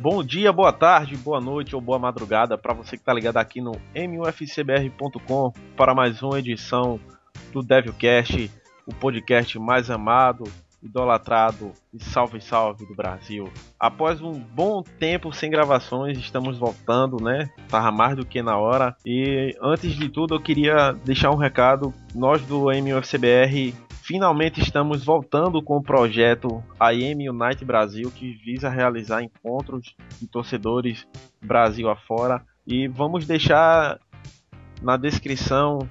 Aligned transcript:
Bom 0.00 0.24
dia, 0.24 0.50
boa 0.50 0.72
tarde, 0.72 1.14
boa 1.14 1.42
noite 1.42 1.74
ou 1.76 1.80
boa 1.80 1.98
madrugada 1.98 2.56
para 2.56 2.72
você 2.72 2.96
que 2.96 3.02
está 3.02 3.12
ligado 3.12 3.36
aqui 3.36 3.60
no 3.60 3.72
mufcbr.com 3.94 5.52
para 5.76 5.94
mais 5.94 6.22
uma 6.22 6.38
edição 6.38 6.98
do 7.52 7.62
Devilcast, 7.62 8.50
o 8.86 8.94
podcast 8.94 9.58
mais 9.58 9.90
amado, 9.90 10.44
idolatrado 10.82 11.72
e 11.92 12.02
salve 12.02 12.40
salve 12.40 12.86
do 12.86 12.94
Brasil. 12.94 13.52
Após 13.78 14.22
um 14.22 14.32
bom 14.32 14.82
tempo 14.82 15.34
sem 15.34 15.50
gravações, 15.50 16.16
estamos 16.16 16.56
voltando, 16.56 17.22
né? 17.22 17.50
Tava 17.68 17.92
mais 17.92 18.16
do 18.16 18.24
que 18.24 18.40
na 18.40 18.56
hora. 18.56 18.96
E 19.04 19.54
antes 19.60 19.92
de 19.92 20.08
tudo, 20.08 20.34
eu 20.34 20.40
queria 20.40 20.92
deixar 21.04 21.30
um 21.30 21.36
recado. 21.36 21.92
Nós 22.14 22.40
do 22.46 22.68
MUFCBR 22.72 23.74
finalmente 24.10 24.60
estamos 24.60 25.04
voltando 25.04 25.62
com 25.62 25.76
o 25.76 25.82
projeto 25.82 26.60
IM 26.92 27.28
Unite 27.28 27.64
Brasil, 27.64 28.10
que 28.10 28.32
visa 28.44 28.68
realizar 28.68 29.22
encontros 29.22 29.94
de 30.20 30.26
torcedores 30.26 31.06
Brasil 31.40 31.88
afora. 31.88 32.44
E 32.66 32.88
vamos 32.88 33.24
deixar 33.24 34.00
na 34.82 34.96
descrição, 34.96 35.88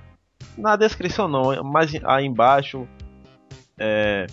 na 0.57 0.75
descrição 0.75 1.29
não, 1.29 1.63
mas 1.63 1.93
aí 2.03 2.25
embaixo, 2.25 2.85
é, 3.79 4.27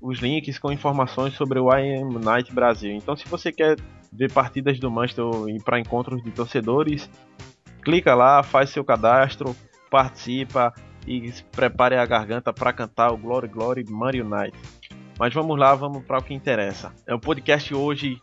os 0.00 0.18
links 0.18 0.58
com 0.58 0.72
informações 0.72 1.34
sobre 1.34 1.60
o 1.60 1.72
IM 1.72 2.02
Unite 2.06 2.52
Brasil. 2.52 2.90
Então, 2.90 3.14
se 3.14 3.28
você 3.28 3.52
quer 3.52 3.76
ver 4.12 4.32
partidas 4.32 4.80
do 4.80 4.90
Manchester 4.90 5.24
e 5.46 5.62
para 5.62 5.78
encontros 5.78 6.20
de 6.20 6.32
torcedores, 6.32 7.08
clica 7.80 8.12
lá, 8.12 8.42
faz 8.42 8.70
seu 8.70 8.84
cadastro, 8.84 9.54
participa 9.88 10.74
e 11.06 11.32
prepare 11.52 11.96
a 11.96 12.06
garganta 12.06 12.52
para 12.52 12.72
cantar 12.72 13.10
o 13.10 13.16
Glory 13.16 13.48
Glory 13.48 13.84
Man 13.88 14.10
United. 14.10 14.58
Mas 15.18 15.34
vamos 15.34 15.58
lá, 15.58 15.74
vamos 15.74 16.04
para 16.04 16.18
o 16.18 16.22
que 16.22 16.32
interessa. 16.32 16.92
É 17.06 17.14
o 17.14 17.18
podcast 17.18 17.74
hoje, 17.74 18.20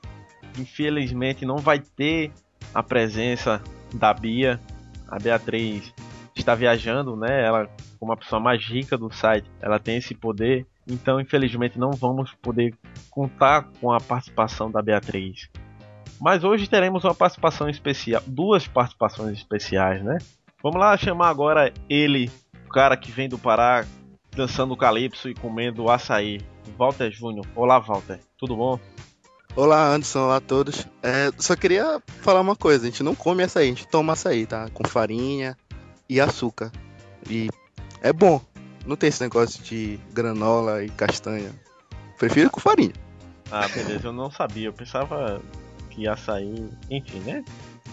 infelizmente, 0.58 1.46
não 1.46 1.58
vai 1.58 1.80
ter 1.80 2.32
a 2.74 2.82
presença 2.82 3.62
da 3.94 4.14
Bia. 4.14 4.60
A 5.08 5.20
Beatriz 5.20 5.94
está 6.36 6.56
viajando, 6.56 7.16
né? 7.16 7.46
Ela, 7.46 7.70
como 8.00 8.12
a 8.12 8.18
pessoa 8.18 8.40
mais 8.40 8.64
rica 8.64 8.98
do 8.98 9.14
site, 9.14 9.50
ela 9.62 9.80
tem 9.80 9.98
esse 9.98 10.16
poder. 10.16 10.66
Então, 10.88 11.20
infelizmente, 11.20 11.78
não 11.78 11.92
vamos 11.92 12.34
poder 12.42 12.74
contar 13.12 13.68
com 13.80 13.92
a 13.92 14.00
participação 14.00 14.72
da 14.72 14.82
Beatriz. 14.82 15.50
Mas 16.20 16.44
hoje 16.44 16.68
teremos 16.68 17.04
uma 17.04 17.14
participação 17.14 17.70
especial, 17.70 18.24
duas 18.26 18.68
participações 18.68 19.38
especiais, 19.38 20.04
né? 20.04 20.18
Vamos 20.64 20.80
lá 20.80 20.98
chamar 20.98 21.30
agora 21.30 21.72
ele 21.88 22.32
cara 22.68 22.98
que 22.98 23.12
vem 23.12 23.30
do 23.30 23.38
Pará 23.38 23.86
dançando 24.36 24.78
calypso 24.78 25.30
e 25.30 25.34
comendo 25.34 25.90
açaí. 25.90 26.42
Walter 26.78 27.10
Júnior. 27.12 27.46
Olá, 27.56 27.80
Walter. 27.80 28.20
Tudo 28.38 28.56
bom? 28.56 28.80
Olá, 29.56 29.88
Anderson. 29.88 30.26
Olá 30.26 30.36
a 30.36 30.42
todos. 30.42 30.86
É, 31.02 31.32
só 31.38 31.56
queria 31.56 32.02
falar 32.22 32.42
uma 32.42 32.56
coisa. 32.56 32.86
A 32.86 32.90
gente 32.90 33.02
não 33.02 33.16
come 33.16 33.44
açaí, 33.44 33.66
a 33.66 33.70
gente 33.70 33.88
toma 33.88 34.14
açaí, 34.14 34.46
tá? 34.46 34.70
Com 34.74 34.88
farinha 34.88 35.58
e 36.08 36.22
açúcar. 36.22 36.72
E 37.28 37.50
é 38.02 38.14
bom. 38.14 38.40
Não 38.86 38.96
tem 38.96 39.10
esse 39.10 39.22
negócio 39.24 39.64
de 39.64 40.00
granola 40.14 40.84
e 40.84 40.90
castanha. 40.90 41.52
Prefiro 42.20 42.50
com 42.52 42.60
farinha. 42.60 42.94
Ah, 43.52 43.68
beleza. 43.68 44.08
Eu 44.08 44.14
não 44.14 44.30
sabia. 44.30 44.68
Eu 44.68 44.74
pensava 44.74 45.42
que 45.90 46.08
açaí... 46.08 46.70
Enfim, 46.92 47.20
né? 47.22 47.44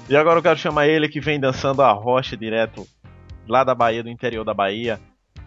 E 0.09 0.17
agora 0.17 0.39
eu 0.39 0.43
quero 0.43 0.59
chamar 0.59 0.87
ele 0.87 1.09
que 1.09 1.21
vem 1.21 1.41
dançando 1.41 1.81
a 1.81 1.91
rocha 1.93 2.37
direto 2.37 2.87
lá 3.49 3.65
da 3.65 3.75
Bahia, 3.75 4.03
do 4.03 4.09
interior 4.09 4.45
da 4.45 4.55
Bahia. 4.55 5.01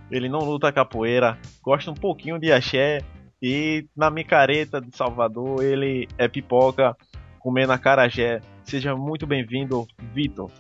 Ele 0.10 0.30
não 0.30 0.40
luta 0.40 0.72
capoeira, 0.72 1.38
gosta 1.62 1.92
um 1.92 1.96
pouquinho 1.96 2.40
de 2.40 2.52
axé 2.52 3.02
e 3.42 3.86
na 3.96 4.10
micareta 4.10 4.80
de 4.80 4.96
Salvador 4.96 5.64
ele 5.64 6.08
é 6.18 6.28
pipoca 6.28 6.96
comendo 7.40 7.74
acarajé. 7.74 8.42
Seja 8.64 8.96
muito 8.96 9.28
bem-vindo, 9.28 9.86
Vitor. 10.14 10.52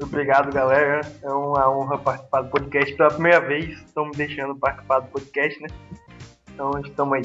Obrigado, 0.00 0.52
galera. 0.52 1.00
É 1.22 1.30
uma 1.30 1.70
honra 1.70 1.98
participar 1.98 2.42
do 2.42 2.50
podcast 2.50 2.94
pela 2.96 3.10
primeira 3.10 3.40
vez. 3.40 3.80
Estão 3.80 4.06
me 4.06 4.12
deixando 4.12 4.56
participar 4.56 5.00
do 5.00 5.08
podcast, 5.08 5.60
né? 5.60 5.68
Então, 6.52 6.70
estamos 6.84 7.14
aí. 7.14 7.22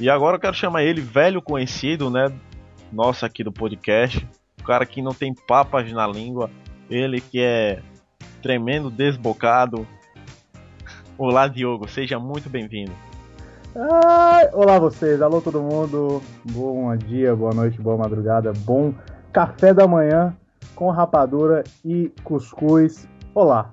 E 0.00 0.10
agora 0.10 0.36
eu 0.36 0.40
quero 0.40 0.54
chamar 0.54 0.82
ele, 0.82 1.00
velho 1.00 1.40
conhecido, 1.40 2.10
né? 2.10 2.26
Nossa, 2.92 3.26
aqui 3.26 3.44
do 3.44 3.52
podcast. 3.52 4.26
O 4.60 4.64
cara 4.64 4.86
que 4.86 5.02
não 5.02 5.12
tem 5.12 5.34
papas 5.34 5.90
na 5.92 6.06
língua. 6.06 6.50
Ele 6.90 7.20
que 7.20 7.40
é 7.40 7.80
tremendo 8.42 8.90
desbocado. 8.90 9.86
Olá, 11.16 11.48
Diogo, 11.48 11.88
seja 11.88 12.18
muito 12.18 12.50
bem-vindo. 12.50 12.92
olá 14.52 14.78
vocês, 14.78 15.22
alô 15.22 15.40
todo 15.40 15.62
mundo. 15.62 16.22
Bom 16.44 16.94
dia, 16.96 17.34
boa 17.34 17.54
noite, 17.54 17.80
boa 17.80 17.96
madrugada, 17.96 18.52
bom 18.52 18.92
café 19.32 19.72
da 19.72 19.86
manhã 19.86 20.36
com 20.74 20.90
rapadura 20.90 21.64
e 21.84 22.12
cuscuz. 22.22 23.08
Olá. 23.34 23.70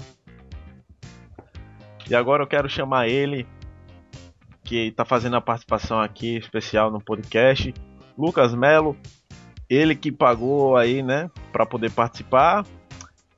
E 2.09 2.15
agora 2.15 2.43
eu 2.43 2.47
quero 2.47 2.69
chamar 2.69 3.07
ele, 3.07 3.47
que 4.63 4.87
está 4.87 5.03
fazendo 5.03 5.35
a 5.35 5.41
participação 5.41 5.99
aqui 5.99 6.37
especial 6.37 6.89
no 6.91 7.01
podcast, 7.01 7.73
Lucas 8.17 8.53
Melo. 8.53 8.95
Ele 9.69 9.95
que 9.95 10.11
pagou 10.11 10.75
aí, 10.75 11.01
né, 11.01 11.29
para 11.51 11.65
poder 11.65 11.91
participar. 11.91 12.65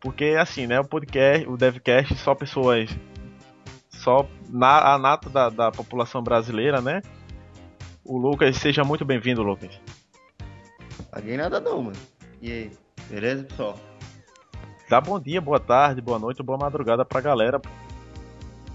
Porque 0.03 0.36
assim, 0.38 0.68
né, 0.68 0.81
o 0.81 0.84
podcast, 0.84 1.47
o 1.47 1.56
Devcast, 1.56 2.14
só 2.18 2.36
pessoas. 2.36 2.90
Só 3.90 4.28
na, 4.50 4.94
a 4.94 4.97
nata 4.97 5.30
da, 5.30 5.50
da 5.50 5.72
população 5.72 6.22
brasileira, 6.22 6.81
né? 6.81 7.02
O 8.03 8.18
Lucas, 8.18 8.58
seja 8.58 8.84
muito 8.84 9.06
bem-vindo, 9.06 9.41
Lucas. 9.41 9.80
Paguei 11.09 11.38
nada 11.38 11.62
não, 11.62 11.84
mano. 11.84 11.96
E 12.41 12.52
aí, 12.52 12.72
beleza, 13.09 13.46
pessoal? 13.46 13.80
Dá 14.90 15.00
bom 15.00 15.18
dia, 15.18 15.40
boa 15.40 15.59
tarde, 15.59 16.02
boa 16.02 16.20
noite, 16.20 16.44
boa 16.44 16.58
madrugada 16.58 17.06
pra 17.06 17.22
galera. 17.22 17.62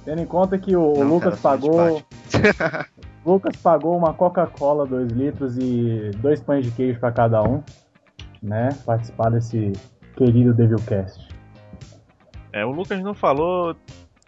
Tendo 0.06 0.22
em 0.22 0.26
conta 0.26 0.56
que 0.56 0.74
o, 0.74 0.94
não, 0.94 1.08
Lucas 1.08 1.38
cara, 1.38 1.58
pagou. 1.58 2.02
Lucas 3.26 3.54
pagou 3.56 3.98
uma 3.98 4.14
Coca-Cola 4.14 4.86
2 4.86 5.12
litros 5.12 5.58
e 5.58 6.10
dois 6.16 6.40
pães 6.40 6.64
de 6.64 6.70
queijo 6.70 6.98
para 6.98 7.12
cada 7.12 7.42
um, 7.42 7.62
né? 8.42 8.70
Participar 8.86 9.28
desse 9.28 9.74
querido 10.18 10.52
Devilcast. 10.52 11.28
É, 12.52 12.66
o 12.66 12.72
Lucas 12.72 13.00
não 13.00 13.14
falou, 13.14 13.76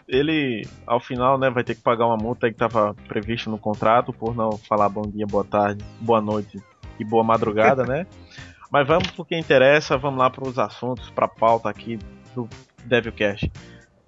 ele 0.07 0.65
ao 0.87 1.01
final 1.01 1.37
né, 1.37 1.51
vai 1.51 1.65
ter 1.65 1.75
que 1.75 1.83
pagar 1.83 2.07
uma 2.07 2.17
multa 2.17 2.49
que 2.49 2.55
estava 2.55 2.95
prevista 3.09 3.51
no 3.51 3.59
contrato 3.59 4.13
por 4.13 4.35
não 4.35 4.53
falar 4.53 4.89
bom 4.89 5.03
dia, 5.03 5.27
boa 5.27 5.45
tarde, 5.45 5.85
boa 6.01 6.21
noite 6.21 6.63
e 6.99 7.05
boa 7.05 7.25
madrugada, 7.25 7.85
né? 7.85 8.07
Mas 8.71 8.87
vamos 8.87 9.11
pro 9.11 9.25
que 9.25 9.37
interessa, 9.37 9.99
vamos 9.99 10.21
lá 10.21 10.31
para 10.31 10.49
os 10.49 10.57
assuntos, 10.57 11.11
para 11.11 11.25
a 11.25 11.29
pauta 11.29 11.69
aqui 11.69 11.99
do 12.37 12.49
Devilcast. 12.85 13.51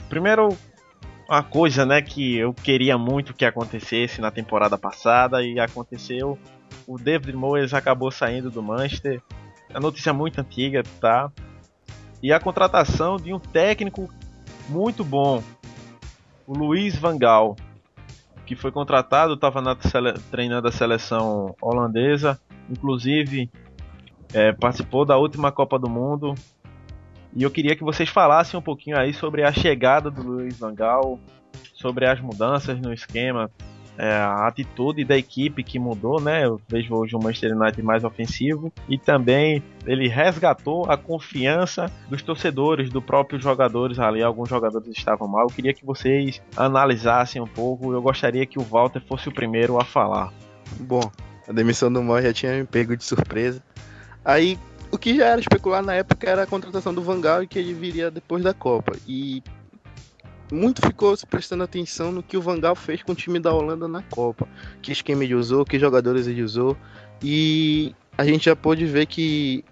Primeiro, 0.08 0.56
uma 1.28 1.42
coisa 1.42 1.84
né, 1.84 2.00
que 2.00 2.36
eu 2.36 2.54
queria 2.54 2.96
muito 2.96 3.34
que 3.34 3.44
acontecesse 3.44 4.20
na 4.20 4.30
temporada 4.30 4.78
passada 4.78 5.42
e 5.42 5.58
aconteceu. 5.58 6.38
O 6.86 6.96
David 6.96 7.36
Moyes 7.36 7.74
acabou 7.74 8.12
saindo 8.12 8.52
do 8.52 8.62
Manchester. 8.62 9.20
A 9.74 9.80
notícia 9.80 10.10
é 10.10 10.12
muito 10.12 10.40
antiga, 10.40 10.84
tá? 11.00 11.32
E 12.22 12.32
a 12.32 12.38
contratação 12.38 13.16
de 13.16 13.34
um 13.34 13.38
técnico 13.38 14.08
muito 14.68 15.04
bom, 15.04 15.42
o 16.46 16.54
Luiz 16.56 16.96
Van 16.96 17.18
Gaal, 17.18 17.56
que 18.46 18.54
foi 18.54 18.70
contratado, 18.70 19.34
estava 19.34 19.60
treinando 20.30 20.68
a 20.68 20.72
seleção 20.72 21.54
holandesa, 21.60 22.40
inclusive 22.70 23.50
é, 24.32 24.52
participou 24.52 25.04
da 25.04 25.16
última 25.16 25.50
Copa 25.50 25.78
do 25.78 25.88
Mundo. 25.88 26.34
E 27.34 27.42
eu 27.42 27.50
queria 27.50 27.74
que 27.74 27.82
vocês 27.82 28.08
falassem 28.08 28.58
um 28.58 28.62
pouquinho 28.62 28.98
aí 28.98 29.12
sobre 29.12 29.42
a 29.42 29.52
chegada 29.52 30.10
do 30.10 30.22
Luiz 30.22 30.58
Van 30.58 30.74
Gaal, 30.74 31.18
sobre 31.74 32.06
as 32.06 32.20
mudanças 32.20 32.78
no 32.80 32.92
esquema, 32.92 33.50
é, 33.98 34.10
a 34.10 34.46
atitude 34.46 35.04
da 35.04 35.16
equipe 35.16 35.62
que 35.62 35.78
mudou, 35.78 36.20
né? 36.20 36.44
Eu 36.44 36.60
vejo 36.68 36.94
hoje 36.94 37.14
o 37.14 37.18
Manchester 37.18 37.56
United 37.56 37.82
mais 37.82 38.04
ofensivo 38.04 38.72
e 38.88 38.96
também 38.96 39.62
ele 39.86 40.08
resgatou 40.08 40.90
a 40.90 40.96
confiança 40.96 41.90
dos 42.08 42.22
torcedores, 42.22 42.90
dos 42.90 43.04
próprios 43.04 43.42
jogadores 43.42 43.98
ali. 43.98 44.22
Alguns 44.22 44.48
jogadores 44.48 44.88
estavam 44.88 45.28
mal. 45.28 45.42
Eu 45.42 45.54
queria 45.54 45.74
que 45.74 45.84
vocês 45.84 46.40
analisassem 46.56 47.40
um 47.40 47.46
pouco. 47.46 47.92
Eu 47.92 48.00
gostaria 48.00 48.46
que 48.46 48.58
o 48.58 48.62
Walter 48.62 49.02
fosse 49.06 49.28
o 49.28 49.32
primeiro 49.32 49.78
a 49.78 49.84
falar. 49.84 50.32
Bom, 50.80 51.10
a 51.46 51.52
demissão 51.52 51.92
do 51.92 52.02
Moy 52.02 52.22
já 52.22 52.32
tinha 52.32 52.58
me 52.58 52.64
pego 52.64 52.96
de 52.96 53.04
surpresa. 53.04 53.62
Aí, 54.24 54.58
o 54.90 54.98
que 54.98 55.16
já 55.16 55.26
era 55.26 55.40
especulado 55.40 55.86
na 55.86 55.94
época 55.94 56.28
era 56.28 56.42
a 56.44 56.46
contratação 56.46 56.94
do 56.94 57.02
Van 57.02 57.20
Gaal 57.20 57.42
e 57.42 57.46
que 57.46 57.58
ele 57.58 57.74
viria 57.74 58.10
depois 58.10 58.42
da 58.42 58.54
Copa. 58.54 58.92
E 59.06 59.42
muito 60.52 60.82
ficou 60.82 61.16
prestando 61.28 61.64
atenção 61.64 62.12
no 62.12 62.22
que 62.22 62.36
o 62.36 62.42
Van 62.42 62.60
Gaal 62.60 62.76
fez 62.76 63.02
com 63.02 63.12
o 63.12 63.14
time 63.14 63.40
da 63.40 63.52
Holanda 63.52 63.88
na 63.88 64.02
Copa. 64.02 64.46
Que 64.80 64.92
esquema 64.92 65.24
ele 65.24 65.34
usou, 65.34 65.64
que 65.64 65.78
jogadores 65.78 66.26
ele 66.26 66.42
usou. 66.42 66.76
E 67.22 67.94
a 68.16 68.24
gente 68.24 68.44
já 68.44 68.54
pôde 68.54 68.84
ver 68.84 69.06
que 69.06 69.64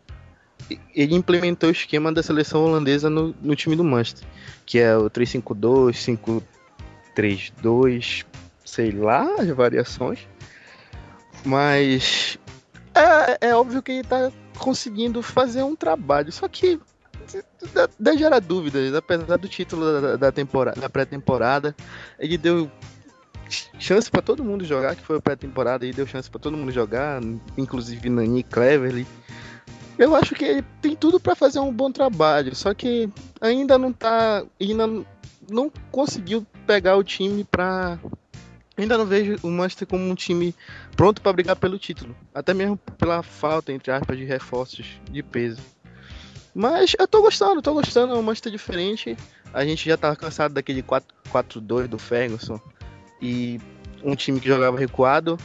ele 0.94 1.14
implementou 1.14 1.68
o 1.68 1.72
esquema 1.72 2.12
da 2.12 2.22
seleção 2.22 2.64
holandesa 2.64 3.10
no, 3.10 3.34
no 3.42 3.54
time 3.54 3.76
do 3.76 3.84
Manchester. 3.84 4.26
Que 4.64 4.78
é 4.78 4.96
o 4.96 5.10
3-5-2, 5.10 6.42
5-3-2, 7.14 8.24
sei 8.64 8.90
lá, 8.90 9.26
as 9.38 9.48
variações. 9.48 10.26
Mas 11.44 12.38
é, 12.94 13.48
é 13.48 13.54
óbvio 13.54 13.82
que 13.82 13.92
ele 13.92 14.04
tá 14.04 14.30
conseguindo 14.58 15.22
fazer 15.22 15.62
um 15.62 15.74
trabalho, 15.74 16.30
só 16.30 16.46
que 16.46 16.78
da, 17.98 18.16
gera 18.16 18.40
dúvidas, 18.40 18.94
apesar 18.94 19.36
do 19.36 19.48
título 19.48 20.16
da, 20.16 20.30
da 20.30 20.90
pré-temporada, 20.90 21.74
ele 22.18 22.38
deu 22.38 22.70
chance 23.78 24.10
para 24.10 24.22
todo 24.22 24.44
mundo 24.44 24.64
jogar, 24.64 24.94
que 24.94 25.04
foi 25.04 25.18
a 25.18 25.20
pré-temporada 25.20 25.84
e 25.84 25.92
deu 25.92 26.06
chance 26.06 26.30
para 26.30 26.40
todo 26.40 26.56
mundo 26.56 26.70
jogar, 26.70 27.20
inclusive 27.56 28.08
Nani 28.08 28.42
Cleverly. 28.42 29.06
Eu 29.98 30.14
acho 30.14 30.34
que 30.34 30.44
ele 30.44 30.64
tem 30.80 30.96
tudo 30.96 31.20
para 31.20 31.34
fazer 31.34 31.58
um 31.58 31.72
bom 31.72 31.90
trabalho, 31.90 32.54
só 32.54 32.72
que 32.72 33.08
ainda 33.40 33.76
não 33.76 33.92
tá, 33.92 34.44
ainda 34.58 34.86
não 35.50 35.70
conseguiu 35.90 36.46
pegar 36.66 36.96
o 36.96 37.04
time 37.04 37.44
para 37.44 37.98
ainda 38.78 38.96
não 38.96 39.04
vejo 39.04 39.36
o 39.42 39.50
Manchester 39.50 39.86
como 39.86 40.08
um 40.08 40.14
time 40.14 40.54
pronto 40.96 41.20
para 41.20 41.32
brigar 41.34 41.56
pelo 41.56 41.78
título, 41.78 42.16
até 42.34 42.54
mesmo 42.54 42.78
pela 42.96 43.22
falta 43.22 43.72
entre 43.72 43.92
aspas 43.92 44.16
de 44.16 44.24
reforços 44.24 44.98
de 45.10 45.22
peso. 45.22 45.60
Mas 46.55 46.94
eu 46.99 47.06
tô 47.06 47.23
gostando, 47.23 47.62
tô 47.62 47.75
gostando, 47.75 48.14
é 48.14 48.19
um 48.19 48.23
Manchester 48.23 48.52
diferente. 48.52 49.17
A 49.52 49.64
gente 49.64 49.88
já 49.88 49.97
tava 49.97 50.17
cansado 50.17 50.55
daquele 50.55 50.82
4-4-2 50.82 51.87
do 51.87 51.99
Ferguson 51.99 52.61
e 53.20 53.61
um 54.02 54.14
time 54.14 54.41
que 54.41 54.49
jogava 54.49 54.79
recuado 54.79 55.38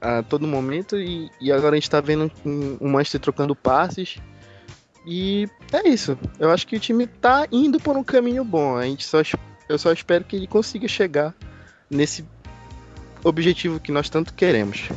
a 0.00 0.22
todo 0.22 0.46
momento 0.46 0.96
e, 0.96 1.30
e 1.40 1.52
agora 1.52 1.74
a 1.74 1.78
gente 1.78 1.90
tá 1.90 2.00
vendo 2.00 2.30
um, 2.44 2.78
um 2.80 2.88
Manchester 2.88 3.20
trocando 3.20 3.54
passes 3.54 4.18
e 5.06 5.48
é 5.72 5.88
isso. 5.88 6.18
Eu 6.38 6.50
acho 6.50 6.66
que 6.66 6.76
o 6.76 6.80
time 6.80 7.06
tá 7.06 7.46
indo 7.50 7.80
por 7.80 7.96
um 7.96 8.04
caminho 8.04 8.44
bom. 8.44 8.76
A 8.76 8.84
gente 8.84 9.04
só 9.04 9.20
eu 9.68 9.78
só 9.78 9.92
espero 9.92 10.24
que 10.24 10.36
ele 10.36 10.46
consiga 10.46 10.86
chegar 10.86 11.34
nesse 11.90 12.24
objetivo 13.24 13.80
que 13.80 13.92
nós 13.92 14.08
tanto 14.08 14.34
queremos. 14.34 14.88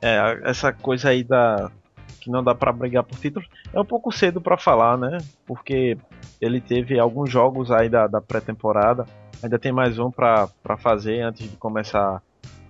É, 0.00 0.40
essa 0.44 0.72
coisa 0.72 1.10
aí 1.10 1.24
da 1.24 1.70
que 2.18 2.30
não 2.30 2.42
dá 2.42 2.54
para 2.54 2.72
brigar 2.72 3.04
por 3.04 3.18
títulos 3.18 3.48
é 3.72 3.80
um 3.80 3.84
pouco 3.84 4.12
cedo 4.12 4.40
para 4.40 4.56
falar, 4.56 4.96
né? 4.98 5.18
Porque 5.46 5.96
ele 6.40 6.60
teve 6.60 6.98
alguns 6.98 7.30
jogos 7.30 7.70
aí 7.70 7.88
da, 7.88 8.06
da 8.06 8.20
pré-temporada 8.20 9.06
Ainda 9.42 9.58
tem 9.58 9.70
mais 9.70 9.98
um 9.98 10.10
para 10.10 10.48
fazer 10.78 11.20
antes 11.20 11.48
de 11.48 11.56
começar 11.56 12.20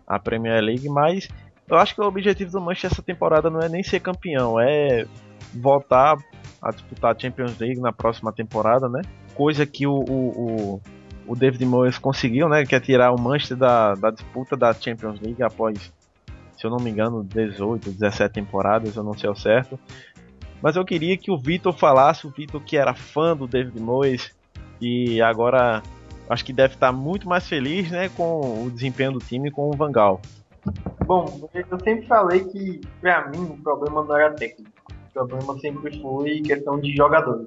a 0.06 0.18
Premier 0.18 0.62
League, 0.62 0.88
mas 0.88 1.28
eu 1.66 1.76
acho 1.78 1.94
que 1.94 2.00
o 2.00 2.04
objetivo 2.04 2.50
do 2.50 2.60
Manchester 2.60 2.92
essa 2.92 3.02
temporada 3.02 3.48
não 3.48 3.60
é 3.60 3.68
nem 3.68 3.82
ser 3.82 4.00
campeão, 4.00 4.60
é 4.60 5.06
voltar 5.54 6.16
a 6.60 6.70
disputar 6.70 7.14
a 7.14 7.18
Champions 7.18 7.58
League 7.58 7.80
na 7.80 7.92
próxima 7.92 8.32
temporada, 8.32 8.88
né? 8.88 9.00
Coisa 9.34 9.64
que 9.64 9.86
o, 9.86 9.94
o, 9.94 10.80
o, 11.26 11.36
David 11.36 11.64
Moyes 11.64 11.96
conseguiu, 11.96 12.48
né? 12.48 12.66
Que 12.66 12.74
é 12.74 12.80
tirar 12.80 13.12
o 13.12 13.20
Manchester 13.20 13.56
da, 13.56 13.94
da 13.94 14.10
disputa 14.10 14.56
da 14.56 14.74
Champions 14.74 15.20
League 15.20 15.42
após, 15.42 15.92
se 16.58 16.66
eu 16.66 16.70
não 16.70 16.78
me 16.78 16.90
engano, 16.90 17.22
18, 17.22 17.92
17 17.92 18.34
temporadas, 18.34 18.96
eu 18.96 19.04
não 19.04 19.16
sei 19.16 19.28
ao 19.28 19.36
certo. 19.36 19.78
Mas 20.60 20.74
eu 20.74 20.84
queria 20.84 21.16
que 21.16 21.30
o 21.30 21.38
Vitor 21.38 21.72
falasse, 21.72 22.26
o 22.26 22.30
Vitor 22.30 22.60
que 22.60 22.76
era 22.76 22.92
fã 22.94 23.36
do 23.36 23.46
David 23.46 23.80
Moyes 23.80 24.36
e 24.80 25.22
agora 25.22 25.80
acho 26.28 26.44
que 26.44 26.52
deve 26.52 26.74
estar 26.74 26.90
muito 26.90 27.28
mais 27.28 27.48
feliz 27.48 27.90
né, 27.92 28.08
com 28.08 28.64
o 28.64 28.70
desempenho 28.70 29.12
do 29.12 29.20
time 29.20 29.52
com 29.52 29.70
o 29.70 29.76
Vangal. 29.76 30.20
Bom, 31.06 31.48
eu 31.54 31.78
sempre 31.80 32.06
falei 32.06 32.44
que, 32.44 32.80
para 33.00 33.28
mim, 33.28 33.44
o 33.44 33.62
problema 33.62 34.04
não 34.04 34.16
era 34.16 34.34
técnico. 34.34 34.70
O 34.90 35.12
problema 35.12 35.58
sempre 35.58 36.00
foi 36.02 36.40
questão 36.42 36.78
de 36.80 36.94
jogadores. 36.94 37.46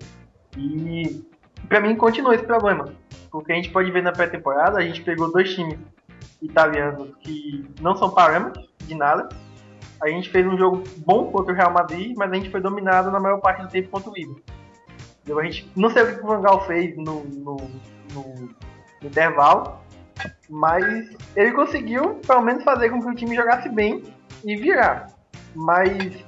E, 0.57 1.22
para 1.68 1.81
mim, 1.81 1.96
continua 1.96 2.34
esse 2.34 2.46
problema. 2.46 2.86
Porque 3.30 3.52
a 3.52 3.56
gente 3.56 3.69
pode 3.69 3.92
ver 3.92 4.02
na 4.02 4.12
pré-temporada, 4.12 4.80
a 4.80 4.81
gente 4.81 5.04
pegou 5.04 5.31
dois 5.31 5.54
times 5.54 5.78
italianos 6.42 7.10
que 7.19 7.66
não 7.80 7.96
são 7.96 8.10
parâmetros 8.10 8.70
de 8.83 8.95
nada. 8.95 9.30
A 10.01 10.07
gente 10.10 10.30
fez 10.30 10.45
um 10.45 10.57
jogo 10.57 10.83
bom 10.98 11.31
contra 11.31 11.54
o 11.54 11.56
Real 11.56 11.72
Madrid, 11.72 12.16
mas 12.18 12.31
a 12.31 12.36
gente 12.36 12.50
foi 12.50 12.60
dominado 12.60 13.12
na 13.12 13.19
maior 13.19 13.39
parte 13.39 13.62
do 13.62 13.68
tempo 13.68 13.89
contra 13.89 14.10
o 14.10 14.13
Liverpool. 14.13 14.44
A 15.39 15.44
gente 15.44 15.72
não 15.75 15.89
sei 15.89 16.04
o 16.04 16.18
que 16.18 16.24
o 16.24 16.28
Vangal 16.28 16.66
fez 16.66 16.98
no, 16.98 17.24
no, 17.25 17.57
no 18.13 18.50
intervalo. 19.01 19.80
Mas 20.50 21.16
ele 21.36 21.51
conseguiu, 21.51 22.16
pelo 22.16 22.42
menos, 22.42 22.63
fazer 22.63 22.89
com 22.89 23.01
que 23.01 23.07
o 23.07 23.16
time 23.16 23.36
jogasse 23.36 23.69
bem 23.69 24.04
e 24.44 24.56
virar. 24.56 25.07
Mas 25.56 26.24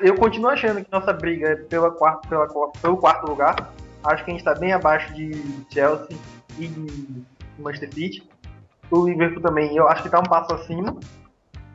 eu 0.00 0.14
continuo 0.16 0.50
achando 0.50 0.84
que 0.84 0.90
nossa 0.90 1.12
briga 1.12 1.50
é 1.50 1.56
pela 1.56 1.90
quarto, 1.90 2.28
pela, 2.28 2.46
pelo 2.46 2.96
quarto 2.96 3.28
lugar. 3.28 3.72
Acho 4.04 4.24
que 4.24 4.30
a 4.30 4.34
gente 4.34 4.40
está 4.40 4.54
bem 4.54 4.72
abaixo 4.72 5.12
de 5.14 5.32
Chelsea 5.70 6.16
e 6.58 6.66
de 6.66 7.24
Manchester 7.58 7.92
City. 7.92 8.28
O 8.90 9.06
Liverpool 9.06 9.42
também, 9.42 9.76
eu 9.76 9.88
acho 9.88 10.02
que 10.02 10.08
está 10.08 10.18
um 10.18 10.24
passo 10.24 10.54
acima. 10.54 10.96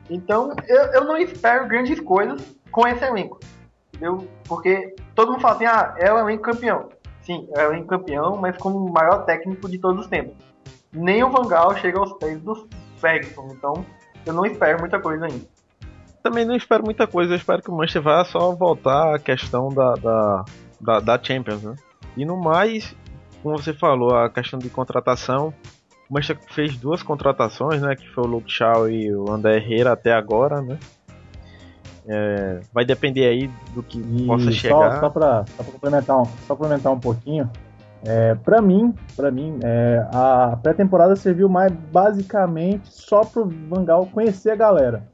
Então, 0.08 0.54
eu, 0.66 0.82
eu 0.92 1.04
não 1.04 1.16
espero 1.16 1.66
grandes 1.66 2.00
coisas 2.00 2.40
com 2.70 2.86
esse 2.86 3.04
elenco. 3.04 3.38
Entendeu? 3.88 4.26
Porque 4.46 4.94
todo 5.14 5.32
mundo 5.32 5.40
fala 5.40 5.54
assim, 5.54 5.66
ah, 5.66 5.94
é 5.98 6.12
o 6.12 6.18
elenco 6.18 6.42
campeão. 6.42 6.88
Sim, 7.22 7.48
é 7.56 7.66
o 7.66 7.86
campeão, 7.86 8.36
mas 8.36 8.56
como 8.58 8.84
o 8.84 8.92
maior 8.92 9.24
técnico 9.24 9.68
de 9.68 9.78
todos 9.78 10.04
os 10.04 10.06
tempos. 10.08 10.34
Nem 10.92 11.24
o 11.24 11.30
Vangal 11.30 11.74
chega 11.76 11.98
aos 11.98 12.12
pés 12.14 12.40
do 12.40 12.68
Ferguson, 12.98 13.48
então 13.52 13.84
eu 14.26 14.32
não 14.32 14.44
espero 14.44 14.78
muita 14.78 15.00
coisa 15.00 15.26
ainda. 15.26 15.46
Também 16.22 16.44
não 16.44 16.54
espero 16.54 16.84
muita 16.84 17.06
coisa, 17.06 17.32
eu 17.32 17.36
espero 17.36 17.62
que 17.62 17.70
o 17.70 17.74
Manchester 17.74 18.02
vá 18.02 18.24
só 18.24 18.54
voltar 18.54 19.14
à 19.14 19.18
questão 19.18 19.68
da, 19.68 19.94
da, 19.94 20.44
da, 20.80 21.00
da 21.00 21.22
Champions, 21.22 21.62
né? 21.62 21.74
E 22.16 22.24
no 22.24 22.36
mais, 22.36 22.94
como 23.42 23.58
você 23.58 23.72
falou, 23.74 24.16
a 24.16 24.30
questão 24.30 24.58
de 24.58 24.70
contratação, 24.70 25.52
o 26.08 26.14
Manchester 26.14 26.38
fez 26.52 26.76
duas 26.76 27.02
contratações, 27.02 27.82
né? 27.82 27.96
Que 27.96 28.08
foi 28.10 28.24
o 28.24 28.26
Luke 28.26 28.50
Shaw 28.50 28.88
e 28.88 29.14
o 29.14 29.30
André 29.30 29.56
Herrera 29.56 29.92
até 29.92 30.12
agora, 30.12 30.60
né? 30.60 30.78
É, 32.06 32.60
vai 32.72 32.84
depender 32.84 33.26
aí 33.26 33.50
do 33.74 33.82
que 33.82 33.98
e 33.98 34.26
possa 34.26 34.52
chegar. 34.52 34.94
Só, 34.94 35.00
só 35.00 35.10
para 35.10 35.44
complementar, 35.72 36.20
um, 36.20 36.24
só 36.46 36.54
complementar 36.54 36.92
um 36.92 37.00
pouquinho, 37.00 37.50
é, 38.06 38.34
para 38.34 38.60
mim, 38.60 38.94
para 39.16 39.30
mim, 39.30 39.58
é, 39.62 40.06
a 40.12 40.58
pré-temporada 40.62 41.16
serviu 41.16 41.48
mais 41.48 41.72
basicamente 41.72 42.92
só 42.92 43.24
pro 43.24 43.48
Vangal 43.68 44.06
conhecer 44.06 44.50
a 44.50 44.56
galera. 44.56 45.08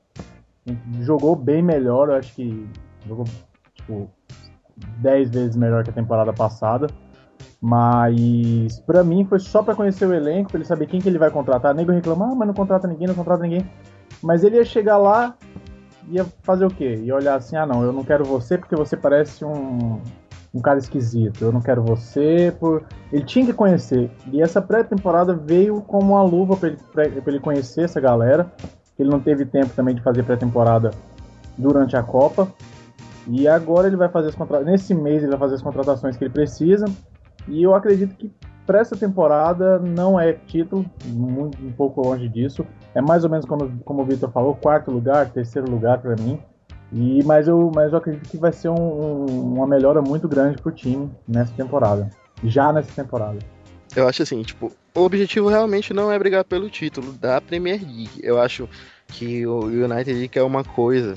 Jogou 1.00 1.36
bem 1.36 1.62
melhor, 1.62 2.08
eu 2.08 2.16
acho 2.16 2.34
que 2.34 2.68
jogou 3.06 3.24
tipo 3.74 4.10
10 4.98 5.30
vezes 5.30 5.56
melhor 5.56 5.84
que 5.84 5.90
a 5.90 5.92
temporada 5.92 6.32
passada. 6.32 6.88
Mas 7.60 8.80
para 8.80 9.04
mim 9.04 9.24
foi 9.24 9.38
só 9.38 9.62
para 9.62 9.74
conhecer 9.74 10.06
o 10.06 10.14
elenco, 10.14 10.50
pra 10.50 10.58
ele 10.58 10.64
saber 10.64 10.86
quem 10.86 11.00
que 11.00 11.08
ele 11.08 11.18
vai 11.18 11.30
contratar. 11.30 11.74
Nego 11.74 11.92
reclamar, 11.92 12.30
ah, 12.30 12.34
mas 12.34 12.48
não 12.48 12.54
contrata 12.54 12.88
ninguém, 12.88 13.06
não 13.06 13.14
contrata 13.14 13.42
ninguém. 13.42 13.68
Mas 14.22 14.42
ele 14.42 14.56
ia 14.56 14.64
chegar 14.64 14.96
lá, 14.96 15.36
ia 16.08 16.24
fazer 16.42 16.64
o 16.64 16.70
quê? 16.70 16.96
Ia 17.02 17.14
olhar 17.14 17.36
assim, 17.36 17.56
ah 17.56 17.66
não, 17.66 17.82
eu 17.82 17.92
não 17.92 18.02
quero 18.02 18.24
você 18.24 18.56
porque 18.56 18.74
você 18.74 18.96
parece 18.96 19.44
um, 19.44 20.00
um 20.54 20.60
cara 20.60 20.78
esquisito, 20.78 21.44
eu 21.44 21.52
não 21.52 21.60
quero 21.60 21.82
você 21.82 22.54
por. 22.58 22.84
Ele 23.12 23.24
tinha 23.24 23.44
que 23.44 23.52
conhecer. 23.52 24.10
E 24.32 24.40
essa 24.40 24.62
pré-temporada 24.62 25.34
veio 25.34 25.82
como 25.82 26.14
uma 26.14 26.22
luva 26.22 26.56
para 26.56 26.68
ele, 26.68 26.78
pra 27.20 27.32
ele 27.32 27.40
conhecer 27.40 27.82
essa 27.82 28.00
galera. 28.00 28.50
Ele 28.98 29.10
não 29.10 29.20
teve 29.20 29.44
tempo 29.46 29.70
também 29.74 29.94
de 29.94 30.02
fazer 30.02 30.22
pré-temporada 30.22 30.90
durante 31.56 31.96
a 31.96 32.02
Copa. 32.02 32.48
E 33.26 33.46
agora 33.46 33.86
ele 33.86 33.96
vai 33.96 34.08
fazer 34.08 34.28
as 34.28 34.34
contratações. 34.34 34.72
Nesse 34.72 34.94
mês 34.94 35.22
ele 35.22 35.30
vai 35.30 35.38
fazer 35.38 35.54
as 35.56 35.62
contratações 35.62 36.16
que 36.16 36.24
ele 36.24 36.32
precisa. 36.32 36.86
E 37.48 37.62
eu 37.62 37.74
acredito 37.74 38.14
que 38.16 38.30
para 38.66 38.80
essa 38.80 38.96
temporada 38.96 39.78
não 39.78 40.18
é 40.18 40.32
título, 40.32 40.84
muito, 41.06 41.58
um 41.60 41.72
pouco 41.72 42.00
longe 42.02 42.28
disso. 42.28 42.64
É 42.94 43.00
mais 43.00 43.24
ou 43.24 43.30
menos 43.30 43.44
como, 43.44 43.70
como 43.84 44.02
o 44.02 44.04
Victor 44.04 44.30
falou, 44.30 44.54
quarto 44.54 44.90
lugar, 44.90 45.30
terceiro 45.30 45.70
lugar 45.70 45.98
para 46.00 46.14
mim. 46.16 46.38
E, 46.92 47.22
mas, 47.24 47.46
eu, 47.46 47.70
mas 47.74 47.92
eu 47.92 47.98
acredito 47.98 48.28
que 48.28 48.36
vai 48.36 48.52
ser 48.52 48.68
um, 48.68 48.74
um, 48.74 49.54
uma 49.54 49.66
melhora 49.66 50.02
muito 50.02 50.28
grande 50.28 50.60
pro 50.60 50.72
time 50.72 51.10
nessa 51.26 51.52
temporada. 51.52 52.10
Já 52.44 52.72
nessa 52.72 52.92
temporada. 52.94 53.38
Eu 53.94 54.08
acho 54.08 54.22
assim, 54.22 54.42
tipo, 54.42 54.72
o 54.94 55.00
objetivo 55.00 55.48
realmente 55.48 55.92
não 55.92 56.10
é 56.10 56.18
brigar 56.18 56.44
pelo 56.44 56.70
título 56.70 57.12
da 57.12 57.40
Premier 57.40 57.80
League. 57.80 58.20
Eu 58.22 58.40
acho 58.40 58.68
que 59.08 59.46
o 59.46 59.64
United 59.64 60.28
quer 60.28 60.42
uma 60.42 60.64
coisa 60.64 61.14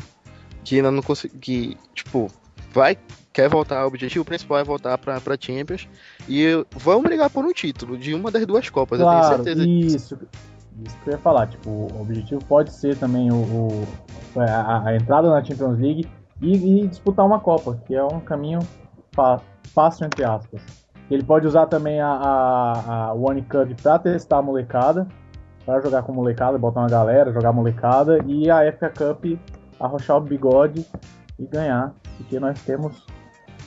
que 0.64 0.78
ainda 0.78 0.92
não 0.92 1.02
consegue. 1.02 1.38
Que, 1.38 1.78
tipo, 1.94 2.32
vai. 2.72 2.98
Quer 3.34 3.50
voltar, 3.50 3.84
o 3.84 3.88
objetivo 3.88 4.24
principal 4.24 4.60
é 4.60 4.64
voltar 4.64 4.96
pra, 5.00 5.20
pra 5.20 5.36
Champions. 5.40 5.90
E 6.30 6.64
vão 6.72 7.02
brigar 7.02 7.32
por 7.32 7.44
um 7.44 7.52
título 7.52 7.98
de 7.98 8.14
uma 8.14 8.30
das 8.30 8.46
duas 8.46 8.70
Copas, 8.70 9.00
claro, 9.00 9.18
eu 9.18 9.44
tenho 9.44 9.58
certeza 9.58 9.68
isso. 9.68 10.16
disso. 10.16 10.20
Isso 10.86 10.98
que 11.04 11.10
eu 11.10 11.14
ia 11.14 11.20
falar, 11.20 11.48
tipo, 11.48 11.70
o 11.70 12.02
objetivo 12.02 12.44
pode 12.46 12.72
ser 12.72 12.98
também 12.98 13.32
o, 13.32 13.36
o 13.36 13.88
a, 14.40 14.88
a, 14.88 14.96
entrada 14.96 15.30
na 15.30 15.44
Champions 15.44 15.80
League 15.80 16.08
e, 16.42 16.82
e, 16.82 16.88
disputar 16.88 17.26
uma 17.26 17.40
Copa, 17.40 17.80
que 17.86 17.96
é 17.96 18.04
um 18.04 18.20
caminho 18.20 18.60
fácil, 19.74 20.06
entre 20.06 20.24
aspas. 20.24 20.62
Ele 21.12 21.24
pode 21.24 21.46
usar 21.46 21.68
também 21.68 22.02
a, 22.02 22.08
a, 22.08 23.06
a 23.08 23.14
One 23.14 23.44
Cup 23.44 23.70
para 23.82 24.00
testar 24.00 24.38
a 24.38 24.42
molecada, 24.42 25.08
para 25.66 25.80
jogar 25.80 26.04
com 26.04 26.12
molecada, 26.12 26.58
botar 26.58 26.82
uma 26.82 26.90
galera, 26.90 27.32
jogar 27.32 27.52
molecada, 27.52 28.18
e 28.26 28.50
a 28.50 28.72
FA 28.74 28.90
Cup 28.90 29.26
arrochar 29.80 30.18
o 30.18 30.22
bigode 30.22 30.86
e 31.38 31.46
ganhar, 31.46 31.94
porque 32.18 32.40
nós 32.40 32.60
temos 32.64 33.06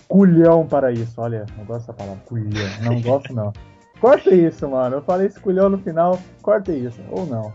culhão 0.09 0.67
para 0.67 0.93
isso. 0.93 1.21
Olha, 1.21 1.47
não 1.57 1.65
gosto 1.65 1.81
dessa 1.81 1.93
palavra, 1.93 2.23
culhão, 2.25 2.69
não 2.83 3.01
gosto 3.03 3.33
não. 3.33 3.53
Corta 4.01 4.35
isso, 4.35 4.69
mano. 4.69 4.97
Eu 4.97 5.03
falei 5.03 5.27
esculhão 5.27 5.69
no 5.69 5.79
final, 5.79 6.19
corta 6.43 6.73
isso. 6.73 7.01
Ou 7.11 7.25
não. 7.27 7.53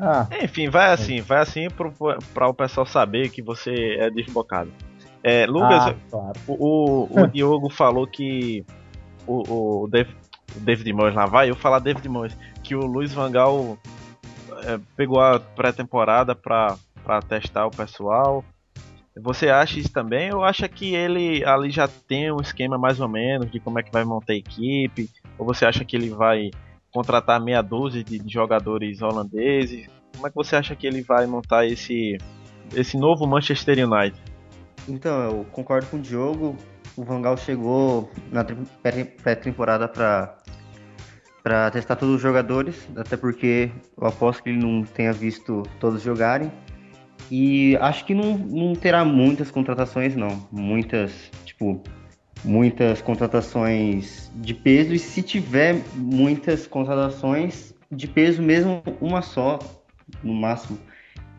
Ah. 0.00 0.28
Enfim, 0.42 0.68
vai 0.68 0.92
assim, 0.92 1.20
vai 1.20 1.40
assim 1.40 1.68
para 1.68 2.48
o 2.48 2.54
pessoal 2.54 2.86
saber 2.86 3.30
que 3.30 3.42
você 3.42 3.96
é 3.98 4.08
desbocado. 4.10 4.70
É, 5.22 5.46
Lucas, 5.46 5.88
ah, 5.88 5.94
claro. 6.10 6.40
o, 6.46 6.54
o, 6.54 7.22
o 7.22 7.26
Diogo 7.28 7.68
falou 7.68 8.06
que 8.06 8.64
o, 9.26 9.82
o, 9.82 9.88
Dave, 9.88 10.14
o 10.56 10.60
David 10.60 10.92
Moyes 10.92 11.14
lá 11.14 11.26
vai, 11.26 11.50
eu 11.50 11.56
falar 11.56 11.80
David 11.80 12.08
Moyes, 12.08 12.36
que 12.62 12.74
o 12.74 12.86
Luiz 12.86 13.12
Vangal 13.12 13.76
é, 14.64 14.78
pegou 14.96 15.20
a 15.20 15.38
pré-temporada 15.40 16.34
para 16.34 16.78
testar 17.28 17.66
o 17.66 17.70
pessoal. 17.70 18.44
Você 19.22 19.48
acha 19.48 19.78
isso 19.78 19.92
também 19.92 20.32
ou 20.32 20.44
acha 20.44 20.68
que 20.68 20.94
ele 20.94 21.44
ali 21.44 21.70
já 21.70 21.86
tem 21.86 22.32
um 22.32 22.40
esquema 22.40 22.78
mais 22.78 23.00
ou 23.00 23.08
menos 23.08 23.50
de 23.50 23.60
como 23.60 23.78
é 23.78 23.82
que 23.82 23.92
vai 23.92 24.04
montar 24.04 24.32
a 24.32 24.36
equipe? 24.36 25.10
Ou 25.38 25.46
você 25.46 25.64
acha 25.64 25.84
que 25.84 25.96
ele 25.96 26.10
vai 26.10 26.50
contratar 26.92 27.40
meia 27.40 27.62
dúzia 27.62 28.02
de, 28.02 28.20
jogadores 28.26 29.02
holandeses? 29.02 29.86
Como 30.14 30.26
é 30.26 30.30
que 30.30 30.36
você 30.36 30.56
acha 30.56 30.74
que 30.74 30.86
ele 30.86 31.02
vai 31.02 31.26
montar 31.26 31.66
esse, 31.66 32.16
esse 32.74 32.96
novo 32.96 33.26
Manchester 33.26 33.86
United? 33.86 34.20
Então, 34.88 35.22
eu 35.22 35.46
concordo 35.52 35.86
com 35.88 35.98
o 35.98 36.00
Diogo. 36.00 36.56
O 36.96 37.04
Vangal 37.04 37.36
chegou 37.36 38.10
na 38.30 38.44
pré-temporada 39.22 39.86
para 39.86 40.36
para 41.42 41.70
testar 41.70 41.96
todos 41.96 42.16
os 42.16 42.20
jogadores, 42.20 42.86
até 42.94 43.16
porque 43.16 43.70
eu 43.98 44.06
aposto 44.06 44.42
que 44.42 44.50
ele 44.50 44.58
não 44.58 44.84
tenha 44.84 45.10
visto 45.10 45.62
todos 45.78 46.02
jogarem. 46.02 46.52
E 47.30 47.76
acho 47.76 48.04
que 48.04 48.14
não, 48.14 48.36
não 48.36 48.74
terá 48.74 49.04
muitas 49.04 49.50
contratações, 49.50 50.16
não. 50.16 50.48
Muitas, 50.50 51.30
tipo, 51.44 51.80
muitas 52.44 53.00
contratações 53.00 54.30
de 54.34 54.52
peso. 54.52 54.92
E 54.92 54.98
se 54.98 55.22
tiver 55.22 55.80
muitas 55.94 56.66
contratações 56.66 57.74
de 57.90 58.08
peso, 58.08 58.42
mesmo 58.42 58.82
uma 59.00 59.22
só, 59.22 59.58
no 60.24 60.34
máximo. 60.34 60.78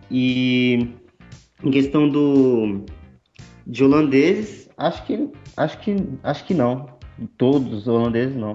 E 0.09 0.95
em 1.63 1.71
questão 1.71 2.07
do 2.09 2.85
de 3.67 3.83
holandeses, 3.83 4.69
acho 4.77 5.03
que 5.05 5.29
acho 5.55 5.79
que 5.79 5.95
acho 6.23 6.45
que 6.45 6.53
não. 6.53 6.87
Todos 7.37 7.71
os 7.73 7.87
holandeses 7.87 8.35
não. 8.35 8.53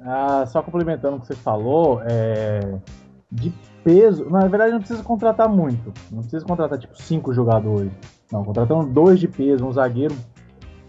Ah, 0.00 0.46
só 0.46 0.62
complementando 0.62 1.16
o 1.16 1.20
que 1.20 1.26
você 1.26 1.34
falou, 1.34 2.00
é, 2.04 2.78
de 3.30 3.52
peso, 3.84 4.28
na 4.28 4.40
verdade 4.46 4.72
não 4.72 4.78
precisa 4.78 5.02
contratar 5.02 5.48
muito. 5.48 5.92
Não 6.10 6.20
precisa 6.20 6.44
contratar 6.44 6.78
tipo 6.78 7.00
cinco 7.00 7.32
jogadores. 7.32 7.90
Não, 8.30 8.44
contratando 8.44 8.86
dois 8.86 9.18
de 9.18 9.26
peso, 9.26 9.66
um 9.66 9.72
zagueiro, 9.72 10.14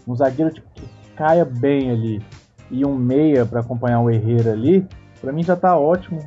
um 0.06 0.14
zagueiro 0.14 0.52
tipo, 0.52 0.68
que 0.74 0.86
caia 1.16 1.44
bem 1.44 1.90
ali 1.90 2.22
e 2.70 2.84
um 2.84 2.94
meia 2.94 3.44
para 3.44 3.60
acompanhar 3.60 4.00
o 4.00 4.10
Herrera 4.10 4.52
ali, 4.52 4.86
para 5.20 5.32
mim 5.32 5.42
já 5.42 5.56
tá 5.56 5.76
ótimo. 5.76 6.20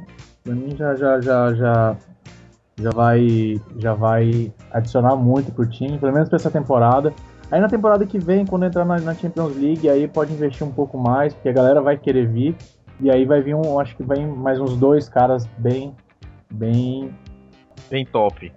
Para 0.44 0.54
mim 0.54 0.76
já 0.76 0.96
já 0.96 1.20
já 1.20 1.54
já 1.54 1.98
já 2.78 2.90
vai 2.92 3.60
já 3.78 3.94
vai 3.94 4.54
adicionar 4.72 5.16
muito 5.16 5.52
pro 5.52 5.68
time, 5.68 5.98
pelo 5.98 6.14
menos 6.14 6.30
para 6.30 6.36
essa 6.36 6.52
temporada. 6.52 7.14
Aí 7.52 7.60
na 7.60 7.68
temporada 7.68 8.06
que 8.06 8.18
vem, 8.18 8.46
quando 8.46 8.66
entrar 8.66 8.86
na, 8.86 9.00
na, 9.00 9.14
Champions 9.14 9.56
League, 9.56 9.88
aí 9.88 10.08
pode 10.08 10.34
investir 10.34 10.66
um 10.66 10.72
pouco 10.72 10.98
mais, 10.98 11.34
porque 11.34 11.50
a 11.50 11.54
galera 11.54 11.82
vai 11.82 11.98
querer 11.98 12.28
vir. 12.28 12.56
E 13.00 13.12
aí 13.12 13.26
vai 13.26 13.42
vir 13.42 13.56
um, 13.56 13.80
acho 13.80 13.96
que 13.96 14.04
vai 14.04 14.26
mais 14.26 14.60
uns 14.60 14.78
dois 14.78 15.10
caras 15.10 15.46
bem, 15.58 15.94
bem, 16.56 17.16
bem 17.90 18.06
top. 18.06 18.52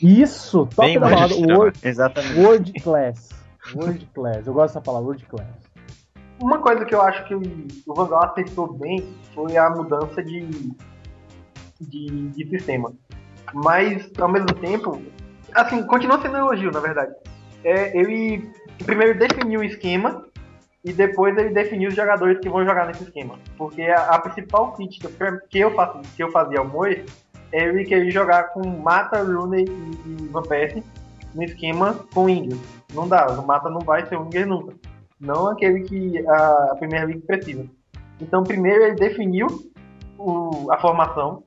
Isso, 0.00 0.66
top 0.66 0.86
bem 0.86 0.98
da 0.98 1.08
palavra, 1.08 1.36
world, 1.36 1.78
Exatamente. 1.82 2.40
world 2.40 2.72
class, 2.80 3.30
world 3.74 4.06
class. 4.14 4.46
Eu 4.46 4.52
gosto 4.52 4.74
dessa 4.74 4.80
palavra, 4.80 5.06
world 5.06 5.26
class. 5.26 5.48
Uma 6.40 6.58
coisa 6.58 6.84
que 6.84 6.94
eu 6.94 7.02
acho 7.02 7.24
que 7.28 7.34
o 7.34 7.94
Van 7.94 8.08
Gaal 8.08 8.24
acertou 8.24 8.72
bem 8.72 9.06
foi 9.32 9.56
a 9.56 9.70
mudança 9.70 10.22
de, 10.22 10.40
de, 11.80 12.28
de 12.28 12.48
sistema 12.48 12.92
mas 13.52 14.10
ao 14.18 14.28
mesmo 14.28 14.52
tempo, 14.54 15.02
assim, 15.54 15.82
continua 15.86 16.20
sendo 16.20 16.34
um 16.34 16.38
elogio, 16.38 16.70
na 16.70 16.80
verdade. 16.80 17.12
É, 17.64 17.96
ele 17.96 18.50
primeiro 18.84 19.18
definiu 19.18 19.60
o 19.60 19.64
esquema 19.64 20.24
e 20.84 20.92
depois 20.92 21.36
ele 21.36 21.50
definiu 21.50 21.88
os 21.88 21.94
jogadores 21.94 22.40
que 22.40 22.48
vão 22.48 22.64
jogar 22.64 22.86
nesse 22.86 23.04
esquema. 23.04 23.38
Porque 23.56 23.82
a, 23.82 24.06
a 24.06 24.18
principal 24.20 24.72
crítica 24.72 25.08
que 25.48 25.58
eu, 25.58 25.72
faço, 25.74 26.00
que 26.16 26.22
eu 26.22 26.30
fazia 26.30 26.58
ao 26.58 26.66
Mois 26.66 26.98
é 26.98 27.04
ele 27.52 27.84
querer 27.84 28.10
jogar 28.10 28.44
com 28.52 28.66
Mata, 28.66 29.22
Rooney 29.22 29.64
e, 29.64 30.22
e 30.22 30.28
Van 30.28 30.42
Persie 30.42 30.82
no 31.34 31.42
esquema 31.42 31.94
com 32.14 32.28
Índios. 32.28 32.60
Não 32.94 33.08
dá, 33.08 33.26
o 33.28 33.46
Mata 33.46 33.70
não 33.70 33.80
vai 33.80 34.06
ser 34.06 34.16
o 34.16 34.26
Índios 34.26 34.46
nunca. 34.46 34.74
Não 35.20 35.48
aquele 35.48 35.82
que 35.82 36.26
a, 36.26 36.72
a 36.72 36.76
Premier 36.76 37.06
League 37.06 37.22
precisa. 37.22 37.64
Então, 38.20 38.42
primeiro 38.42 38.84
ele 38.84 38.96
definiu 38.96 39.46
o, 40.18 40.70
a 40.70 40.78
formação, 40.78 41.44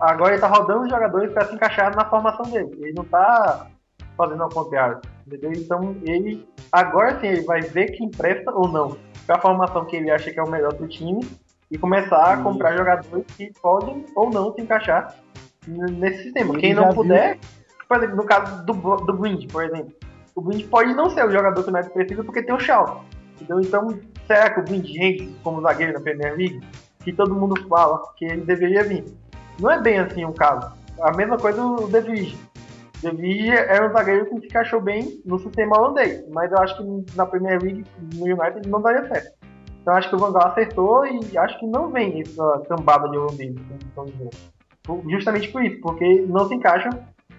agora 0.00 0.32
ele 0.32 0.40
tá 0.40 0.48
rodando 0.48 0.82
os 0.82 0.90
jogadores 0.90 1.32
para 1.32 1.46
se 1.46 1.54
encaixar 1.54 1.94
na 1.94 2.04
formação 2.04 2.50
dele. 2.50 2.70
Ele 2.80 2.92
não 2.92 3.04
tá 3.04 3.68
fazendo 4.16 4.42
ao 4.42 4.48
contrário. 4.48 5.00
Entendeu? 5.26 5.52
Então 5.52 5.96
ele 6.02 6.46
agora 6.72 7.20
sim 7.20 7.28
ele 7.28 7.42
vai 7.42 7.60
ver 7.60 7.92
que 7.92 8.04
empresta 8.04 8.50
ou 8.50 8.68
não 8.68 8.96
a 9.28 9.38
formação 9.38 9.84
que 9.84 9.94
ele 9.94 10.10
acha 10.10 10.32
que 10.32 10.40
é 10.40 10.42
o 10.42 10.50
melhor 10.50 10.72
do 10.72 10.88
time 10.88 11.20
e 11.70 11.78
começar 11.78 12.32
a 12.32 12.36
comprar 12.38 12.76
jogadores 12.76 13.24
que 13.36 13.52
podem 13.60 14.04
ou 14.16 14.30
não 14.30 14.52
se 14.52 14.60
encaixar 14.60 15.14
nesse 15.66 16.24
sistema. 16.24 16.56
Quem 16.58 16.74
não 16.74 16.92
puder, 16.92 17.38
por 17.88 17.98
exemplo, 17.98 18.16
no 18.16 18.24
caso 18.24 18.64
do, 18.64 18.72
do 18.72 19.12
Blind, 19.12 19.50
por 19.50 19.64
exemplo, 19.64 19.92
o 20.34 20.40
Blind 20.40 20.66
pode 20.68 20.94
não 20.94 21.10
ser 21.10 21.24
o 21.24 21.30
jogador 21.30 21.62
que 21.62 21.70
o 21.70 21.72
United 21.72 21.92
precisa 21.92 22.24
porque 22.24 22.42
tem 22.42 22.54
o 22.54 22.58
Shaw. 22.58 23.04
Entendeu? 23.34 23.60
Então, 23.60 23.98
será 24.26 24.50
que 24.50 24.60
o 24.60 24.64
Blind 24.64 24.86
rende 24.86 25.34
como 25.42 25.62
zagueiro 25.62 25.92
na 25.92 26.00
Premier 26.00 26.36
League? 26.36 26.60
Que 27.00 27.12
todo 27.12 27.34
mundo 27.34 27.54
fala 27.68 28.02
que 28.16 28.24
ele 28.24 28.42
deveria 28.42 28.84
vir. 28.84 29.04
Não 29.58 29.70
é 29.70 29.80
bem 29.80 29.98
assim 29.98 30.24
o 30.24 30.32
caso. 30.32 30.72
A 31.00 31.12
mesma 31.16 31.38
coisa 31.38 31.64
o 31.64 31.88
De 31.88 32.00
Vrij. 32.00 32.36
De 33.00 33.10
Vrij 33.10 33.48
é 33.50 33.82
um 33.86 33.92
zagueiro 33.92 34.26
que 34.26 34.40
se 34.40 34.46
encaixou 34.46 34.80
bem 34.80 35.20
no 35.24 35.38
sistema 35.38 35.78
holandês, 35.78 36.22
mas 36.30 36.52
eu 36.52 36.58
acho 36.58 36.76
que 36.76 37.16
na 37.16 37.24
Premier 37.24 37.62
League, 37.62 37.84
no 38.14 38.24
United, 38.24 38.68
não 38.68 38.82
daria 38.82 39.08
certo. 39.08 39.39
Então 39.80 39.94
acho 39.94 40.08
que 40.08 40.14
o 40.16 40.18
Van 40.18 40.32
Gaal 40.32 40.48
acertou 40.48 41.06
e 41.06 41.38
acho 41.38 41.58
que 41.58 41.66
não 41.66 41.90
vem 41.90 42.20
essa 42.20 42.62
cambada 42.68 43.08
de 43.08 43.16
holandês, 43.16 43.54
Justamente 45.08 45.48
por 45.48 45.62
isso, 45.62 45.80
porque 45.80 46.26
não 46.28 46.48
se 46.48 46.54
encaixa 46.54 46.90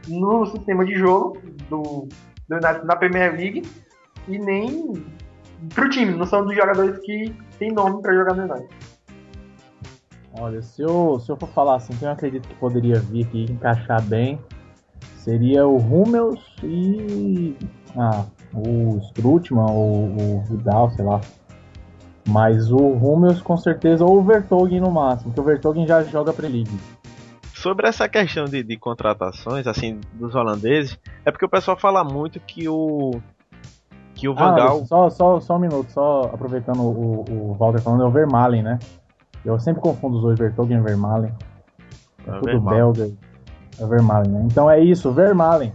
no 0.07 0.45
sistema 0.45 0.85
de 0.85 0.95
jogo 0.95 1.37
do, 1.69 2.07
do 2.47 2.55
United 2.55 2.85
na 2.85 2.95
Premier 2.95 3.35
League 3.35 3.63
e 4.27 4.39
nem 4.39 4.93
pro 5.75 5.89
time, 5.89 6.13
não 6.13 6.25
são 6.25 6.45
dos 6.45 6.55
jogadores 6.55 6.97
que 6.99 7.35
tem 7.59 7.71
nome 7.71 8.01
para 8.01 8.13
jogar 8.13 8.35
no 8.35 8.43
United. 8.43 8.69
Olha, 10.39 10.61
se 10.61 10.81
eu, 10.81 11.19
se 11.19 11.29
eu 11.29 11.35
for 11.35 11.49
falar 11.49 11.75
assim, 11.75 11.93
quem 11.97 12.07
eu 12.07 12.13
acredito 12.13 12.47
que 12.47 12.55
poderia 12.55 12.99
vir 12.99 13.25
aqui 13.25 13.43
encaixar 13.51 14.01
bem 14.01 14.39
seria 15.17 15.67
o 15.67 15.77
Hummels 15.77 16.39
e. 16.63 17.55
Ah, 17.95 18.25
o 18.53 18.97
Strutman 19.09 19.69
ou 19.69 20.05
o 20.05 20.43
Vidal, 20.49 20.89
sei 20.91 21.05
lá. 21.05 21.21
Mas 22.27 22.71
o 22.71 22.77
Hummels 22.77 23.41
com 23.41 23.57
certeza, 23.57 24.05
ou 24.05 24.19
o 24.19 24.23
Vertogen 24.23 24.79
no 24.79 24.91
máximo, 24.91 25.31
porque 25.31 25.41
o 25.41 25.43
Vertogen 25.43 25.87
já 25.87 26.03
joga 26.03 26.31
Pre-League. 26.33 26.79
Sobre 27.53 27.87
essa 27.87 28.07
questão 28.09 28.45
de, 28.45 28.63
de 28.63 28.77
contratações, 28.77 29.67
assim, 29.67 29.99
dos 30.13 30.33
holandeses, 30.33 30.97
é 31.25 31.31
porque 31.31 31.45
o 31.45 31.49
pessoal 31.49 31.77
fala 31.77 32.03
muito 32.03 32.39
que 32.39 32.67
o. 32.67 33.19
Que 34.15 34.27
o 34.27 34.35
Van 34.35 34.55
Gaal... 34.55 34.81
Ah, 34.81 34.85
só, 34.85 35.09
só, 35.09 35.39
só 35.39 35.55
um 35.55 35.59
minuto, 35.59 35.91
só 35.91 36.23
aproveitando 36.33 36.81
o, 36.81 37.25
o 37.29 37.53
Walter 37.53 37.81
falando, 37.81 38.03
é 38.03 38.05
o 38.05 38.11
Vermalen, 38.11 38.63
né? 38.63 38.79
Eu 39.43 39.59
sempre 39.59 39.81
confundo 39.81 40.17
os 40.17 40.21
dois, 40.21 40.37
Vertogen 40.37 40.77
e 40.77 40.81
Vermalen. 40.81 41.33
É, 42.27 42.31
é 42.31 42.39
tudo 42.39 42.61
belga. 42.61 43.11
É 43.79 43.85
Vermalen, 43.85 44.31
né? 44.31 44.47
Então 44.51 44.69
é 44.69 44.79
isso, 44.79 45.11
Vermalen. 45.11 45.73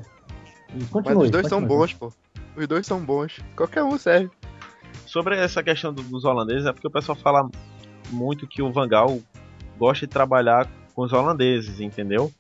Continue, 0.91 1.17
Mas 1.17 1.25
os 1.25 1.31
dois 1.31 1.49
continue. 1.49 1.49
são 1.49 1.79
bons, 1.79 1.95
pô. 1.95 2.13
Os 2.57 2.67
dois 2.67 2.87
são 2.87 3.01
bons. 3.01 3.41
Qualquer 3.57 3.83
um 3.83 3.99
serve. 3.99 4.31
Sobre 5.17 5.35
essa 5.39 5.63
questão 5.63 5.95
dos 5.95 6.27
holandeses, 6.27 6.67
é 6.67 6.73
porque 6.75 6.89
o 6.89 6.91
pessoal 6.91 7.17
fala 7.17 7.49
muito 8.11 8.47
que 8.47 8.61
o 8.61 8.71
Vangal 8.71 9.19
gosta 9.79 10.07
de 10.07 10.13
trabalhar 10.13 10.69
com 10.95 11.05
os 11.05 11.13
holandeses, 11.15 11.81
entendeu? 11.81 12.31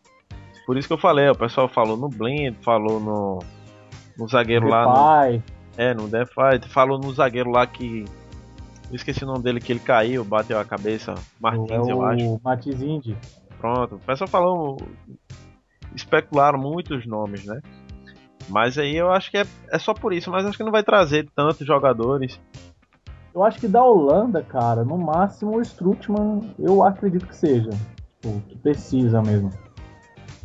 Por 0.66 0.76
isso 0.76 0.87
que 0.87 0.92
eu 0.92 0.99
falei, 0.99 1.26
o 1.30 1.35
pessoal 1.35 1.68
falou 1.68 1.97
no 1.97 2.11
Blind, 2.11 2.54
falou 2.61 3.00
no, 3.00 3.38
no 4.18 4.28
zagueiro 4.28 4.68
lá 4.68 4.85
no. 4.85 5.42
É, 5.78 5.95
no 5.95 6.06
Defy, 6.06 6.68
falou 6.68 6.99
no 6.99 7.11
zagueiro 7.14 7.49
lá 7.49 7.66
que 7.66 8.04
eu 8.90 8.95
esqueci 8.95 9.25
o 9.25 9.26
nome 9.26 9.42
dele 9.42 9.59
que 9.59 9.73
ele 9.73 9.80
caiu, 9.80 10.23
bateu 10.23 10.61
a 10.61 10.64
cabeça. 10.64 11.14
Martins, 11.40 11.88
é 11.88 11.92
eu 11.92 12.04
acho. 12.04 12.40
Martins 12.45 12.83
Indy. 12.83 13.16
Pronto. 13.59 13.95
O 13.95 14.00
pessoal 14.00 14.28
falou. 14.28 14.76
Especularam 15.95 16.59
muitos 16.59 17.06
nomes, 17.06 17.47
né? 17.47 17.59
Mas 18.50 18.76
aí 18.76 18.95
eu 18.95 19.11
acho 19.11 19.30
que 19.30 19.38
é, 19.38 19.47
é 19.71 19.78
só 19.78 19.95
por 19.95 20.12
isso, 20.12 20.30
mas 20.30 20.45
acho 20.45 20.59
que 20.59 20.62
não 20.62 20.71
vai 20.71 20.83
trazer 20.83 21.26
tantos 21.35 21.66
jogadores. 21.66 22.38
Eu 23.36 23.44
acho 23.44 23.60
que 23.60 23.68
da 23.68 23.84
Holanda, 23.84 24.42
cara, 24.42 24.82
no 24.82 24.96
máximo 24.96 25.58
o 25.58 25.60
Strutman, 25.60 26.54
eu 26.58 26.82
acredito 26.82 27.26
que 27.26 27.36
seja. 27.36 27.68
Tipo, 28.18 28.40
que 28.48 28.56
precisa 28.56 29.20
mesmo. 29.20 29.50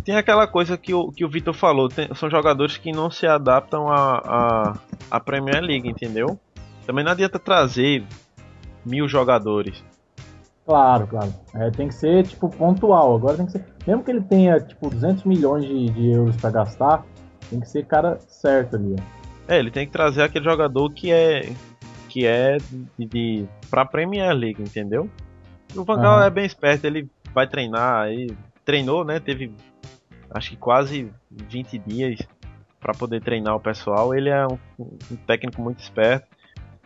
Tem 0.03 0.17
aquela 0.17 0.45
coisa 0.45 0.77
que 0.77 0.93
o, 0.93 1.10
que 1.10 1.24
o 1.24 1.29
Vitor 1.29 1.53
falou, 1.53 1.88
tem, 1.88 2.13
são 2.13 2.29
jogadores 2.29 2.75
que 2.75 2.91
não 2.91 3.10
se 3.10 3.25
adaptam 3.25 3.88
à 3.88 3.95
a, 3.95 4.71
a, 4.71 4.74
a 5.10 5.19
Premier 5.21 5.63
League, 5.63 5.88
entendeu? 5.88 6.38
Também 6.86 7.05
não 7.05 7.13
adianta 7.13 7.39
trazer 7.39 8.03
mil 8.86 9.07
jogadores. 9.07 9.81
Claro, 10.65 11.07
claro. 11.07 11.33
É, 11.53 11.71
tem 11.71 11.88
que 11.88 11.95
ser, 11.95 12.27
tipo, 12.27 12.50
pontual. 12.50 13.15
Agora 13.15 13.38
tem 13.38 13.45
que 13.45 13.53
ser. 13.53 13.65
Mesmo 13.88 14.03
que 14.03 14.12
ele 14.12 14.21
tenha, 14.21 14.60
tipo, 14.60 14.89
200 14.89 15.24
milhões 15.24 15.63
de, 15.63 15.91
de 15.91 16.12
euros 16.12 16.36
para 16.36 16.50
gastar, 16.50 17.05
tem 17.50 17.62
que 17.62 17.69
ser 17.69 17.86
cara 17.86 18.19
certo 18.27 18.75
ali. 18.75 18.98
É, 19.48 19.57
ele 19.57 19.71
tem 19.71 19.86
que 19.86 19.93
trazer 19.93 20.24
aquele 20.24 20.43
jogador 20.43 20.91
que 20.91 21.10
é. 21.10 21.53
Que 22.12 22.25
é 22.27 22.58
de. 22.58 23.06
de 23.06 23.48
pra 23.70 23.86
Premier 23.86 24.34
League, 24.34 24.62
entendeu? 24.62 25.10
O 25.74 25.86
Van 25.86 26.01
Gaal 26.01 26.20
uhum. 26.20 26.25
é 26.25 26.30
bem 26.30 26.46
esperto, 26.46 26.86
ele 26.86 27.10
vai 27.34 27.48
treinar 27.48 28.03
aí. 28.03 28.30
Treinou, 28.65 29.06
né? 29.06 29.20
Teve 29.20 29.53
acho 30.30 30.50
que 30.50 30.58
quase 30.58 31.10
20 31.32 31.77
dias 31.80 32.20
para 32.82 32.94
poder 32.94 33.22
treinar 33.22 33.56
o 33.56 33.60
pessoal. 33.62 34.13
Ele 34.13 34.30
é 34.30 34.46
um, 34.46 34.58
um 34.80 35.15
técnico 35.25 35.62
muito 35.62 35.80
esperto. 35.80 36.27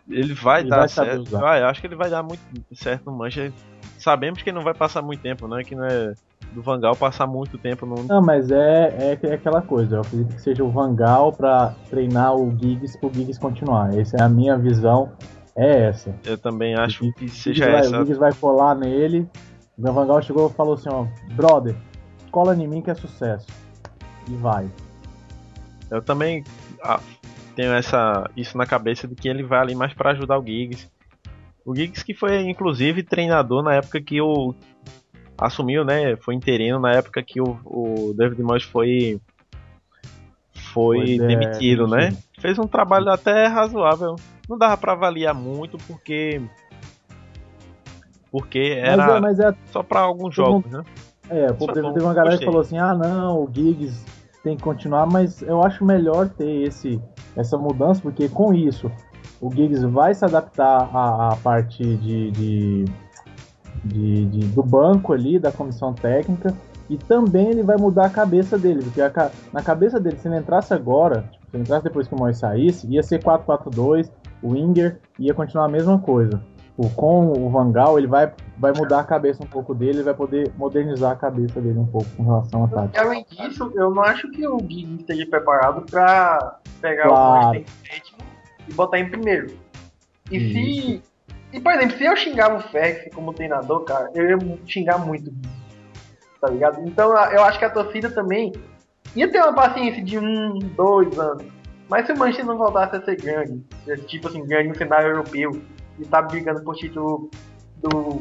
Ele 0.08 0.32
vai 0.32 0.60
ele 0.60 0.70
dar 0.70 0.78
vai 0.78 0.88
certo. 0.88 1.30
Vai, 1.30 1.62
acho 1.62 1.80
que 1.80 1.86
ele 1.88 1.96
vai 1.96 2.08
dar 2.08 2.22
muito 2.22 2.40
certo 2.72 3.06
no 3.06 3.18
Manchester. 3.18 3.52
Sabemos 3.98 4.40
que 4.42 4.50
ele 4.50 4.56
não 4.56 4.64
vai 4.64 4.74
passar 4.74 5.02
muito 5.02 5.20
tempo, 5.20 5.48
né? 5.48 5.64
Que 5.64 5.74
não 5.74 5.84
é 5.84 6.14
do 6.52 6.62
Vangal 6.62 6.96
passar 6.96 7.26
muito 7.26 7.58
tempo 7.58 7.84
no. 7.84 8.04
Não, 8.04 8.22
mas 8.22 8.50
é, 8.50 8.96
é, 8.98 9.18
é 9.20 9.34
aquela 9.34 9.60
coisa. 9.60 9.96
Eu 9.96 10.00
acredito 10.00 10.34
que 10.34 10.40
seja 10.40 10.64
o 10.64 10.70
Vangal 10.70 11.32
para 11.32 11.74
treinar 11.90 12.34
o 12.34 12.50
Giggs 12.50 12.98
pro 12.98 13.12
Giggs 13.12 13.38
continuar. 13.38 13.96
Essa 13.96 14.16
é 14.16 14.22
a 14.22 14.28
minha 14.28 14.56
visão. 14.56 15.12
É 15.54 15.88
essa. 15.88 16.14
Eu 16.24 16.38
também 16.38 16.74
acho 16.74 17.04
Giggs, 17.04 17.18
que 17.18 17.28
seja 17.28 17.66
vai, 17.66 17.80
essa. 17.80 17.96
O 17.96 17.98
Giggs 18.00 18.18
vai 18.18 18.32
colar 18.32 18.74
nele. 18.74 19.28
O 19.76 19.92
Vangal 19.92 20.22
chegou 20.22 20.48
e 20.48 20.52
falou 20.52 20.74
assim: 20.74 20.88
ó, 20.90 21.06
brother, 21.34 21.76
cola 22.30 22.54
em 22.54 22.66
mim 22.66 22.80
que 22.80 22.90
é 22.90 22.94
sucesso. 22.94 23.46
E 24.28 24.34
vai. 24.36 24.68
Eu 25.90 26.02
também 26.02 26.42
ah, 26.82 27.00
tenho 27.54 27.72
essa, 27.72 28.28
isso 28.36 28.56
na 28.58 28.66
cabeça 28.66 29.08
de 29.08 29.14
que 29.14 29.28
ele 29.28 29.42
vai 29.42 29.60
ali 29.60 29.74
mais 29.74 29.92
para 29.94 30.10
ajudar 30.10 30.38
o 30.38 30.44
Giggs. 30.44 30.90
O 31.64 31.74
Giggs 31.74 32.04
que 32.04 32.14
foi 32.14 32.48
inclusive 32.48 33.02
treinador 33.02 33.62
na 33.62 33.74
época 33.74 34.00
que 34.00 34.20
o 34.20 34.54
assumiu, 35.38 35.84
né? 35.84 36.16
Foi 36.16 36.34
interino 36.34 36.78
na 36.78 36.92
época 36.92 37.22
que 37.22 37.40
o, 37.40 37.58
o 37.64 38.14
David 38.14 38.42
Moyes 38.42 38.64
foi 38.64 39.20
foi 40.72 41.16
é, 41.16 41.26
demitido, 41.26 41.84
é, 41.94 42.10
né? 42.10 42.16
Fez 42.38 42.58
um 42.58 42.66
trabalho 42.66 43.08
até 43.10 43.46
razoável. 43.46 44.16
Não 44.48 44.58
dava 44.58 44.76
para 44.76 44.92
avaliar 44.92 45.34
muito 45.34 45.78
porque 45.86 46.40
porque 48.30 48.78
era 48.78 48.96
mas 48.96 49.08
é, 49.08 49.20
mas 49.20 49.40
é, 49.40 49.54
só 49.72 49.82
para 49.82 50.00
alguns 50.00 50.34
jogos, 50.34 50.70
né? 50.70 50.82
É, 51.28 51.52
pô, 51.52 51.66
teve, 51.72 51.90
teve 51.92 52.04
uma 52.04 52.14
galera 52.14 52.38
que 52.38 52.44
falou 52.44 52.60
assim: 52.60 52.78
"Ah, 52.78 52.94
não, 52.94 53.42
o 53.42 53.50
Giggs 53.52 54.04
tem 54.42 54.56
que 54.56 54.62
continuar", 54.62 55.06
mas 55.06 55.42
eu 55.42 55.62
acho 55.62 55.84
melhor 55.84 56.28
ter 56.28 56.62
esse 56.62 57.00
essa 57.34 57.56
mudança 57.58 58.00
porque 58.00 58.28
com 58.28 58.52
isso 58.52 58.90
o 59.40 59.50
Giggs 59.50 59.84
vai 59.86 60.14
se 60.14 60.24
adaptar 60.24 60.88
à, 60.94 61.32
à 61.32 61.36
parte 61.36 61.82
de, 61.82 62.30
de 62.30 62.84
de, 63.86 64.26
de, 64.26 64.46
do 64.48 64.62
banco 64.62 65.12
ali, 65.12 65.38
da 65.38 65.52
comissão 65.52 65.92
técnica, 65.92 66.54
e 66.88 66.96
também 66.96 67.48
ele 67.48 67.62
vai 67.62 67.76
mudar 67.76 68.06
a 68.06 68.10
cabeça 68.10 68.58
dele, 68.58 68.82
porque 68.82 69.00
a, 69.00 69.30
na 69.52 69.62
cabeça 69.62 69.98
dele, 69.98 70.16
se 70.16 70.28
ele 70.28 70.36
entrasse 70.36 70.72
agora, 70.72 71.28
tipo, 71.32 71.46
se 71.50 71.56
ele 71.56 71.62
entrasse 71.62 71.84
depois 71.84 72.06
que 72.06 72.14
o 72.14 72.18
Mois 72.18 72.38
saísse, 72.38 72.86
ia 72.86 73.02
ser 73.02 73.22
4-4-2, 73.22 74.10
o 74.42 74.54
Inger 74.54 74.98
ia 75.18 75.34
continuar 75.34 75.66
a 75.66 75.68
mesma 75.68 75.98
coisa. 75.98 76.40
O, 76.76 76.90
com 76.90 77.32
o 77.32 77.48
Vangal, 77.48 77.98
ele 77.98 78.06
vai, 78.06 78.30
vai 78.58 78.72
mudar 78.76 79.00
a 79.00 79.04
cabeça 79.04 79.42
um 79.42 79.46
pouco 79.46 79.74
dele, 79.74 80.02
vai 80.02 80.12
poder 80.12 80.52
modernizar 80.58 81.12
a 81.12 81.16
cabeça 81.16 81.58
dele 81.58 81.78
um 81.78 81.86
pouco 81.86 82.06
com 82.16 82.22
relação 82.22 82.64
a 82.64 82.68
tática. 82.68 83.00
Além 83.00 83.24
disso, 83.30 83.72
eu 83.74 83.90
não 83.94 84.02
acho 84.02 84.30
que 84.30 84.46
o 84.46 84.58
Gui 84.58 84.96
esteja 85.00 85.26
preparado 85.26 85.86
para 85.90 86.60
pegar 86.82 87.08
claro. 87.08 87.40
o 87.40 87.46
Mois 87.46 87.66
e 88.68 88.74
botar 88.74 88.98
em 88.98 89.08
primeiro. 89.08 89.56
E 90.30 90.36
Isso. 90.36 90.52
se 90.52 91.02
e, 91.52 91.60
por 91.60 91.72
exemplo, 91.72 91.96
se 91.96 92.04
eu 92.04 92.16
xingava 92.16 92.56
o 92.56 92.68
Fex 92.70 93.14
como 93.14 93.32
treinador, 93.32 93.84
cara, 93.84 94.10
eu 94.14 94.30
ia 94.30 94.58
xingar 94.66 94.98
muito. 94.98 95.32
Tá 96.40 96.48
ligado? 96.48 96.86
Então 96.86 97.10
eu 97.30 97.42
acho 97.44 97.58
que 97.58 97.64
a 97.64 97.70
torcida 97.70 98.10
também 98.10 98.52
ia 99.14 99.30
ter 99.30 99.40
uma 99.40 99.54
paciência 99.54 100.04
de 100.04 100.18
um, 100.18 100.58
dois 100.58 101.18
anos. 101.18 101.46
Mas 101.88 102.06
se 102.06 102.12
o 102.12 102.18
Manchester 102.18 102.46
não 102.46 102.58
voltasse 102.58 102.96
a 102.96 103.02
ser 103.02 103.16
grande, 103.16 103.64
tipo 104.06 104.28
assim, 104.28 104.44
grande 104.44 104.68
no 104.68 104.76
cenário 104.76 105.08
europeu, 105.08 105.62
e 105.98 106.04
tá 106.04 106.20
brigando 106.20 106.62
por 106.62 106.74
título 106.74 107.30
do, 107.76 108.20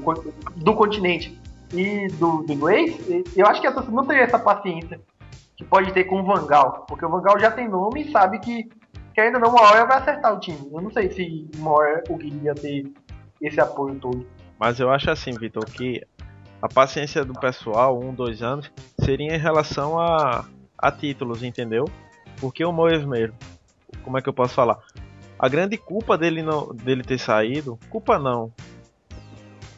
do 0.55 0.73
continente 0.75 1.39
e 1.73 2.07
do, 2.13 2.43
do 2.43 2.53
inglês, 2.53 2.97
eu 3.35 3.45
acho 3.47 3.59
que 3.59 3.67
a 3.67 3.71
torcida 3.71 3.95
não 3.95 4.05
teria 4.05 4.23
essa 4.23 4.39
paciência 4.39 4.99
que 5.57 5.63
pode 5.63 5.91
ter 5.93 6.03
com 6.05 6.21
o 6.21 6.25
Vangal. 6.25 6.85
Porque 6.87 7.05
o 7.05 7.09
Vangal 7.09 7.39
já 7.39 7.51
tem 7.51 7.67
nome 7.67 8.03
e 8.03 8.11
sabe 8.11 8.39
que, 8.39 8.69
que 9.13 9.19
ainda 9.19 9.39
não 9.39 9.49
uma 9.49 9.61
hora 9.61 9.85
vai 9.85 9.97
acertar 9.97 10.33
o 10.33 10.39
time. 10.39 10.69
Eu 10.71 10.81
não 10.81 10.91
sei 10.91 11.11
se 11.11 11.49
uma 11.57 11.71
hora 11.71 12.03
o 12.09 12.15
Gui 12.15 12.39
ia 12.43 12.53
ter 12.53 12.93
esse 13.47 13.59
apoio 13.59 13.95
todo. 13.95 14.25
Mas 14.59 14.79
eu 14.79 14.89
acho 14.89 15.09
assim, 15.09 15.31
Vitor, 15.31 15.65
que 15.65 16.01
a 16.61 16.67
paciência 16.67 17.23
do 17.23 17.33
pessoal, 17.33 17.99
um, 17.99 18.13
dois 18.13 18.41
anos, 18.41 18.71
seria 18.99 19.35
em 19.35 19.39
relação 19.39 19.99
a, 19.99 20.45
a 20.77 20.91
títulos, 20.91 21.43
entendeu? 21.43 21.85
Porque 22.39 22.63
o 22.63 22.71
Moyes 22.71 23.05
mesmo, 23.05 23.35
como 24.03 24.17
é 24.17 24.21
que 24.21 24.29
eu 24.29 24.33
posso 24.33 24.53
falar? 24.53 24.79
A 25.37 25.49
grande 25.49 25.77
culpa 25.77 26.17
dele 26.17 26.41
não 26.41 26.73
dele 26.73 27.03
ter 27.03 27.19
saído, 27.19 27.77
culpa 27.89 28.17
não. 28.17 28.51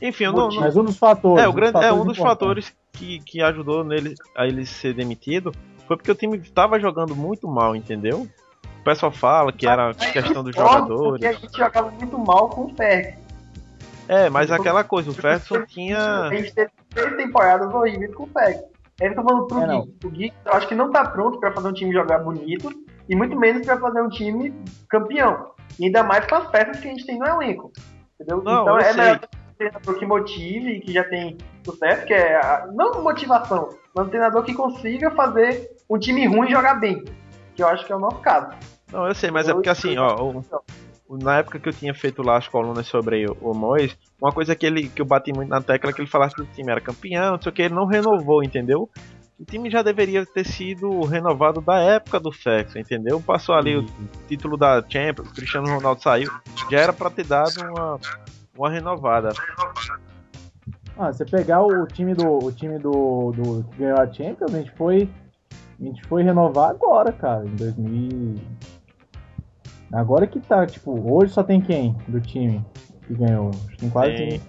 Enfim, 0.01 0.25
eu 0.25 0.33
não, 0.33 0.49
não, 0.49 0.61
Mas 0.61 0.77
um 0.77 0.83
dos 0.83 0.97
fatores. 0.97 1.43
É, 1.43 1.47
o 1.47 1.53
grande, 1.53 1.83
é 1.83 1.91
um 1.91 2.05
dos 2.05 2.17
fatores 2.17 2.73
que, 2.93 3.19
que 3.19 3.41
ajudou 3.41 3.83
nele 3.83 4.13
a 4.35 4.45
ele 4.45 4.65
ser 4.65 4.93
demitido 4.93 5.51
foi 5.87 5.95
porque 5.95 6.11
o 6.11 6.15
time 6.15 6.37
estava 6.37 6.79
jogando 6.79 7.15
muito 7.15 7.47
mal, 7.47 7.75
entendeu? 7.75 8.27
O 8.79 8.83
pessoal 8.83 9.11
fala 9.11 9.51
que 9.51 9.67
era 9.67 9.93
questão 9.93 10.43
dos 10.43 10.55
jogadores. 10.55 11.21
Porque 11.21 11.25
a 11.25 11.33
gente 11.33 11.57
jogava 11.57 11.89
muito 11.91 12.17
mal 12.17 12.49
com 12.49 12.65
o 12.65 12.75
Ferg. 12.75 13.17
É, 14.07 14.29
mas 14.29 14.51
aquela 14.51 14.83
coisa, 14.83 15.09
o 15.09 15.13
Ferguson 15.13 15.65
tinha. 15.65 15.97
A 16.23 16.35
gente 16.35 16.53
teve 16.53 16.71
três 16.89 17.15
temporadas 17.15 17.73
horríveis 17.73 18.13
com 18.15 18.23
o 18.23 18.27
Ferguson. 18.27 18.69
Ele 18.99 19.13
tá 19.13 19.23
falando 19.23 19.47
pro 19.47 19.61
é, 19.61 19.67
Gui. 19.67 19.95
O 20.03 20.09
Gui, 20.09 20.33
eu 20.45 20.53
acho 20.53 20.67
que 20.67 20.75
não 20.75 20.91
tá 20.91 21.05
pronto 21.05 21.39
para 21.39 21.51
fazer 21.51 21.67
um 21.67 21.73
time 21.73 21.93
jogar 21.93 22.19
bonito 22.19 22.71
e 23.07 23.15
muito 23.15 23.37
menos 23.37 23.65
para 23.65 23.77
fazer 23.77 24.01
um 24.01 24.09
time 24.09 24.53
campeão. 24.89 25.51
E 25.79 25.85
ainda 25.85 26.03
mais 26.03 26.25
com 26.25 26.35
as 26.35 26.47
peças 26.47 26.79
que 26.79 26.87
a 26.87 26.91
gente 26.91 27.05
tem 27.05 27.19
no 27.19 27.25
elenco. 27.25 27.71
Entendeu? 28.15 28.41
Não, 28.43 28.61
então 28.63 28.79
é 28.79 28.85
sei. 28.85 28.93
melhor 28.93 29.19
um 29.23 29.55
treinador 29.55 29.99
que 29.99 30.05
motive 30.05 30.69
e 30.71 30.79
que 30.79 30.93
já 30.93 31.03
tem 31.03 31.37
sucesso, 31.63 32.05
que 32.05 32.13
é 32.13 32.35
a, 32.37 32.67
não 32.73 33.03
motivação, 33.03 33.69
mas 33.93 34.07
um 34.07 34.09
treinador 34.09 34.43
que 34.43 34.53
consiga 34.53 35.11
fazer 35.11 35.69
um 35.89 35.99
time 35.99 36.25
ruim 36.25 36.49
jogar 36.49 36.75
bem. 36.75 37.03
Que 37.55 37.61
eu 37.61 37.67
acho 37.67 37.85
que 37.85 37.91
é 37.91 37.95
o 37.95 37.99
nosso 37.99 38.19
caso. 38.19 38.49
Não, 38.91 39.07
eu 39.07 39.13
sei, 39.13 39.29
mas 39.29 39.47
é 39.47 39.51
eu, 39.51 39.53
é 39.53 39.55
porque 39.55 39.69
assim, 39.69 39.97
ó, 39.97 40.15
o, 40.15 40.43
na 41.09 41.37
época 41.37 41.59
que 41.59 41.69
eu 41.69 41.73
tinha 41.73 41.93
feito 41.93 42.21
lá 42.21 42.37
as 42.37 42.47
colunas 42.47 42.85
sobre 42.87 43.25
o, 43.25 43.37
o 43.41 43.53
Mois, 43.53 43.97
uma 44.21 44.31
coisa 44.31 44.55
que 44.55 44.65
ele 44.65 44.89
que 44.89 45.01
eu 45.01 45.05
bati 45.05 45.31
muito 45.31 45.49
na 45.49 45.61
tecla 45.61 45.89
é 45.89 45.93
que 45.93 46.01
ele 46.01 46.09
falasse 46.09 46.35
que 46.35 46.41
o 46.41 46.45
time 46.45 46.71
era 46.71 46.81
campeão, 46.81 47.33
não 47.33 47.41
sei 47.41 47.51
o 47.51 47.55
que, 47.55 47.61
ele 47.61 47.73
não 47.73 47.85
renovou, 47.85 48.43
entendeu? 48.43 48.89
O 49.39 49.45
time 49.45 49.69
já 49.69 49.83
deveria 49.83 50.25
ter 50.25 50.45
sido 50.45 51.01
renovado 51.01 51.61
da 51.61 51.77
época 51.79 52.19
do 52.19 52.33
sexo, 52.33 52.79
entendeu? 52.79 53.21
Passou 53.21 53.55
ali 53.55 53.77
o 53.77 53.85
título 54.27 54.57
da 54.57 54.83
Champions, 54.89 55.29
o 55.29 55.33
Cristiano 55.33 55.67
Ronaldo 55.69 56.01
saiu, 56.01 56.31
já 56.69 56.79
era 56.79 56.91
para 56.91 57.11
ter 57.11 57.25
dado 57.25 57.61
uma, 57.61 57.99
uma 58.57 58.69
renovada. 58.69 59.29
Ah, 60.97 61.13
você 61.13 61.23
pegar 61.23 61.61
o 61.61 61.85
time 61.85 62.15
do 62.15 62.43
o 62.43 62.51
time 62.51 62.79
do, 62.79 63.31
do 63.31 63.63
que 63.69 63.77
ganhou 63.77 63.99
a 63.99 64.11
Champions, 64.11 64.53
a 64.53 64.57
gente 64.57 64.71
foi 64.71 65.07
a 65.79 65.83
gente 65.83 66.03
foi 66.07 66.23
renovar 66.23 66.71
agora, 66.71 67.11
cara, 67.11 67.45
em 67.45 67.55
2000 67.55 68.35
Agora 69.91 70.27
que 70.27 70.39
tá, 70.39 70.65
tipo, 70.65 70.91
hoje 71.11 71.33
só 71.33 71.43
tem 71.43 71.61
quem 71.61 71.95
do 72.07 72.19
time 72.19 72.63
que 73.05 73.13
ganhou? 73.13 73.51
Tem 73.79 73.89
quase. 73.89 74.41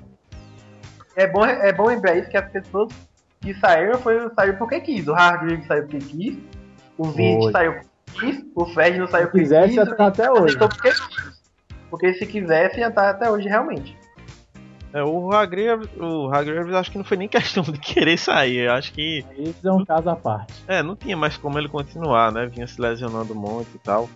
É 1.16 1.26
bom, 1.26 1.44
é 1.44 1.72
bom 1.72 1.86
lembrar 1.86 2.16
isso 2.16 2.28
que 2.28 2.36
as 2.36 2.50
pessoas 2.50 2.92
que 3.40 3.54
saíram 3.54 3.98
foi, 3.98 4.28
saíram 4.34 4.58
porque 4.58 4.80
quis. 4.80 5.06
O 5.06 5.14
Hargreaves 5.14 5.66
saiu 5.66 5.82
porque 5.82 5.98
quis, 5.98 6.38
o 6.96 7.04
Vint 7.04 7.52
saiu 7.52 7.74
porque 7.74 7.88
quis, 8.20 8.44
o 8.54 8.66
Fred 8.66 8.98
não 8.98 9.06
saiu 9.06 9.28
porque 9.28 9.40
quis. 9.40 9.48
Se 9.48 9.54
quisesse, 9.54 9.76
ia 9.76 9.82
estar 9.82 10.06
até 10.06 10.30
hoje. 10.30 10.58
Porque, 10.58 10.90
porque 11.90 12.14
se 12.14 12.26
quisesse, 12.26 12.80
ia 12.80 12.88
estar 12.88 13.10
até 13.10 13.30
hoje 13.30 13.48
realmente. 13.48 13.96
É, 14.92 15.02
o 15.02 15.30
Hargreaves, 15.30 15.88
o 16.00 16.28
Hargreaves 16.32 16.74
acho 16.74 16.90
que 16.90 16.98
não 16.98 17.04
foi 17.04 17.18
nem 17.18 17.28
questão 17.28 17.62
de 17.62 17.78
querer 17.78 18.16
sair, 18.16 18.64
eu 18.64 18.72
acho 18.72 18.92
que... 18.92 19.24
Isso 19.36 19.68
é 19.68 19.72
um 19.72 19.84
caso 19.84 20.08
à 20.08 20.16
parte. 20.16 20.54
É, 20.66 20.82
não 20.82 20.96
tinha 20.96 21.16
mais 21.16 21.36
como 21.36 21.58
ele 21.58 21.68
continuar, 21.68 22.32
né, 22.32 22.46
vinha 22.46 22.66
se 22.66 22.80
lesionando 22.80 23.34
um 23.34 23.36
monte 23.36 23.68
e 23.74 23.78
tal. 23.78 24.08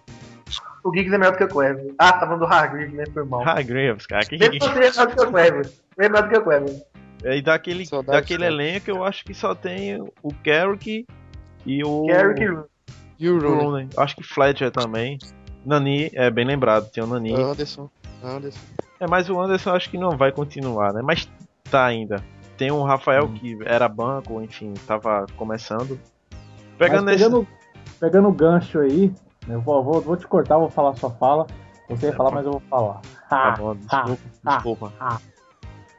O 0.84 0.92
Giggs 0.92 1.14
é 1.14 1.18
melhor 1.18 1.32
do 1.32 1.38
que 1.38 1.44
o 1.44 1.48
Clever. 1.48 1.94
Ah, 1.98 2.12
tá 2.12 2.20
falando 2.20 2.40
do 2.40 2.46
Hargreaves, 2.46 2.94
né? 2.94 3.04
Foi 3.12 3.24
mal. 3.24 3.46
Hargreaves, 3.46 4.06
cara. 4.06 4.24
Que 4.24 4.36
Mesmo 4.36 4.58
você 4.58 4.70
é 4.70 4.74
melhor 4.74 5.06
do 5.06 5.14
que 5.14 5.22
o 5.22 5.30
Clever. 5.30 5.72
É 5.98 6.08
melhor 6.08 6.22
do 6.22 6.28
que 6.28 6.38
o 6.38 6.42
Clever. 6.42 6.82
É, 7.24 7.36
e 7.36 7.42
daquele, 7.42 7.84
daquele 8.04 8.44
elenco 8.44 8.90
eu 8.90 9.04
acho 9.04 9.24
que 9.24 9.32
só 9.32 9.54
tem 9.54 10.00
o 10.22 10.34
Carrick 10.44 11.06
e 11.64 11.84
o. 11.84 12.06
Carrick 12.06 12.42
e 13.18 13.28
o 13.28 13.38
Rooney. 13.38 13.88
Acho 13.96 14.16
que 14.16 14.24
Fletcher 14.24 14.70
também. 14.72 15.18
Nani, 15.64 16.10
é 16.14 16.28
bem 16.28 16.44
lembrado, 16.44 16.90
tem 16.90 17.04
o 17.04 17.06
Nani. 17.06 17.32
Anderson. 17.32 17.88
Anderson. 18.22 18.58
É, 18.98 19.06
mas 19.06 19.30
o 19.30 19.40
Anderson 19.40 19.70
acho 19.70 19.90
que 19.90 19.98
não 19.98 20.16
vai 20.16 20.32
continuar, 20.32 20.92
né? 20.92 21.00
Mas 21.02 21.28
tá 21.70 21.84
ainda. 21.84 22.22
Tem 22.56 22.72
o 22.72 22.82
Rafael 22.82 23.24
hum. 23.24 23.34
que 23.34 23.58
era 23.64 23.88
banco, 23.88 24.42
enfim, 24.42 24.74
tava 24.86 25.26
começando. 25.36 25.98
Pegando, 26.76 27.06
pegando, 27.06 27.42
esse... 27.42 27.98
pegando 28.00 28.28
o 28.28 28.32
gancho 28.32 28.80
aí, 28.80 29.12
eu 29.48 29.60
vou, 29.60 29.82
vou, 29.82 30.00
vou 30.00 30.16
te 30.16 30.26
cortar, 30.26 30.58
vou 30.58 30.70
falar 30.70 30.90
a 30.90 30.94
sua 30.94 31.10
fala. 31.10 31.46
Você 31.88 32.06
ia 32.06 32.12
falar, 32.12 32.30
mas 32.30 32.46
eu 32.46 32.52
vou 32.52 32.62
falar. 32.70 33.00
Tá 33.28 33.54
bom, 33.58 33.74
desculpa, 33.74 34.22
desculpa. 34.44 34.92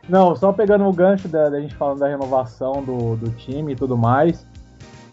Não, 0.08 0.36
só 0.36 0.52
pegando 0.52 0.86
o 0.86 0.94
gancho 0.94 1.28
da, 1.28 1.50
da 1.50 1.62
gente 1.62 1.76
falando 1.76 2.00
da 2.00 2.08
renovação 2.08 2.84
do, 2.84 3.16
do 3.16 3.30
time 3.32 3.74
e 3.74 3.76
tudo 3.76 3.98
mais, 3.98 4.46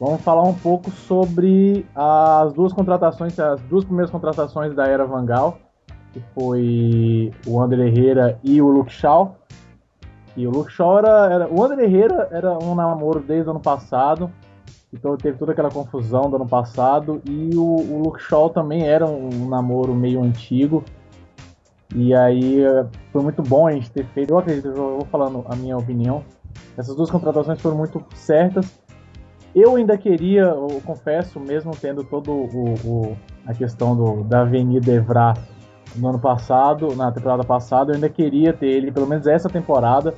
vamos 0.01 0.21
falar 0.23 0.43
um 0.43 0.55
pouco 0.55 0.91
sobre 0.91 1.87
as 1.95 2.53
duas 2.53 2.73
contratações, 2.73 3.39
as 3.39 3.61
duas 3.63 3.85
primeiras 3.85 4.11
contratações 4.11 4.75
da 4.75 4.87
era 4.87 5.05
Vangal, 5.07 5.59
que 6.13 6.21
foi 6.35 7.33
o 7.47 7.61
André 7.61 7.87
Herrera 7.87 8.39
e 8.43 8.61
o 8.61 8.69
Luke 8.69 8.93
Shaw. 8.93 9.37
E 10.37 10.47
o 10.47 10.51
Luke 10.51 10.73
Shaw 10.73 10.99
era, 10.99 11.33
era, 11.33 11.49
O 11.49 11.63
André 11.63 11.85
Herrera 11.85 12.29
era 12.31 12.59
um 12.59 12.75
namoro 12.75 13.21
desde 13.21 13.49
o 13.49 13.51
ano 13.51 13.61
passado, 13.61 14.31
então 14.93 15.17
teve 15.17 15.39
toda 15.39 15.53
aquela 15.53 15.71
confusão 15.71 16.29
do 16.29 16.37
ano 16.37 16.49
passado. 16.49 17.23
E 17.25 17.55
o, 17.55 17.63
o 17.63 18.03
Luke 18.03 18.23
Shaw 18.23 18.51
também 18.51 18.89
era 18.89 19.07
um, 19.07 19.29
um 19.45 19.49
namoro 19.49 19.95
meio 19.95 20.23
antigo. 20.23 20.85
E 21.95 22.15
aí 22.15 22.59
foi 23.13 23.23
muito 23.23 23.43
bom 23.43 23.67
a 23.67 23.73
gente 23.73 23.91
ter 23.91 24.05
feito. 24.07 24.33
Eu 24.33 24.39
acredito, 24.39 24.69
eu 24.69 24.75
vou 24.75 25.07
falando 25.11 25.45
a 25.49 25.57
minha 25.57 25.77
opinião. 25.77 26.25
Essas 26.77 26.95
duas 26.97 27.11
contratações 27.11 27.61
foram 27.61 27.77
muito 27.77 28.05
certas. 28.15 28.81
Eu 29.55 29.77
ainda 29.77 29.99
queria, 29.99 30.43
eu 30.43 30.81
confesso, 30.85 31.41
mesmo 31.41 31.73
tendo 31.77 32.05
todo 32.05 32.31
o, 32.31 32.75
o 32.85 33.17
a 33.47 33.55
questão 33.55 33.97
do, 33.97 34.23
da 34.23 34.43
Avenida 34.43 34.93
Evra 34.93 35.35
no 35.97 36.09
ano 36.09 36.21
passado, 36.21 36.95
na 36.95 37.11
temporada 37.11 37.43
passada, 37.43 37.91
eu 37.91 37.95
ainda 37.97 38.09
queria 38.09 38.53
ter 38.53 38.69
ele, 38.69 38.93
pelo 38.93 39.09
menos 39.09 39.27
essa 39.27 39.49
temporada, 39.49 40.15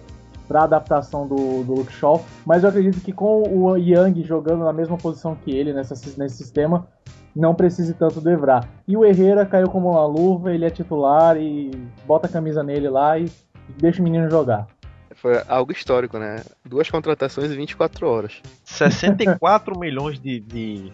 para 0.52 0.64
adaptação 0.64 1.26
do, 1.26 1.64
do 1.64 1.74
Luke 1.76 1.92
Shaw. 1.92 2.22
Mas 2.44 2.62
eu 2.62 2.68
acredito 2.68 3.00
que 3.00 3.10
com 3.10 3.42
o 3.48 3.74
Young 3.74 4.22
jogando 4.22 4.64
na 4.64 4.72
mesma 4.72 4.98
posição 4.98 5.34
que 5.34 5.50
ele 5.50 5.72
nessa, 5.72 5.94
nesse 6.18 6.36
sistema, 6.36 6.86
não 7.34 7.54
precise 7.54 7.94
tanto 7.94 8.20
do 8.20 8.28
Evra. 8.28 8.60
E 8.86 8.94
o 8.94 9.02
Herrera 9.02 9.46
caiu 9.46 9.70
como 9.70 9.90
uma 9.90 10.06
luva, 10.06 10.52
ele 10.52 10.66
é 10.66 10.70
titular 10.70 11.38
e 11.38 11.70
bota 12.06 12.26
a 12.26 12.30
camisa 12.30 12.62
nele 12.62 12.90
lá 12.90 13.18
e 13.18 13.32
deixa 13.78 14.00
o 14.00 14.04
menino 14.04 14.28
jogar. 14.30 14.66
Foi 15.14 15.42
algo 15.48 15.72
histórico, 15.72 16.18
né? 16.18 16.42
Duas 16.62 16.90
contratações 16.90 17.50
em 17.50 17.56
24 17.56 18.06
horas. 18.06 18.42
64 18.64 19.76
milhões 19.80 20.20
de, 20.20 20.40
de, 20.40 20.92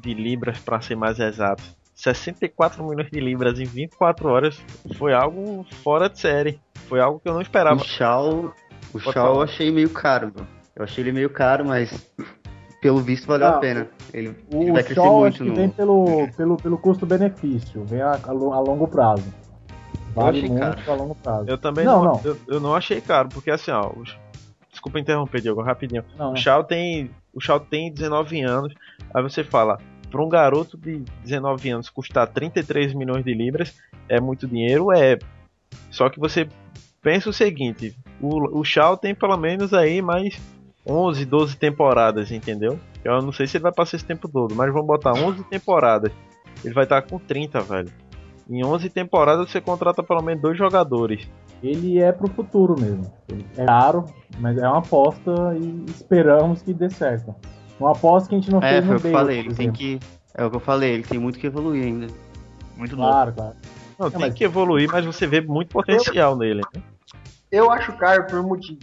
de 0.00 0.14
libras, 0.14 0.58
para 0.60 0.80
ser 0.80 0.94
mais 0.94 1.18
exato. 1.18 1.62
64 1.94 2.84
milhões 2.84 3.10
de 3.10 3.20
libras 3.20 3.58
em 3.58 3.64
24 3.64 4.28
horas 4.28 4.60
foi 4.96 5.12
algo 5.12 5.64
fora 5.82 6.08
de 6.08 6.20
série. 6.20 6.60
Foi 6.88 7.00
algo 7.00 7.20
que 7.20 7.28
eu 7.28 7.32
não 7.32 7.40
esperava. 7.40 7.80
O 7.80 7.84
Shaw, 7.84 8.52
o 8.94 8.98
Shaw 8.98 9.34
eu 9.34 9.42
achei 9.42 9.70
meio 9.70 9.90
caro, 9.90 10.32
mano. 10.34 10.48
Eu 10.74 10.84
achei 10.84 11.04
ele 11.04 11.12
meio 11.12 11.30
caro, 11.30 11.64
mas 11.64 12.10
pelo 12.80 12.98
visto 13.00 13.26
valeu 13.26 13.46
ah, 13.46 13.56
a 13.56 13.58
pena. 13.58 13.88
Ele, 14.12 14.36
o 14.52 14.62
ele 14.62 14.72
vai 14.72 14.82
crescer 14.82 15.00
Shaw 15.00 15.20
muito 15.20 15.34
acho 15.34 15.44
que 15.44 15.50
no... 15.50 15.54
vem 15.54 15.68
pelo, 15.68 16.28
pelo, 16.36 16.56
pelo 16.56 16.78
custo-benefício, 16.78 17.84
vem 17.84 18.00
a, 18.00 18.12
a, 18.12 18.30
a, 18.30 18.32
longo 18.32 18.88
prazo. 18.88 19.24
Vale 20.14 20.40
muito 20.42 20.58
caro. 20.60 20.78
a 20.86 20.94
longo 20.94 21.14
prazo. 21.14 21.48
Eu 21.48 21.58
também 21.58 21.84
não, 21.84 22.04
não, 22.04 22.12
não. 22.14 22.20
Eu, 22.24 22.36
eu, 22.48 22.60
não 22.60 22.74
achei 22.74 23.00
caro, 23.00 23.28
porque 23.28 23.50
assim, 23.50 23.70
ó, 23.70 23.90
os... 23.96 24.16
desculpa 24.70 24.98
interromper, 24.98 25.40
Diego, 25.40 25.62
rapidinho. 25.62 26.04
Não, 26.18 26.32
o 26.32 26.36
Shaw 26.36 26.64
tem, 26.64 27.10
o 27.32 27.40
Shaw 27.40 27.60
tem 27.60 27.92
19 27.92 28.42
anos, 28.42 28.74
aí 29.14 29.22
você 29.22 29.44
fala, 29.44 29.78
para 30.10 30.22
um 30.22 30.28
garoto 30.28 30.76
de 30.76 31.02
19 31.22 31.70
anos 31.70 31.88
custar 31.88 32.26
33 32.26 32.92
milhões 32.94 33.24
de 33.24 33.32
libras 33.32 33.74
é 34.08 34.20
muito 34.20 34.46
dinheiro, 34.46 34.92
é. 34.92 35.18
Só 35.90 36.10
que 36.10 36.20
você 36.20 36.46
pensa 37.00 37.30
o 37.30 37.32
seguinte, 37.32 37.96
o, 38.22 38.60
o 38.60 38.64
Shaw 38.64 38.96
tem 38.96 39.14
pelo 39.14 39.36
menos 39.36 39.74
aí 39.74 40.00
mais 40.00 40.40
11, 40.86 41.24
12 41.24 41.56
temporadas, 41.56 42.30
entendeu? 42.30 42.78
Eu 43.04 43.20
não 43.20 43.32
sei 43.32 43.46
se 43.46 43.56
ele 43.56 43.62
vai 43.62 43.72
passar 43.72 43.96
esse 43.96 44.04
tempo 44.04 44.28
todo, 44.28 44.54
mas 44.54 44.72
vamos 44.72 44.86
botar 44.86 45.12
11 45.12 45.42
temporadas. 45.44 46.12
Ele 46.64 46.72
vai 46.72 46.84
estar 46.84 47.02
com 47.02 47.18
30, 47.18 47.60
velho. 47.60 47.90
Em 48.48 48.64
11 48.64 48.88
temporadas 48.90 49.50
você 49.50 49.60
contrata 49.60 50.02
pelo 50.02 50.22
menos 50.22 50.40
dois 50.40 50.56
jogadores. 50.56 51.28
Ele 51.62 52.00
é 52.00 52.10
pro 52.12 52.28
futuro 52.28 52.80
mesmo. 52.80 53.12
É 53.56 53.64
caro, 53.64 54.04
mas 54.38 54.58
é 54.58 54.68
uma 54.68 54.78
aposta 54.78 55.32
e 55.60 55.84
esperamos 55.90 56.62
que 56.62 56.72
dê 56.72 56.90
certo. 56.90 57.34
Uma 57.78 57.92
aposta 57.92 58.28
que 58.28 58.34
a 58.34 58.38
gente 58.38 58.50
não 58.50 58.60
é, 58.60 58.70
fez 58.70 58.84
no 58.84 58.86
foi 58.86 58.96
o 58.96 59.00
que 59.00 59.06
eu 59.06 59.12
falei, 59.12 59.38
ele 59.38 59.54
tem 59.54 59.72
que 59.72 60.00
É 60.34 60.44
o 60.44 60.50
que 60.50 60.56
eu 60.56 60.60
falei, 60.60 60.90
ele 60.92 61.02
tem 61.02 61.18
muito 61.18 61.38
que 61.38 61.46
evoluir 61.46 61.84
ainda. 61.84 62.06
Muito 62.76 62.96
claro, 62.96 63.30
novo. 63.30 63.36
Claro. 63.36 63.56
Não, 63.98 64.10
tem 64.10 64.20
mas... 64.20 64.34
que 64.34 64.44
evoluir, 64.44 64.88
mas 64.90 65.04
você 65.04 65.26
vê 65.26 65.40
muito 65.40 65.68
potencial 65.68 66.36
nele. 66.36 66.62
Né? 66.74 66.82
Eu 67.52 67.70
acho 67.70 67.92
caro 67.98 68.26
por 68.26 68.38
um 68.38 68.48
motivo. 68.48 68.80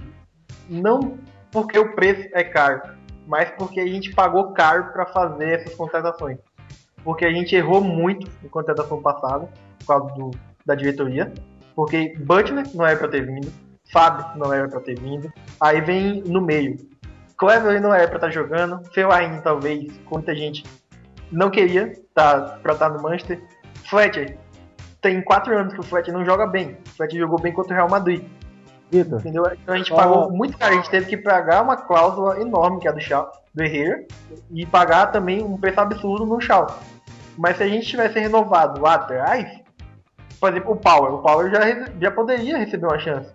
Não 0.69 1.17
porque 1.51 1.79
o 1.79 1.95
preço 1.95 2.29
é 2.34 2.43
caro, 2.43 2.82
mas 3.25 3.49
porque 3.58 3.79
a 3.79 3.88
gente 3.88 4.13
pagou 4.13 4.53
caro 4.53 4.93
para 4.93 5.08
fazer 5.08 5.60
essas 5.60 5.73
contratações. 5.73 6.38
Porque 7.03 7.25
a 7.25 7.32
gente 7.32 7.55
errou 7.55 7.82
muito 7.82 8.29
na 8.43 8.49
contratação 8.49 9.01
passada, 9.01 9.49
por 9.79 9.88
causa 9.88 10.13
do, 10.13 10.29
da 10.63 10.75
diretoria. 10.75 11.34
Porque 11.75 12.13
Butler 12.19 12.63
não 12.75 12.86
era 12.86 12.95
para 12.95 13.08
ter 13.08 13.25
vindo, 13.25 13.51
Fábio 13.91 14.38
não 14.38 14.53
era 14.53 14.67
para 14.67 14.82
ter 14.82 14.99
vindo. 14.99 15.34
Aí 15.60 15.82
vem 15.82 16.21
no 16.21 16.39
meio. 16.39 16.77
Clever 17.38 17.82
não 17.82 17.91
era 17.91 18.08
para 18.08 18.17
estar 18.17 18.27
tá 18.27 18.32
jogando, 18.32 18.84
Fellaini 18.93 19.41
talvez, 19.41 19.99
muita 20.12 20.36
gente 20.36 20.63
não 21.32 21.49
queria 21.49 21.93
tá, 22.13 22.60
para 22.62 22.73
estar 22.73 22.89
tá 22.89 22.95
no 22.95 23.01
Manchester. 23.01 23.41
Fletcher, 23.89 24.38
tem 25.01 25.21
quatro 25.23 25.58
anos 25.58 25.73
que 25.73 25.79
o 25.79 25.84
Fletcher 25.84 26.13
não 26.13 26.23
joga 26.23 26.45
bem. 26.45 26.77
O 26.86 26.89
Fletcher 26.89 27.19
jogou 27.19 27.39
bem 27.39 27.51
contra 27.51 27.73
o 27.73 27.75
Real 27.75 27.89
Madrid. 27.89 28.23
Vitor. 28.91 29.19
Entendeu? 29.19 29.43
Então 29.62 29.75
a 29.75 29.78
gente 29.78 29.91
pagou 29.91 30.32
muito 30.32 30.58
caro, 30.58 30.73
a 30.73 30.78
gente 30.78 30.89
teve 30.89 31.06
que 31.06 31.17
pagar 31.17 31.62
uma 31.62 31.78
cláusula 31.78 32.41
enorme 32.41 32.80
que 32.80 32.88
é 32.88 32.91
a 32.91 32.93
do 32.93 32.99
Shaw, 32.99 33.32
do 33.54 33.63
Herrera, 33.63 34.06
e 34.52 34.65
pagar 34.65 35.08
também 35.08 35.43
um 35.43 35.58
preço 35.58 35.80
absurdo 35.80 36.25
no 36.25 36.41
Shaw. 36.41 36.67
Mas 37.38 37.58
se 37.58 37.63
a 37.63 37.67
gente 37.67 37.88
tivesse 37.88 38.19
renovado 38.19 38.82
lá 38.82 38.95
atrás, 38.95 39.60
por 40.39 40.52
exemplo, 40.52 40.71
o 40.71 40.75
Power, 40.75 41.13
o 41.13 41.19
Power 41.19 41.52
já, 41.52 41.89
já 41.99 42.12
poderia 42.12 42.58
receber 42.58 42.88
uma 42.88 42.99
chance. 42.99 43.32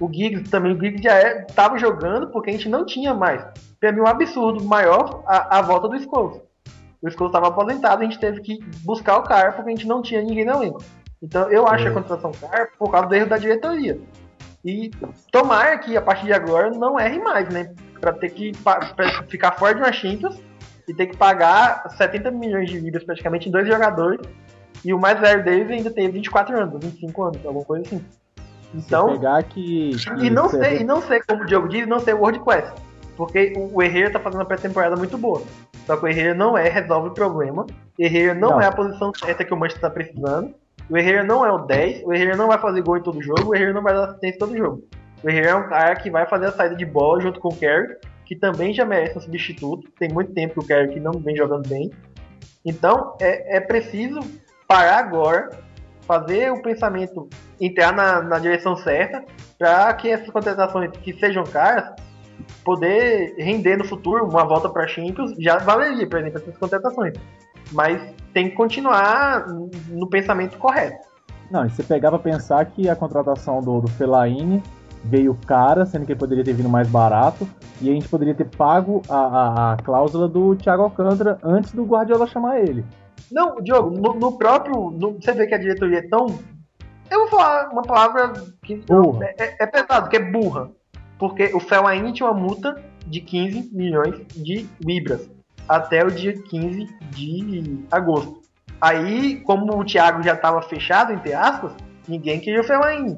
O 0.00 0.10
Giggs 0.12 0.50
também, 0.50 0.72
o 0.72 0.80
Giggs 0.80 1.02
já 1.02 1.20
estava 1.46 1.76
é, 1.76 1.78
jogando 1.78 2.28
porque 2.28 2.50
a 2.50 2.52
gente 2.52 2.68
não 2.68 2.84
tinha 2.84 3.14
mais. 3.14 3.44
Pra 3.78 3.92
mim, 3.92 4.00
um 4.00 4.06
absurdo 4.06 4.64
maior 4.64 5.22
a, 5.26 5.58
a 5.58 5.62
volta 5.62 5.88
do 5.88 5.98
Scholes. 6.00 6.40
O 7.02 7.10
Scholes 7.10 7.30
estava 7.30 7.48
aposentado, 7.48 8.02
a 8.02 8.04
gente 8.04 8.18
teve 8.18 8.40
que 8.40 8.58
buscar 8.82 9.18
o 9.18 9.22
cara 9.22 9.52
porque 9.52 9.70
a 9.70 9.74
gente 9.74 9.86
não 9.86 10.02
tinha 10.02 10.22
ninguém 10.22 10.44
no 10.44 10.52
elenco. 10.52 10.82
Então 11.22 11.50
eu 11.50 11.66
acho 11.66 11.86
é. 11.86 11.90
a 11.90 11.92
contratação 11.92 12.32
cara 12.32 12.70
por 12.78 12.90
causa 12.90 13.08
do 13.08 13.14
erro 13.14 13.28
da 13.28 13.38
diretoria. 13.38 14.00
E 14.64 14.90
tomar 15.32 15.78
que 15.80 15.96
a 15.96 16.02
partir 16.02 16.26
de 16.26 16.32
agora 16.32 16.70
não 16.70 16.98
erre 16.98 17.18
mais, 17.18 17.48
né? 17.48 17.72
Pra 18.00 18.12
ter 18.12 18.30
que 18.30 18.52
pra 18.58 18.80
ficar 19.28 19.52
fora 19.52 19.74
de 19.74 19.80
uma 19.80 19.92
Champions 19.92 20.38
e 20.86 20.94
ter 20.94 21.06
que 21.06 21.16
pagar 21.16 21.88
70 21.96 22.30
milhões 22.30 22.68
de 22.68 22.78
libras 22.78 23.04
praticamente 23.04 23.48
em 23.48 23.52
dois 23.52 23.66
jogadores. 23.66 24.20
E 24.84 24.92
o 24.92 24.98
mais 24.98 25.18
velho 25.20 25.44
deles 25.44 25.70
ainda 25.70 25.90
tem 25.90 26.10
24 26.10 26.58
anos, 26.58 26.82
25 26.82 27.22
anos, 27.22 27.46
alguma 27.46 27.64
coisa 27.64 27.86
assim. 27.86 28.04
Então. 28.74 29.12
pegar 29.12 29.42
que, 29.42 29.90
que 29.96 30.26
e 30.26 30.30
não 30.30 30.48
sei, 30.48 30.78
e 30.78 30.84
não 30.84 31.02
sei, 31.02 31.20
como 31.26 31.42
o 31.42 31.46
Diogo 31.46 31.68
diz, 31.68 31.86
não 31.86 31.98
sei 32.00 32.14
o 32.14 32.18
World 32.18 32.40
Quest. 32.40 32.72
Porque 33.16 33.52
o 33.56 33.82
Herrera 33.82 34.10
tá 34.10 34.20
fazendo 34.20 34.40
uma 34.40 34.46
pré-temporada 34.46 34.96
muito 34.96 35.18
boa. 35.18 35.42
Só 35.86 35.96
que 35.96 36.04
o 36.04 36.08
Herrera 36.08 36.34
não 36.34 36.56
é, 36.56 36.68
resolve 36.68 37.08
o 37.08 37.12
problema. 37.12 37.66
Herrera 37.98 38.34
não, 38.34 38.50
não. 38.50 38.60
é 38.60 38.66
a 38.66 38.72
posição 38.72 39.12
certa 39.14 39.44
que 39.44 39.52
o 39.52 39.56
Manchester 39.56 39.82
tá 39.82 39.90
precisando. 39.90 40.54
O 40.90 40.98
Herrera 40.98 41.22
não 41.22 41.46
é 41.46 41.52
o 41.52 41.58
10, 41.58 42.02
o 42.04 42.12
Herrera 42.12 42.36
não 42.36 42.48
vai 42.48 42.58
fazer 42.58 42.82
gol 42.82 42.96
em 42.96 43.02
todo 43.02 43.22
jogo, 43.22 43.50
o 43.50 43.54
Herrera 43.54 43.72
não 43.72 43.82
vai 43.82 43.94
dar 43.94 44.06
assistência 44.06 44.34
em 44.34 44.38
todo 44.38 44.56
jogo. 44.56 44.82
O 45.22 45.30
Herrera 45.30 45.50
é 45.50 45.54
um 45.54 45.68
cara 45.68 45.94
que 45.94 46.10
vai 46.10 46.26
fazer 46.26 46.46
a 46.46 46.52
saída 46.52 46.74
de 46.74 46.84
bola 46.84 47.20
junto 47.20 47.38
com 47.38 47.48
o 47.48 47.56
Kerry, 47.56 47.94
que 48.26 48.34
também 48.34 48.74
já 48.74 48.84
merece 48.84 49.16
um 49.16 49.20
substituto. 49.20 49.88
Tem 49.98 50.08
muito 50.08 50.32
tempo 50.32 50.54
que 50.54 50.60
o 50.60 50.66
Kerry 50.66 50.98
não 50.98 51.12
vem 51.12 51.36
jogando 51.36 51.68
bem. 51.68 51.92
Então 52.64 53.16
é, 53.20 53.58
é 53.58 53.60
preciso 53.60 54.20
parar 54.66 54.98
agora, 54.98 55.50
fazer 56.06 56.50
o 56.50 56.60
pensamento 56.60 57.28
entrar 57.60 57.92
na, 57.92 58.20
na 58.20 58.38
direção 58.40 58.76
certa, 58.76 59.24
para 59.58 59.94
que 59.94 60.08
essas 60.08 60.30
contratações 60.30 60.90
que 61.02 61.12
sejam 61.12 61.44
caras 61.44 61.92
poder 62.64 63.34
render 63.38 63.76
no 63.76 63.84
futuro 63.84 64.26
uma 64.26 64.44
volta 64.44 64.68
para 64.68 64.88
Champions 64.88 65.34
já 65.38 65.58
valeria, 65.58 66.08
por 66.08 66.18
exemplo, 66.18 66.38
essas 66.38 66.56
contratações 66.58 67.14
mas 67.72 68.14
tem 68.32 68.50
que 68.50 68.56
continuar 68.56 69.46
no 69.88 70.08
pensamento 70.08 70.56
correto. 70.58 71.08
Não, 71.50 71.66
e 71.66 71.70
você 71.70 71.82
pegava 71.82 72.18
pensar 72.18 72.64
que 72.64 72.88
a 72.88 72.94
contratação 72.94 73.60
do, 73.60 73.80
do 73.80 73.88
Fellaini 73.88 74.62
veio 75.02 75.34
cara, 75.46 75.84
sendo 75.84 76.06
que 76.06 76.12
ele 76.12 76.18
poderia 76.18 76.44
ter 76.44 76.52
vindo 76.52 76.68
mais 76.68 76.88
barato, 76.88 77.48
e 77.80 77.90
a 77.90 77.92
gente 77.92 78.08
poderia 78.08 78.34
ter 78.34 78.44
pago 78.44 79.02
a, 79.08 79.16
a, 79.16 79.72
a 79.72 79.76
cláusula 79.78 80.28
do 80.28 80.54
Thiago 80.56 80.82
Alcântara 80.82 81.38
antes 81.42 81.72
do 81.72 81.84
Guardiola 81.84 82.26
chamar 82.26 82.60
ele. 82.60 82.84
Não, 83.32 83.60
Diogo, 83.60 83.90
no, 83.90 84.14
no 84.14 84.38
próprio. 84.38 84.90
No, 84.90 85.14
você 85.14 85.32
vê 85.32 85.46
que 85.46 85.54
a 85.54 85.58
diretoria 85.58 85.98
é 85.98 86.08
tão. 86.08 86.26
Eu 87.10 87.20
vou 87.20 87.28
falar 87.28 87.70
uma 87.70 87.82
palavra 87.82 88.32
que 88.62 88.84
é, 89.22 89.44
é, 89.44 89.56
é, 89.60 89.66
pesado, 89.66 90.08
que 90.08 90.16
é 90.16 90.30
burra. 90.30 90.70
Porque 91.18 91.50
o 91.54 91.60
Fellaini 91.60 92.12
tinha 92.12 92.28
uma 92.28 92.38
multa 92.38 92.82
de 93.06 93.20
15 93.20 93.74
milhões 93.74 94.26
de 94.34 94.66
libras 94.80 95.28
até 95.70 96.04
o 96.04 96.10
dia 96.10 96.34
15 96.34 96.86
de 97.10 97.84
agosto. 97.92 98.40
Aí, 98.80 99.36
como 99.42 99.78
o 99.78 99.84
Thiago 99.84 100.20
já 100.20 100.34
estava 100.34 100.60
fechado, 100.62 101.12
entre 101.12 101.32
aspas, 101.32 101.72
ninguém 102.08 102.40
queria 102.40 102.60
o 102.60 102.64
Fellaini. 102.64 103.16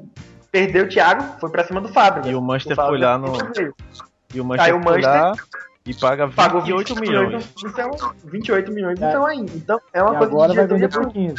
Perdeu 0.51 0.85
o 0.85 0.89
Thiago, 0.89 1.23
foi 1.39 1.49
para 1.49 1.63
cima 1.63 1.81
do 1.81 1.89
Fábio. 1.89 2.31
E 2.31 2.35
o 2.35 2.41
Manchester 2.41 2.75
foi 2.75 2.99
lá 2.99 3.17
no. 3.17 3.33
E 4.33 4.39
o 4.39 4.45
Manchester, 4.45 4.75
o 4.75 4.79
Manchester 4.79 5.21
lá 5.23 5.33
e 5.85 5.93
paga 5.95 6.27
28 6.27 6.35
pagou 6.35 6.61
28 6.61 7.01
milhões. 7.01 7.53
Então, 7.65 7.91
28 8.25 8.71
milhões 8.71 9.01
é. 9.01 9.09
então 9.09 9.25
ainda. 9.25 9.51
Então 9.53 9.81
é 9.91 10.03
uma 10.03 10.13
e 10.13 10.17
coisa 10.17 10.31
agora 10.31 10.53
vai 10.53 10.67
vender 10.67 10.89
por 10.89 11.11
15. 11.11 11.35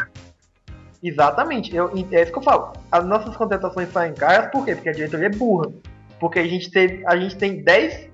Exatamente. 1.02 1.74
Eu, 1.74 1.92
é 2.10 2.22
isso 2.22 2.32
que 2.32 2.38
eu 2.38 2.42
falo. 2.42 2.72
As 2.90 3.06
nossas 3.06 3.36
contratações 3.36 3.90
saem 3.92 4.14
caras, 4.14 4.50
por 4.50 4.64
quê? 4.64 4.74
Porque 4.74 4.88
a 4.88 4.92
diretoria 4.92 5.26
é 5.26 5.30
burra. 5.30 5.70
Porque 6.18 6.40
a 6.40 6.46
gente, 6.46 6.70
teve, 6.70 7.06
a 7.06 7.16
gente 7.16 7.36
tem 7.36 7.62
10, 7.62 8.10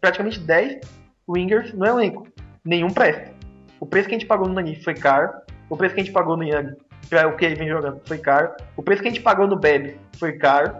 praticamente 0.00 0.40
10 0.40 0.80
wingers 1.28 1.72
no 1.72 1.86
elenco. 1.86 2.26
Nenhum 2.64 2.90
presta. 2.90 3.32
O 3.78 3.86
preço 3.86 4.08
que 4.08 4.14
a 4.14 4.18
gente 4.18 4.28
pagou 4.28 4.46
no 4.46 4.54
Nani 4.54 4.76
foi 4.82 4.94
caro. 4.94 5.30
O 5.68 5.76
preço 5.76 5.94
que 5.94 6.00
a 6.00 6.04
gente 6.04 6.12
pagou 6.12 6.36
no 6.36 6.44
Young, 6.44 6.76
para 7.08 7.28
o 7.28 7.36
que 7.36 7.44
ele 7.44 7.54
vem 7.54 7.68
jogando, 7.68 8.00
foi 8.04 8.18
caro. 8.18 8.52
O 8.76 8.82
preço 8.82 9.02
que 9.02 9.08
a 9.08 9.10
gente 9.10 9.22
pagou 9.22 9.46
no 9.46 9.56
Bebe 9.56 9.96
foi 10.18 10.34
caro. 10.34 10.76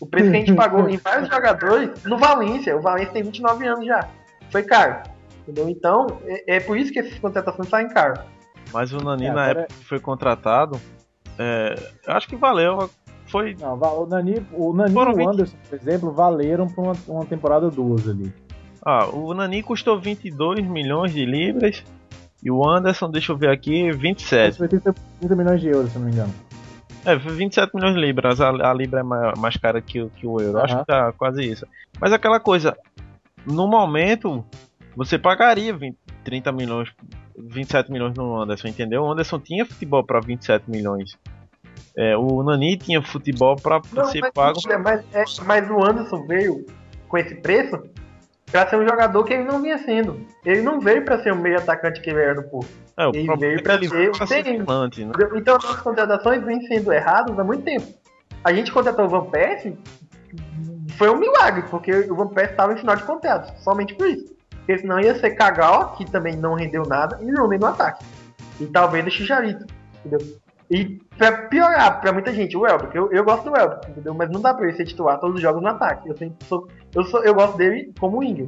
O 0.00 0.06
preço 0.06 0.30
que 0.30 0.36
a 0.36 0.40
gente 0.40 0.54
pagou 0.56 0.88
em 0.88 0.96
vários 0.96 1.28
jogadores, 1.28 2.04
no 2.04 2.18
Valência, 2.18 2.76
o 2.76 2.80
Valência 2.80 3.12
tem 3.12 3.22
29 3.22 3.66
anos 3.66 3.86
já, 3.86 4.08
foi 4.50 4.62
caro. 4.62 5.02
Entendeu? 5.42 5.68
Então, 5.68 6.06
é, 6.24 6.56
é 6.56 6.60
por 6.60 6.76
isso 6.76 6.92
que 6.92 6.98
essas 6.98 7.18
contratações 7.18 7.68
saem 7.68 7.88
caro. 7.88 8.20
Mas 8.72 8.92
o 8.92 8.98
Nani, 8.98 9.26
é, 9.26 9.32
na 9.32 9.48
época 9.48 9.66
que 9.68 9.84
foi 9.84 10.00
contratado, 10.00 10.80
é, 11.38 11.74
acho 12.06 12.28
que 12.28 12.36
valeu. 12.36 12.90
Foi. 13.26 13.56
Não, 13.58 13.74
o 13.74 14.06
Nani, 14.06 14.46
o 14.52 14.72
Nani 14.72 14.94
e 14.94 14.98
o 14.98 15.14
20... 15.14 15.28
Anderson, 15.28 15.56
por 15.68 15.78
exemplo, 15.78 16.12
valeram 16.12 16.66
por 16.66 16.84
uma, 16.84 16.92
uma 17.08 17.24
temporada 17.24 17.70
duas 17.70 18.08
ali. 18.08 18.32
Ah, 18.84 19.06
o 19.06 19.32
Nani 19.32 19.62
custou 19.62 19.98
22 20.00 20.66
milhões 20.66 21.12
de 21.12 21.24
libras 21.24 21.84
e 22.42 22.50
o 22.50 22.68
Anderson, 22.68 23.10
deixa 23.10 23.32
eu 23.32 23.36
ver 23.36 23.50
aqui, 23.50 23.92
27. 23.92 24.58
Foi 24.58 24.68
30, 24.68 24.94
30 25.20 25.36
milhões 25.36 25.60
de 25.60 25.68
euros, 25.68 25.92
se 25.92 25.98
não 25.98 26.06
me 26.06 26.12
engano. 26.12 26.34
É, 27.04 27.16
27 27.16 27.74
milhões 27.74 27.94
de 27.94 28.00
libras. 28.00 28.40
A, 28.40 28.48
a 28.48 28.74
libra 28.74 29.00
é 29.00 29.02
mais, 29.02 29.38
mais 29.38 29.56
cara 29.56 29.80
que, 29.80 30.04
que 30.10 30.26
o 30.26 30.40
euro. 30.40 30.58
Uhum. 30.58 30.64
Acho 30.64 30.78
que 30.78 30.86
tá 30.86 31.12
quase 31.12 31.42
isso. 31.44 31.66
Mas 32.00 32.12
aquela 32.12 32.40
coisa, 32.40 32.76
no 33.46 33.68
momento, 33.68 34.44
você 34.96 35.18
pagaria 35.18 35.76
20, 35.76 35.96
30 36.24 36.52
milhões 36.52 36.92
27 37.36 37.90
milhões 37.90 38.14
no 38.14 38.40
Anderson, 38.40 38.68
entendeu? 38.68 39.02
O 39.02 39.10
Anderson 39.10 39.38
tinha 39.38 39.64
futebol 39.64 40.04
para 40.04 40.20
27 40.20 40.70
milhões. 40.70 41.18
É, 41.96 42.16
o 42.16 42.42
Nani 42.42 42.76
tinha 42.76 43.02
futebol 43.02 43.56
para 43.56 43.82
ser 44.06 44.20
mas, 44.20 44.30
pago. 44.32 44.58
Mas, 44.82 45.04
é, 45.12 45.24
mas 45.44 45.70
o 45.70 45.84
Anderson 45.84 46.26
veio 46.26 46.66
com 47.08 47.18
esse 47.18 47.34
preço 47.36 47.82
para 48.52 48.68
ser 48.68 48.76
um 48.76 48.86
jogador 48.86 49.24
que 49.24 49.32
ele 49.32 49.44
não 49.44 49.62
vinha 49.62 49.78
sendo. 49.78 50.20
Ele 50.44 50.60
não 50.60 50.78
veio 50.78 51.04
para 51.04 51.20
ser 51.22 51.32
o 51.32 51.36
meio 51.36 51.56
atacante 51.56 52.00
que 52.02 52.10
ele 52.10 52.20
era 52.20 52.34
no 52.34 52.42
Porto. 52.44 52.68
É, 52.98 53.08
ele 53.08 53.36
veio 53.36 53.58
é 53.58 53.62
para 53.62 53.80
ser 53.80 54.10
o 54.10 54.26
seguinte. 54.26 55.04
Né? 55.04 55.12
Então 55.34 55.56
as 55.56 55.80
contratações 55.80 56.44
vêm 56.44 56.60
sendo 56.66 56.92
erradas 56.92 57.36
há 57.36 57.42
muito 57.42 57.64
tempo. 57.64 57.86
A 58.44 58.52
gente 58.52 58.70
contratou 58.70 59.06
o 59.06 59.08
Van 59.08 59.24
Persie 59.24 59.76
foi 60.98 61.10
um 61.10 61.16
milagre, 61.16 61.64
porque 61.70 61.90
o 62.10 62.14
Van 62.14 62.28
Persie 62.28 62.52
estava 62.52 62.74
em 62.74 62.76
final 62.76 62.94
de 62.94 63.04
contrato, 63.04 63.58
somente 63.62 63.94
por 63.94 64.06
isso. 64.06 64.32
Porque 64.50 64.78
senão 64.78 65.00
ia 65.00 65.18
ser 65.18 65.30
Kagawa, 65.30 65.96
que 65.96 66.08
também 66.08 66.36
não 66.36 66.54
rendeu 66.54 66.84
nada, 66.84 67.18
e 67.22 67.32
Rooney 67.32 67.58
no 67.58 67.66
ataque. 67.66 68.04
E 68.60 68.66
talvez 68.66 69.06
o 69.06 69.10
Chicharito, 69.10 69.66
entendeu? 70.04 70.36
E 70.70 71.00
pra 71.18 71.32
piorar 71.48 72.00
pra 72.00 72.12
muita 72.12 72.32
gente, 72.32 72.56
o 72.56 72.66
Elber, 72.66 72.90
eu, 72.94 73.12
eu 73.12 73.24
gosto 73.24 73.50
do 73.50 73.56
Elber, 73.56 73.80
entendeu? 73.88 74.14
Mas 74.14 74.30
não 74.30 74.40
dá 74.40 74.54
pra 74.54 74.66
ele 74.66 74.76
ser 74.76 74.84
titular 74.84 75.18
todos 75.18 75.36
os 75.36 75.42
jogos 75.42 75.62
no 75.62 75.68
ataque. 75.68 76.08
Eu, 76.08 76.16
sempre 76.16 76.36
sou, 76.46 76.68
eu, 76.94 77.04
sou, 77.04 77.24
eu 77.24 77.34
gosto 77.34 77.56
dele 77.56 77.92
como 77.98 78.18
winger, 78.18 78.46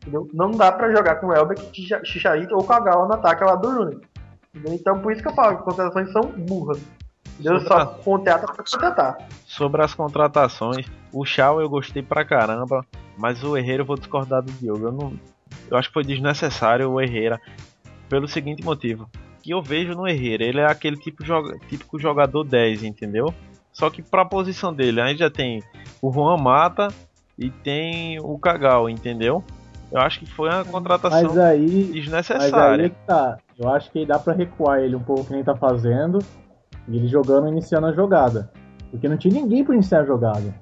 entendeu? 0.00 0.28
Não 0.32 0.50
dá 0.50 0.72
pra 0.72 0.94
jogar 0.94 1.16
com 1.16 1.28
o 1.28 1.34
Elber, 1.34 1.56
Chicharito 2.04 2.54
ou 2.54 2.64
Kagawa 2.64 3.06
no 3.06 3.14
ataque 3.14 3.44
lá 3.44 3.54
do. 3.54 4.00
Entendeu? 4.54 4.74
Então 4.74 5.00
por 5.00 5.12
isso 5.12 5.22
que 5.22 5.28
eu 5.28 5.34
falo 5.34 5.58
que 5.58 5.64
contratações 5.64 6.12
são 6.12 6.22
burras. 6.22 6.80
Deus 7.38 7.64
só 7.64 7.86
contrata 7.86 8.46
pra 8.46 8.64
contratar. 8.64 9.18
Sobre 9.44 9.82
as 9.82 9.94
contratações, 9.94 10.86
o 11.12 11.24
Shaw 11.24 11.60
eu 11.60 11.68
gostei 11.68 12.02
pra 12.02 12.24
caramba, 12.24 12.86
mas 13.16 13.42
o 13.42 13.56
Herreiro 13.56 13.82
eu 13.82 13.86
vou 13.86 13.96
discordar 13.96 14.42
do 14.42 14.52
Diogo. 14.52 14.86
Eu 14.86 14.92
não, 14.92 15.12
eu 15.70 15.76
acho 15.76 15.88
que 15.88 15.94
foi 15.94 16.04
desnecessário 16.04 16.90
o 16.90 17.00
Herrera 17.00 17.40
pelo 18.08 18.28
seguinte 18.28 18.64
motivo. 18.64 19.08
Que 19.42 19.50
eu 19.52 19.60
vejo 19.60 19.94
no 19.94 20.06
Herrera, 20.06 20.44
ele 20.44 20.60
é 20.60 20.66
aquele 20.66 20.96
tipo 20.96 21.24
joga, 21.24 21.58
típico 21.68 21.98
jogador 21.98 22.44
10, 22.44 22.84
entendeu? 22.84 23.34
Só 23.72 23.90
que 23.90 24.00
para 24.00 24.22
a 24.22 24.26
posição 24.26 24.72
dele, 24.72 25.00
aí 25.00 25.16
já 25.16 25.28
tem 25.28 25.62
o 26.00 26.12
Juan 26.12 26.36
Mata 26.36 26.88
e 27.38 27.50
tem 27.50 28.18
o 28.20 28.38
Cagal, 28.38 28.88
entendeu? 28.88 29.42
Eu 29.90 30.00
acho 30.00 30.18
que 30.18 30.26
foi 30.26 30.48
uma 30.48 30.64
contratação 30.64 31.22
mas 31.22 31.38
aí, 31.38 31.84
desnecessária. 31.92 32.50
Mas 32.50 32.80
aí 32.80 32.86
é 32.86 32.88
que 32.88 33.06
tá. 33.06 33.36
Eu 33.58 33.68
acho 33.68 33.90
que 33.92 34.04
dá 34.04 34.18
para 34.18 34.32
recuar 34.32 34.80
ele 34.80 34.96
um 34.96 35.02
pouco 35.02 35.24
que 35.24 35.32
nem 35.32 35.44
tá 35.44 35.54
fazendo. 35.54 36.18
E 36.88 36.96
ele 36.96 37.06
jogando 37.06 37.48
iniciando 37.48 37.86
a 37.86 37.92
jogada. 37.92 38.50
Porque 38.90 39.08
não 39.08 39.16
tinha 39.16 39.34
ninguém 39.34 39.64
para 39.64 39.74
iniciar 39.74 40.00
a 40.00 40.04
jogada. 40.04 40.54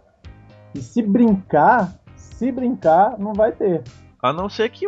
E 0.74 0.80
se 0.80 1.02
brincar, 1.02 1.94
se 2.14 2.52
brincar, 2.52 3.18
não 3.18 3.32
vai 3.32 3.52
ter. 3.52 3.82
A 4.22 4.32
não 4.32 4.48
ser 4.48 4.68
que, 4.70 4.86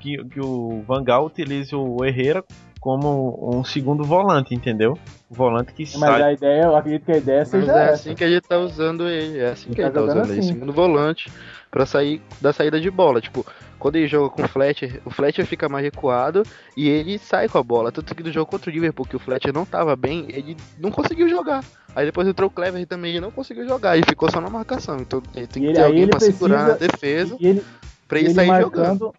que, 0.00 0.24
que 0.24 0.40
o 0.40 0.82
Vangal 0.86 1.26
utilize 1.26 1.74
o 1.74 2.04
Herrera 2.04 2.44
como 2.82 3.38
um 3.40 3.62
segundo 3.62 4.02
volante, 4.02 4.52
entendeu? 4.52 4.98
O 5.30 5.34
volante 5.34 5.72
que 5.72 5.84
Mas 5.84 5.92
sai. 5.92 6.10
Mas 6.10 6.22
a 6.22 6.32
ideia, 6.32 6.62
eu 6.64 6.76
acredito 6.76 7.04
que 7.04 7.12
a 7.12 7.16
ideia 7.16 7.44
seja 7.44 7.64
Mas 7.64 7.76
é 7.76 7.84
essa. 7.84 7.92
assim 7.92 8.14
que 8.16 8.24
a 8.24 8.28
gente 8.28 8.42
tá 8.42 8.58
usando 8.58 9.08
ele, 9.08 9.38
é 9.38 9.50
assim 9.50 9.68
ele 9.68 9.76
que 9.76 9.82
tá 9.82 9.86
a 9.86 9.90
gente 9.90 9.94
tá 9.94 10.02
usando 10.02 10.22
assim. 10.22 10.32
ele, 10.32 10.42
segundo 10.42 10.72
volante, 10.72 11.32
para 11.70 11.86
sair 11.86 12.20
da 12.40 12.52
saída 12.52 12.80
de 12.80 12.90
bola. 12.90 13.20
Tipo, 13.20 13.46
quando 13.78 13.94
ele 13.94 14.08
joga 14.08 14.30
com 14.30 14.42
o 14.42 14.48
Fletcher, 14.48 15.00
o 15.04 15.10
Fletcher 15.10 15.46
fica 15.46 15.68
mais 15.68 15.84
recuado 15.84 16.42
e 16.76 16.88
ele 16.88 17.20
sai 17.20 17.48
com 17.48 17.56
a 17.56 17.62
bola. 17.62 17.92
Tanto 17.92 18.16
que 18.16 18.22
no 18.24 18.32
jogo 18.32 18.50
contra 18.50 18.68
o 18.68 18.74
Liverpool, 18.74 19.06
que 19.06 19.14
o 19.14 19.20
Fletcher 19.20 19.54
não 19.54 19.64
tava 19.64 19.94
bem, 19.94 20.26
ele 20.30 20.56
não 20.80 20.90
conseguiu 20.90 21.28
jogar. 21.28 21.62
Aí 21.94 22.04
depois 22.04 22.26
entrou 22.26 22.48
o 22.48 22.52
Clever 22.52 22.82
e 22.82 22.86
também 22.86 23.12
ele 23.12 23.20
não 23.20 23.30
conseguiu 23.30 23.64
jogar, 23.64 23.96
ele 23.96 24.06
ficou 24.08 24.28
só 24.28 24.40
na 24.40 24.50
marcação. 24.50 24.96
Então 24.96 25.22
ele 25.36 25.46
tem 25.46 25.62
que 25.62 25.68
ele, 25.68 25.76
ter 25.76 25.84
alguém 25.84 26.08
pra 26.08 26.18
precisa, 26.18 26.36
segurar 26.36 26.66
na 26.66 26.74
defesa. 26.74 27.36
E 27.38 27.46
ele, 27.46 27.64
pra 28.08 28.18
ele, 28.18 28.26
ele 28.26 28.34
sair 28.34 28.48
marcando, 28.48 28.74
jogando. 28.74 29.14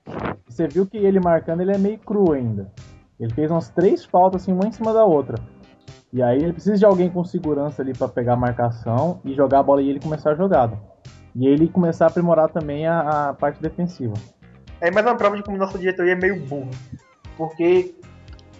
Você 0.49 0.67
viu 0.67 0.85
que 0.85 0.97
ele 0.97 1.21
marcando, 1.21 1.61
ele 1.61 1.71
é 1.71 1.77
meio 1.77 1.97
cru 1.97 2.33
ainda. 2.33 2.69
Ele 3.23 3.33
fez 3.33 3.49
umas 3.49 3.69
três 3.69 4.03
faltas 4.03 4.41
assim, 4.41 4.51
uma 4.51 4.67
em 4.67 4.71
cima 4.71 4.93
da 4.93 5.05
outra. 5.05 5.37
E 6.11 6.21
aí 6.21 6.37
ele 6.37 6.53
precisa 6.53 6.77
de 6.77 6.85
alguém 6.85 7.09
com 7.09 7.23
segurança 7.23 7.81
ali 7.81 7.93
para 7.93 8.07
pegar 8.07 8.33
a 8.33 8.37
marcação 8.37 9.21
e 9.23 9.33
jogar 9.33 9.59
a 9.59 9.63
bola 9.63 9.81
e 9.81 9.89
ele 9.89 9.99
começar 9.99 10.31
a 10.31 10.35
jogada. 10.35 10.77
E 11.35 11.47
ele 11.47 11.67
começar 11.67 12.05
a 12.05 12.07
aprimorar 12.09 12.49
também 12.49 12.85
a, 12.85 13.29
a 13.29 13.33
parte 13.33 13.61
defensiva. 13.61 14.13
É 14.81 14.91
mais 14.91 15.05
uma 15.05 15.15
prova 15.15 15.37
de 15.37 15.43
como 15.43 15.57
nossa 15.57 15.79
diretoria 15.79 16.11
é 16.11 16.15
meio 16.15 16.45
burro. 16.45 16.69
Porque 17.37 17.95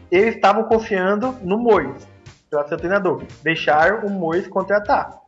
eles 0.09 0.35
estavam 0.35 0.63
confiando 0.63 1.35
no 1.43 1.57
Mois, 1.57 2.07
para 2.49 2.67
ser 2.67 2.77
treinador. 2.77 3.21
Deixaram 3.43 4.07
o 4.07 4.09
Mois 4.09 4.47
contratar. 4.47 5.19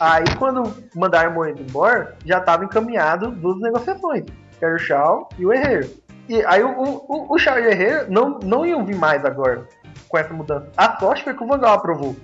Aí 0.00 0.24
quando 0.38 0.74
mandaram 0.96 1.32
o 1.32 1.34
Mois 1.34 1.54
embora, 1.60 2.16
já 2.24 2.38
estava 2.38 2.64
encaminhado 2.64 3.30
duas 3.30 3.60
negociações 3.60 4.24
que 4.58 4.64
era 4.64 4.74
o 4.74 4.78
Shaw 4.78 5.28
e 5.38 5.46
o 5.46 5.52
Herrera. 5.52 5.88
E 6.28 6.44
aí 6.44 6.62
o, 6.62 6.70
o, 6.70 7.32
o 7.32 7.34
o 7.34 7.38
Herrera 7.38 8.06
não, 8.08 8.38
não 8.40 8.66
iam 8.66 8.84
vir 8.84 8.96
mais 8.96 9.24
agora 9.24 9.66
com 10.08 10.18
essa 10.18 10.32
mudança. 10.32 10.70
A 10.76 10.98
sorte 10.98 11.24
foi 11.24 11.34
que 11.34 11.42
o 11.42 11.46
Vangal 11.46 11.74
aprovou. 11.74 12.14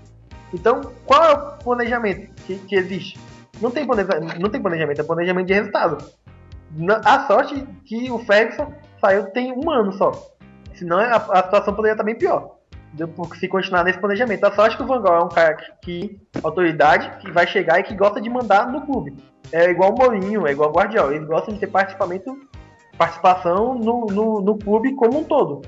Então, 0.53 0.81
qual 1.07 1.25
é 1.25 1.33
o 1.33 1.59
planejamento 1.65 2.31
que, 2.43 2.59
que 2.59 2.77
existe? 2.77 3.19
Não 3.61 3.71
tem, 3.71 3.87
planejamento, 3.87 4.41
não 4.41 4.51
tem 4.51 4.61
planejamento, 4.61 5.01
é 5.01 5.05
planejamento 5.05 5.47
de 5.47 5.55
resultado. 5.55 5.99
A 7.05 7.27
sorte 7.27 7.67
que 7.87 8.11
o 8.11 8.19
Ferguson 8.19 8.73
saiu 9.01 9.31
tem 9.31 9.53
um 9.53 9.71
ano 9.71 9.93
só. 9.93 10.13
Senão 10.75 10.99
a, 10.99 11.17
a 11.17 11.43
situação 11.45 11.75
poderia 11.75 11.95
estar 11.95 12.05
bem 12.05 12.17
pior. 12.17 12.57
Se 13.39 13.49
continuar 13.49 13.85
nesse 13.85 13.99
planejamento. 13.99 14.45
A 14.45 14.53
sorte 14.53 14.77
que 14.77 14.83
o 14.83 14.87
Van 14.87 15.03
Gaal 15.03 15.23
é 15.23 15.25
um 15.25 15.29
cara 15.29 15.55
que, 15.55 15.73
que 15.81 16.21
autoridade, 16.43 17.17
que 17.19 17.31
vai 17.31 17.47
chegar 17.47 17.81
e 17.81 17.83
que 17.83 17.95
gosta 17.95 18.21
de 18.21 18.29
mandar 18.29 18.71
no 18.71 18.83
clube 18.83 19.17
é 19.53 19.71
igual 19.71 19.93
o 19.93 19.97
Mourinho, 19.97 20.47
é 20.47 20.53
igual 20.53 20.71
o 20.71 20.73
Guardiola. 20.73 21.15
Eles 21.15 21.29
gostam 21.29 21.55
de 21.55 21.61
ter 21.61 21.69
participação, 21.69 22.39
participação 22.97 23.75
no, 23.75 24.07
no, 24.07 24.41
no 24.41 24.59
clube 24.59 24.95
como 24.95 25.21
um 25.21 25.25
todo. 25.25 25.63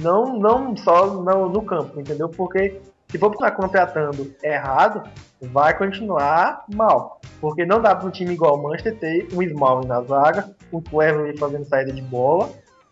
Não, 0.00 0.38
não 0.38 0.76
só 0.76 1.06
no, 1.06 1.48
no 1.48 1.62
campo, 1.62 2.00
entendeu? 2.00 2.28
Porque 2.28 2.80
se 3.08 3.18
for 3.18 3.32
estar 3.32 3.50
contratando 3.52 4.32
errado, 4.42 5.02
vai 5.40 5.76
continuar 5.76 6.64
mal. 6.72 7.20
Porque 7.40 7.64
não 7.64 7.80
dá 7.80 7.94
para 7.96 8.06
um 8.06 8.10
time 8.10 8.34
igual 8.34 8.56
o 8.56 8.62
Manchester 8.62 8.96
ter 8.98 9.28
um 9.32 9.42
Small 9.42 9.84
na 9.84 10.02
zaga, 10.02 10.50
um 10.72 10.80
Clever 10.80 11.36
fazendo 11.38 11.64
saída 11.64 11.92
de 11.92 12.02
bola, 12.02 12.50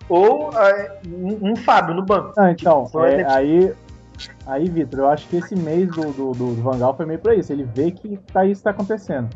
ou 0.08 0.50
é, 0.52 1.00
um, 1.06 1.50
um, 1.52 1.56
Fábio 1.56 1.94
no 1.94 2.02
banco. 2.02 2.32
Ah, 2.36 2.50
então, 2.50 2.86
tipo, 2.86 3.04
é, 3.04 3.24
aí, 3.30 3.72
aí 4.46 4.68
Vitor, 4.68 5.00
eu 5.00 5.08
acho 5.08 5.28
que 5.28 5.36
esse 5.36 5.54
mês 5.54 5.88
do, 5.88 6.12
do, 6.12 6.32
do 6.32 6.54
Van 6.62 6.78
Gaal 6.78 6.96
foi 6.96 7.06
meio 7.06 7.20
para 7.20 7.34
isso. 7.34 7.52
Ele 7.52 7.64
vê 7.64 7.90
que 7.90 8.16
tá, 8.32 8.44
isso 8.44 8.60
está 8.60 8.70
acontecendo 8.70 9.28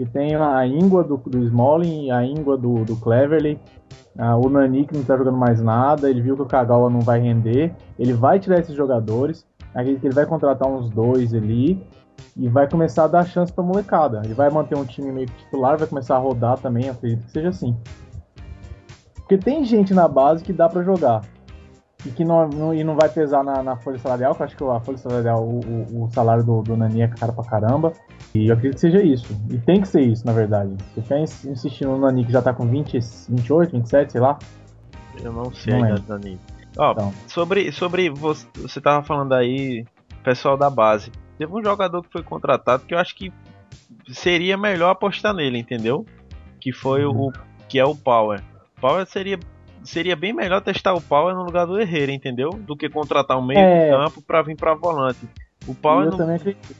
que 0.00 0.06
tem 0.06 0.34
a 0.34 0.66
íngua 0.66 1.04
do, 1.04 1.18
do 1.18 1.44
Smalling, 1.44 2.10
a 2.10 2.24
íngua 2.24 2.56
do, 2.56 2.86
do 2.86 2.96
Cleverly, 2.96 3.60
uh, 4.18 4.34
o 4.42 4.48
Nani 4.48 4.86
que 4.86 4.96
não 4.96 5.04
tá 5.04 5.14
jogando 5.14 5.36
mais 5.36 5.60
nada, 5.60 6.08
ele 6.08 6.22
viu 6.22 6.34
que 6.34 6.40
o 6.40 6.46
Kagawa 6.46 6.88
não 6.88 7.00
vai 7.00 7.20
render, 7.20 7.70
ele 7.98 8.14
vai 8.14 8.40
tirar 8.40 8.60
esses 8.60 8.74
jogadores, 8.74 9.46
acredito 9.74 10.00
que 10.00 10.06
ele 10.06 10.14
vai 10.14 10.24
contratar 10.24 10.66
uns 10.66 10.88
dois 10.88 11.34
ali 11.34 11.86
e 12.34 12.48
vai 12.48 12.66
começar 12.66 13.04
a 13.04 13.08
dar 13.08 13.26
chance 13.26 13.52
pra 13.52 13.62
molecada. 13.62 14.22
Ele 14.24 14.32
vai 14.32 14.48
manter 14.48 14.74
um 14.74 14.86
time 14.86 15.12
meio 15.12 15.26
titular, 15.26 15.76
vai 15.76 15.86
começar 15.86 16.16
a 16.16 16.18
rodar 16.18 16.56
também, 16.56 16.88
acredito 16.88 17.26
que 17.26 17.32
seja 17.32 17.50
assim. 17.50 17.76
Porque 19.16 19.36
tem 19.36 19.66
gente 19.66 19.92
na 19.92 20.08
base 20.08 20.42
que 20.42 20.54
dá 20.54 20.66
para 20.66 20.82
jogar 20.82 21.20
e 22.06 22.10
que 22.10 22.24
não, 22.24 22.48
não, 22.48 22.74
e 22.74 22.82
não 22.82 22.96
vai 22.96 23.08
pesar 23.08 23.44
na, 23.44 23.62
na 23.62 23.76
folha 23.76 23.98
salarial, 23.98 24.34
que 24.34 24.42
eu 24.42 24.46
acho 24.46 24.56
que 24.56 24.64
a 24.64 24.80
folha 24.80 24.98
salarial, 24.98 25.42
o, 25.42 25.60
o, 25.60 26.04
o 26.04 26.10
salário 26.10 26.42
do, 26.42 26.62
do 26.62 26.76
Nani 26.76 27.02
é 27.02 27.08
caro 27.08 27.32
pra 27.32 27.44
caramba. 27.44 27.92
E 28.34 28.48
eu 28.48 28.54
acredito 28.54 28.76
que 28.76 28.80
seja 28.80 29.02
isso. 29.02 29.26
E 29.50 29.58
tem 29.58 29.80
que 29.80 29.88
ser 29.88 30.00
isso, 30.00 30.24
na 30.24 30.32
verdade. 30.32 30.74
Você 30.94 31.02
quer 31.02 31.20
insistir 31.20 31.84
no 31.84 31.98
Nani 31.98 32.24
que 32.24 32.32
já 32.32 32.40
tá 32.40 32.54
com 32.54 32.66
20, 32.66 32.98
28, 33.28 33.72
27, 33.72 34.12
sei 34.12 34.20
lá? 34.20 34.38
Eu 35.22 35.32
não 35.32 35.52
sei 35.52 35.78
não 35.78 35.96
Nani. 36.08 36.38
Ó, 36.78 36.92
então. 36.92 37.12
sobre, 37.26 37.70
sobre 37.72 38.08
você, 38.08 38.46
você 38.54 38.80
tava 38.80 39.04
falando 39.04 39.34
aí 39.34 39.84
pessoal 40.22 40.56
da 40.56 40.70
base. 40.70 41.10
Teve 41.36 41.52
um 41.52 41.62
jogador 41.62 42.02
que 42.02 42.10
foi 42.10 42.22
contratado 42.22 42.84
que 42.84 42.94
eu 42.94 42.98
acho 42.98 43.14
que 43.14 43.32
seria 44.12 44.56
melhor 44.56 44.90
apostar 44.90 45.34
nele, 45.34 45.58
entendeu? 45.58 46.06
Que 46.60 46.72
foi 46.72 47.04
o 47.04 47.12
uhum. 47.12 47.32
que 47.68 47.78
é 47.78 47.84
o 47.84 47.94
Power. 47.94 48.42
Power 48.80 49.06
seria 49.06 49.38
seria 49.82 50.16
bem 50.16 50.32
melhor 50.32 50.60
testar 50.60 50.94
o 50.94 51.00
Power 51.00 51.34
no 51.34 51.42
lugar 51.42 51.66
do 51.66 51.80
Herrera, 51.80 52.12
entendeu? 52.12 52.50
Do 52.50 52.76
que 52.76 52.88
contratar 52.88 53.38
um 53.38 53.44
meio 53.44 53.60
é. 53.60 53.84
de 53.84 53.90
campo 53.90 54.22
para 54.22 54.42
vir 54.42 54.56
para 54.56 54.74
volante. 54.74 55.28
O 55.66 55.74
Power 55.74 56.06
eu 56.06 56.10
não... 56.10 56.18
também 56.18 56.36
acredito. 56.36 56.76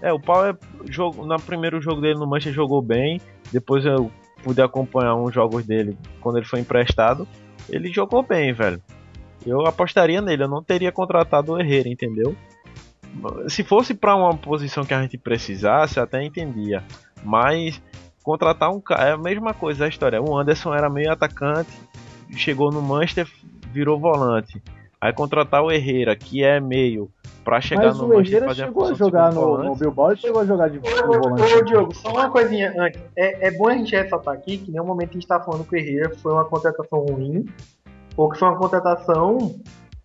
É, 0.00 0.12
o 0.12 0.20
Power 0.20 0.56
jogo 0.86 1.26
no 1.26 1.36
primeiro 1.40 1.80
jogo 1.80 2.00
dele 2.00 2.18
no 2.18 2.26
Manchester 2.26 2.54
jogou 2.54 2.80
bem. 2.80 3.20
Depois 3.52 3.84
eu 3.84 4.10
pude 4.42 4.62
acompanhar 4.62 5.16
uns 5.16 5.34
jogos 5.34 5.64
dele 5.66 5.98
quando 6.20 6.36
ele 6.36 6.46
foi 6.46 6.60
emprestado. 6.60 7.26
Ele 7.68 7.92
jogou 7.92 8.22
bem, 8.22 8.52
velho. 8.52 8.80
Eu 9.44 9.66
apostaria 9.66 10.20
nele, 10.20 10.44
eu 10.44 10.48
não 10.48 10.62
teria 10.62 10.92
contratado 10.92 11.52
o 11.52 11.60
Herrera, 11.60 11.88
entendeu? 11.88 12.36
Se 13.48 13.64
fosse 13.64 13.94
para 13.94 14.14
uma 14.14 14.36
posição 14.36 14.84
que 14.84 14.94
a 14.94 15.02
gente 15.02 15.16
precisasse, 15.16 15.98
até 15.98 16.22
entendia. 16.22 16.84
Mas 17.24 17.80
contratar 18.22 18.70
um 18.70 18.80
cara 18.80 19.08
é 19.08 19.12
a 19.12 19.18
mesma 19.18 19.54
coisa 19.54 19.84
a 19.84 19.88
história. 19.88 20.20
O 20.20 20.36
Anderson 20.36 20.74
era 20.74 20.90
meio 20.90 21.10
atacante, 21.10 21.70
chegou 22.36 22.70
no 22.70 22.82
Manchester, 22.82 23.28
virou 23.72 23.98
volante. 23.98 24.62
Aí 25.00 25.12
contratar 25.12 25.62
o 25.62 25.70
Herrera, 25.70 26.16
que 26.16 26.42
é 26.42 26.58
meio, 26.58 27.08
pra 27.44 27.60
chegar 27.60 27.86
Mas 27.86 27.98
no 27.98 28.08
Manchester 28.08 28.44
fazer 28.44 28.64
chegou 28.64 28.84
a 28.84 28.94
jogar 28.94 29.32
no, 29.32 29.62
no 29.62 29.76
Bilbao 29.76 30.12
e 30.12 30.16
chegou 30.16 30.42
a 30.42 30.44
jogar 30.44 30.68
de, 30.68 30.80
de 30.80 30.90
volante. 30.90 31.54
Ô, 31.54 31.62
Diogo, 31.62 31.94
só 31.94 32.10
uma 32.10 32.30
coisinha 32.30 32.74
antes. 32.76 33.00
É, 33.16 33.46
é 33.48 33.50
bom 33.52 33.68
a 33.68 33.74
gente 33.74 33.94
ressaltar 33.94 34.34
aqui 34.34 34.58
que 34.58 34.70
em 34.70 34.72
nenhum 34.72 34.84
momento 34.84 35.10
a 35.10 35.12
gente 35.14 35.26
tá 35.26 35.38
falando 35.40 35.64
que 35.64 35.74
o 35.74 35.78
Herrera 35.78 36.10
foi 36.16 36.32
uma 36.32 36.44
contratação 36.44 37.06
ruim 37.06 37.46
ou 38.16 38.28
que 38.28 38.38
foi 38.38 38.48
uma 38.48 38.58
contratação 38.58 39.54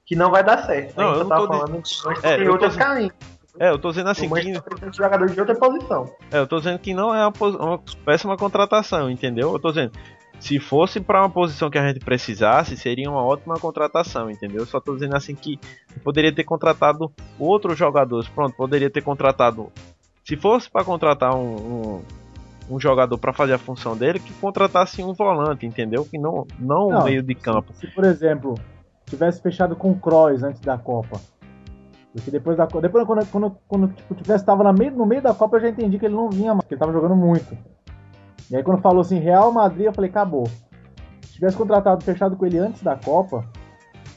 que 0.05 0.15
não 0.15 0.29
vai 0.29 0.43
dar 0.43 0.63
certo. 0.63 0.95
Não, 0.95 1.11
a 1.11 1.15
gente 1.15 1.29
tá 1.29 1.35
falando 1.35 1.81
que 1.81 2.27
é, 2.27 2.37
tem 2.37 2.47
outras 2.47 2.75
carentes. 2.75 3.17
É, 3.59 3.69
eu 3.69 3.79
tô 3.79 3.89
dizendo 3.89 4.09
assim 4.09 4.29
que. 4.29 4.41
De 4.41 4.97
jogador 4.97 5.29
de 5.29 5.39
outra 5.39 5.55
posição. 5.55 6.09
É, 6.31 6.39
eu 6.39 6.47
tô 6.47 6.57
dizendo 6.57 6.79
que 6.79 6.93
não 6.93 7.13
é 7.13 7.25
uma, 7.25 7.33
uma 7.59 7.79
péssima 8.05 8.37
contratação, 8.37 9.09
entendeu? 9.09 9.53
Eu 9.53 9.59
tô 9.59 9.69
dizendo. 9.69 9.91
Se 10.43 10.59
fosse 10.59 10.99
para 10.99 11.21
uma 11.21 11.29
posição 11.29 11.69
que 11.69 11.77
a 11.77 11.87
gente 11.87 12.01
precisasse, 12.03 12.75
seria 12.75 13.09
uma 13.09 13.23
ótima 13.23 13.57
contratação, 13.57 14.29
entendeu? 14.29 14.65
Só 14.65 14.77
tô 14.81 14.93
dizendo 14.93 15.15
assim 15.15 15.33
que 15.33 15.57
poderia 16.03 16.35
ter 16.35 16.43
contratado 16.43 17.09
outros 17.39 17.77
jogadores. 17.77 18.27
Pronto, 18.27 18.53
poderia 18.53 18.89
ter 18.89 19.01
contratado. 19.01 19.71
Se 20.21 20.35
fosse 20.35 20.69
para 20.69 20.83
contratar 20.83 21.33
um, 21.33 21.55
um, 21.55 22.01
um 22.71 22.77
jogador 22.77 23.17
para 23.17 23.31
fazer 23.31 23.53
a 23.53 23.57
função 23.57 23.95
dele, 23.95 24.19
que 24.19 24.33
contratasse 24.33 25.01
um 25.01 25.13
volante, 25.13 25.65
entendeu? 25.65 26.03
Que 26.03 26.17
não, 26.17 26.45
não, 26.59 26.89
não 26.89 27.05
meio 27.05 27.23
de 27.23 27.35
campo. 27.35 27.71
Se, 27.75 27.87
se, 27.87 27.95
por 27.95 28.03
exemplo, 28.03 28.55
tivesse 29.05 29.41
fechado 29.41 29.77
com 29.77 29.91
o 29.91 29.95
Kroos 29.97 30.43
antes 30.43 30.59
da 30.59 30.77
Copa. 30.77 31.21
Porque 32.11 32.29
depois 32.29 32.57
da 32.57 32.65
depois 32.65 33.07
quando, 33.07 33.25
quando, 33.27 33.57
quando 33.65 33.87
tipo, 33.93 34.13
tivesse 34.13 34.45
tava 34.45 34.65
no 34.65 34.73
meio, 34.73 34.91
no 34.91 35.05
meio 35.05 35.21
da 35.21 35.33
Copa, 35.33 35.55
eu 35.55 35.61
já 35.61 35.69
entendi 35.69 35.97
que 35.97 36.05
ele 36.05 36.15
não 36.15 36.29
vinha 36.29 36.53
mais, 36.53 36.67
que 36.67 36.73
ele 36.73 36.79
tava 36.79 36.91
jogando 36.91 37.15
muito. 37.15 37.57
E 38.53 38.55
aí 38.55 38.61
quando 38.61 38.83
falou 38.83 39.01
assim, 39.01 39.17
Real 39.17 39.51
Madrid, 39.51 39.87
eu 39.87 39.93
falei, 39.93 40.11
acabou. 40.11 40.45
Se 41.23 41.33
tivesse 41.33 41.57
contratado, 41.57 42.03
fechado 42.03 42.37
com 42.37 42.45
ele 42.45 42.59
antes 42.59 42.83
da 42.83 42.95
Copa, 42.95 43.43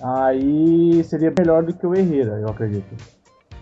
aí 0.02 1.02
seria 1.04 1.32
melhor 1.36 1.62
do 1.62 1.72
que 1.72 1.86
o 1.86 1.94
Herrera, 1.94 2.38
eu 2.38 2.48
acredito. 2.48 2.94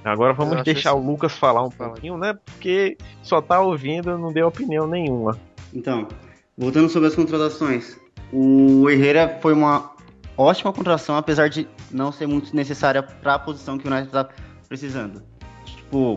Agora 0.02 0.32
vamos 0.32 0.64
deixar 0.64 0.90
assim. 0.90 0.98
o 0.98 1.06
Lucas 1.06 1.38
falar 1.38 1.62
um 1.62 1.70
pouquinho, 1.70 2.18
né? 2.18 2.36
Porque 2.44 2.98
só 3.22 3.40
tá 3.40 3.60
ouvindo, 3.60 4.18
não 4.18 4.32
deu 4.32 4.48
opinião 4.48 4.84
nenhuma. 4.84 5.38
Então, 5.72 6.08
voltando 6.58 6.88
sobre 6.88 7.06
as 7.06 7.14
contratações. 7.14 7.96
O 8.32 8.90
Herrera 8.90 9.38
foi 9.40 9.52
uma 9.52 9.92
ótima 10.36 10.72
contratação, 10.72 11.16
apesar 11.16 11.48
de 11.48 11.68
não 11.88 12.10
ser 12.10 12.26
muito 12.26 12.54
necessária 12.54 13.00
para 13.00 13.34
a 13.34 13.38
posição 13.38 13.78
que 13.78 13.86
o 13.86 13.90
United 13.92 14.08
está 14.08 14.28
precisando. 14.68 15.22
Tipo, 15.64 16.16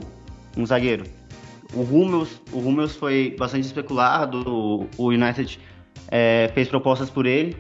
um 0.57 0.65
zagueiro. 0.65 1.03
O 1.73 1.81
Hummels, 1.81 2.41
o 2.51 2.59
Hummels 2.59 2.95
foi 2.95 3.35
bastante 3.37 3.65
especulado, 3.65 4.87
o 4.97 5.07
United 5.07 5.59
é, 6.09 6.49
fez 6.53 6.67
propostas 6.67 7.09
por 7.09 7.25
ele, 7.25 7.57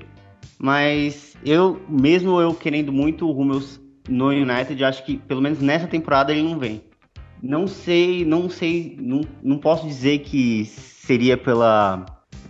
mas 0.57 1.35
eu, 1.45 1.81
mesmo 1.87 2.39
eu 2.39 2.53
querendo 2.53 2.91
muito 2.91 3.27
o 3.27 3.39
Hummels 3.39 3.79
no 4.07 4.29
United, 4.29 4.83
acho 4.83 5.03
que 5.05 5.17
pelo 5.17 5.41
menos 5.41 5.59
nessa 5.59 5.87
temporada 5.87 6.31
ele 6.31 6.43
não 6.43 6.57
vem. 6.57 6.81
Não 7.41 7.67
sei, 7.67 8.25
não 8.25 8.49
sei, 8.49 8.97
não, 8.99 9.21
não 9.43 9.59
posso 9.59 9.85
dizer 9.85 10.19
que 10.19 10.65
seria 10.65 11.37
pela, 11.37 12.05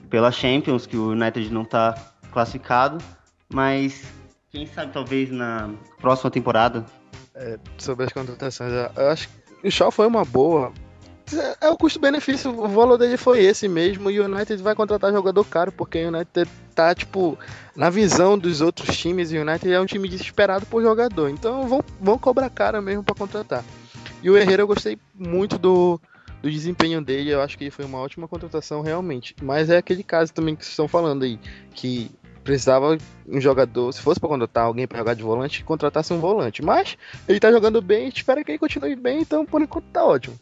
pela 0.10 0.32
Champions 0.32 0.86
que 0.86 0.96
o 0.96 1.10
United 1.10 1.52
não 1.52 1.64
está 1.64 2.14
classificado, 2.32 3.04
mas 3.52 4.06
quem 4.50 4.66
sabe 4.66 4.94
talvez 4.94 5.30
na 5.30 5.70
próxima 6.00 6.32
temporada. 6.32 6.86
É, 7.36 7.60
sobre 7.78 8.06
as 8.06 8.14
contratações, 8.14 8.72
eu 8.72 9.10
acho 9.10 9.30
que 9.30 9.68
o 9.68 9.72
Shaw 9.72 9.92
foi 9.92 10.08
uma 10.08 10.24
boa. 10.24 10.72
É, 11.34 11.68
é 11.68 11.70
o 11.70 11.78
custo-benefício, 11.78 12.52
o 12.52 12.68
valor 12.68 12.98
dele 12.98 13.18
foi 13.18 13.44
esse 13.44 13.68
mesmo, 13.68 14.10
e 14.10 14.20
o 14.20 14.26
United 14.26 14.62
vai 14.64 14.76
contratar 14.76 15.12
jogador 15.12 15.44
caro, 15.44 15.72
porque 15.72 16.04
o 16.06 16.08
United 16.08 16.50
tá, 16.74 16.96
tipo, 16.96 17.38
na 17.76 17.90
visão 17.90 18.38
dos 18.38 18.62
outros 18.62 18.96
times, 18.98 19.32
o 19.32 19.36
United 19.36 19.72
é 19.72 19.80
um 19.80 19.86
time 19.86 20.08
desesperado 20.08 20.66
por 20.66 20.82
jogador, 20.82 21.30
então 21.30 21.68
vão, 21.68 21.84
vão 22.00 22.18
cobrar 22.18 22.50
caro 22.50 22.82
mesmo 22.82 23.04
para 23.04 23.16
contratar. 23.16 23.64
E 24.24 24.30
o 24.30 24.38
Herrera 24.38 24.62
eu 24.64 24.68
gostei 24.68 24.98
muito 25.14 25.58
do, 25.58 26.00
do 26.42 26.50
desempenho 26.50 27.02
dele, 27.02 27.32
eu 27.32 27.42
acho 27.42 27.58
que 27.58 27.70
foi 27.70 27.86
uma 27.86 28.00
ótima 28.00 28.28
contratação 28.28 28.82
realmente. 28.82 29.36
Mas 29.42 29.70
é 29.70 29.78
aquele 29.78 30.04
caso 30.04 30.34
também 30.34 30.56
que 30.56 30.64
vocês 30.64 30.72
estão 30.72 30.88
falando 30.88 31.24
aí, 31.24 31.40
que 31.74 32.10
precisava 32.44 32.98
um 33.28 33.42
jogador, 33.42 33.92
se 33.92 34.02
fosse 34.02 34.20
para 34.20 34.30
contratar 34.30 34.64
alguém 34.64 34.88
para 34.88 35.00
jogar 35.00 35.14
de 35.14 35.22
volante, 35.22 35.64
contratasse 35.64 36.14
um 36.14 36.20
volante. 36.20 36.64
Mas 36.64 36.98
ele 37.28 37.40
tá 37.40 37.52
jogando 37.52 37.82
bem, 37.82 38.08
espera 38.08 38.44
que 38.44 38.52
ele 38.52 38.60
continue 38.60 38.96
bem, 38.96 39.20
então 39.22 39.46
por 39.46 39.62
enquanto 39.62 39.86
tá 39.86 40.04
ótimo. 40.06 40.40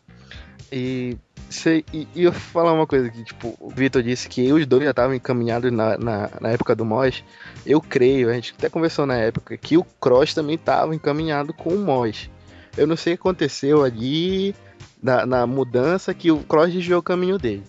E, 0.71 1.17
sei, 1.49 1.85
e, 1.93 2.07
e 2.15 2.23
eu 2.23 2.31
vou 2.31 2.41
falar 2.41 2.73
uma 2.73 2.87
coisa 2.87 3.09
que, 3.09 3.23
tipo, 3.23 3.55
o 3.59 3.69
Vitor 3.69 4.01
disse 4.01 4.27
que 4.27 4.51
os 4.51 4.65
dois 4.65 4.83
já 4.83 4.91
estavam 4.91 5.15
encaminhados 5.15 5.71
na, 5.71 5.97
na, 5.97 6.29
na, 6.41 6.49
época 6.49 6.75
do 6.75 6.83
Mois. 6.83 7.23
Eu 7.65 7.79
creio, 7.79 8.29
a 8.29 8.33
gente 8.33 8.53
até 8.57 8.69
conversou 8.69 9.05
na 9.05 9.15
época, 9.15 9.55
que 9.57 9.77
o 9.77 9.83
Cross 9.83 10.33
também 10.33 10.55
estava 10.55 10.95
encaminhado 10.95 11.53
com 11.53 11.69
o 11.69 11.79
Mois. 11.79 12.29
Eu 12.77 12.87
não 12.87 12.95
sei 12.95 13.13
o 13.13 13.17
que 13.17 13.21
aconteceu 13.21 13.83
ali 13.83 14.55
na, 15.01 15.25
na 15.25 15.47
mudança 15.47 16.13
que 16.13 16.31
o 16.31 16.39
Cross 16.39 16.73
desviou 16.73 16.99
o 16.99 17.03
caminho 17.03 17.37
dele. 17.37 17.63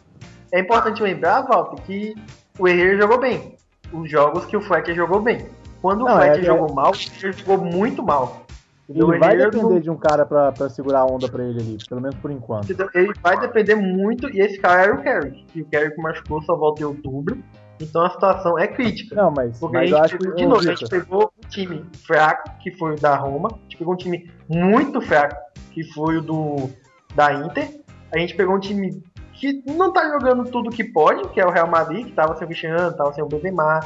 É 0.53 0.61
importante 0.61 1.03
lembrar, 1.03 1.43
Walter, 1.43 1.83
que 1.85 2.15
o 2.59 2.67
Herrera 2.67 2.97
jogou 2.99 3.21
bem 3.21 3.57
os 3.93 4.11
jogos 4.11 4.45
que 4.47 4.57
o 4.57 4.61
Fleck 4.61 4.93
jogou 4.95 5.21
bem. 5.21 5.47
Quando 5.81 6.05
não, 6.05 6.15
o 6.15 6.17
Fleck 6.17 6.39
é, 6.39 6.43
jogou 6.43 6.69
é... 6.69 6.73
mal, 6.73 6.93
ele 7.23 7.33
jogou 7.33 7.59
muito 7.59 8.03
mal. 8.03 8.46
Ele 8.89 9.19
vai 9.19 9.37
depender 9.37 9.81
de 9.81 9.91
um 9.91 9.97
cara 9.97 10.25
pra, 10.25 10.53
pra 10.53 10.69
segurar 10.69 11.01
a 11.01 11.07
onda 11.07 11.29
pra 11.29 11.45
ele 11.45 11.61
ali, 11.61 11.79
pelo 11.89 12.01
menos 12.01 12.17
por 12.17 12.31
enquanto. 12.31 12.71
Então, 12.71 12.89
ele 12.95 13.13
vai 13.21 13.39
depender 13.41 13.75
muito, 13.75 14.29
e 14.31 14.41
esse 14.41 14.61
cara 14.61 14.83
era 14.83 14.95
o 14.95 15.03
Carrick. 15.03 15.45
E 15.55 15.63
o 15.63 15.67
Carrick 15.67 16.01
machucou, 16.01 16.41
só 16.43 16.57
volta 16.57 16.83
em 16.83 16.85
outubro. 16.85 17.43
Então 17.81 18.03
a 18.03 18.11
situação 18.11 18.59
é 18.59 18.67
crítica. 18.67 19.15
Não, 19.15 19.31
mas, 19.31 19.59
porque 19.59 19.77
mas 19.77 19.93
a 19.93 20.07
gente, 20.07 20.19
pegou, 20.19 20.37
de 20.37 20.47
novo, 20.47 20.61
a 20.61 20.75
gente 20.75 20.89
pegou 20.89 21.33
um 21.37 21.49
time 21.49 21.85
fraco, 22.07 22.51
que 22.61 22.71
foi 22.73 22.95
o 22.95 23.01
da 23.01 23.15
Roma. 23.17 23.51
A 23.53 23.63
gente 23.63 23.77
pegou 23.77 23.95
um 23.95 23.97
time 23.97 24.31
muito 24.49 25.01
fraco, 25.01 25.37
que 25.73 25.85
foi 25.93 26.19
o 26.19 26.23
do 26.23 26.71
da 27.15 27.35
Inter. 27.35 27.81
A 28.13 28.19
gente 28.19 28.35
pegou 28.35 28.57
um 28.57 28.61
time 28.61 29.03
que 29.35 29.63
não 29.67 29.93
tá 29.93 30.09
jogando 30.09 30.45
tudo 30.51 30.71
que 30.71 30.85
pode, 30.85 31.29
que 31.29 31.41
é 31.41 31.47
o 31.47 31.51
Real 31.51 31.69
Madrid, 31.69 32.07
que 32.07 32.13
tava 32.13 32.35
sem 32.37 32.45
o 32.45 32.49
Cristiano, 32.49 32.97
tava 32.97 33.13
sem 33.13 33.23
o 33.23 33.29
Benzema. 33.29 33.81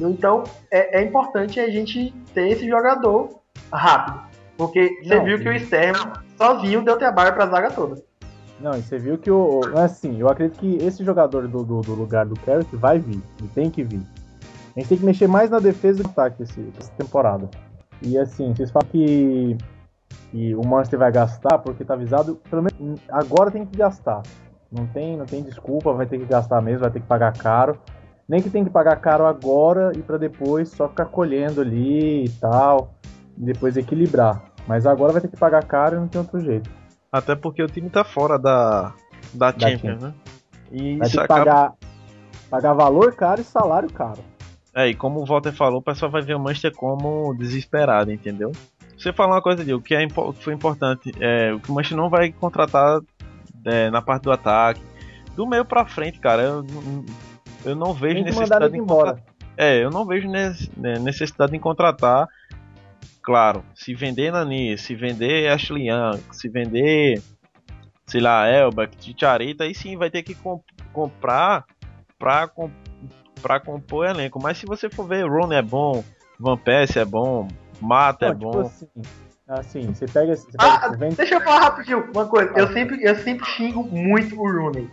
Então 0.00 0.44
é, 0.70 1.00
é, 1.00 1.04
importante 1.04 1.60
a 1.60 1.68
gente 1.68 2.12
ter 2.32 2.48
esse 2.48 2.66
jogador 2.66 3.40
rápido. 3.72 4.20
Porque 4.56 4.98
você 5.02 5.20
viu 5.20 5.38
que 5.38 5.48
o 5.48 5.52
Sterling 5.52 6.12
sozinho 6.36 6.82
deu 6.82 6.96
trabalho 6.96 7.34
pra 7.34 7.46
zaga 7.46 7.70
toda. 7.70 8.02
Não, 8.58 8.72
e 8.72 8.82
você 8.82 8.98
viu 8.98 9.18
que 9.18 9.30
o. 9.30 9.60
Assim, 9.76 10.18
eu 10.18 10.28
acredito 10.28 10.58
que 10.58 10.76
esse 10.76 11.04
jogador 11.04 11.46
do, 11.46 11.62
do, 11.62 11.80
do 11.82 11.94
lugar 11.94 12.24
do 12.24 12.38
Carrick 12.40 12.74
vai 12.76 12.98
vir. 12.98 13.20
Ele 13.38 13.50
tem 13.54 13.70
que 13.70 13.82
vir. 13.82 14.00
A 14.74 14.80
gente 14.80 14.88
tem 14.88 14.98
que 14.98 15.04
mexer 15.04 15.26
mais 15.26 15.50
na 15.50 15.58
defesa 15.58 16.02
do 16.02 16.08
ataque 16.08 16.42
esse, 16.42 16.72
essa 16.78 16.90
temporada. 16.92 17.48
E 18.02 18.18
assim, 18.18 18.54
vocês 18.54 18.70
falam 18.70 18.88
que, 18.90 19.56
que 20.30 20.54
o 20.54 20.66
Manchester 20.66 20.98
vai 20.98 21.12
gastar 21.12 21.58
porque 21.58 21.84
tá 21.84 21.94
avisado. 21.94 22.36
Pelo 22.48 22.62
menos 22.62 23.00
agora 23.10 23.50
tem 23.50 23.64
que 23.64 23.76
gastar. 23.76 24.22
Não 24.70 24.86
tem, 24.86 25.16
não 25.16 25.26
tem 25.26 25.42
desculpa, 25.42 25.92
vai 25.92 26.06
ter 26.06 26.18
que 26.18 26.24
gastar 26.24 26.60
mesmo, 26.60 26.80
vai 26.80 26.90
ter 26.90 27.00
que 27.00 27.06
pagar 27.06 27.32
caro. 27.34 27.78
Nem 28.28 28.42
que 28.42 28.50
tem 28.50 28.64
que 28.64 28.70
pagar 28.70 28.96
caro 28.96 29.24
agora 29.24 29.92
e 29.96 30.02
para 30.02 30.16
depois 30.16 30.70
só 30.70 30.88
ficar 30.88 31.06
colhendo 31.06 31.60
ali 31.60 32.24
e 32.24 32.28
tal, 32.28 32.94
e 33.36 33.44
depois 33.44 33.76
equilibrar. 33.76 34.42
Mas 34.66 34.86
agora 34.86 35.12
vai 35.12 35.22
ter 35.22 35.28
que 35.28 35.36
pagar 35.36 35.64
caro 35.64 35.96
e 35.96 36.00
não 36.00 36.08
tem 36.08 36.20
outro 36.20 36.40
jeito. 36.40 36.68
Até 37.10 37.34
porque 37.34 37.62
o 37.62 37.68
time 37.68 37.88
tá 37.88 38.04
fora 38.04 38.38
da, 38.38 38.92
da, 39.32 39.50
da 39.50 39.58
Champions, 39.58 40.02
né? 40.02 40.14
E 40.70 40.96
vai 40.96 41.08
ter 41.08 41.16
que 41.16 41.20
acaba... 41.20 41.44
pagar, 41.44 41.72
pagar 42.50 42.72
valor 42.72 43.14
caro 43.14 43.40
e 43.40 43.44
salário 43.44 43.90
caro. 43.92 44.22
É, 44.74 44.88
e 44.88 44.94
como 44.94 45.20
o 45.20 45.24
Walter 45.24 45.52
falou, 45.52 45.78
o 45.78 45.82
pessoal 45.82 46.10
vai 46.10 46.20
ver 46.20 46.34
o 46.34 46.40
Manchester 46.40 46.72
como 46.74 47.34
desesperado, 47.34 48.12
entendeu? 48.12 48.52
Você 48.98 49.12
falou 49.12 49.34
uma 49.34 49.42
coisa, 49.42 49.64
Diego, 49.64 49.80
que, 49.80 49.94
é, 49.94 50.06
que 50.06 50.44
foi 50.44 50.52
importante. 50.52 51.12
É, 51.20 51.52
o 51.52 51.60
que 51.60 51.70
o 51.70 51.74
Manchester 51.74 51.96
não 51.96 52.10
vai 52.10 52.32
contratar 52.32 53.00
é, 53.64 53.90
na 53.90 54.02
parte 54.02 54.24
do 54.24 54.32
ataque. 54.32 54.82
Do 55.34 55.46
meio 55.46 55.64
pra 55.64 55.86
frente, 55.86 56.18
cara, 56.18 56.42
eu, 56.42 56.66
eu 57.64 57.74
não 57.74 57.92
vejo 57.92 58.22
necessidade 58.22 58.70
de 58.70 58.78
contratar. 58.78 59.22
É, 59.56 59.82
eu 59.82 59.90
não 59.90 60.04
vejo 60.04 60.28
né, 60.28 60.54
necessidade 61.00 61.56
em 61.56 61.60
contratar 61.60 62.28
claro, 63.26 63.64
se 63.74 63.92
vender 63.92 64.30
Nani, 64.30 64.78
se 64.78 64.94
vender 64.94 65.48
Ashley 65.48 65.88
Young, 65.88 66.22
se 66.30 66.48
vender, 66.48 67.20
sei 68.06 68.20
lá, 68.20 68.46
Elba, 68.46 68.86
Ticharita, 68.86 69.64
aí 69.64 69.74
sim 69.74 69.96
vai 69.96 70.08
ter 70.08 70.22
que 70.22 70.32
comp 70.36 70.62
comprar 70.92 71.64
pra, 72.16 72.46
comp 72.46 72.72
pra 73.42 73.58
compor 73.58 74.06
elenco. 74.06 74.40
Mas 74.40 74.58
se 74.58 74.64
você 74.64 74.88
for 74.88 75.08
ver, 75.08 75.28
Rooney 75.28 75.58
é 75.58 75.62
bom, 75.62 76.04
Van 76.38 76.56
Persie 76.56 77.00
é 77.00 77.04
bom, 77.04 77.48
Mata 77.80 78.26
é 78.26 78.30
tipo 78.30 78.52
bom. 78.52 78.60
Assim, 78.60 78.88
assim, 79.48 79.92
você 79.92 80.06
pega. 80.06 80.36
Você 80.36 80.46
pega 80.52 80.86
ah, 80.86 80.88
deixa 81.16 81.34
eu 81.34 81.40
falar 81.40 81.60
rapidinho 81.62 82.08
uma 82.14 82.26
coisa. 82.26 82.52
Eu 82.56 82.72
sempre, 82.72 83.02
eu 83.02 83.16
sempre 83.16 83.44
xingo 83.44 83.82
muito 83.82 84.40
o 84.40 84.50
Rooney. 84.50 84.88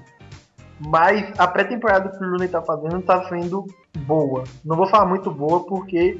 Mas 0.80 1.32
a 1.40 1.48
pré-temporada 1.48 2.10
que 2.10 2.26
o 2.26 2.30
Rooney 2.32 2.48
tá 2.48 2.64
fazendo 2.64 3.00
tá 3.04 3.30
sendo 3.30 3.68
boa. 4.00 4.44
Não 4.66 4.76
vou 4.76 4.88
falar 4.88 5.06
muito 5.06 5.30
boa 5.30 5.66
porque 5.68 6.20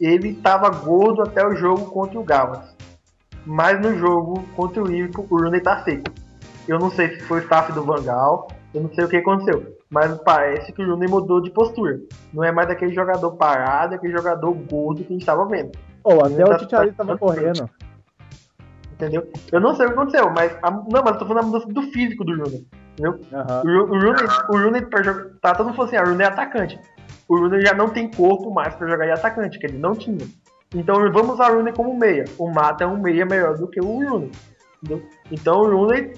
ele 0.00 0.34
tava 0.34 0.70
gordo 0.70 1.22
até 1.22 1.46
o 1.46 1.54
jogo 1.54 1.90
contra 1.90 2.18
o 2.18 2.24
Gavas. 2.24 2.74
Mas 3.44 3.80
no 3.80 3.96
jogo 3.98 4.44
contra 4.56 4.82
o 4.82 4.86
Liverpool, 4.86 5.26
o 5.30 5.36
Rooney 5.36 5.60
tá 5.60 5.82
seco. 5.82 6.04
Eu 6.66 6.78
não 6.78 6.90
sei 6.90 7.14
se 7.14 7.20
foi 7.22 7.40
o 7.40 7.42
staff 7.42 7.72
do 7.72 7.84
Vangal, 7.84 8.48
eu 8.72 8.82
não 8.82 8.94
sei 8.94 9.04
o 9.04 9.08
que 9.08 9.16
aconteceu. 9.16 9.76
Mas 9.90 10.16
parece 10.22 10.72
que 10.72 10.82
o 10.82 10.86
Rooney 10.86 11.08
mudou 11.08 11.40
de 11.40 11.50
postura. 11.50 11.98
Não 12.32 12.44
é 12.44 12.52
mais 12.52 12.70
aquele 12.70 12.94
jogador 12.94 13.32
parado, 13.32 13.94
é 13.94 13.96
aquele 13.96 14.16
jogador 14.16 14.52
gordo 14.52 15.04
que 15.04 15.12
a 15.12 15.16
gente 15.16 15.26
tava 15.26 15.44
vendo. 15.46 15.72
Oh, 16.04 16.24
até 16.24 16.44
o 16.44 16.58
Titiari 16.58 16.92
tava 16.92 17.18
correndo. 17.18 17.68
Entendeu? 18.92 19.26
Eu 19.50 19.60
não 19.60 19.74
sei 19.74 19.86
o 19.86 19.88
que 19.88 19.94
aconteceu, 19.94 20.30
mas. 20.30 20.56
A, 20.62 20.70
não, 20.70 21.02
mas 21.02 21.12
eu 21.14 21.18
tô 21.18 21.26
falando 21.26 21.42
da 21.42 21.42
mudança 21.42 21.66
do 21.66 21.82
físico 21.90 22.24
do 22.24 22.36
Rooney. 22.36 22.66
Entendeu? 22.92 23.20
Uhum. 23.32 23.80
O, 23.80 23.84
o 23.84 24.00
Rooney, 24.00 24.26
o 24.50 24.56
Rooney. 24.56 24.82
Tá 25.40 25.54
todo 25.54 25.66
mundo 25.66 25.76
falando 25.76 25.88
assim, 25.88 25.96
ah, 25.96 26.02
o 26.02 26.06
Rooney 26.06 26.26
é 26.26 26.28
atacante. 26.28 26.78
O 27.30 27.38
Rooney 27.38 27.64
já 27.64 27.72
não 27.72 27.88
tem 27.88 28.10
corpo 28.10 28.50
mais 28.50 28.74
pra 28.74 28.88
jogar 28.88 29.06
de 29.06 29.12
atacante, 29.12 29.56
que 29.56 29.64
ele 29.64 29.78
não 29.78 29.94
tinha. 29.94 30.26
Então 30.74 30.96
vamos 31.12 31.34
usar 31.34 31.52
o 31.52 31.54
Rooney 31.54 31.72
como 31.72 31.96
meia. 31.96 32.24
O 32.36 32.50
Mata 32.50 32.82
é 32.82 32.86
um 32.88 33.00
meia 33.00 33.24
melhor 33.24 33.56
do 33.56 33.68
que 33.68 33.80
o 33.80 33.84
Rooney. 33.84 34.32
Entendeu? 34.82 35.06
Então 35.30 35.60
o 35.60 35.70
Rooney, 35.70 36.12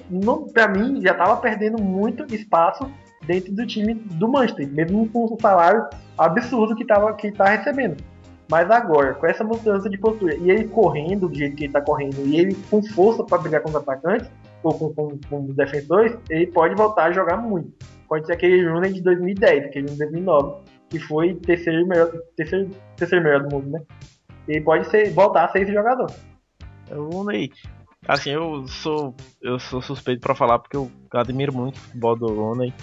pra 0.54 0.68
mim, 0.68 1.02
já 1.02 1.12
tava 1.12 1.36
perdendo 1.36 1.82
muito 1.82 2.24
espaço 2.34 2.90
dentro 3.26 3.52
do 3.52 3.66
time 3.66 3.92
do 3.92 4.26
Manchester, 4.26 4.66
mesmo 4.72 5.06
com 5.10 5.26
o 5.26 5.38
salário 5.38 5.86
absurdo 6.16 6.74
que, 6.74 6.86
tava, 6.86 7.12
que 7.12 7.30
tá 7.30 7.44
recebendo. 7.44 8.02
Mas 8.50 8.70
agora, 8.70 9.12
com 9.12 9.26
essa 9.26 9.44
mudança 9.44 9.90
de 9.90 9.98
postura, 9.98 10.34
e 10.34 10.50
ele 10.50 10.66
correndo 10.68 11.28
do 11.28 11.34
jeito 11.34 11.56
que 11.56 11.64
ele 11.64 11.72
tá 11.74 11.82
correndo, 11.82 12.26
e 12.26 12.38
ele 12.38 12.56
com 12.70 12.82
força 12.82 13.22
para 13.22 13.36
brigar 13.36 13.60
com 13.60 13.68
os 13.68 13.76
atacantes, 13.76 14.30
ou 14.62 14.72
com, 14.72 14.94
com, 14.94 15.18
com, 15.28 15.44
os 15.44 15.54
defensores, 15.54 16.16
ele 16.30 16.46
pode 16.46 16.74
voltar 16.74 17.04
a 17.04 17.12
jogar 17.12 17.36
muito. 17.36 17.70
Pode 18.08 18.26
ser 18.26 18.32
aquele 18.32 18.66
Rooney 18.66 18.94
de 18.94 19.02
2010, 19.02 19.66
aquele 19.66 19.86
de 19.88 19.98
2009, 19.98 20.71
que 20.92 20.98
foi 20.98 21.34
terceiro 21.34 21.86
melhor, 21.88 22.12
terceiro, 22.36 22.70
terceiro 22.96 23.24
melhor 23.24 23.42
do 23.42 23.56
mundo, 23.56 23.70
né? 23.70 23.80
Ele 24.46 24.60
pode 24.60 24.86
ser, 24.90 25.10
voltar 25.10 25.46
a 25.46 25.48
ser 25.48 25.62
esse 25.62 25.72
jogador. 25.72 26.12
É 26.90 26.94
o 26.94 27.08
Rooney. 27.08 27.50
Assim, 28.06 28.30
eu 28.30 28.66
sou 28.66 29.14
eu 29.40 29.58
sou 29.58 29.80
suspeito 29.80 30.20
para 30.20 30.34
falar 30.34 30.58
porque 30.58 30.76
eu 30.76 30.90
admiro 31.12 31.52
muito 31.52 31.76
o 31.76 31.80
futebol 31.80 32.16
do 32.16 32.26
Rooney. 32.26 32.74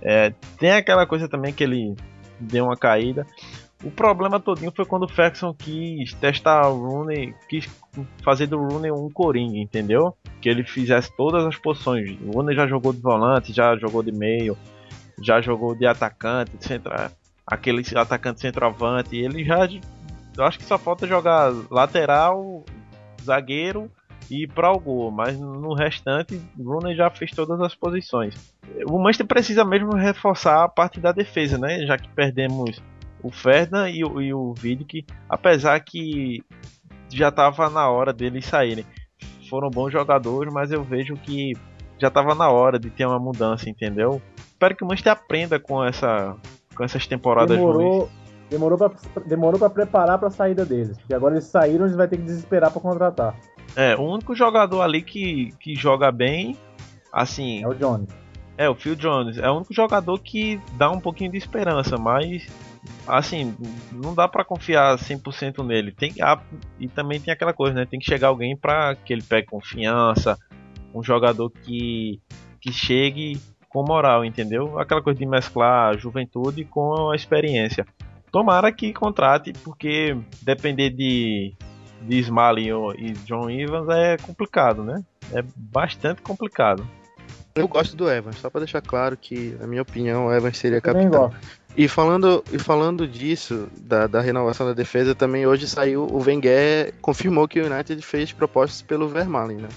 É, 0.00 0.32
tem 0.58 0.72
aquela 0.72 1.06
coisa 1.06 1.28
também 1.28 1.52
que 1.52 1.62
ele 1.62 1.94
deu 2.40 2.64
uma 2.64 2.76
caída. 2.76 3.26
O 3.84 3.90
problema 3.90 4.40
todinho 4.40 4.72
foi 4.74 4.86
quando 4.86 5.02
o 5.02 5.08
Ferguson 5.08 5.52
quis 5.52 6.14
testar 6.14 6.68
o 6.68 6.86
Rooney, 6.86 7.34
quis 7.48 7.68
fazer 8.24 8.46
do 8.46 8.56
Rooney 8.56 8.90
um 8.92 9.10
coringa, 9.10 9.58
entendeu? 9.58 10.16
Que 10.40 10.48
ele 10.48 10.64
fizesse 10.64 11.14
todas 11.16 11.44
as 11.44 11.56
posições. 11.56 12.16
O 12.22 12.30
Rooney 12.30 12.56
já 12.56 12.66
jogou 12.66 12.92
de 12.94 13.00
volante, 13.00 13.52
já 13.52 13.76
jogou 13.76 14.02
de 14.02 14.12
meio, 14.12 14.56
já 15.20 15.40
jogou 15.40 15.74
de 15.74 15.84
atacante, 15.84 16.56
de 16.56 16.64
central, 16.64 17.10
aquele 17.46 17.82
atacante 17.96 18.40
centroavante. 18.40 19.16
Ele 19.16 19.44
já, 19.44 19.68
eu 20.36 20.44
acho 20.44 20.58
que 20.58 20.64
só 20.64 20.78
falta 20.78 21.06
jogar 21.06 21.52
lateral, 21.70 22.64
zagueiro 23.22 23.90
e 24.30 24.46
para 24.46 24.72
o 24.72 24.78
gol, 24.78 25.10
mas 25.10 25.38
no 25.38 25.74
restante, 25.74 26.40
o 26.58 26.62
Rooney 26.62 26.96
já 26.96 27.10
fez 27.10 27.30
todas 27.32 27.60
as 27.60 27.74
posições. 27.74 28.34
O 28.88 28.98
Manchester 28.98 29.26
precisa 29.26 29.64
mesmo 29.64 29.94
reforçar 29.94 30.64
a 30.64 30.68
parte 30.68 31.00
da 31.00 31.12
defesa, 31.12 31.58
né? 31.58 31.84
Já 31.86 31.98
que 31.98 32.08
perdemos 32.08 32.82
o 33.22 33.30
Ferdinand 33.30 33.90
e 33.90 34.04
o, 34.04 34.20
e 34.20 34.32
o 34.32 34.54
Vidic, 34.54 35.04
apesar 35.28 35.78
que 35.80 36.42
já 37.08 37.28
estava 37.28 37.68
na 37.68 37.88
hora 37.90 38.12
deles 38.12 38.46
saírem. 38.46 38.86
Foram 39.48 39.68
bons 39.68 39.92
jogadores, 39.92 40.52
mas 40.52 40.72
eu 40.72 40.82
vejo 40.82 41.14
que 41.14 41.52
já 41.98 42.08
estava 42.08 42.34
na 42.34 42.48
hora 42.50 42.78
de 42.78 42.90
ter 42.90 43.06
uma 43.06 43.18
mudança, 43.18 43.68
entendeu? 43.68 44.20
Espero 44.36 44.74
que 44.74 44.82
o 44.82 44.86
Manchester 44.86 45.12
aprenda 45.12 45.60
com 45.60 45.84
essa 45.84 46.36
com 46.74 46.84
essas 46.84 47.06
temporadas 47.06 47.56
demorou, 47.56 47.98
ruins. 48.00 48.10
Demorou 48.50 48.78
para 48.78 48.92
demorou 49.26 49.58
para 49.58 49.70
preparar 49.70 50.18
para 50.18 50.28
a 50.28 50.30
saída 50.30 50.64
deles, 50.64 50.98
porque 50.98 51.14
agora 51.14 51.34
eles 51.34 51.44
saíram, 51.44 51.86
eles 51.86 51.96
vai 51.96 52.06
ter 52.06 52.18
que 52.18 52.24
desesperar 52.24 52.70
para 52.70 52.80
contratar. 52.80 53.34
É, 53.74 53.96
o 53.96 54.02
único 54.02 54.34
jogador 54.34 54.82
ali 54.82 55.00
que, 55.02 55.52
que 55.58 55.74
joga 55.74 56.12
bem, 56.12 56.56
assim, 57.10 57.62
é 57.64 57.68
o 57.68 57.74
Jones. 57.74 58.08
É, 58.58 58.68
o 58.68 58.74
Phil 58.74 58.94
Jones. 58.94 59.38
É 59.38 59.50
o 59.50 59.56
único 59.56 59.72
jogador 59.72 60.18
que 60.18 60.60
dá 60.74 60.90
um 60.90 61.00
pouquinho 61.00 61.32
de 61.32 61.38
esperança, 61.38 61.96
mas 61.96 62.46
assim, 63.06 63.56
não 63.90 64.14
dá 64.14 64.28
para 64.28 64.44
confiar 64.44 64.96
100% 64.98 65.64
nele. 65.64 65.92
Tem 65.92 66.12
a, 66.20 66.38
e 66.78 66.88
também 66.88 67.20
tem 67.20 67.32
aquela 67.32 67.52
coisa, 67.52 67.74
né? 67.74 67.86
Tem 67.86 67.98
que 67.98 68.06
chegar 68.06 68.28
alguém 68.28 68.56
para 68.56 68.94
que 68.94 69.12
ele 69.12 69.22
pegue 69.22 69.46
confiança, 69.46 70.38
um 70.94 71.02
jogador 71.02 71.50
que 71.50 72.20
que 72.60 72.72
chegue 72.72 73.40
com 73.72 73.82
moral, 73.84 74.24
entendeu? 74.24 74.78
Aquela 74.78 75.00
coisa 75.00 75.18
de 75.18 75.26
mesclar 75.26 75.90
a 75.90 75.96
juventude 75.96 76.64
com 76.64 77.10
a 77.10 77.16
experiência. 77.16 77.86
Tomara 78.30 78.70
que 78.70 78.92
contrate, 78.92 79.52
porque 79.64 80.16
depender 80.42 80.90
de 80.90 81.54
de 82.02 82.18
Smalley 82.18 82.68
e 82.98 83.12
John 83.24 83.48
Evans 83.48 83.88
é 83.88 84.16
complicado, 84.16 84.82
né? 84.82 85.02
É 85.32 85.42
bastante 85.56 86.20
complicado. 86.20 86.86
Eu 87.54 87.68
gosto 87.68 87.94
do 87.94 88.10
Evans, 88.10 88.38
só 88.38 88.48
para 88.48 88.60
deixar 88.60 88.80
claro 88.80 89.16
que, 89.16 89.56
na 89.60 89.66
minha 89.66 89.82
opinião, 89.82 90.26
o 90.26 90.32
Evans 90.32 90.56
seria 90.58 90.80
capitão. 90.80 91.32
E 91.76 91.86
falando, 91.86 92.42
e 92.52 92.58
falando 92.58 93.06
disso, 93.06 93.68
da, 93.78 94.06
da 94.06 94.20
renovação 94.20 94.66
da 94.66 94.72
defesa, 94.72 95.14
também 95.14 95.46
hoje 95.46 95.68
saiu 95.68 96.04
o 96.04 96.22
Wenger, 96.22 96.94
confirmou 97.00 97.46
que 97.46 97.60
o 97.60 97.66
United 97.72 98.00
fez 98.02 98.32
propostas 98.32 98.82
pelo 98.82 99.08
Vermaelen, 99.08 99.58
né? 99.58 99.68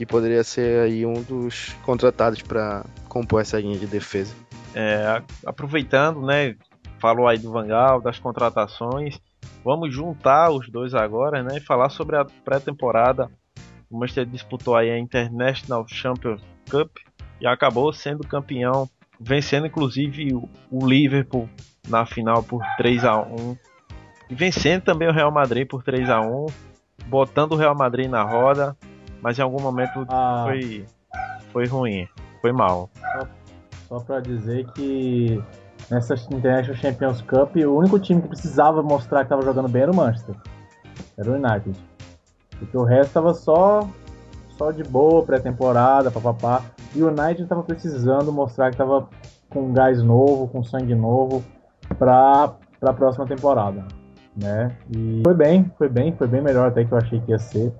Que 0.00 0.06
poderia 0.06 0.42
ser 0.42 0.80
aí 0.80 1.04
um 1.04 1.22
dos 1.22 1.74
contratados 1.84 2.40
para 2.40 2.86
compor 3.06 3.42
essa 3.42 3.60
linha 3.60 3.78
de 3.78 3.86
defesa. 3.86 4.34
É, 4.74 5.22
aproveitando, 5.44 6.24
né? 6.24 6.56
Falou 6.98 7.28
aí 7.28 7.36
do 7.36 7.52
Vangal, 7.52 8.00
das 8.00 8.18
contratações. 8.18 9.20
Vamos 9.62 9.94
juntar 9.94 10.52
os 10.52 10.70
dois 10.70 10.94
agora, 10.94 11.42
né? 11.42 11.58
E 11.58 11.60
falar 11.60 11.90
sobre 11.90 12.16
a 12.16 12.24
pré-temporada. 12.24 13.30
O 13.90 13.98
Manchester 13.98 14.24
disputou 14.24 14.74
aí 14.74 14.90
a 14.90 14.98
International 14.98 15.86
Champions 15.86 16.40
Cup 16.70 16.96
e 17.38 17.46
acabou 17.46 17.92
sendo 17.92 18.26
campeão 18.26 18.88
vencendo 19.20 19.66
inclusive 19.66 20.32
o 20.70 20.86
Liverpool 20.86 21.46
na 21.86 22.06
final 22.06 22.42
por 22.42 22.62
3 22.78 23.04
a 23.04 23.20
1 23.20 23.54
e 24.30 24.34
vencendo 24.34 24.82
também 24.82 25.08
o 25.08 25.12
Real 25.12 25.30
Madrid 25.30 25.68
por 25.68 25.82
3 25.82 26.08
a 26.08 26.22
1 26.22 26.46
botando 27.06 27.52
o 27.52 27.56
Real 27.56 27.74
Madrid 27.74 28.08
na 28.08 28.22
roda, 28.22 28.74
mas 29.22 29.38
em 29.38 29.42
algum 29.42 29.60
momento 29.60 30.06
ah. 30.08 30.44
foi, 30.46 30.84
foi 31.52 31.66
ruim, 31.66 32.08
foi 32.40 32.52
mal. 32.52 32.90
Só, 32.94 33.28
só 33.88 34.00
para 34.04 34.20
dizer 34.20 34.66
que 34.72 35.42
nessa 35.90 36.14
International 36.14 36.76
Champions 36.76 37.22
Cup, 37.22 37.56
o 37.56 37.76
único 37.76 37.98
time 37.98 38.22
que 38.22 38.28
precisava 38.28 38.82
mostrar 38.82 39.20
que 39.20 39.24
estava 39.26 39.42
jogando 39.42 39.68
bem 39.68 39.82
era 39.82 39.90
o 39.90 39.96
Manchester, 39.96 40.34
era 41.18 41.30
o 41.30 41.34
United. 41.34 41.78
Porque 42.58 42.76
o 42.76 42.84
resto 42.84 43.08
estava 43.08 43.34
só, 43.34 43.88
só 44.56 44.70
de 44.70 44.82
boa, 44.84 45.24
pré-temporada, 45.24 46.10
papapá. 46.10 46.62
E 46.94 47.02
o 47.02 47.08
United 47.08 47.42
estava 47.42 47.62
precisando 47.62 48.32
mostrar 48.32 48.66
que 48.66 48.74
estava 48.74 49.08
com 49.48 49.72
gás 49.72 50.02
novo, 50.02 50.46
com 50.48 50.62
sangue 50.62 50.94
novo 50.94 51.42
para 51.98 52.54
a 52.82 52.92
próxima 52.92 53.26
temporada, 53.26 53.84
né? 54.36 54.76
E 54.94 55.22
foi 55.24 55.34
bem, 55.34 55.70
foi 55.76 55.88
bem, 55.88 56.14
foi 56.16 56.28
bem 56.28 56.40
melhor 56.40 56.68
até 56.68 56.84
que 56.84 56.92
eu 56.92 56.98
achei 56.98 57.20
que 57.20 57.32
ia 57.32 57.38
ser. 57.38 57.72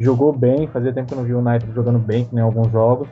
Jogou 0.00 0.32
bem, 0.32 0.66
fazia 0.66 0.94
tempo 0.94 1.08
que 1.08 1.12
eu 1.12 1.18
não 1.18 1.24
vi 1.24 1.34
o 1.34 1.38
United 1.38 1.70
jogando 1.74 1.98
bem, 1.98 2.24
que 2.24 2.34
nem 2.34 2.42
alguns 2.42 2.72
jogos. 2.72 3.06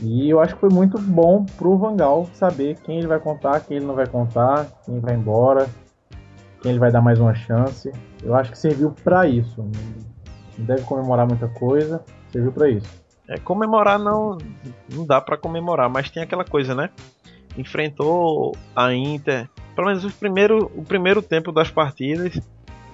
E 0.00 0.30
eu 0.30 0.40
acho 0.40 0.54
que 0.54 0.60
foi 0.60 0.70
muito 0.70 0.96
bom 0.98 1.44
pro 1.56 1.76
Vangal 1.76 2.28
saber 2.32 2.76
quem 2.84 2.98
ele 2.98 3.08
vai 3.08 3.18
contar, 3.18 3.58
quem 3.60 3.78
ele 3.78 3.86
não 3.86 3.94
vai 3.96 4.06
contar, 4.06 4.68
quem 4.84 5.00
vai 5.00 5.14
embora, 5.14 5.68
quem 6.62 6.70
ele 6.70 6.78
vai 6.78 6.92
dar 6.92 7.02
mais 7.02 7.18
uma 7.18 7.34
chance. 7.34 7.90
Eu 8.22 8.36
acho 8.36 8.52
que 8.52 8.58
serviu 8.58 8.94
para 9.02 9.26
isso. 9.26 9.62
Não 10.56 10.64
deve 10.64 10.82
comemorar 10.82 11.26
muita 11.26 11.48
coisa, 11.48 12.04
serviu 12.30 12.52
para 12.52 12.68
isso. 12.68 13.04
É, 13.28 13.36
comemorar 13.38 13.98
não, 13.98 14.38
não 14.92 15.04
dá 15.04 15.20
para 15.20 15.36
comemorar, 15.36 15.90
mas 15.90 16.08
tem 16.08 16.22
aquela 16.22 16.44
coisa, 16.44 16.74
né? 16.74 16.90
Enfrentou 17.58 18.54
a 18.76 18.94
Inter, 18.94 19.48
pelo 19.74 19.88
menos 19.88 20.04
o 20.04 20.10
primeiro, 20.10 20.70
o 20.76 20.84
primeiro 20.84 21.20
tempo 21.20 21.50
das 21.50 21.70
partidas, 21.70 22.40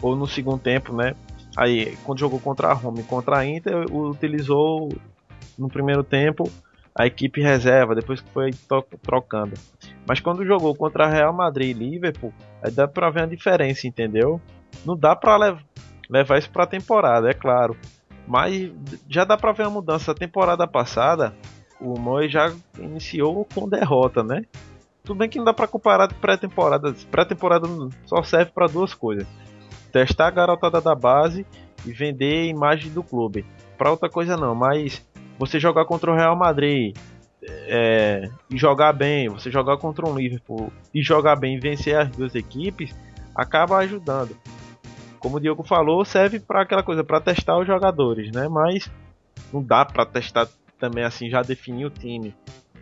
ou 0.00 0.16
no 0.16 0.26
segundo 0.26 0.58
tempo, 0.58 0.94
né? 0.94 1.14
Aí, 1.60 1.94
quando 2.04 2.20
jogou 2.20 2.40
contra 2.40 2.68
a 2.68 2.72
Roma 2.72 3.00
e 3.00 3.02
contra 3.02 3.36
a 3.36 3.46
Inter, 3.46 3.84
utilizou 3.94 4.88
no 5.58 5.68
primeiro 5.68 6.02
tempo 6.02 6.50
a 6.94 7.06
equipe 7.06 7.42
reserva, 7.42 7.94
depois 7.94 8.22
que 8.22 8.30
foi 8.30 8.50
trocando. 9.02 9.52
Mas 10.08 10.20
quando 10.20 10.42
jogou 10.42 10.74
contra 10.74 11.06
Real 11.06 11.34
Madrid 11.34 11.76
e 11.76 11.78
Liverpool, 11.78 12.32
aí 12.62 12.70
dá 12.70 12.88
pra 12.88 13.10
ver 13.10 13.24
a 13.24 13.26
diferença, 13.26 13.86
entendeu? 13.86 14.40
Não 14.86 14.96
dá 14.96 15.14
pra 15.14 15.36
lev 15.36 15.58
levar 16.08 16.38
isso 16.38 16.48
pra 16.50 16.64
temporada, 16.64 17.30
é 17.30 17.34
claro. 17.34 17.76
Mas 18.26 18.72
já 19.06 19.24
dá 19.24 19.36
pra 19.36 19.52
ver 19.52 19.66
a 19.66 19.70
mudança. 19.70 20.12
A 20.12 20.14
temporada 20.14 20.66
passada, 20.66 21.34
o 21.78 21.98
Moy 21.98 22.26
já 22.30 22.54
iniciou 22.78 23.46
com 23.54 23.68
derrota, 23.68 24.22
né? 24.22 24.46
Tudo 25.04 25.18
bem 25.18 25.28
que 25.28 25.36
não 25.36 25.44
dá 25.44 25.52
pra 25.52 25.68
comparar 25.68 26.06
de 26.06 26.14
pré-temporada. 26.14 26.94
Pré-temporada 27.10 27.68
só 28.06 28.22
serve 28.22 28.50
para 28.50 28.66
duas 28.66 28.94
coisas: 28.94 29.26
testar 29.90 30.28
a 30.28 30.30
garotada 30.30 30.80
da 30.80 30.94
base 30.94 31.46
e 31.84 31.92
vender 31.92 32.42
a 32.42 32.46
imagem 32.46 32.90
do 32.90 33.02
clube. 33.02 33.44
Pra 33.76 33.90
outra 33.90 34.08
coisa 34.08 34.36
não, 34.36 34.54
mas 34.54 35.06
você 35.38 35.58
jogar 35.58 35.84
contra 35.84 36.10
o 36.10 36.14
Real 36.14 36.36
Madrid 36.36 36.96
é, 37.42 38.28
e 38.50 38.58
jogar 38.58 38.92
bem, 38.92 39.28
você 39.28 39.50
jogar 39.50 39.78
contra 39.78 40.06
um 40.06 40.14
Liverpool 40.14 40.72
e 40.94 41.02
jogar 41.02 41.36
bem 41.36 41.56
e 41.56 41.60
vencer 41.60 41.96
as 41.96 42.08
duas 42.10 42.34
equipes, 42.34 42.94
acaba 43.34 43.78
ajudando. 43.78 44.36
Como 45.18 45.36
o 45.36 45.40
Diogo 45.40 45.62
falou, 45.62 46.04
serve 46.04 46.40
para 46.40 46.62
aquela 46.62 46.82
coisa, 46.82 47.04
para 47.04 47.20
testar 47.20 47.58
os 47.58 47.66
jogadores, 47.66 48.30
né? 48.32 48.48
Mas 48.48 48.90
não 49.52 49.62
dá 49.62 49.84
para 49.84 50.06
testar 50.06 50.48
também 50.78 51.04
assim, 51.04 51.28
já 51.28 51.42
definir 51.42 51.86
o 51.86 51.90
time. 51.90 52.34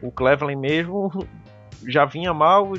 O 0.03 0.11
Cleveland 0.11 0.61
mesmo 0.61 1.11
já 1.87 2.05
vinha 2.05 2.33
mal, 2.33 2.73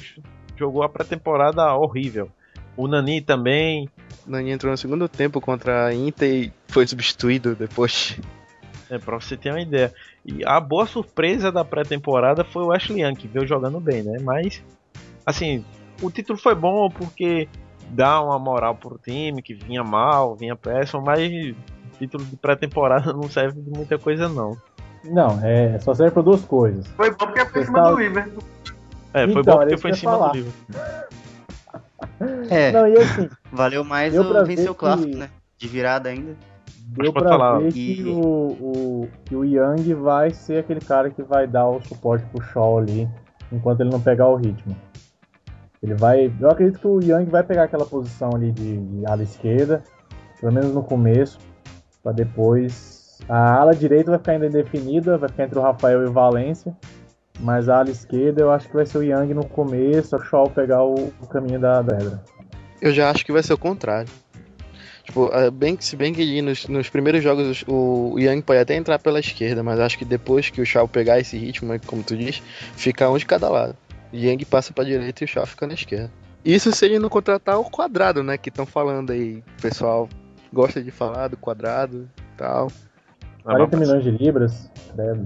jogou 0.56 0.84
a 0.84 0.90
pré-temporada 0.90 1.74
horrível. 1.74 2.32
O 2.76 2.88
Nani 2.88 3.22
também. 3.22 3.90
O 4.28 4.32
Nani 4.32 4.52
entrou 4.52 4.72
no 4.72 4.78
segundo 4.78 5.08
tempo 5.08 5.42
contra 5.42 5.88
a 5.88 5.94
Inter 5.94 6.30
e 6.30 6.54
foi 6.68 6.88
substituído 6.88 7.56
depois. 7.56 8.20
É, 8.90 8.98
pra 8.98 9.20
você 9.20 9.38
ter 9.38 9.52
uma 9.52 9.62
ideia. 9.62 9.94
E 10.26 10.44
a 10.46 10.60
boa 10.60 10.86
surpresa 10.86 11.52
da 11.52 11.64
pré-temporada 11.64 12.44
foi 12.44 12.64
o 12.64 12.72
Ashley 12.72 13.04
Young, 13.04 13.16
que 13.16 13.28
veio 13.28 13.46
jogando 13.46 13.80
bem, 13.80 14.04
né? 14.04 14.18
Mas, 14.22 14.64
assim, 15.26 15.64
o 16.02 16.10
título 16.10 16.40
foi 16.40 16.56
bom 16.56 16.90
porque 16.90 17.48
dá 17.90 18.22
uma 18.22 18.40
moral 18.40 18.76
pro 18.76 18.98
time 18.98 19.42
que 19.42 19.54
vinha 19.54 19.84
mal, 19.84 20.36
vinha 20.36 20.56
péssimo, 20.56 21.04
mas 21.04 21.56
título 22.00 22.24
de 22.24 22.36
pré-temporada 22.38 23.12
não 23.14 23.30
serve 23.30 23.62
de 23.62 23.70
muita 23.70 23.98
coisa, 23.98 24.30
não. 24.30 24.58
Não, 25.04 25.40
é 25.44 25.80
só 25.80 25.94
serve 25.94 26.12
para 26.14 26.24
duas 26.24 26.42
coisas. 26.42 26.88
Foi 26.88 27.10
bom 27.12 27.18
porque 27.18 27.46
foi 27.46 27.62
em 27.62 27.66
cima 27.66 27.92
do 27.92 28.00
Liverpool. 28.00 28.44
É, 29.14 29.28
foi 29.28 29.42
então, 29.42 29.56
bom 29.56 29.60
porque 29.62 29.78
foi 29.78 29.92
em 29.92 29.94
cima 29.94 30.12
falar. 30.12 30.32
do 30.32 30.38
Liverpool. 30.38 30.76
É, 32.50 32.72
não, 32.74 32.88
e 32.88 32.98
assim, 32.98 33.30
valeu 33.52 33.84
mais 33.84 34.18
o 34.18 34.46
vencer 34.46 34.70
o 34.70 34.76
clássico, 34.76 35.12
que... 35.12 35.18
né? 35.18 35.30
De 35.58 35.68
virada 35.68 36.10
ainda. 36.10 36.36
Deu 36.92 37.14
pra 37.14 37.24
falar. 37.24 37.60
ver 37.60 37.72
que, 37.72 38.04
o, 38.04 38.20
o, 38.20 39.10
que 39.26 39.36
o 39.36 39.46
Yang 39.46 39.94
vai 39.94 40.32
ser 40.32 40.60
aquele 40.60 40.80
cara 40.80 41.10
que 41.10 41.22
vai 41.22 41.46
dar 41.46 41.68
o 41.68 41.82
suporte 41.82 42.26
pro 42.28 42.42
Shaw 42.42 42.80
ali, 42.80 43.08
enquanto 43.52 43.82
ele 43.82 43.92
não 43.92 44.02
pegar 44.02 44.28
o 44.28 44.36
ritmo. 44.36 44.76
Ele 45.84 45.94
vai. 45.94 46.32
Eu 46.40 46.50
acredito 46.50 46.80
que 46.80 46.88
o 46.88 47.00
Yang 47.00 47.30
vai 47.30 47.44
pegar 47.44 47.64
aquela 47.64 47.86
posição 47.86 48.32
ali 48.34 48.52
de, 48.52 48.78
de 48.78 49.06
ala 49.06 49.22
esquerda, 49.22 49.84
pelo 50.40 50.52
menos 50.52 50.74
no 50.74 50.84
começo, 50.84 51.38
para 52.02 52.12
depois. 52.12 53.20
A 53.28 53.60
ala 53.60 53.76
direita 53.76 54.10
vai 54.10 54.20
ficar 54.20 54.32
ainda 54.32 54.48
indefinida, 54.48 55.18
vai 55.18 55.30
ficar 55.30 55.44
entre 55.44 55.60
o 55.60 55.62
Rafael 55.62 56.02
e 56.02 56.06
o 56.06 56.12
Valência. 56.12 56.76
Mas 57.40 57.70
a 57.70 57.80
ala 57.80 57.90
esquerda 57.90 58.42
eu 58.42 58.52
acho 58.52 58.68
que 58.68 58.76
vai 58.76 58.86
ser 58.86 58.98
o 58.98 59.04
Yang 59.04 59.34
no 59.34 59.46
começo, 59.46 60.16
o 60.16 60.20
Shaw 60.20 60.50
pegar 60.50 60.84
o, 60.84 61.14
o 61.22 61.28
caminho 61.28 61.60
da 61.60 61.84
pedra. 61.84 62.22
Eu 62.82 62.92
já 62.94 63.10
acho 63.10 63.26
que 63.26 63.32
vai 63.32 63.42
ser 63.44 63.54
o 63.54 63.58
contrário. 63.58 64.10
Tipo, 65.04 65.30
é, 65.34 65.50
bem, 65.50 65.76
se 65.80 65.96
bem 65.96 66.14
que 66.14 66.42
nos, 66.42 66.68
nos 66.68 66.90
primeiros 66.90 67.24
jogos 67.24 67.64
o, 67.68 68.16
Yang 68.20 68.44
pode 68.44 68.60
até 68.60 68.76
entrar 68.76 69.00
pela 69.00 69.20
esquerda, 69.20 69.64
mas 69.64 69.80
acho 69.80 69.98
que 69.98 70.06
depois 70.06 70.50
que 70.50 70.62
o 70.62 70.66
Shaw 70.66 70.88
pegar 70.88 71.20
esse 71.20 71.38
ritmo, 71.38 71.74
como 71.88 72.04
tu 72.04 72.16
diz, 72.16 72.44
fica 72.76 73.10
um 73.10 73.18
de 73.18 73.26
cada 73.26 73.50
lado. 73.50 73.76
Yang 74.14 74.46
passa 74.46 74.72
pra 74.74 74.84
direita 74.84 75.24
e 75.24 75.26
o 75.26 75.28
Shaw 75.28 75.46
fica 75.46 75.66
na 75.66 75.74
esquerda. 75.74 76.12
Isso 76.44 76.72
se 76.72 76.86
ele 76.86 77.00
não 77.00 77.10
contratar 77.10 77.60
o 77.60 77.70
quadrado, 77.70 78.24
né? 78.24 78.38
Que 78.38 78.50
estão 78.50 78.66
falando 78.66 79.12
aí. 79.12 79.44
O 79.58 79.62
pessoal 79.62 80.08
gosta 80.54 80.82
de 80.82 80.92
falar 80.92 81.28
do 81.28 81.38
quadrado 81.38 82.08
e 82.18 82.38
tal. 82.38 82.72
40 83.44 83.78
milhões 83.78 84.04
de 84.04 84.12
libras, 84.12 84.70
deve. 84.96 85.26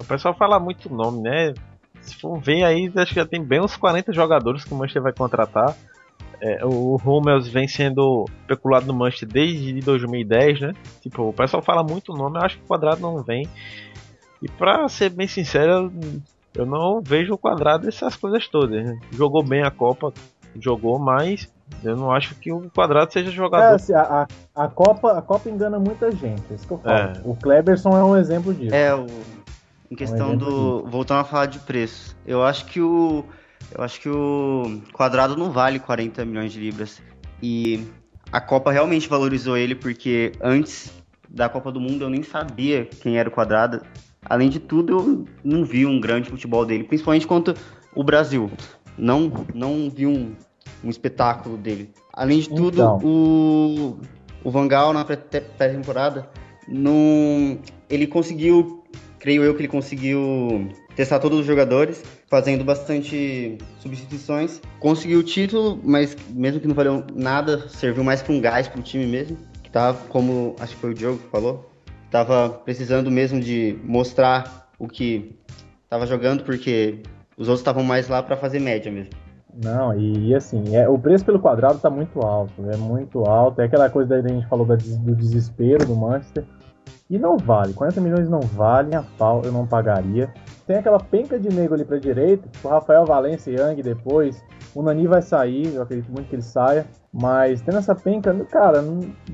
O 0.00 0.04
pessoal 0.04 0.34
fala 0.34 0.58
muito 0.58 0.92
nome, 0.92 1.20
né? 1.22 1.52
Se 2.00 2.16
for 2.16 2.40
ver 2.40 2.64
aí, 2.64 2.90
acho 2.96 3.12
que 3.12 3.20
já 3.20 3.26
tem 3.26 3.44
bem 3.44 3.60
uns 3.60 3.76
40 3.76 4.12
jogadores 4.12 4.64
que 4.64 4.72
o 4.72 4.76
Manchester 4.76 5.02
vai 5.02 5.12
contratar. 5.12 5.76
É, 6.40 6.64
o 6.64 6.96
Hummels 7.04 7.46
vem 7.48 7.68
sendo 7.68 8.24
especulado 8.40 8.86
no 8.86 8.94
Manchester 8.94 9.28
desde 9.28 9.78
2010, 9.80 10.60
né? 10.60 10.72
Tipo, 11.02 11.28
o 11.28 11.32
pessoal 11.34 11.62
fala 11.62 11.82
muito 11.82 12.14
nome, 12.14 12.38
eu 12.38 12.42
acho 12.42 12.56
que 12.56 12.64
o 12.64 12.66
quadrado 12.66 13.02
não 13.02 13.22
vem. 13.22 13.46
E 14.40 14.48
pra 14.48 14.88
ser 14.88 15.10
bem 15.10 15.28
sincero, 15.28 15.92
eu 16.54 16.64
não 16.64 17.02
vejo 17.02 17.34
o 17.34 17.38
quadrado 17.38 17.86
essas 17.86 18.16
coisas 18.16 18.48
todas. 18.48 18.82
Né? 18.82 18.98
Jogou 19.12 19.44
bem 19.44 19.62
a 19.62 19.70
Copa, 19.70 20.14
jogou, 20.58 20.98
mas 20.98 21.46
eu 21.84 21.94
não 21.94 22.10
acho 22.10 22.34
que 22.36 22.50
o 22.50 22.70
quadrado 22.70 23.12
seja 23.12 23.30
jogador. 23.30 23.72
É, 23.72 23.74
assim, 23.74 23.92
a, 23.92 24.26
a, 24.54 24.68
Copa, 24.68 25.18
a 25.18 25.22
Copa 25.22 25.50
engana 25.50 25.78
muita 25.78 26.10
gente, 26.10 26.42
é 26.50 26.54
isso 26.54 26.66
que 26.66 26.72
eu 26.72 26.78
falo. 26.78 26.96
É. 26.96 27.12
O 27.22 27.36
Kleberson 27.36 27.90
é 27.90 28.02
um 28.02 28.16
exemplo 28.16 28.54
disso. 28.54 28.74
É, 28.74 28.94
o, 28.94 29.06
em 29.90 29.94
questão 29.96 30.32
um 30.32 30.36
do. 30.36 30.84
Voltando 30.86 31.20
a 31.20 31.24
falar 31.24 31.46
de 31.46 31.58
preço. 31.58 32.16
Eu 32.26 32.42
acho 32.42 32.66
que 32.66 32.80
o 32.80 33.24
eu 33.76 33.84
acho 33.84 34.00
que 34.00 34.08
o 34.08 34.80
Quadrado 34.92 35.36
não 35.36 35.50
vale 35.50 35.78
40 35.78 36.24
milhões 36.24 36.52
de 36.52 36.60
libras. 36.60 37.00
E 37.42 37.86
a 38.32 38.40
Copa 38.40 38.72
realmente 38.72 39.08
valorizou 39.08 39.56
ele, 39.56 39.74
porque 39.74 40.32
antes 40.40 40.92
da 41.28 41.48
Copa 41.48 41.70
do 41.70 41.80
Mundo 41.80 42.04
eu 42.04 42.10
nem 42.10 42.22
sabia 42.22 42.84
quem 42.84 43.18
era 43.18 43.28
o 43.28 43.32
Quadrado. 43.32 43.82
Além 44.24 44.48
de 44.48 44.58
tudo, 44.58 44.92
eu 44.92 45.24
não 45.42 45.64
vi 45.64 45.86
um 45.86 46.00
grande 46.00 46.28
futebol 46.28 46.66
dele, 46.66 46.84
principalmente 46.84 47.26
contra 47.26 47.54
o 47.94 48.02
Brasil. 48.04 48.50
Não, 48.98 49.32
não 49.54 49.88
vi 49.88 50.06
um, 50.06 50.34
um 50.84 50.90
espetáculo 50.90 51.56
dele. 51.56 51.90
Além 52.12 52.40
de 52.40 52.48
tudo, 52.48 52.74
então. 52.74 52.98
o, 53.02 53.98
o 54.44 54.50
Vangal 54.50 54.92
na 54.92 55.04
pré-temporada, 55.04 56.28
ele 57.88 58.06
conseguiu, 58.06 58.84
creio 59.20 59.44
eu 59.44 59.54
que 59.54 59.60
ele 59.60 59.68
conseguiu 59.68 60.68
testar 60.96 61.20
todos 61.20 61.38
os 61.38 61.46
jogadores, 61.46 62.02
fazendo 62.26 62.64
bastante 62.64 63.58
substituições. 63.78 64.60
Conseguiu 64.80 65.20
o 65.20 65.22
título, 65.22 65.78
mas 65.84 66.16
mesmo 66.30 66.58
que 66.58 66.66
não 66.66 66.74
valeu 66.74 67.04
nada, 67.14 67.68
serviu 67.68 68.02
mais 68.02 68.22
para 68.22 68.32
um 68.32 68.40
gás 68.40 68.66
para 68.66 68.80
o 68.80 68.82
time 68.82 69.06
mesmo. 69.06 69.36
Que 69.62 69.70
tava, 69.70 69.98
como 70.08 70.56
acho 70.58 70.74
que 70.74 70.80
foi 70.80 70.90
o 70.90 70.94
Diogo 70.94 71.18
que 71.18 71.28
falou, 71.28 71.70
tava 72.10 72.48
precisando 72.48 73.10
mesmo 73.10 73.38
de 73.38 73.78
mostrar 73.84 74.68
o 74.78 74.88
que 74.88 75.36
estava 75.84 76.06
jogando, 76.06 76.42
porque 76.42 77.02
os 77.36 77.46
outros 77.46 77.60
estavam 77.60 77.84
mais 77.84 78.08
lá 78.08 78.22
para 78.22 78.36
fazer 78.36 78.58
média 78.58 78.90
mesmo. 78.90 79.12
Não, 79.62 79.98
e, 79.98 80.28
e 80.28 80.34
assim, 80.34 80.76
é, 80.76 80.88
o 80.88 80.98
preço 80.98 81.24
pelo 81.24 81.40
quadrado 81.40 81.76
está 81.76 81.90
muito 81.90 82.20
alto, 82.20 82.52
é 82.70 82.76
muito 82.76 83.24
alto. 83.24 83.60
É 83.60 83.64
aquela 83.64 83.90
coisa 83.90 84.20
que 84.20 84.26
a 84.26 84.32
gente 84.32 84.48
falou 84.48 84.64
da, 84.64 84.76
do 84.76 85.14
desespero 85.14 85.84
do 85.84 85.94
Manchester. 85.94 86.44
E 87.10 87.18
não 87.18 87.36
vale, 87.36 87.72
40 87.72 88.00
milhões 88.00 88.28
não 88.28 88.38
valem 88.38 88.94
a 88.94 89.02
pau, 89.02 89.42
eu 89.44 89.50
não 89.50 89.66
pagaria. 89.66 90.32
Tem 90.64 90.76
aquela 90.76 91.00
penca 91.00 91.40
de 91.40 91.48
nego 91.48 91.74
ali 91.74 91.84
pra 91.84 91.98
direita, 91.98 92.48
tipo 92.48 92.68
o 92.68 92.70
Rafael 92.70 93.04
Valência 93.04 93.50
e 93.50 93.56
Yang 93.56 93.82
depois. 93.82 94.40
O 94.72 94.80
Nani 94.80 95.08
vai 95.08 95.20
sair, 95.20 95.74
eu 95.74 95.82
acredito 95.82 96.08
muito 96.12 96.28
que 96.28 96.36
ele 96.36 96.42
saia. 96.42 96.86
Mas 97.12 97.60
tendo 97.62 97.78
essa 97.78 97.96
penca, 97.96 98.32
cara, 98.44 98.84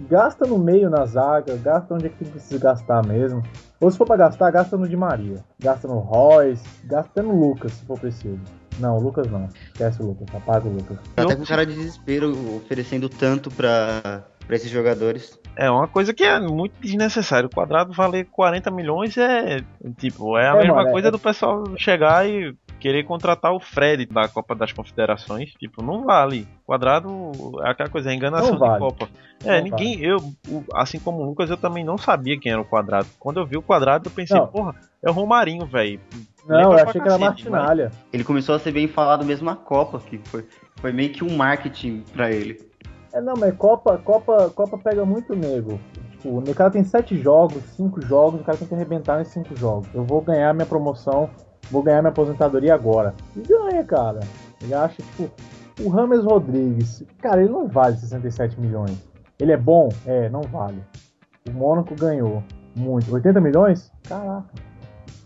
gasta 0.09 0.47
no 0.47 0.59
meio 0.59 0.89
na 0.89 1.05
zaga, 1.05 1.55
gasta 1.57 1.93
onde 1.93 2.07
é 2.07 2.09
que 2.09 2.25
precisa 2.25 2.59
gastar 2.59 3.07
mesmo. 3.07 3.43
Ou 3.79 3.91
se 3.91 3.99
for 3.99 4.07
pra 4.07 4.17
gastar, 4.17 4.51
gasta 4.51 4.79
no 4.79 4.89
Di 4.89 4.97
Maria. 4.97 5.45
Gasta 5.59 5.87
no 5.87 5.99
Royce, 5.99 6.65
gasta 6.85 7.23
no 7.23 7.39
Lucas, 7.39 7.73
se 7.73 7.85
for 7.85 8.01
preciso. 8.01 8.41
Não, 8.81 8.97
o 8.97 9.01
Lucas 9.01 9.31
não. 9.31 9.49
Esquece 9.75 10.03
o 10.03 10.07
Lucas, 10.07 10.27
apaga 10.35 10.67
o 10.67 10.73
Lucas. 10.73 10.97
Tá 11.15 11.25
até 11.25 11.37
com 11.37 11.45
cara 11.45 11.67
de 11.67 11.75
desespero 11.75 12.33
oferecendo 12.57 13.11
tanto 13.11 13.51
pra, 13.51 14.25
pra 14.47 14.57
esses 14.57 14.71
jogadores. 14.71 15.39
É 15.57 15.71
uma 15.71 15.89
coisa 15.89 16.13
que 16.13 16.23
é 16.23 16.39
muito 16.39 16.75
desnecessário. 16.81 17.49
O 17.49 17.55
quadrado 17.55 17.93
valer 17.93 18.27
40 18.27 18.71
milhões 18.71 19.17
é 19.17 19.63
tipo, 19.99 20.37
é 20.37 20.49
a 20.49 20.55
é, 20.55 20.59
mesma 20.59 20.75
mano, 20.77 20.91
coisa 20.91 21.09
é... 21.09 21.11
do 21.11 21.19
pessoal 21.19 21.65
chegar 21.77 22.29
e 22.29 22.55
querer 22.79 23.05
contratar 23.05 23.53
o 23.53 23.61
Fred 23.61 24.07
da 24.07 24.29
Copa 24.29 24.55
das 24.55 24.73
Confederações. 24.73 25.53
Tipo, 25.55 25.83
não 25.83 26.05
vale. 26.05 26.47
Quadrado 26.65 27.33
é 27.65 27.71
aquela 27.71 27.89
coisa, 27.89 28.11
é 28.11 28.15
enganação 28.15 28.59
vale. 28.59 28.75
de 28.75 28.79
Copa. 28.79 29.09
É, 29.45 29.57
não 29.57 29.65
ninguém, 29.65 29.97
vale. 29.97 30.09
eu, 30.09 30.65
assim 30.75 30.99
como 30.99 31.23
o 31.23 31.25
Lucas, 31.25 31.51
eu 31.51 31.57
também 31.57 31.85
não 31.85 31.99
sabia 31.99 32.39
quem 32.39 32.53
era 32.53 32.61
o 32.61 32.65
quadrado. 32.65 33.09
Quando 33.19 33.41
eu 33.41 33.47
vi 33.47 33.57
o 33.57 33.63
quadrado, 33.63 34.09
eu 34.09 34.13
pensei, 34.13 34.39
não. 34.39 34.47
porra, 34.47 34.75
é 35.03 35.11
o 35.11 35.13
Romarinho, 35.13 35.67
velho. 35.67 36.01
Não, 36.47 36.73
eu 36.73 36.73
achei 36.73 37.01
que 37.01 37.09
era 37.09 37.19
Martinalha. 37.19 37.91
Ele 38.13 38.23
começou 38.23 38.55
a 38.55 38.59
ser 38.59 38.73
bem 38.73 38.87
falado 38.87 39.25
mesmo 39.25 39.47
na 39.47 39.57
Copa, 39.57 39.99
que 39.99 40.19
foi, 40.25 40.47
foi 40.77 40.93
meio 40.93 41.11
que 41.11 41.25
um 41.25 41.37
marketing 41.37 42.05
para 42.13 42.31
ele. 42.31 42.61
É, 43.17 43.21
não, 43.23 43.33
mas 43.35 43.57
Copa, 43.57 43.97
Copa, 43.97 44.51
Copa 44.51 44.77
pega 44.77 45.03
muito 45.07 45.35
nego. 45.35 45.81
Tipo, 46.11 46.39
o 46.39 46.55
cara 46.55 46.71
tem 46.71 46.85
sete 46.85 47.17
jogos, 47.17 47.63
cinco 47.75 47.99
jogos, 48.05 48.43
o 48.43 48.45
cara 48.45 48.59
tem 48.59 48.69
que 48.69 48.75
arrebentar 48.75 49.17
nesses 49.17 49.33
cinco 49.33 49.57
jogos. 49.57 49.89
Eu 49.95 50.05
vou 50.05 50.21
ganhar 50.21 50.53
minha 50.53 50.67
promoção, 50.67 51.31
vou 51.71 51.83
ganhar 51.83 52.03
minha 52.03 52.11
aposentadoria 52.11 52.75
agora. 52.75 53.15
E 53.35 53.41
ganha, 53.41 53.83
cara. 53.85 54.21
Ele 54.63 54.75
acha, 54.75 55.03
tipo, 55.03 55.31
o 55.83 55.89
Rames 55.89 56.25
Rodrigues, 56.25 57.03
cara, 57.23 57.41
ele 57.41 57.51
não 57.51 57.67
vale 57.67 57.97
67 57.97 58.61
milhões. 58.61 59.03
Ele 59.41 59.53
é 59.53 59.57
bom? 59.57 59.89
É, 60.05 60.29
não 60.29 60.43
vale. 60.43 60.83
O 61.49 61.53
Mônaco 61.53 61.95
ganhou 61.95 62.45
muito. 62.75 63.15
80 63.15 63.41
milhões? 63.41 63.91
Caraca. 64.07 64.45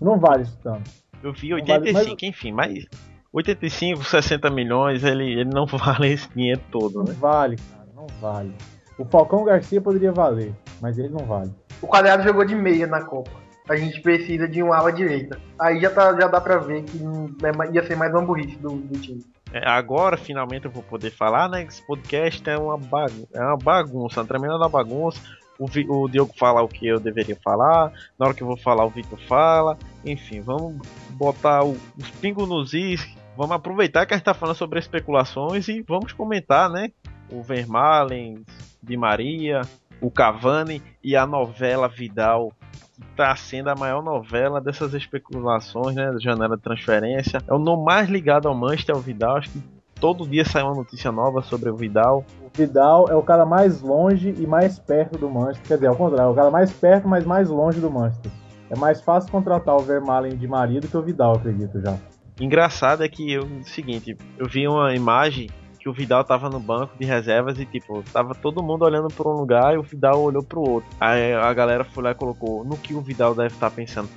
Não 0.00 0.16
vale 0.16 0.44
isso 0.44 0.56
tanto. 0.62 0.88
Eu 1.24 1.32
vi 1.32 1.52
85, 1.52 1.92
vale, 1.92 2.10
mas... 2.10 2.22
enfim, 2.22 2.52
mas 2.52 2.86
85, 3.32 4.04
60 4.04 4.48
milhões, 4.48 5.02
ele, 5.02 5.40
ele 5.40 5.50
não 5.52 5.66
vale 5.76 6.06
esse 6.06 6.32
dinheiro 6.32 6.60
todo, 6.70 7.02
né? 7.02 7.06
Não 7.08 7.14
vale, 7.18 7.56
cara 7.56 7.79
vale. 8.20 8.54
O 8.98 9.04
Falcão 9.04 9.44
Garcia 9.44 9.80
poderia 9.80 10.12
valer, 10.12 10.54
mas 10.80 10.98
ele 10.98 11.08
não 11.08 11.24
vale. 11.24 11.52
O 11.80 11.86
Quadrado 11.86 12.22
jogou 12.22 12.44
de 12.44 12.54
meia 12.54 12.86
na 12.86 13.02
Copa. 13.02 13.30
A 13.68 13.76
gente 13.76 14.00
precisa 14.00 14.48
de 14.48 14.62
um 14.62 14.72
ala 14.72 14.92
direita. 14.92 15.40
Aí 15.58 15.80
já, 15.80 15.90
tá, 15.90 16.12
já 16.18 16.26
dá 16.26 16.40
pra 16.40 16.58
ver 16.58 16.82
que 16.82 16.98
é 16.98 17.72
ia 17.72 17.86
ser 17.86 17.96
mais 17.96 18.12
uma 18.12 18.22
burrice 18.22 18.58
do, 18.58 18.70
do 18.70 18.98
time. 18.98 19.24
É, 19.52 19.68
agora, 19.68 20.16
finalmente, 20.16 20.66
eu 20.66 20.70
vou 20.70 20.82
poder 20.82 21.10
falar, 21.10 21.48
né? 21.48 21.64
Esse 21.64 21.84
podcast 21.86 22.48
é 22.48 22.58
uma, 22.58 22.76
bagun 22.76 23.26
é 23.32 23.40
uma 23.40 23.56
bagunça, 23.56 24.20
uma 24.20 24.26
tremenda 24.26 24.68
bagunça. 24.68 25.20
O, 25.58 25.66
o 25.66 26.08
Diogo 26.08 26.32
fala 26.38 26.62
o 26.62 26.68
que 26.68 26.86
eu 26.86 26.98
deveria 26.98 27.36
falar, 27.44 27.92
na 28.18 28.26
hora 28.26 28.34
que 28.34 28.42
eu 28.42 28.46
vou 28.46 28.56
falar, 28.56 28.84
o 28.84 28.90
Vitor 28.90 29.18
fala. 29.28 29.76
Enfim, 30.04 30.40
vamos 30.40 30.76
botar 31.10 31.64
o, 31.64 31.76
os 31.96 32.10
pingos 32.20 32.48
nos 32.48 32.72
is. 32.72 33.06
Vamos 33.36 33.52
aproveitar 33.52 34.06
que 34.06 34.14
a 34.14 34.16
gente 34.16 34.24
tá 34.24 34.34
falando 34.34 34.56
sobre 34.56 34.78
especulações 34.78 35.68
e 35.68 35.82
vamos 35.82 36.12
comentar, 36.12 36.68
né? 36.68 36.90
O 37.32 37.42
Vermalen, 37.42 38.44
Di 38.82 38.96
Maria, 38.96 39.62
o 40.00 40.10
Cavani 40.10 40.82
e 41.02 41.14
a 41.16 41.26
novela 41.26 41.88
Vidal 41.88 42.52
está 43.10 43.34
sendo 43.36 43.68
a 43.68 43.74
maior 43.74 44.02
novela 44.02 44.60
dessas 44.60 44.94
especulações, 44.94 45.94
né? 45.94 46.10
Da 46.12 46.18
janela 46.18 46.56
de 46.56 46.62
transferência. 46.62 47.42
É 47.46 47.54
o 47.54 47.58
nome 47.58 47.84
mais 47.84 48.08
ligado 48.08 48.48
ao 48.48 48.54
Manchester, 48.54 48.94
é 48.94 48.98
o 48.98 49.00
Vidal. 49.00 49.36
Acho 49.36 49.50
que 49.50 49.62
todo 50.00 50.26
dia 50.26 50.44
sai 50.44 50.62
uma 50.62 50.74
notícia 50.74 51.12
nova 51.12 51.42
sobre 51.42 51.70
o 51.70 51.76
Vidal. 51.76 52.24
O 52.42 52.48
Vidal 52.56 53.08
é 53.08 53.14
o 53.14 53.22
cara 53.22 53.44
mais 53.44 53.80
longe 53.80 54.34
e 54.38 54.46
mais 54.46 54.78
perto 54.78 55.18
do 55.18 55.28
Manchester. 55.30 55.66
Quer 55.66 55.74
dizer, 55.74 55.86
ao 55.88 55.96
contrário, 55.96 56.30
é 56.30 56.32
o 56.32 56.34
cara 56.34 56.50
mais 56.50 56.72
perto, 56.72 57.06
mas 57.06 57.24
mais 57.24 57.48
longe 57.48 57.80
do 57.80 57.90
Manchester. 57.90 58.30
É 58.70 58.76
mais 58.76 59.00
fácil 59.00 59.30
contratar 59.30 59.76
o 59.76 59.80
Vermaelen 59.80 60.36
de 60.36 60.46
marido 60.46 60.88
que 60.88 60.96
o 60.96 61.02
Vidal, 61.02 61.34
acredito 61.34 61.80
já. 61.80 61.96
Engraçado 62.40 63.04
é 63.04 63.08
que 63.08 63.30
eu, 63.32 63.42
o 63.42 63.64
seguinte, 63.64 64.16
eu 64.38 64.48
vi 64.48 64.66
uma 64.66 64.94
imagem 64.94 65.48
que 65.80 65.88
o 65.88 65.92
Vidal 65.92 66.22
tava 66.22 66.50
no 66.50 66.60
banco 66.60 66.96
de 66.98 67.06
reservas 67.06 67.58
e, 67.58 67.64
tipo, 67.64 68.02
tava 68.12 68.34
todo 68.34 68.62
mundo 68.62 68.84
olhando 68.84 69.08
para 69.08 69.28
um 69.28 69.32
lugar 69.32 69.74
e 69.74 69.78
o 69.78 69.82
Vidal 69.82 70.22
olhou 70.22 70.42
pro 70.42 70.60
outro. 70.60 70.88
Aí 71.00 71.32
a 71.32 71.52
galera 71.54 71.84
foi 71.84 72.04
lá 72.04 72.10
e 72.10 72.14
colocou 72.14 72.62
no 72.64 72.76
que 72.76 72.94
o 72.94 73.00
Vidal 73.00 73.34
deve 73.34 73.54
estar 73.54 73.70
tá 73.70 73.74
pensando. 73.74 74.08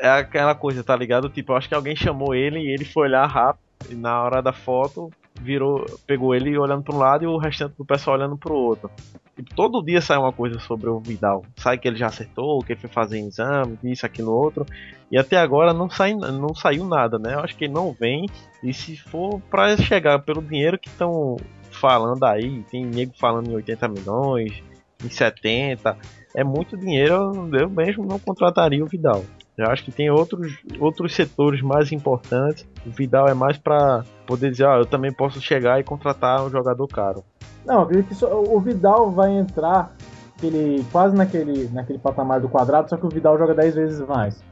É 0.00 0.08
aquela 0.08 0.54
coisa, 0.54 0.82
tá 0.82 0.96
ligado? 0.96 1.28
Tipo, 1.28 1.52
acho 1.52 1.68
que 1.68 1.74
alguém 1.74 1.94
chamou 1.94 2.34
ele 2.34 2.58
e 2.58 2.72
ele 2.72 2.86
foi 2.86 3.08
olhar 3.08 3.26
rápido. 3.26 3.62
E 3.90 3.94
na 3.94 4.22
hora 4.22 4.42
da 4.42 4.52
foto, 4.52 5.10
virou, 5.40 5.84
pegou 6.06 6.34
ele 6.34 6.56
olhando 6.56 6.82
para 6.82 6.94
um 6.94 6.98
lado 6.98 7.24
e 7.24 7.26
o 7.26 7.36
restante 7.36 7.74
do 7.76 7.84
pessoal 7.84 8.16
olhando 8.16 8.36
para 8.36 8.52
o 8.52 8.56
outro. 8.56 8.90
Tipo, 9.36 9.54
todo 9.54 9.82
dia 9.82 10.00
sai 10.00 10.16
uma 10.16 10.32
coisa 10.32 10.58
sobre 10.58 10.88
o 10.88 11.00
Vidal. 11.00 11.44
Sai 11.56 11.78
que 11.78 11.86
ele 11.86 11.96
já 11.96 12.06
acertou, 12.06 12.62
que 12.62 12.72
ele 12.72 12.80
foi 12.80 12.90
fazer 12.90 13.18
exame, 13.20 13.78
isso, 13.84 14.06
aquilo, 14.06 14.32
outro. 14.32 14.64
E 15.10 15.18
até 15.18 15.36
agora 15.36 15.72
não, 15.74 15.90
sai, 15.90 16.14
não 16.14 16.54
saiu 16.54 16.84
nada, 16.84 17.18
né? 17.18 17.34
Eu 17.34 17.40
acho 17.40 17.56
que 17.56 17.66
não 17.66 17.92
vem. 17.92 18.26
E 18.62 18.72
se 18.72 18.96
for 18.96 19.40
para 19.50 19.76
chegar 19.76 20.20
pelo 20.20 20.40
dinheiro 20.40 20.78
que 20.78 20.88
estão 20.88 21.36
falando 21.70 22.24
aí, 22.24 22.62
tem 22.70 22.84
nego 22.84 23.12
falando 23.18 23.50
em 23.50 23.54
80 23.54 23.88
milhões, 23.88 24.62
em 25.04 25.08
70, 25.08 25.96
é 26.34 26.44
muito 26.44 26.76
dinheiro, 26.76 27.48
eu 27.52 27.68
mesmo 27.68 28.04
não 28.04 28.18
contrataria 28.18 28.84
o 28.84 28.86
Vidal. 28.86 29.24
Eu 29.56 29.66
acho 29.66 29.84
que 29.84 29.92
tem 29.92 30.10
outros, 30.10 30.58
outros 30.78 31.14
setores 31.14 31.60
mais 31.60 31.92
importantes. 31.92 32.66
O 32.86 32.90
Vidal 32.90 33.28
é 33.28 33.34
mais 33.34 33.58
para 33.58 34.04
poder 34.26 34.50
dizer, 34.50 34.66
ah, 34.66 34.78
eu 34.78 34.86
também 34.86 35.12
posso 35.12 35.40
chegar 35.40 35.78
e 35.80 35.84
contratar 35.84 36.42
um 36.42 36.50
jogador 36.50 36.86
caro. 36.86 37.24
Não, 37.66 37.82
acredito 37.82 38.08
que 38.08 38.14
só, 38.14 38.40
o 38.40 38.58
Vidal 38.60 39.10
vai 39.10 39.32
entrar 39.32 39.94
aquele, 40.36 40.84
quase 40.90 41.14
naquele, 41.14 41.68
naquele 41.68 41.98
patamar 41.98 42.40
do 42.40 42.48
quadrado, 42.48 42.88
só 42.88 42.96
que 42.96 43.04
o 43.04 43.10
Vidal 43.10 43.36
joga 43.36 43.54
10 43.54 43.74
vezes 43.74 44.00
mais. 44.00 44.42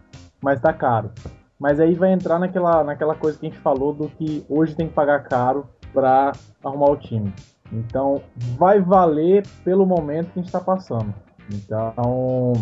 Mas 0.43 0.61
tá 0.61 0.73
caro. 0.73 1.11
Mas 1.59 1.81
aí 1.81 1.95
vai 1.95 2.13
entrar 2.13 2.39
naquela, 2.39 2.85
naquela 2.85 3.15
coisa 3.15 3.39
que 3.39 3.47
a 3.47 3.51
gente 3.51 3.61
falou 3.61 3.93
do 3.93 4.09
que 4.09 4.45
hoje 4.49 4.77
tem 4.77 4.87
que 4.87 4.95
pagar 4.95 5.25
caro 5.25 5.67
para 5.93 6.33
arrumar 6.63 6.91
o 6.91 6.97
time. 6.97 7.33
Então 7.73 8.23
vai 8.57 8.81
valer 8.81 9.47
pelo 9.65 9.85
momento 9.85 10.27
que 10.27 10.39
a 10.39 10.43
gente 10.43 10.47
está 10.47 10.61
passando. 10.61 11.13
Então 11.53 12.53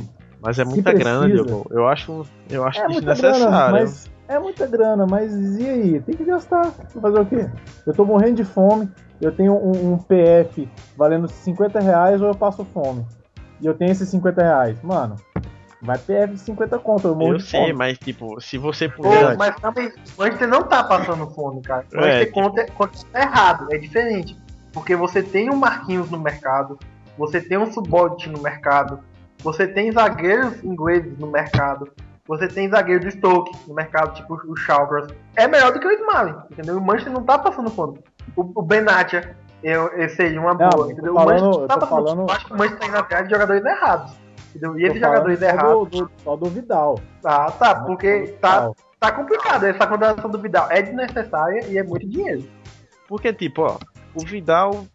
mas 0.40 0.58
é 0.58 0.64
muita 0.64 0.92
grana, 0.92 1.28
Diogo. 1.28 1.66
Eu 1.70 1.86
acho, 1.88 2.24
eu 2.50 2.64
acho 2.64 2.80
é 2.80 2.86
desnecessário. 2.86 3.40
Grana, 3.40 3.70
mas 3.72 4.10
é 4.28 4.38
muita 4.38 4.66
grana, 4.66 5.06
mas 5.06 5.58
e 5.58 5.68
aí? 5.68 6.00
Tem 6.00 6.16
que 6.16 6.24
gastar. 6.24 6.70
Fazer 6.70 7.20
o 7.20 7.26
quê? 7.26 7.48
Eu 7.86 7.94
tô 7.94 8.04
morrendo 8.04 8.36
de 8.36 8.44
fome, 8.44 8.90
eu 9.20 9.32
tenho 9.32 9.54
um, 9.54 9.92
um 9.92 9.98
PF 9.98 10.68
valendo 10.96 11.28
50 11.28 11.80
reais 11.80 12.20
ou 12.20 12.28
eu 12.28 12.34
passo 12.34 12.64
fome. 12.64 13.04
E 13.60 13.66
eu 13.66 13.74
tenho 13.74 13.90
esses 13.90 14.08
50 14.08 14.42
reais. 14.42 14.82
Mano, 14.82 15.16
vai 15.86 15.98
PF 15.98 16.34
de 16.34 16.40
50 16.40 16.78
conto. 16.80 17.08
Eu, 17.08 17.32
eu 17.32 17.40
sei, 17.40 17.60
fome. 17.60 17.72
mas 17.72 17.98
tipo, 17.98 18.40
se 18.40 18.58
você 18.58 18.88
puder. 18.88 19.30
Pô, 19.32 19.38
mas 19.38 19.56
também, 19.56 19.88
o 19.88 19.92
Manchester 20.18 20.48
não 20.48 20.62
tá 20.64 20.84
passando 20.84 21.26
fome, 21.30 21.62
cara. 21.62 21.86
O 21.92 21.96
Manchester 21.96 22.28
é, 22.28 22.30
conta, 22.30 22.64
tipo... 22.64 22.76
conta 22.76 22.98
errado, 23.14 23.68
é 23.72 23.78
diferente. 23.78 24.36
Porque 24.72 24.94
você 24.94 25.22
tem 25.22 25.48
um 25.48 25.56
Marquinhos 25.56 26.10
no 26.10 26.18
mercado, 26.18 26.78
você 27.16 27.40
tem 27.40 27.56
um 27.56 27.72
Subote 27.72 28.28
no 28.28 28.42
mercado, 28.42 29.00
você 29.38 29.66
tem 29.66 29.90
zagueiros 29.90 30.62
ingleses 30.62 31.16
no 31.18 31.28
mercado. 31.28 31.90
Você 32.28 32.48
tem 32.48 32.68
zagueiro 32.68 33.04
do 33.04 33.10
Stoke 33.12 33.52
no 33.68 33.74
mercado, 33.74 34.14
tipo 34.14 34.34
o 34.34 34.56
Shawcross. 34.56 35.06
É 35.36 35.46
melhor 35.46 35.72
do 35.72 35.78
que 35.78 35.86
o 35.86 35.92
Smalley, 35.92 36.34
entendeu? 36.50 36.76
O 36.76 36.84
Manchester 36.84 37.12
não 37.12 37.22
tá 37.22 37.38
passando 37.38 37.70
fome. 37.70 38.00
O, 38.34 38.42
o 38.42 38.62
Benatia 38.62 39.36
eu, 39.62 39.88
eu 39.88 40.08
seria 40.08 40.40
uma 40.40 40.54
não, 40.54 40.68
boa, 40.68 40.92
entendeu? 40.92 41.14
Falando, 41.14 41.38
o 41.38 41.44
Manchester 41.44 41.60
não 41.60 41.66
tá 41.68 41.76
passando 41.76 41.88
falando... 41.88 42.16
fome. 42.16 42.28
Eu 42.28 42.34
acho 42.34 42.46
que 42.46 42.52
o 42.52 42.56
Manchester 42.56 42.80
tá 42.80 42.86
indo 42.88 42.96
atrás 42.96 43.24
de 43.24 43.30
jogadores 43.30 43.64
errados. 43.64 44.25
Entendeu? 44.56 44.78
E 44.78 44.84
esses 44.84 45.00
jogadores 45.00 45.42
errados. 45.42 45.88
Do, 45.90 46.06
do, 46.06 46.10
só 46.24 46.36
do 46.36 46.46
Vidal. 46.46 47.00
Ah, 47.24 47.50
tá, 47.50 47.74
porque 47.74 48.34
tá, 48.40 48.70
tá 48.98 49.12
complicado. 49.12 49.64
Essa 49.64 49.86
contratação 49.86 50.30
do 50.30 50.38
Vidal 50.38 50.70
é 50.70 50.82
desnecessária 50.82 51.66
e 51.68 51.78
é 51.78 51.82
muito 51.82 52.08
dinheiro. 52.08 52.44
Porque, 53.06 53.32
tipo, 53.32 53.62
ó, 53.62 53.78
o 54.14 54.24
Vidal 54.24 54.86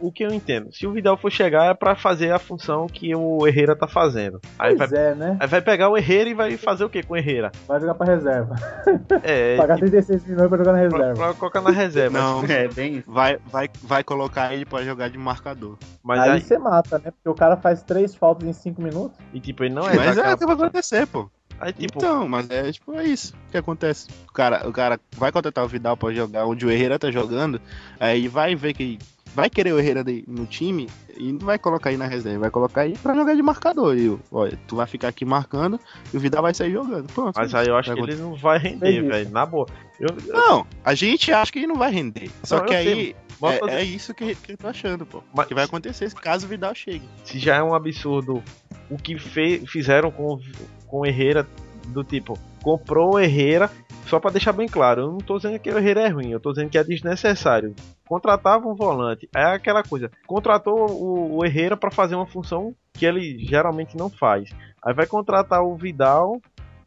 o 0.00 0.10
que 0.10 0.24
eu 0.24 0.32
entendo. 0.32 0.72
Se 0.72 0.86
o 0.86 0.92
Vidal 0.92 1.16
for 1.16 1.30
chegar 1.30 1.66
é 1.66 1.74
para 1.74 1.94
fazer 1.94 2.32
a 2.32 2.38
função 2.38 2.86
que 2.86 3.14
o 3.14 3.46
Herrera 3.46 3.76
tá 3.76 3.86
fazendo. 3.86 4.40
Aí 4.58 4.76
pois 4.76 4.90
vai, 4.90 5.00
é, 5.00 5.14
né? 5.14 5.36
Aí 5.38 5.46
vai 5.46 5.60
pegar 5.60 5.88
o 5.88 5.96
Herrera 5.96 6.28
e 6.28 6.34
vai 6.34 6.56
fazer 6.56 6.84
o 6.84 6.90
que 6.90 7.02
com 7.02 7.14
o 7.14 7.16
Herrera? 7.16 7.52
Vai 7.68 7.80
jogar 7.80 7.94
pra 7.94 8.06
reserva. 8.06 8.54
É. 9.22 9.56
Pagar 9.56 9.74
tipo, 9.74 9.90
36 9.90 10.24
milhões 10.26 10.48
pra 10.48 10.58
jogar 10.58 10.72
na 10.72 10.78
reserva. 10.78 11.14
Pra, 11.14 11.24
pra 11.26 11.34
colocar 11.34 11.60
na 11.60 11.70
reserva. 11.70 12.18
Não, 12.18 12.44
é 12.48 12.68
bem 12.68 12.98
isso. 12.98 13.10
Vai, 13.10 13.38
vai, 13.46 13.68
vai 13.82 14.02
colocar 14.02 14.52
ele 14.52 14.64
pra 14.64 14.82
jogar 14.82 15.08
de 15.08 15.18
marcador. 15.18 15.76
Mas 16.02 16.20
aí, 16.20 16.30
aí 16.30 16.40
você 16.40 16.58
mata, 16.58 16.98
né? 16.98 17.10
Porque 17.10 17.28
o 17.28 17.34
cara 17.34 17.56
faz 17.56 17.82
três 17.82 18.14
faltas 18.14 18.48
em 18.48 18.52
5 18.52 18.80
minutos. 18.80 19.18
E 19.32 19.40
tipo, 19.40 19.64
ele 19.64 19.74
não 19.74 19.88
é. 19.88 19.94
Mas 19.94 20.16
é 20.16 20.32
o 20.32 20.38
que 20.38 20.46
vai 20.46 20.54
acontecer, 20.54 21.06
pô. 21.06 21.30
Aí, 21.60 21.72
tipo... 21.72 21.98
Então, 21.98 22.26
mas 22.26 22.48
é 22.48 22.72
tipo, 22.72 22.94
é 22.94 23.04
isso 23.04 23.34
que 23.50 23.58
acontece. 23.58 24.08
O 24.28 24.32
cara, 24.32 24.66
o 24.66 24.72
cara 24.72 24.98
vai 25.16 25.30
contratar 25.30 25.64
o 25.64 25.68
Vidal 25.68 25.96
pra 25.96 26.12
jogar 26.12 26.46
onde 26.46 26.64
o 26.64 26.70
Herrera 26.70 26.98
tá 26.98 27.10
jogando, 27.10 27.60
aí 27.98 28.26
vai 28.28 28.54
ver 28.54 28.72
que 28.72 28.98
vai 29.34 29.48
querer 29.48 29.72
o 29.72 29.78
Herrera 29.78 30.04
no 30.26 30.46
time 30.46 30.88
e 31.16 31.32
não 31.32 31.40
vai 31.40 31.58
colocar 31.58 31.90
aí 31.90 31.96
na 31.96 32.06
reserva, 32.06 32.40
vai 32.40 32.50
colocar 32.50 32.80
aí 32.82 32.96
pra 32.98 33.14
jogar 33.14 33.34
de 33.34 33.42
marcador. 33.42 33.96
E, 33.96 34.18
olha, 34.32 34.58
tu 34.66 34.76
vai 34.76 34.86
ficar 34.86 35.08
aqui 35.08 35.24
marcando 35.24 35.78
e 36.12 36.16
o 36.16 36.20
Vidal 36.20 36.42
vai 36.42 36.54
sair 36.54 36.72
jogando. 36.72 37.12
Pronto. 37.12 37.36
Mas 37.36 37.54
aí 37.54 37.68
eu 37.68 37.76
acho 37.76 37.92
que 37.94 38.00
ele 38.00 38.16
não 38.16 38.34
vai 38.34 38.58
render, 38.58 39.02
velho. 39.02 39.30
Na 39.30 39.44
boa. 39.44 39.66
Eu, 39.98 40.08
eu... 40.26 40.32
Não, 40.32 40.66
a 40.82 40.94
gente 40.94 41.30
acha 41.30 41.52
que 41.52 41.58
ele 41.58 41.66
não 41.66 41.76
vai 41.76 41.92
render. 41.92 42.30
Só 42.42 42.58
não, 42.58 42.66
que 42.66 42.74
aí. 42.74 43.14
É, 43.42 43.80
é, 43.80 43.84
isso 43.84 44.12
que, 44.12 44.34
que 44.34 44.52
eu 44.52 44.56
tô 44.58 44.68
achando, 44.68 45.06
pô. 45.06 45.22
Mas, 45.34 45.46
que 45.46 45.54
vai 45.54 45.64
acontecer 45.64 46.12
caso 46.14 46.46
o 46.46 46.48
Vidal 46.48 46.74
chegue. 46.74 47.08
Se 47.24 47.38
já 47.38 47.56
é 47.56 47.62
um 47.62 47.74
absurdo 47.74 48.42
o 48.90 48.96
que 48.96 49.18
fe, 49.18 49.64
fizeram 49.66 50.10
com, 50.10 50.38
com 50.86 51.00
o 51.00 51.06
Herrera, 51.06 51.46
do 51.88 52.04
tipo, 52.04 52.38
comprou 52.62 53.14
o 53.14 53.18
Herrera 53.18 53.70
só 54.06 54.18
para 54.18 54.32
deixar 54.32 54.52
bem 54.52 54.66
claro, 54.66 55.02
eu 55.02 55.12
não 55.12 55.18
tô 55.18 55.36
dizendo 55.36 55.58
que 55.58 55.70
o 55.70 55.78
Herrera 55.78 56.00
é 56.00 56.08
ruim, 56.08 56.30
eu 56.30 56.40
tô 56.40 56.50
dizendo 56.50 56.68
que 56.68 56.76
é 56.76 56.82
desnecessário. 56.82 57.74
Contratava 58.06 58.66
um 58.66 58.74
volante, 58.74 59.28
é 59.34 59.44
aquela 59.44 59.84
coisa. 59.84 60.10
Contratou 60.26 60.90
o, 60.90 61.36
o 61.36 61.44
Herrera 61.44 61.76
para 61.76 61.92
fazer 61.92 62.16
uma 62.16 62.26
função 62.26 62.74
que 62.92 63.06
ele 63.06 63.38
geralmente 63.38 63.96
não 63.96 64.10
faz. 64.10 64.50
Aí 64.84 64.92
vai 64.92 65.06
contratar 65.06 65.62
o 65.62 65.76
Vidal 65.76 66.40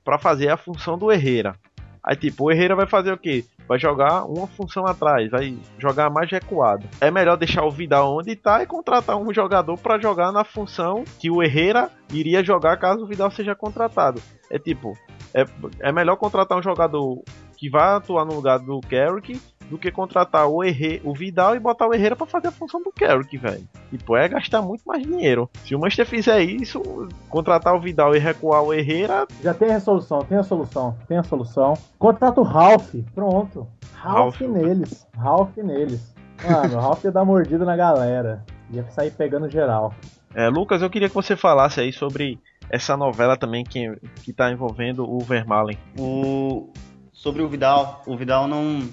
para 0.03 0.19
fazer 0.19 0.49
a 0.49 0.57
função 0.57 0.97
do 0.97 1.09
Herrera. 1.09 1.55
Aí 2.03 2.15
tipo, 2.15 2.45
o 2.45 2.51
Herrera 2.51 2.75
vai 2.75 2.85
fazer 2.85 3.13
o 3.13 3.17
quê? 3.17 3.45
Vai 3.67 3.79
jogar 3.79 4.25
uma 4.25 4.45
função 4.45 4.85
atrás, 4.85 5.31
vai 5.31 5.57
jogar 5.79 6.09
mais 6.09 6.29
recuado. 6.29 6.85
É 6.99 7.09
melhor 7.09 7.37
deixar 7.37 7.63
o 7.63 7.71
Vidal 7.71 8.17
onde 8.17 8.35
tá 8.35 8.61
e 8.61 8.67
contratar 8.67 9.15
um 9.17 9.33
jogador 9.33 9.77
para 9.77 9.99
jogar 9.99 10.31
na 10.31 10.43
função 10.43 11.05
que 11.19 11.31
o 11.31 11.41
Herrera 11.41 11.89
iria 12.11 12.43
jogar 12.43 12.77
caso 12.77 13.03
o 13.03 13.07
Vidal 13.07 13.31
seja 13.31 13.55
contratado. 13.55 14.21
É 14.51 14.59
tipo, 14.59 14.97
é, 15.33 15.45
é 15.79 15.91
melhor 15.91 16.17
contratar 16.17 16.57
um 16.57 16.63
jogador 16.63 17.23
que 17.57 17.69
vai 17.69 17.95
atuar 17.95 18.25
no 18.25 18.35
lugar 18.35 18.59
do 18.59 18.81
Carrick 18.81 19.39
do 19.73 19.79
que 19.79 19.91
contratar 19.91 20.47
o, 20.47 20.63
Herre, 20.63 21.01
o 21.03 21.15
Vidal 21.15 21.55
e 21.55 21.59
botar 21.59 21.87
o 21.87 21.95
Herrera 21.95 22.15
para 22.15 22.27
fazer 22.27 22.49
a 22.49 22.51
função 22.51 22.79
do 22.83 22.91
Carrick, 22.91 23.35
velho. 23.39 23.67
Tipo, 23.89 24.15
é 24.15 24.29
gastar 24.29 24.61
muito 24.61 24.83
mais 24.85 25.01
dinheiro. 25.01 25.49
Se 25.65 25.73
o 25.73 25.79
Manchester 25.79 26.05
fizer 26.05 26.41
isso, 26.41 27.09
contratar 27.27 27.73
o 27.73 27.79
Vidal 27.79 28.15
e 28.15 28.19
recuar 28.19 28.61
o 28.61 28.71
Herrera. 28.71 29.25
Já 29.41 29.51
tem 29.51 29.73
a 29.73 29.79
solução, 29.79 30.19
tem 30.19 30.37
a 30.37 30.43
solução, 30.43 30.95
tem 31.07 31.17
a 31.17 31.23
solução. 31.23 31.73
Contrata 31.97 32.39
o 32.39 32.43
Ralph, 32.43 32.93
pronto. 33.15 33.67
Ralph, 33.95 34.39
Ralph 34.39 34.41
neles. 34.41 35.07
Ralph 35.17 35.57
neles. 35.57 36.13
Mano, 36.47 36.77
o 36.77 36.79
Ralph 36.79 37.03
ia 37.03 37.11
dar 37.11 37.25
mordida 37.25 37.65
na 37.65 37.75
galera. 37.75 38.45
Ia 38.69 38.85
sair 38.91 39.09
pegando 39.09 39.49
geral. 39.49 39.91
É, 40.35 40.49
Lucas, 40.49 40.83
eu 40.83 40.89
queria 40.89 41.09
que 41.09 41.15
você 41.15 41.35
falasse 41.35 41.79
aí 41.79 41.91
sobre 41.91 42.39
essa 42.69 42.95
novela 42.95 43.35
também 43.35 43.63
que, 43.63 43.91
que 44.23 44.31
tá 44.31 44.51
envolvendo 44.51 45.03
o 45.03 45.19
Vermalen. 45.19 45.79
O, 45.97 46.69
sobre 47.11 47.41
o 47.41 47.47
Vidal, 47.47 48.03
o 48.05 48.15
Vidal 48.15 48.47
não 48.47 48.87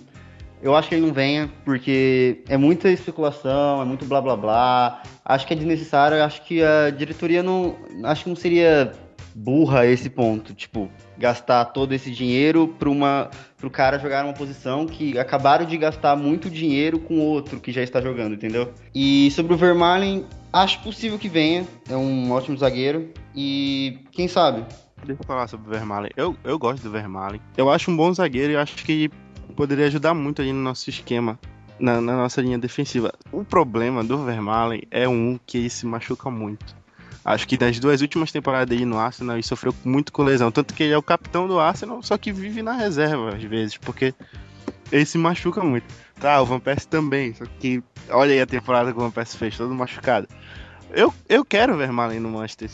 Eu 0.62 0.74
acho 0.74 0.88
que 0.88 0.94
ele 0.94 1.06
não 1.06 1.12
venha, 1.12 1.50
porque 1.64 2.42
é 2.48 2.56
muita 2.56 2.90
especulação, 2.90 3.80
é 3.80 3.84
muito 3.84 4.04
blá 4.04 4.20
blá 4.20 4.36
blá. 4.36 5.02
Acho 5.24 5.46
que 5.46 5.54
é 5.54 5.56
desnecessário, 5.56 6.22
acho 6.22 6.42
que 6.42 6.62
a 6.62 6.90
diretoria 6.90 7.42
não. 7.42 7.76
Acho 8.04 8.24
que 8.24 8.28
não 8.28 8.36
seria 8.36 8.92
burra 9.34 9.86
esse 9.86 10.10
ponto. 10.10 10.52
Tipo, 10.52 10.90
gastar 11.16 11.66
todo 11.66 11.92
esse 11.92 12.10
dinheiro 12.10 12.68
para 12.78 12.90
uma 12.90 13.30
pro 13.56 13.70
cara 13.70 13.98
jogar 13.98 14.22
numa 14.22 14.34
posição 14.34 14.86
que 14.86 15.18
acabaram 15.18 15.64
de 15.64 15.76
gastar 15.76 16.16
muito 16.16 16.50
dinheiro 16.50 16.98
com 16.98 17.20
outro 17.20 17.60
que 17.60 17.72
já 17.72 17.82
está 17.82 18.00
jogando, 18.00 18.34
entendeu? 18.34 18.72
E 18.94 19.30
sobre 19.30 19.54
o 19.54 19.56
Vermaelen, 19.56 20.26
acho 20.52 20.80
possível 20.80 21.18
que 21.18 21.28
venha. 21.28 21.66
É 21.88 21.96
um 21.96 22.32
ótimo 22.32 22.56
zagueiro 22.56 23.10
e 23.34 24.00
quem 24.12 24.28
sabe 24.28 24.64
Deixa 25.04 25.22
eu 25.22 25.26
falar 25.26 25.46
sobre 25.48 25.68
o 25.68 25.70
Vermaelen. 25.70 26.10
Eu, 26.16 26.36
eu 26.44 26.58
gosto 26.58 26.82
do 26.82 26.90
Vermaelen. 26.90 27.40
Eu 27.56 27.70
acho 27.70 27.90
um 27.90 27.96
bom 27.96 28.12
zagueiro 28.12 28.52
e 28.52 28.56
acho 28.56 28.76
que 28.84 29.10
poderia 29.50 29.86
ajudar 29.86 30.14
muito 30.14 30.42
ali 30.42 30.52
no 30.52 30.60
nosso 30.60 30.90
esquema, 30.90 31.38
na, 31.78 32.00
na, 32.00 32.16
nossa 32.16 32.40
linha 32.40 32.58
defensiva. 32.58 33.12
O 33.32 33.44
problema 33.44 34.04
do 34.04 34.24
Vermaelen 34.24 34.82
é 34.90 35.08
um 35.08 35.38
que 35.46 35.58
ele 35.58 35.70
se 35.70 35.86
machuca 35.86 36.30
muito. 36.30 36.76
Acho 37.24 37.46
que 37.46 37.58
nas 37.58 37.78
duas 37.78 38.00
últimas 38.00 38.32
temporadas 38.32 38.68
dele 38.68 38.84
no 38.84 38.98
Arsenal 38.98 39.36
ele 39.36 39.42
sofreu 39.42 39.74
muito 39.84 40.12
com 40.12 40.22
lesão. 40.22 40.50
Tanto 40.50 40.74
que 40.74 40.82
ele 40.82 40.94
é 40.94 40.98
o 40.98 41.02
capitão 41.02 41.46
do 41.46 41.60
Arsenal, 41.60 42.02
só 42.02 42.16
que 42.16 42.32
vive 42.32 42.62
na 42.62 42.72
reserva 42.72 43.34
às 43.34 43.42
vezes, 43.42 43.76
porque 43.76 44.14
ele 44.90 45.04
se 45.04 45.18
machuca 45.18 45.62
muito. 45.62 45.86
Tá, 46.18 46.40
o 46.40 46.46
Van 46.46 46.60
Persie 46.60 46.88
também, 46.88 47.34
só 47.34 47.44
que 47.58 47.82
olha 48.10 48.32
aí 48.32 48.40
a 48.40 48.46
temporada 48.46 48.92
que 48.92 48.98
o 48.98 49.00
Van 49.00 49.10
Persie 49.10 49.38
fez, 49.38 49.56
todo 49.56 49.74
machucado. 49.74 50.28
Eu, 50.90 51.12
eu 51.28 51.44
quero 51.44 51.74
o 51.74 51.76
Vermaelen 51.76 52.20
no 52.20 52.30
Manchester 52.30 52.70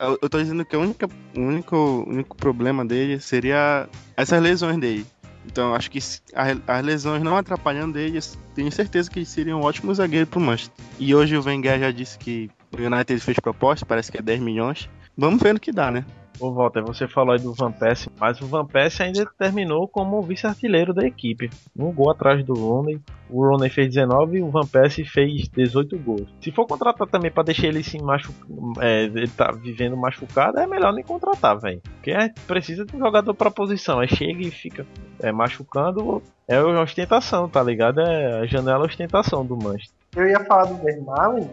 eu, 0.00 0.18
eu 0.20 0.28
tô 0.28 0.38
dizendo 0.38 0.64
que 0.64 0.76
o 0.76 0.80
único, 0.80 2.04
único 2.06 2.36
problema 2.36 2.84
dele 2.84 3.20
seria 3.20 3.88
essas 4.16 4.42
lesões 4.42 4.78
dele. 4.78 5.06
Então 5.46 5.74
acho 5.74 5.90
que 5.90 5.98
as 5.98 6.84
lesões 6.84 7.22
não 7.22 7.36
atrapalhando 7.36 7.98
ele, 7.98 8.18
tenho 8.54 8.70
certeza 8.70 9.10
que 9.10 9.20
ele 9.20 9.26
seria 9.26 9.56
um 9.56 9.62
ótimo 9.62 9.94
zagueiro 9.94 10.26
pro 10.26 10.40
Manchester. 10.40 10.84
E 10.98 11.14
hoje 11.14 11.36
o 11.36 11.44
Wenger 11.44 11.78
já 11.78 11.90
disse 11.90 12.18
que 12.18 12.50
o 12.72 12.82
United 12.82 13.20
fez 13.20 13.38
proposta, 13.38 13.86
parece 13.86 14.10
que 14.10 14.18
é 14.18 14.22
10 14.22 14.40
milhões. 14.40 14.88
Vamos 15.16 15.40
ver 15.40 15.54
no 15.54 15.60
que 15.60 15.72
dá, 15.72 15.90
né? 15.90 16.04
Ô 16.38 16.52
Walter, 16.52 16.82
você 16.82 17.08
falou 17.08 17.32
aí 17.32 17.40
do 17.40 17.54
Van 17.54 17.72
Persie, 17.72 18.10
mas 18.20 18.40
o 18.40 18.46
Van 18.46 18.66
Persie 18.66 19.04
ainda 19.04 19.26
terminou 19.38 19.88
como 19.88 20.20
vice-artilheiro 20.22 20.92
da 20.92 21.06
equipe. 21.06 21.50
Um 21.76 21.92
gol 21.92 22.10
atrás 22.10 22.44
do 22.44 22.54
Rooney. 22.54 23.00
O 23.28 23.44
Rooney 23.44 23.70
fez 23.70 23.88
19 23.88 24.38
e 24.38 24.42
o 24.42 24.50
Van 24.50 24.66
Persie 24.66 25.04
fez 25.04 25.48
18 25.48 25.98
gols. 25.98 26.28
Se 26.40 26.52
for 26.52 26.66
contratar 26.66 27.08
também 27.08 27.30
para 27.30 27.44
deixar 27.44 27.68
ele 27.68 27.82
se 27.82 28.00
machucar, 28.00 28.46
é, 28.80 29.04
ele 29.04 29.28
tá 29.28 29.50
vivendo 29.50 29.96
machucado, 29.96 30.58
é 30.58 30.66
melhor 30.66 30.92
nem 30.92 31.02
contratar, 31.02 31.58
velho. 31.58 31.80
Porque 31.94 32.10
é, 32.10 32.32
precisa 32.46 32.84
de 32.84 32.94
um 32.94 32.98
jogador 32.98 33.34
pra 33.34 33.50
posição. 33.50 33.98
Aí 33.98 34.08
chega 34.08 34.42
e 34.42 34.50
fica 34.50 34.86
é, 35.20 35.32
machucando, 35.32 36.22
é 36.46 36.60
ostentação, 36.60 37.48
tá 37.48 37.62
ligado? 37.62 38.00
É 38.00 38.40
a 38.40 38.46
janela 38.46 38.84
ostentação 38.84 39.44
do 39.44 39.56
Manchester. 39.56 39.96
Eu 40.14 40.28
ia 40.28 40.44
falar 40.44 40.66
do 40.66 40.76
Vermaelen. 40.76 41.50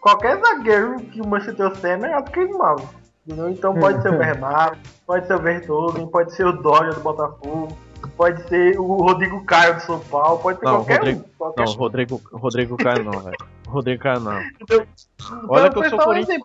Qualquer 0.00 0.38
zagueiro 0.38 1.00
que 1.00 1.20
o 1.20 1.26
Manchester 1.26 1.70
tem 1.78 1.92
é 1.92 1.96
melhor 1.96 2.22
do 2.22 2.30
que 2.30 2.38
o 2.38 2.46
Vermaelen. 2.46 3.05
Entendeu? 3.26 3.50
Então 3.50 3.74
pode 3.74 4.00
ser 4.02 4.14
o 4.14 4.18
Bernardo, 4.18 4.78
pode 5.04 5.26
ser 5.26 5.34
o 5.34 5.40
Vertogen, 5.40 6.06
pode 6.06 6.32
ser 6.34 6.46
o 6.46 6.52
Dória 6.52 6.92
do 6.92 7.00
Botafogo, 7.00 7.76
pode 8.16 8.48
ser 8.48 8.78
o 8.78 8.86
Rodrigo 9.02 9.44
Caio 9.44 9.74
do 9.74 9.80
São 9.80 9.98
Paulo, 10.00 10.38
pode 10.38 10.60
ser 10.60 10.64
não, 10.64 10.76
qualquer 10.76 10.98
Rodrigo, 10.98 11.20
um. 11.20 11.36
Qualquer 11.36 11.64
não, 11.64 11.72
Rodrigo, 11.72 12.20
Rodrigo 12.32 12.76
Caio 12.76 13.04
não, 13.04 13.20
velho. 13.20 13.36
Rodrigo 13.66 14.02
Caio 14.02 14.20
não. 14.20 14.40
Então, 14.60 14.86
Olha 15.48 15.70
que 15.70 15.78
eu 15.78 15.90
sou 15.90 15.98
corintiano. 15.98 16.44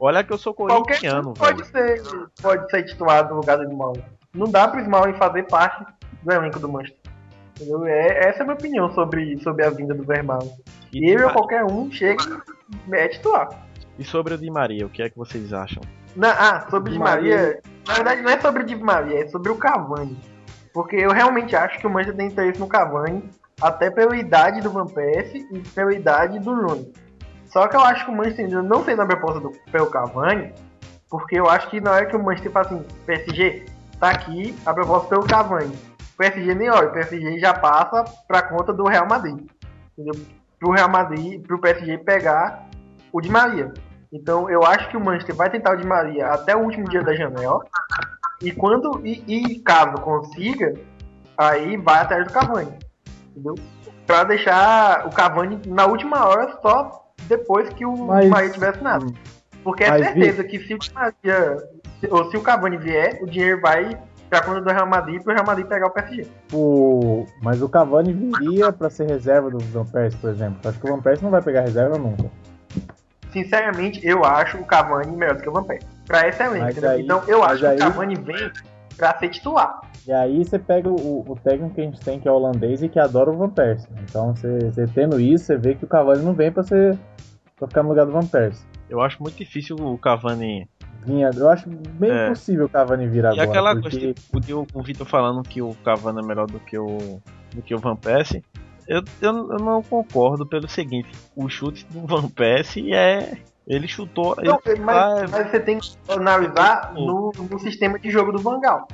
Olha 0.00 0.24
que 0.24 0.32
eu 0.32 0.38
sou 0.38 0.54
corintiano, 0.54 1.34
pode 1.34 1.66
ser, 1.66 2.02
pode 2.40 2.70
ser 2.70 2.84
titulado 2.84 3.30
no 3.30 3.36
lugar 3.36 3.58
do 3.58 3.64
Ismael. 3.64 3.92
Não 4.34 4.50
dá 4.50 4.66
pro 4.66 4.80
Ismael 4.80 5.14
fazer 5.18 5.42
parte 5.44 5.84
do 6.22 6.32
elenco 6.32 6.58
do 6.58 6.68
Manchester. 6.68 7.12
Entendeu? 7.56 7.84
É, 7.84 8.28
essa 8.28 8.38
é 8.38 8.42
a 8.42 8.44
minha 8.44 8.54
opinião 8.54 8.92
sobre, 8.94 9.38
sobre 9.42 9.64
a 9.64 9.70
vinda 9.70 9.94
do 9.94 10.02
Vermal. 10.02 10.40
E 10.92 11.10
ele 11.10 11.22
ou 11.24 11.30
qualquer 11.30 11.64
um 11.64 11.90
chega 11.90 12.42
e 12.88 12.94
é 12.94 13.08
titular. 13.08 13.48
E 13.98 14.04
sobre 14.04 14.34
o 14.34 14.38
Di 14.38 14.50
Maria, 14.50 14.86
o 14.86 14.88
que 14.88 15.02
é 15.02 15.10
que 15.10 15.18
vocês 15.18 15.52
acham? 15.52 15.82
Ah, 16.20 16.66
sobre 16.70 16.90
o 16.90 16.92
Di 16.92 16.98
Maria, 16.98 17.36
Maria, 17.36 17.62
na 17.86 17.94
verdade 17.94 18.22
não 18.22 18.30
é 18.30 18.40
sobre 18.40 18.62
o 18.62 18.66
Di 18.66 18.76
Maria, 18.76 19.24
é 19.24 19.28
sobre 19.28 19.50
o 19.50 19.56
Cavani. 19.56 20.18
Porque 20.72 20.96
eu 20.96 21.10
realmente 21.10 21.54
acho 21.54 21.78
que 21.78 21.86
o 21.86 21.90
Manchester 21.90 22.16
tem 22.16 22.28
interesse 22.28 22.58
no 22.58 22.66
Cavani, 22.66 23.28
até 23.60 23.90
pela 23.90 24.16
idade 24.16 24.60
do 24.60 24.70
Van 24.70 24.86
Persie 24.86 25.46
e 25.52 25.60
pela 25.60 25.94
idade 25.94 26.38
do 26.38 26.54
Rooney. 26.54 26.92
Só 27.46 27.68
que 27.68 27.76
eu 27.76 27.80
acho 27.80 28.04
que 28.04 28.10
o 28.10 28.16
Manchester 28.16 28.62
não 28.62 28.82
fez 28.82 28.98
a 28.98 29.06
proposta 29.06 29.40
do, 29.40 29.52
pelo 29.70 29.86
Cavani, 29.86 30.52
porque 31.10 31.38
eu 31.38 31.48
acho 31.48 31.68
que 31.68 31.80
na 31.80 31.92
hora 31.92 32.06
que 32.06 32.16
o 32.16 32.22
Manchester 32.22 32.50
fala 32.50 32.66
assim, 32.66 32.84
PSG, 33.06 33.66
tá 34.00 34.10
aqui 34.10 34.56
a 34.64 34.72
proposta 34.72 35.08
pelo 35.08 35.26
Cavani. 35.26 35.76
O 36.14 36.16
PSG 36.16 36.54
nem 36.54 36.70
olha, 36.70 36.88
o 36.88 36.92
PSG 36.92 37.38
já 37.38 37.52
passa 37.52 38.04
pra 38.26 38.42
conta 38.42 38.72
do 38.72 38.84
Real 38.84 39.06
Madrid. 39.06 39.46
Entendeu? 39.96 40.26
Pro 40.58 40.72
Real 40.72 40.88
Madrid, 40.88 41.46
pro 41.46 41.58
PSG 41.58 41.98
pegar 41.98 42.66
o 43.12 43.20
Di 43.20 43.30
Maria. 43.30 43.72
Então 44.12 44.50
eu 44.50 44.62
acho 44.62 44.90
que 44.90 44.96
o 44.96 45.00
Manchester 45.00 45.34
vai 45.34 45.48
tentar 45.48 45.72
o 45.72 45.76
Di 45.76 45.86
Maria 45.86 46.26
até 46.26 46.54
o 46.54 46.60
último 46.60 46.88
dia 46.88 47.02
da 47.02 47.14
janela. 47.14 47.64
E 48.42 48.52
quando 48.52 49.00
e, 49.04 49.24
e 49.26 49.58
caso 49.60 49.94
consiga, 50.02 50.74
aí 51.38 51.76
vai 51.78 52.00
atrás 52.00 52.26
do 52.26 52.32
Cavani. 52.32 52.72
Entendeu? 53.30 53.54
Pra 54.06 54.24
deixar 54.24 55.06
o 55.06 55.10
Cavani 55.10 55.62
na 55.66 55.86
última 55.86 56.26
hora 56.26 56.58
só 56.60 57.06
depois 57.26 57.68
que 57.70 57.86
o 57.86 57.96
Mas... 58.06 58.28
Maria 58.28 58.50
tiver 58.50 58.68
assinado. 58.68 59.14
Porque 59.64 59.84
é 59.84 59.96
certeza 59.96 60.44
que 60.44 60.58
se 60.58 60.74
o 60.74 60.78
Di 60.78 60.92
Maria 60.92 61.56
ou 62.10 62.30
se 62.30 62.36
o 62.36 62.42
Cavani 62.42 62.76
vier, 62.76 63.18
o 63.22 63.26
dinheiro 63.26 63.60
vai 63.60 63.98
pra 64.28 64.42
conta 64.42 64.60
do 64.60 64.70
Real 64.70 64.86
Madrid 64.86 65.22
pro 65.22 65.32
Real 65.32 65.46
Madrid 65.46 65.66
pegar 65.66 65.86
o 65.86 65.90
PSG. 65.90 66.26
O... 66.52 67.26
Mas 67.40 67.62
o 67.62 67.68
Cavani 67.68 68.12
viria 68.12 68.72
pra 68.72 68.90
ser 68.90 69.08
reserva 69.08 69.50
do 69.50 69.58
Van 69.58 69.86
Persie, 69.86 70.18
por 70.18 70.30
exemplo. 70.30 70.58
Acho 70.68 70.78
que 70.78 70.86
o 70.86 70.94
Van 70.94 71.00
Persie 71.00 71.24
não 71.24 71.30
vai 71.30 71.40
pegar 71.40 71.62
reserva 71.62 71.96
nunca 71.96 72.24
sinceramente, 73.32 74.00
eu 74.06 74.24
acho 74.24 74.58
o 74.58 74.64
Cavani 74.64 75.16
melhor 75.16 75.36
do 75.36 75.42
que 75.42 75.48
o 75.48 75.52
Van 75.52 75.64
Persie. 75.64 75.88
Pra 76.06 76.28
excelente, 76.28 76.84
aí, 76.84 77.02
Então 77.02 77.22
eu 77.26 77.42
acho 77.42 77.66
aí, 77.66 77.76
que 77.76 77.82
o 77.82 77.86
Cavani 77.86 78.14
vem 78.16 78.50
pra 78.96 79.18
ser 79.18 79.28
titular. 79.28 79.80
E 80.06 80.12
aí 80.12 80.44
você 80.44 80.58
pega 80.58 80.88
o, 80.88 81.24
o, 81.26 81.38
técnico 81.42 81.74
que 81.74 81.80
a 81.80 81.84
gente 81.84 82.00
tem, 82.00 82.18
que 82.18 82.26
é 82.26 82.30
holandês 82.30 82.82
e 82.82 82.88
que 82.88 82.98
adora 82.98 83.30
o 83.30 83.36
Van 83.36 83.50
Persie. 83.50 83.88
Então 84.02 84.34
você, 84.34 84.58
tendo 84.94 85.20
isso, 85.20 85.44
você 85.44 85.56
vê 85.56 85.74
que 85.74 85.84
o 85.84 85.88
Cavani 85.88 86.24
não 86.24 86.34
vem 86.34 86.50
pra, 86.50 86.62
ser, 86.62 86.98
pra 87.56 87.68
ficar 87.68 87.82
no 87.82 87.90
lugar 87.90 88.06
do 88.06 88.12
Van 88.12 88.26
Persie. 88.26 88.66
Eu 88.90 89.00
acho 89.00 89.22
muito 89.22 89.36
difícil 89.36 89.76
o 89.76 89.96
Cavani 89.96 90.68
vinha. 91.04 91.30
Eu 91.34 91.48
acho 91.48 91.68
bem 91.68 92.10
é. 92.10 92.28
possível 92.28 92.66
o 92.66 92.68
Cavani 92.68 93.06
vir 93.06 93.24
agora. 93.24 93.36
E 93.36 93.48
aquela 93.48 93.74
porque... 93.74 94.14
coisa, 94.30 94.56
o, 94.56 94.66
o 94.74 94.82
Vitor 94.82 95.06
falando 95.06 95.42
que 95.42 95.62
o 95.62 95.72
Cavani 95.84 96.20
é 96.20 96.26
melhor 96.26 96.46
do 96.46 96.58
que 96.58 96.76
o, 96.76 97.20
do 97.54 97.62
que 97.62 97.74
o 97.74 97.78
Van 97.78 97.96
Persie, 97.96 98.42
eu, 98.86 99.02
eu, 99.20 99.52
eu, 99.52 99.58
não 99.58 99.82
concordo 99.82 100.46
pelo 100.46 100.68
seguinte: 100.68 101.08
o 101.36 101.48
chute 101.48 101.86
do 101.90 102.06
Van 102.06 102.28
Persie 102.28 102.92
é. 102.94 103.38
Ele 103.66 103.86
chutou. 103.86 104.34
Não, 104.42 104.60
ele 104.66 104.80
mas, 104.80 105.30
mas, 105.30 105.50
você 105.50 105.60
tem 105.60 105.78
que 105.78 105.94
analisar 106.08 106.92
no, 106.94 107.32
no 107.32 107.58
sistema 107.60 107.96
de 107.96 108.10
jogo 108.10 108.32
do 108.32 108.40
Vangal. 108.40 108.88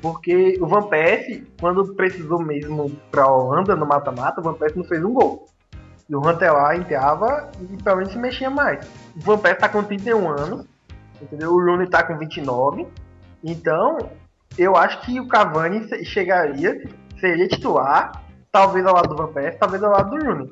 Porque 0.00 0.58
o 0.60 0.66
Van 0.66 0.82
Persie, 0.82 1.46
quando 1.60 1.94
precisou 1.94 2.42
mesmo 2.42 2.90
pra 3.10 3.26
Holanda 3.26 3.76
no 3.76 3.86
mata-mata, 3.86 4.40
o 4.40 4.44
Van 4.44 4.54
Persie 4.54 4.78
não 4.78 4.84
fez 4.84 5.04
um 5.04 5.12
gol. 5.12 5.46
E 6.08 6.14
o 6.14 6.20
Rantelar 6.20 6.76
entrava 6.76 7.50
e 7.60 7.82
pelo 7.82 7.96
menos 7.96 8.12
se 8.12 8.18
mexia 8.18 8.50
mais. 8.50 8.86
O 9.16 9.20
Van 9.20 9.38
Persie 9.38 9.60
tá 9.60 9.68
com 9.68 9.82
31 9.82 10.28
anos, 10.28 10.66
entendeu? 11.20 11.52
O 11.52 11.62
Rooney 11.62 11.88
tá 11.88 12.02
com 12.02 12.18
29. 12.18 12.86
Então, 13.42 14.10
eu 14.58 14.76
acho 14.76 15.00
que 15.02 15.18
o 15.20 15.28
Cavani 15.28 15.86
chegaria, 16.04 16.82
seria 17.18 17.48
titular 17.48 18.23
talvez 18.54 18.86
ao 18.86 18.94
lado 18.94 19.08
do 19.08 19.16
Van 19.16 19.32
Persie, 19.32 19.58
talvez 19.58 19.82
ao 19.82 19.90
lado 19.90 20.10
do 20.10 20.24
Rooney. 20.24 20.48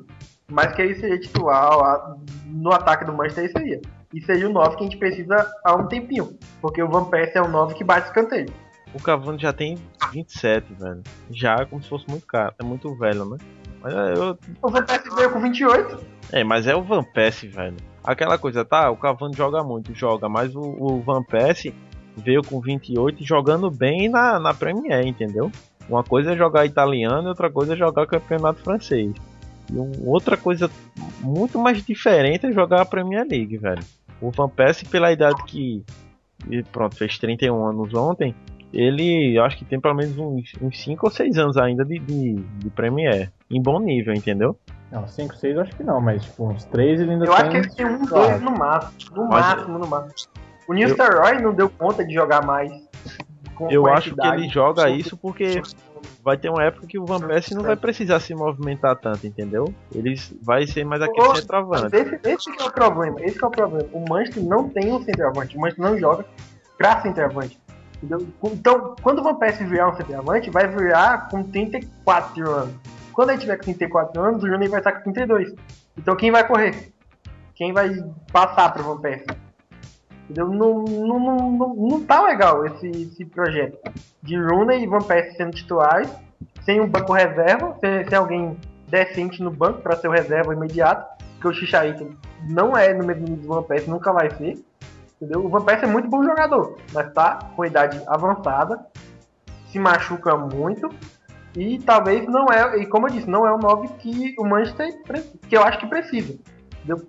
Mas 0.51 0.75
que 0.75 0.81
ele 0.81 0.95
seria 0.95 1.17
titular 1.17 2.17
no 2.47 2.73
ataque 2.73 3.05
do 3.05 3.13
Manchester, 3.13 3.45
isso 3.45 3.53
seria. 3.53 3.81
E 4.13 4.21
seria 4.21 4.49
o 4.49 4.51
9 4.51 4.75
que 4.75 4.81
a 4.81 4.83
gente 4.83 4.97
precisa 4.97 5.51
há 5.63 5.73
um 5.73 5.87
tempinho. 5.87 6.37
Porque 6.61 6.83
o 6.83 6.89
Van 6.89 7.05
Persie 7.05 7.37
é 7.37 7.41
o 7.41 7.47
9 7.47 7.73
que 7.75 7.83
bate 7.83 8.07
escanteio. 8.07 8.47
O 8.93 9.01
Cavani 9.01 9.39
já 9.39 9.53
tem 9.53 9.77
27, 10.11 10.73
velho. 10.73 11.01
Já 11.31 11.55
é 11.61 11.65
como 11.65 11.81
se 11.81 11.87
fosse 11.87 12.07
muito 12.09 12.27
caro. 12.27 12.53
É 12.59 12.63
muito 12.63 12.93
velho, 12.93 13.25
né? 13.25 13.37
Mas 13.81 13.93
eu... 13.93 14.37
O 14.61 14.69
Van 14.69 14.83
Persie 14.83 15.15
veio 15.15 15.31
com 15.31 15.39
28. 15.39 16.05
É, 16.33 16.43
mas 16.43 16.67
é 16.67 16.75
o 16.75 16.83
Van 16.83 17.03
Persie, 17.03 17.47
velho. 17.47 17.77
Aquela 18.03 18.37
coisa, 18.37 18.65
tá? 18.65 18.91
O 18.91 18.97
Cavani 18.97 19.35
joga 19.35 19.63
muito, 19.63 19.95
joga. 19.95 20.27
Mas 20.27 20.53
o, 20.53 20.59
o 20.61 21.01
Van 21.01 21.23
Persie 21.23 21.73
veio 22.17 22.43
com 22.43 22.59
28 22.59 23.23
jogando 23.23 23.71
bem 23.71 24.09
na, 24.09 24.39
na 24.39 24.53
Premier, 24.53 25.07
entendeu? 25.07 25.49
Uma 25.89 26.03
coisa 26.03 26.33
é 26.33 26.37
jogar 26.37 26.65
italiano 26.65 27.27
e 27.27 27.29
outra 27.29 27.51
coisa 27.51 27.73
é 27.73 27.77
jogar 27.77 28.07
campeonato 28.07 28.61
francês. 28.61 29.13
E 29.71 29.75
outra 30.05 30.37
coisa 30.37 30.69
muito 31.21 31.59
mais 31.59 31.83
diferente 31.83 32.45
é 32.45 32.51
jogar 32.51 32.81
a 32.81 32.85
Premier 32.85 33.25
League, 33.27 33.57
velho. 33.57 33.83
O 34.21 34.31
Van 34.31 34.49
Persie, 34.49 34.87
pela 34.87 35.11
idade 35.11 35.43
que. 35.45 35.83
Pronto, 36.71 36.95
fez 36.95 37.17
31 37.17 37.67
anos 37.67 37.93
ontem. 37.93 38.35
Ele 38.73 39.37
acho 39.39 39.57
que 39.57 39.65
tem 39.65 39.79
pelo 39.79 39.93
menos 39.93 40.17
uns 40.17 40.83
5 40.83 41.05
ou 41.05 41.11
6 41.11 41.37
anos 41.37 41.57
ainda 41.57 41.85
de, 41.85 41.99
de, 41.99 42.33
de 42.33 42.69
Premier. 42.71 43.31
Em 43.49 43.61
bom 43.61 43.79
nível, 43.79 44.13
entendeu? 44.13 44.57
Não, 44.91 45.07
5, 45.07 45.35
6 45.35 45.57
acho 45.57 45.75
que 45.75 45.83
não, 45.83 46.01
mas 46.01 46.23
tipo, 46.23 46.49
uns 46.49 46.65
3 46.65 47.01
ele 47.01 47.11
ainda 47.11 47.25
eu 47.25 47.31
tem. 47.31 47.39
Eu 47.39 47.41
acho 47.41 47.51
que 47.51 47.57
ele 47.57 47.75
tem 47.75 47.85
um, 47.85 48.05
2 48.05 48.41
no 48.41 48.51
máximo. 48.51 49.15
No 49.15 49.27
mas, 49.27 49.45
máximo, 49.45 49.79
no 49.79 49.87
máximo. 49.87 50.33
O 50.67 50.73
Nistelrooy 50.73 51.35
eu... 51.35 51.41
não 51.41 51.53
deu 51.53 51.69
conta 51.69 52.05
de 52.05 52.13
jogar 52.13 52.45
mais 52.45 52.71
eu 53.69 53.87
acho 53.87 54.15
que 54.15 54.27
ele 54.27 54.49
joga 54.49 54.89
isso 54.89 55.17
porque 55.17 55.61
vai 56.23 56.37
ter 56.37 56.49
uma 56.49 56.63
época 56.63 56.87
que 56.87 56.99
o 56.99 57.05
Van 57.05 57.19
Persie 57.19 57.55
não 57.55 57.63
vai 57.63 57.75
precisar 57.75 58.19
se 58.19 58.33
movimentar 58.33 58.95
tanto, 58.95 59.25
entendeu? 59.25 59.73
Eles 59.93 60.33
vai 60.41 60.65
ser 60.67 60.85
mais 60.85 61.01
aquele 61.01 61.27
Oxe, 61.27 61.41
centroavante. 61.41 61.95
Esse, 61.95 62.19
esse 62.23 62.61
é 62.61 62.63
o 62.63 62.71
problema, 62.71 63.21
esse 63.21 63.43
é 63.43 63.47
o 63.47 63.51
problema. 63.51 63.89
O 63.91 64.05
Manchester 64.07 64.43
não 64.43 64.69
tem 64.69 64.91
um 64.91 65.03
centroavante, 65.03 65.57
o 65.57 65.59
Manchester 65.59 65.85
não 65.85 65.97
joga 65.97 66.25
pra 66.77 67.01
centroavante. 67.01 67.59
Entendeu? 68.01 68.27
Então, 68.43 68.95
quando 69.01 69.19
o 69.19 69.23
Van 69.23 69.35
Persie 69.35 69.65
virar 69.65 69.89
um 69.89 69.95
centroavante, 69.95 70.49
vai 70.49 70.67
virar 70.67 71.29
com 71.29 71.43
34 71.43 72.49
anos. 72.49 72.75
Quando 73.13 73.29
ele 73.29 73.39
tiver 73.39 73.57
com 73.57 73.63
34 73.63 74.21
anos, 74.21 74.43
o 74.43 74.47
Júnior 74.47 74.69
vai 74.69 74.79
estar 74.79 74.91
com 74.93 75.13
32. 75.13 75.53
Então 75.97 76.15
quem 76.15 76.31
vai 76.31 76.45
correr? 76.45 76.91
Quem 77.55 77.71
vai 77.71 77.89
passar 78.31 78.73
pro 78.73 78.83
Van 78.83 78.99
Persie? 78.99 79.27
Entendeu? 80.23 80.47
Não, 80.49 80.83
não, 80.83 81.19
não, 81.19 81.51
não, 81.51 81.75
não 81.75 82.03
tá 82.03 82.21
legal 82.21 82.65
esse, 82.65 82.87
esse 82.87 83.25
projeto 83.25 83.77
de 84.21 84.37
Rooney 84.37 84.83
e 84.83 84.87
Van 84.87 85.01
Persie 85.01 85.35
sendo 85.35 85.51
titulares, 85.51 86.09
sem 86.61 86.79
um 86.79 86.87
banco 86.87 87.13
reserva, 87.13 87.75
sem, 87.79 88.07
sem 88.07 88.17
alguém 88.17 88.57
decente 88.87 89.43
no 89.43 89.51
banco 89.51 89.81
para 89.81 89.97
ser 89.97 90.07
o 90.07 90.11
reserva 90.11 90.53
imediato, 90.53 91.23
porque 91.33 91.47
o 91.47 91.53
Xixaíta 91.53 92.07
não 92.47 92.77
é 92.77 92.93
no 92.93 93.05
mesmo 93.05 93.27
nível 93.27 93.41
do 93.43 93.47
Van 93.47 93.63
Persie, 93.63 93.89
nunca 93.89 94.13
vai 94.13 94.29
ser. 94.31 94.63
Entendeu? 95.15 95.45
O 95.45 95.49
Van 95.49 95.61
Persie 95.61 95.85
é 95.85 95.91
muito 95.91 96.09
bom 96.09 96.23
jogador, 96.23 96.77
mas 96.93 97.11
tá 97.13 97.39
com 97.55 97.65
idade 97.65 98.01
avançada, 98.07 98.85
se 99.67 99.79
machuca 99.79 100.37
muito 100.37 100.89
e 101.55 101.79
talvez 101.79 102.25
não 102.27 102.45
é, 102.47 102.77
e 102.79 102.85
como 102.85 103.07
eu 103.07 103.11
disse, 103.11 103.29
não 103.29 103.45
é 103.45 103.53
o 103.53 103.57
9 103.57 103.87
que 103.99 104.35
o 104.39 104.45
Manchester 104.45 105.23
que 105.47 105.55
eu 105.55 105.63
acho 105.63 105.79
que 105.79 105.87
precisa 105.87 106.37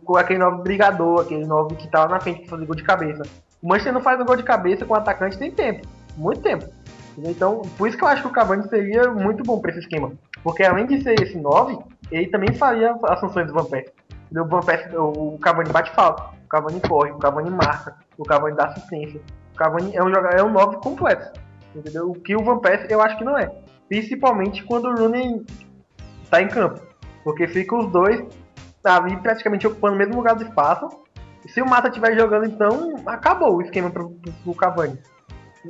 com 0.05 0.16
aquele 0.16 0.39
novo 0.39 0.62
brigador, 0.62 1.22
aquele 1.22 1.47
novo 1.47 1.75
que 1.75 1.89
tava 1.89 2.12
na 2.12 2.20
frente 2.20 2.41
pra 2.41 2.51
fazer 2.51 2.66
gol 2.66 2.77
de 2.77 2.83
cabeça. 2.83 3.22
O 3.62 3.68
Manchester 3.68 3.93
não 3.93 4.01
faz 4.01 4.20
um 4.20 4.25
gol 4.25 4.37
de 4.37 4.43
cabeça 4.43 4.85
com 4.85 4.95
o 4.95 4.97
atacante 4.97 5.39
tem 5.39 5.51
tempo, 5.51 5.87
muito 6.16 6.43
tempo. 6.43 6.66
Então, 7.18 7.62
por 7.79 7.89
isso 7.89 7.97
que 7.97 8.05
eu 8.05 8.09
acho 8.09 8.22
que 8.22 8.29
o 8.29 8.33
Cavani 8.33 8.68
seria 8.68 9.11
muito 9.11 9.43
bom 9.45 9.61
para 9.61 9.70
esse 9.70 9.81
esquema. 9.81 10.12
Porque 10.43 10.62
além 10.62 10.87
de 10.87 11.03
ser 11.03 11.20
esse 11.22 11.39
9, 11.39 11.79
ele 12.11 12.27
também 12.29 12.53
faria 12.55 12.95
as 13.05 13.20
funções 13.20 13.47
do 13.47 13.55
Van 13.55 13.64
Persie. 13.64 13.93
O, 14.37 14.45
Van 14.45 14.61
Persie, 14.61 14.97
o 14.97 15.39
Cavani 15.39 15.70
bate 15.70 15.91
falta, 15.93 16.25
o 16.45 16.49
Cavani 16.49 16.81
corre, 16.81 17.12
o 17.12 17.18
Cavani 17.18 17.51
marca, 17.51 17.97
o 18.18 18.25
Cavani 18.25 18.57
dá 18.57 18.66
assistência. 18.66 19.20
O 19.53 19.57
Cavani 19.57 19.97
é 19.97 20.03
um 20.03 20.09
jogador, 20.09 20.39
é 20.39 20.43
um 20.43 20.51
9 20.51 20.77
completo. 20.79 21.41
Entendeu? 21.75 22.11
O 22.11 22.14
que 22.14 22.37
o 22.37 22.43
Van 22.43 22.59
Persie 22.59 22.91
eu 22.91 23.01
acho 23.01 23.16
que 23.16 23.25
não 23.25 23.39
é. 23.39 23.51
Principalmente 23.89 24.62
quando 24.64 24.87
o 24.87 24.95
Rooney 24.95 25.45
tá 26.31 26.43
em 26.43 26.49
campo. 26.49 26.81
Porque 27.22 27.47
fica 27.47 27.77
os 27.77 27.91
dois 27.91 28.22
ali 28.85 29.16
praticamente 29.16 29.66
ocupando 29.66 29.95
o 29.95 29.99
mesmo 29.99 30.16
lugar 30.16 30.35
do 30.35 30.45
espaço. 30.45 30.89
E 31.45 31.49
se 31.49 31.61
o 31.61 31.68
Mata 31.68 31.89
estiver 31.89 32.18
jogando, 32.18 32.47
então 32.47 32.95
acabou 33.07 33.57
o 33.57 33.62
esquema 33.62 33.91
pro, 33.91 34.11
pro, 34.11 34.32
pro 34.32 34.55
Cavani. 34.55 34.99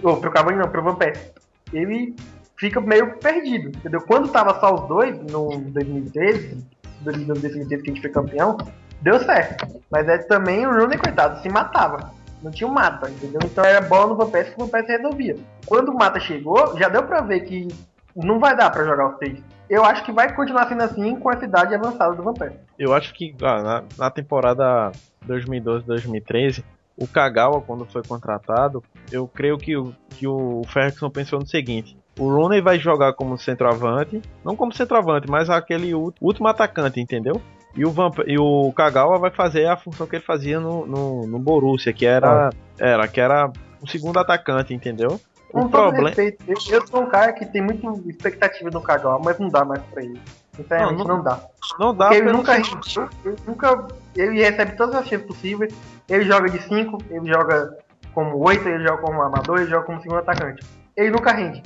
Ou 0.02 0.16
pro 0.18 0.30
Cavani 0.30 0.58
não, 0.58 0.68
pro 0.68 0.82
Van 0.82 0.94
Persie. 0.94 1.32
Ele 1.72 2.14
fica 2.56 2.80
meio 2.80 3.18
perdido, 3.18 3.68
entendeu? 3.68 4.00
Quando 4.02 4.28
tava 4.28 4.58
só 4.60 4.74
os 4.74 4.88
dois, 4.88 5.18
no 5.30 5.48
2013, 5.48 6.64
2013 7.00 7.66
que 7.66 7.74
a 7.74 7.78
gente 7.78 8.00
foi 8.00 8.10
campeão, 8.10 8.56
deu 9.00 9.18
certo. 9.20 9.82
Mas 9.90 10.08
é 10.08 10.18
também 10.18 10.66
o 10.66 10.72
Rooney, 10.72 10.98
coitado, 10.98 11.40
se 11.42 11.48
matava. 11.48 12.12
Não 12.42 12.50
tinha 12.50 12.68
o 12.68 12.72
Mata, 12.72 13.08
entendeu? 13.08 13.40
Então 13.44 13.64
era 13.64 13.80
bola 13.80 14.08
no 14.08 14.16
Van 14.16 14.30
Persie 14.30 14.54
que 14.54 14.60
o 14.60 14.66
Van 14.66 14.70
Persie 14.70 14.96
resolvia. 14.96 15.36
Quando 15.66 15.90
o 15.90 15.94
Mata 15.94 16.20
chegou, 16.20 16.76
já 16.76 16.88
deu 16.88 17.02
pra 17.02 17.20
ver 17.20 17.40
que 17.40 17.68
não 18.14 18.38
vai 18.38 18.54
dar 18.56 18.70
para 18.70 18.84
jogar 18.84 19.08
os 19.08 19.16
três. 19.16 19.38
Eu 19.68 19.84
acho 19.84 20.04
que 20.04 20.12
vai 20.12 20.34
continuar 20.34 20.68
sendo 20.68 20.82
assim 20.82 21.16
com 21.16 21.30
essa 21.30 21.44
idade 21.44 21.74
avançada 21.74 22.14
do 22.14 22.22
Vampire. 22.22 22.54
Eu 22.78 22.92
acho 22.92 23.14
que 23.14 23.34
ah, 23.42 23.62
na, 23.62 23.84
na 23.98 24.10
temporada 24.10 24.92
2012-2013, 25.26 26.62
o 26.96 27.06
Kagawa, 27.06 27.60
quando 27.60 27.84
foi 27.84 28.02
contratado, 28.02 28.82
eu 29.10 29.26
creio 29.26 29.58
que, 29.58 29.76
o, 29.76 29.94
que 30.10 30.26
o 30.26 30.62
Ferguson 30.68 31.10
pensou 31.10 31.40
no 31.40 31.46
seguinte: 31.46 31.96
o 32.18 32.28
Rooney 32.28 32.60
vai 32.60 32.78
jogar 32.78 33.14
como 33.14 33.36
centroavante, 33.36 34.22
não 34.44 34.54
como 34.54 34.72
centroavante, 34.72 35.28
mas 35.28 35.50
aquele 35.50 35.92
último 35.94 36.46
atacante, 36.46 37.00
entendeu? 37.00 37.40
E 37.76 37.84
o, 37.84 37.90
Vamp 37.90 38.20
e 38.26 38.38
o 38.38 38.72
Kagawa 38.72 39.18
vai 39.18 39.32
fazer 39.32 39.66
a 39.66 39.76
função 39.76 40.06
que 40.06 40.14
ele 40.16 40.24
fazia 40.24 40.60
no, 40.60 40.86
no, 40.86 41.26
no 41.26 41.38
Borussia, 41.40 41.92
que 41.92 42.06
era, 42.06 42.48
ah. 42.48 42.50
era, 42.78 43.08
que 43.08 43.20
era 43.20 43.50
o 43.82 43.88
segundo 43.88 44.18
atacante, 44.18 44.72
entendeu? 44.72 45.20
Com 45.55 45.68
problema... 45.68 46.09
respeito, 46.09 46.44
eu, 46.48 46.57
eu, 46.68 46.86
sou 46.86 47.02
um 47.02 47.07
cara 47.07 47.32
que 47.32 47.46
tem 47.46 47.62
muita 47.62 47.86
expectativa 48.09 48.68
no 48.70 48.80
Kagawa, 48.80 49.20
mas 49.24 49.38
não 49.38 49.48
dá 49.48 49.64
mais 49.64 49.80
pra 49.84 50.02
ele. 50.02 50.20
Sinceramente, 50.57 50.98
não, 50.98 51.05
não, 51.05 51.16
não 51.16 51.22
dá. 51.22 51.40
Não 51.78 51.94
dá 51.94 52.09
Porque 52.09 52.22
ele 52.22 52.32
nunca, 52.32 52.57
ele 52.57 53.36
nunca. 53.46 53.86
Ele 54.16 54.42
recebe 54.42 54.76
todas 54.76 54.96
as 54.96 55.07
chances 55.07 55.26
possíveis. 55.26 55.72
Ele 56.09 56.24
joga 56.24 56.50
de 56.50 56.61
5, 56.61 56.98
ele 57.09 57.32
joga 57.32 57.78
como 58.12 58.36
8, 58.36 58.68
ele 58.68 58.86
joga 58.86 59.02
como 59.02 59.22
amador, 59.22 59.61
ele 59.61 59.70
joga 59.70 59.86
como 59.86 60.02
segundo 60.02 60.18
atacante. 60.18 60.64
Ele 60.96 61.11
nunca 61.11 61.32
rende. 61.32 61.62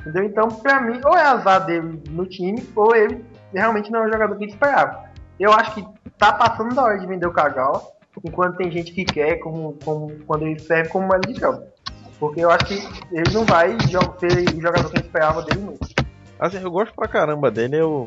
Entendeu? 0.00 0.24
Então, 0.24 0.48
pra 0.48 0.80
mim, 0.80 0.98
ou 1.04 1.14
é 1.14 1.22
azar 1.22 1.66
dele 1.66 2.02
no 2.08 2.26
time, 2.26 2.66
ou 2.74 2.94
ele 2.94 3.22
realmente 3.52 3.90
não 3.90 4.02
é 4.02 4.08
o 4.08 4.12
jogador 4.12 4.36
que 4.36 4.44
ele 4.44 4.52
esperava. 4.52 5.04
Eu 5.38 5.52
acho 5.52 5.74
que 5.74 5.86
tá 6.16 6.32
passando 6.32 6.74
da 6.74 6.82
hora 6.82 6.98
de 6.98 7.06
vender 7.06 7.26
o 7.26 7.32
Kagawa, 7.32 7.82
enquanto 8.24 8.56
tem 8.56 8.70
gente 8.70 8.92
que 8.92 9.04
quer, 9.04 9.36
como, 9.40 9.76
como 9.84 10.10
quando 10.26 10.46
ele 10.46 10.58
serve 10.58 10.88
como 10.88 11.06
moeda 11.06 11.30
de 11.30 11.38
jogo. 11.38 11.62
Porque 12.18 12.40
eu 12.40 12.50
acho 12.50 12.66
que 12.66 12.74
ele 13.12 13.32
não 13.32 13.44
vai 13.44 13.76
ser 13.80 13.98
o 13.98 14.60
jogador 14.60 14.90
que 14.90 15.00
esperava 15.00 15.42
dele 15.42 15.60
nunca. 15.60 15.86
Assim, 16.38 16.58
eu 16.58 16.70
gosto 16.70 16.94
pra 16.94 17.08
caramba 17.08 17.50
dele, 17.50 17.78
eu, 17.78 18.06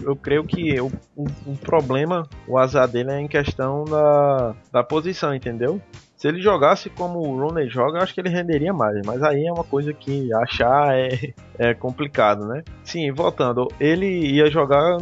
eu 0.00 0.14
creio 0.16 0.44
que 0.44 0.80
o, 0.80 0.86
o, 1.16 1.24
o, 1.46 1.56
problema, 1.56 2.28
o 2.46 2.58
azar 2.58 2.86
dele 2.86 3.10
é 3.10 3.20
em 3.20 3.28
questão 3.28 3.84
da, 3.84 4.54
da 4.72 4.84
posição, 4.84 5.34
entendeu? 5.34 5.80
Se 6.16 6.28
ele 6.28 6.40
jogasse 6.42 6.90
como 6.90 7.18
o 7.18 7.40
Rooney 7.40 7.68
joga, 7.68 7.98
eu 7.98 8.02
acho 8.02 8.12
que 8.12 8.20
ele 8.20 8.28
renderia 8.28 8.74
mais. 8.74 9.00
Mas 9.06 9.22
aí 9.22 9.46
é 9.46 9.52
uma 9.52 9.64
coisa 9.64 9.92
que 9.94 10.32
achar 10.34 10.94
é, 10.94 11.32
é 11.58 11.72
complicado, 11.72 12.46
né? 12.46 12.62
Sim, 12.84 13.10
voltando, 13.10 13.66
ele 13.80 14.06
ia 14.06 14.50
jogar 14.50 14.98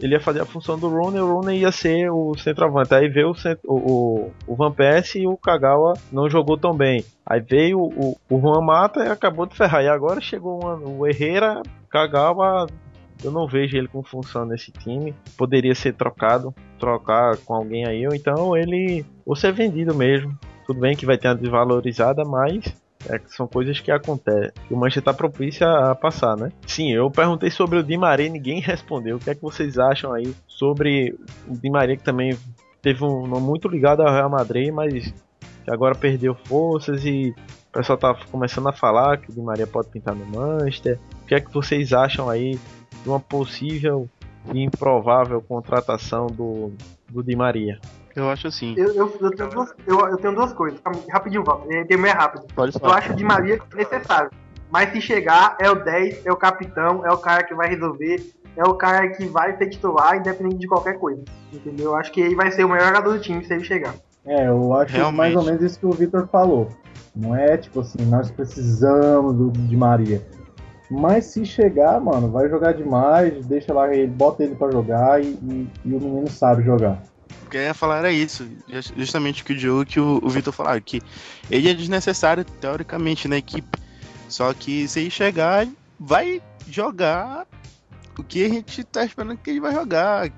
ele 0.00 0.14
ia 0.14 0.20
fazer 0.20 0.40
a 0.40 0.46
função 0.46 0.78
do 0.78 0.88
Rooney, 0.88 1.20
o 1.20 1.34
Rooney 1.34 1.60
ia 1.60 1.70
ser 1.70 2.10
o 2.10 2.34
centroavante. 2.36 2.94
Aí 2.94 3.08
veio 3.08 3.32
o, 3.66 3.74
o, 3.74 4.30
o 4.46 4.56
Van 4.56 4.72
Persie 4.72 5.22
e 5.22 5.26
o 5.26 5.36
Kagawa 5.36 5.94
não 6.10 6.28
jogou 6.28 6.56
tão 6.56 6.74
bem. 6.74 7.04
Aí 7.24 7.40
veio 7.40 7.78
o, 7.78 8.16
o 8.28 8.40
Juan 8.40 8.62
Mata 8.62 9.04
e 9.04 9.08
acabou 9.08 9.46
de 9.46 9.56
ferrar. 9.56 9.82
E 9.82 9.88
agora 9.88 10.20
chegou 10.20 10.60
uma, 10.62 10.76
o 10.76 11.06
Herrera, 11.06 11.62
Kagawa, 11.90 12.66
eu 13.22 13.30
não 13.30 13.46
vejo 13.46 13.76
ele 13.76 13.88
com 13.88 14.02
função 14.02 14.44
nesse 14.46 14.72
time. 14.72 15.14
Poderia 15.36 15.74
ser 15.74 15.94
trocado, 15.94 16.54
trocar 16.78 17.36
com 17.38 17.54
alguém 17.54 17.86
aí, 17.86 18.06
ou 18.06 18.14
então 18.14 18.56
ele 18.56 19.04
ou 19.24 19.36
ser 19.36 19.52
vendido 19.52 19.94
mesmo. 19.94 20.36
Tudo 20.66 20.80
bem 20.80 20.96
que 20.96 21.06
vai 21.06 21.18
ter 21.18 21.28
uma 21.28 21.34
desvalorizada, 21.34 22.24
mas 22.24 22.74
é, 23.08 23.20
são 23.26 23.46
coisas 23.46 23.80
que 23.80 23.90
acontecem. 23.90 24.50
Que 24.66 24.74
o 24.74 24.76
Manchester 24.76 25.00
está 25.02 25.14
propício 25.14 25.66
a, 25.66 25.94
passar, 25.94 26.36
né? 26.36 26.50
Sim, 26.66 26.92
eu 26.92 27.10
perguntei 27.10 27.50
sobre 27.50 27.78
o 27.78 27.82
Di 27.82 27.96
Maria 27.96 28.26
e 28.26 28.30
ninguém 28.30 28.60
respondeu. 28.62 29.16
O 29.16 29.20
que 29.20 29.30
é 29.30 29.34
que 29.34 29.42
vocês 29.42 29.78
acham 29.78 30.12
aí 30.12 30.34
sobre 30.46 31.16
o 31.48 31.56
Di 31.56 31.70
Maria 31.70 31.96
que 31.96 32.02
também 32.02 32.36
teve 32.82 33.04
um 33.04 33.26
nome 33.26 33.46
muito 33.46 33.68
ligado 33.68 34.02
ao 34.02 34.12
Real 34.12 34.30
Madrid, 34.30 34.72
mas 34.72 35.12
que 35.64 35.70
agora 35.70 35.94
perdeu 35.94 36.34
forças 36.34 37.04
e 37.04 37.34
o 37.68 37.72
pessoal 37.72 37.98
tá 37.98 38.16
começando 38.30 38.68
a 38.68 38.72
falar 38.72 39.18
que 39.18 39.30
o 39.30 39.34
Di 39.34 39.40
Maria 39.40 39.66
pode 39.66 39.88
pintar 39.88 40.14
no 40.14 40.26
Manchester. 40.26 40.98
O 41.22 41.26
que 41.26 41.34
é 41.34 41.40
que 41.40 41.52
vocês 41.52 41.92
acham 41.92 42.28
aí 42.28 42.58
de 43.02 43.08
uma 43.08 43.20
possível 43.20 44.08
e 44.52 44.62
improvável 44.62 45.40
contratação 45.40 46.26
do, 46.26 46.72
do 47.08 47.22
Di 47.22 47.36
Maria? 47.36 47.78
Eu 48.14 48.28
acho 48.28 48.48
assim. 48.48 48.74
Eu, 48.76 48.92
eu, 48.94 49.16
eu, 49.20 49.30
tenho, 49.30 49.50
duas, 49.50 49.74
eu, 49.86 49.98
eu 50.00 50.16
tenho 50.16 50.34
duas 50.34 50.52
coisas. 50.52 50.80
Rapidinho, 51.10 51.44
Val. 51.44 51.64
Tem 51.86 52.04
é 52.04 52.10
rápido. 52.10 52.46
Pode 52.54 52.76
eu 52.80 52.90
acho 52.90 53.14
de 53.14 53.24
Maria 53.24 53.60
necessário. 53.74 54.30
Mas 54.70 54.92
se 54.92 55.00
chegar, 55.00 55.56
é 55.60 55.70
o 55.70 55.74
10, 55.74 56.26
é 56.26 56.32
o 56.32 56.36
capitão, 56.36 57.04
é 57.04 57.12
o 57.12 57.18
cara 57.18 57.42
que 57.42 57.54
vai 57.54 57.68
resolver, 57.68 58.32
é 58.56 58.64
o 58.64 58.74
cara 58.74 59.08
que 59.08 59.26
vai 59.26 59.56
ser 59.56 59.68
titular, 59.68 60.16
independente 60.16 60.58
de 60.58 60.68
qualquer 60.68 60.98
coisa. 60.98 61.22
Entendeu? 61.52 61.86
Eu 61.86 61.96
acho 61.96 62.12
que 62.12 62.20
ele 62.20 62.36
vai 62.36 62.50
ser 62.52 62.64
o 62.64 62.68
melhor 62.68 62.86
jogador 62.86 63.14
do 63.14 63.20
time 63.20 63.44
se 63.44 63.52
ele 63.52 63.64
chegar. 63.64 63.94
É, 64.24 64.46
eu 64.48 64.72
acho 64.74 64.94
Realmente. 64.94 65.16
mais 65.16 65.34
ou 65.36 65.42
menos 65.42 65.62
isso 65.62 65.78
que 65.78 65.86
o 65.86 65.90
Victor 65.90 66.28
falou. 66.28 66.68
Não 67.14 67.34
é 67.34 67.56
tipo 67.56 67.80
assim, 67.80 68.04
nós 68.06 68.30
precisamos 68.30 69.34
do, 69.34 69.50
de 69.50 69.76
Maria. 69.76 70.24
Mas 70.88 71.26
se 71.26 71.44
chegar, 71.44 72.00
mano, 72.00 72.30
vai 72.30 72.48
jogar 72.48 72.72
demais, 72.72 73.46
deixa 73.46 73.72
lá 73.72 73.92
ele, 73.92 74.08
bota 74.08 74.44
ele 74.44 74.54
para 74.54 74.72
jogar 74.72 75.22
e, 75.22 75.26
e, 75.26 75.70
e 75.84 75.94
o 75.94 76.00
menino 76.00 76.28
sabe 76.28 76.62
jogar 76.62 77.00
que 77.50 77.58
ia 77.58 77.74
falar 77.74 77.98
era 77.98 78.12
isso. 78.12 78.48
Justamente 78.96 79.42
o 79.42 79.44
que 79.44 79.52
o 79.52 79.56
Diogo 79.56 79.84
que 79.84 80.00
o, 80.00 80.20
o 80.22 80.28
Vitor 80.28 80.52
falaram, 80.52 80.80
que 80.80 81.02
ele 81.50 81.68
é 81.68 81.74
desnecessário, 81.74 82.44
teoricamente, 82.44 83.28
na 83.28 83.36
equipe. 83.36 83.78
Só 84.28 84.52
que 84.54 84.86
se 84.86 85.00
ele 85.00 85.10
chegar, 85.10 85.66
vai 85.98 86.40
jogar 86.68 87.46
o 88.16 88.22
que 88.22 88.44
a 88.44 88.48
gente 88.48 88.84
tá 88.84 89.04
esperando 89.04 89.36
que 89.36 89.50
ele 89.50 89.60
vai 89.60 89.72
jogar. 89.72 90.30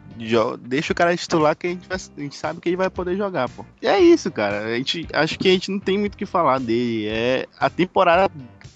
Deixa 0.61 0.93
o 0.93 0.97
cara 0.97 1.17
titular 1.17 1.57
que 1.57 1.67
a 1.67 1.71
gente, 1.71 1.89
vai, 1.89 1.99
a 1.99 2.21
gente 2.21 2.37
sabe 2.37 2.61
que 2.61 2.69
ele 2.69 2.77
vai 2.77 2.89
poder 2.89 3.17
jogar, 3.17 3.49
pô. 3.49 3.65
E 3.81 3.87
é 3.87 4.01
isso, 4.01 4.31
cara. 4.31 4.67
A 4.67 4.77
gente 4.77 5.07
acho 5.13 5.39
que 5.39 5.49
a 5.49 5.53
gente 5.53 5.71
não 5.71 5.81
tem 5.81 5.99
muito 5.99 6.15
o 6.15 6.17
que 6.17 6.27
falar 6.27 6.59
dele. 6.61 7.09
É 7.09 7.47
a 7.59 7.69
temporada 7.69 8.33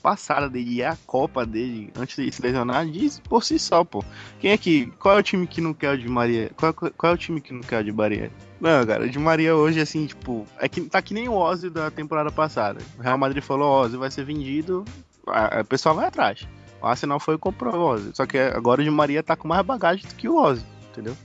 passada 0.07 0.49
dele 0.49 0.75
e 0.77 0.85
a 0.85 0.97
Copa 1.05 1.45
dele, 1.45 1.93
antes 1.97 2.15
de 2.15 2.31
se 2.31 2.41
lesionar, 2.41 2.87
diz 2.87 3.19
por 3.19 3.43
si 3.43 3.59
só, 3.59 3.83
pô. 3.83 4.05
Quem 4.39 4.53
é 4.53 4.57
que. 4.57 4.87
Qual 5.01 5.17
é 5.17 5.19
o 5.19 5.23
time 5.23 5.49
que 5.49 5.61
não 5.61 5.75
quer 5.75 5.95
o 5.95 5.99
de 5.99 6.09
Maria? 6.09 6.49
Qual, 6.57 6.73
qual 6.73 7.11
é 7.11 7.15
o 7.17 7.19
time 7.19 7.41
que 7.41 7.53
não 7.53 7.61
quer 7.61 7.81
o 7.81 7.85
de 7.85 7.91
Maria? 7.91 8.31
Não, 8.61 8.87
cara, 8.87 9.05
o 9.05 9.11
de 9.11 9.19
Maria 9.19 9.57
hoje, 9.57 9.81
assim, 9.81 10.07
tipo, 10.07 10.47
é 10.61 10.69
que 10.69 10.81
tá 10.83 11.03
que 11.03 11.13
nem 11.13 11.29
o 11.29 11.35
Ozzy 11.35 11.71
da 11.71 11.91
temporada 11.91 12.31
passada. 12.31 12.81
O 12.97 13.03
Real 13.03 13.19
Madrid 13.19 13.43
falou, 13.43 13.83
Ozzy 13.83 13.97
vai 13.97 14.09
ser 14.09 14.25
vendido, 14.25 14.85
o 15.27 15.65
pessoal 15.65 15.97
vai 15.97 16.07
atrás. 16.07 16.47
O 16.81 16.87
Arsenal 16.87 17.19
foi 17.19 17.35
e 17.35 17.39
comprou 17.39 17.75
o 17.75 17.85
Ozzy. 17.95 18.11
Só 18.15 18.27
que 18.27 18.39
agora 18.39 18.83
o 18.83 18.85
Di 18.85 18.91
Maria 18.91 19.25
tá 19.25 19.35
com 19.35 19.49
mais 19.49 19.67
bagagem 19.67 20.07
do 20.07 20.15
que 20.15 20.29
o 20.29 20.37
Ozzy, 20.37 20.65
entendeu? 20.93 21.17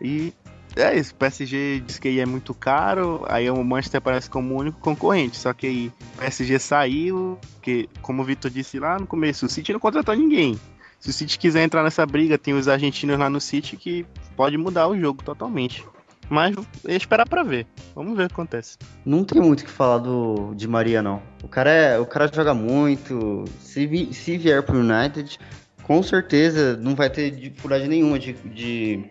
E 0.00 0.32
é 0.76 0.98
isso, 0.98 1.12
o 1.12 1.16
PSG 1.16 1.82
diz 1.86 1.98
que 1.98 2.18
é 2.18 2.26
muito 2.26 2.52
caro, 2.52 3.24
aí 3.28 3.48
o 3.48 3.62
Manchester 3.62 3.98
aparece 3.98 4.28
como 4.28 4.56
único 4.56 4.80
concorrente. 4.80 5.36
Só 5.36 5.52
que 5.52 5.66
aí 5.66 5.92
o 6.16 6.18
PSG 6.18 6.58
saiu, 6.58 7.38
que 7.62 7.88
como 8.02 8.22
o 8.22 8.24
Vitor 8.24 8.50
disse 8.50 8.78
lá 8.78 8.98
no 8.98 9.06
começo, 9.06 9.46
o 9.46 9.48
City 9.48 9.72
não 9.72 9.80
contratou 9.80 10.14
ninguém. 10.14 10.58
Se 10.98 11.10
o 11.10 11.12
City 11.12 11.38
quiser 11.38 11.62
entrar 11.62 11.82
nessa 11.82 12.04
briga, 12.06 12.38
tem 12.38 12.54
os 12.54 12.66
argentinos 12.66 13.18
lá 13.18 13.28
no 13.28 13.40
City 13.40 13.76
que 13.76 14.06
pode 14.36 14.56
mudar 14.56 14.88
o 14.88 14.98
jogo 14.98 15.22
totalmente. 15.22 15.84
Mas 16.28 16.56
é 16.86 16.96
esperar 16.96 17.28
para 17.28 17.42
ver. 17.42 17.66
Vamos 17.94 18.16
ver 18.16 18.24
o 18.24 18.28
que 18.28 18.34
acontece. 18.34 18.78
Não 19.04 19.24
tem 19.24 19.40
muito 19.40 19.60
o 19.60 19.64
que 19.64 19.70
falar 19.70 19.98
do 19.98 20.54
de 20.54 20.66
Maria 20.66 21.02
não. 21.02 21.22
O 21.42 21.48
cara 21.48 21.70
é, 21.70 21.98
o 21.98 22.06
cara 22.06 22.30
joga 22.32 22.54
muito. 22.54 23.44
Se, 23.60 23.86
vi, 23.86 24.12
se 24.14 24.38
vier 24.38 24.62
pro 24.62 24.78
United, 24.78 25.38
com 25.82 26.02
certeza 26.02 26.76
não 26.78 26.94
vai 26.94 27.10
ter 27.10 27.30
dificuldade 27.30 27.86
nenhuma 27.86 28.18
de, 28.18 28.32
de, 28.32 29.04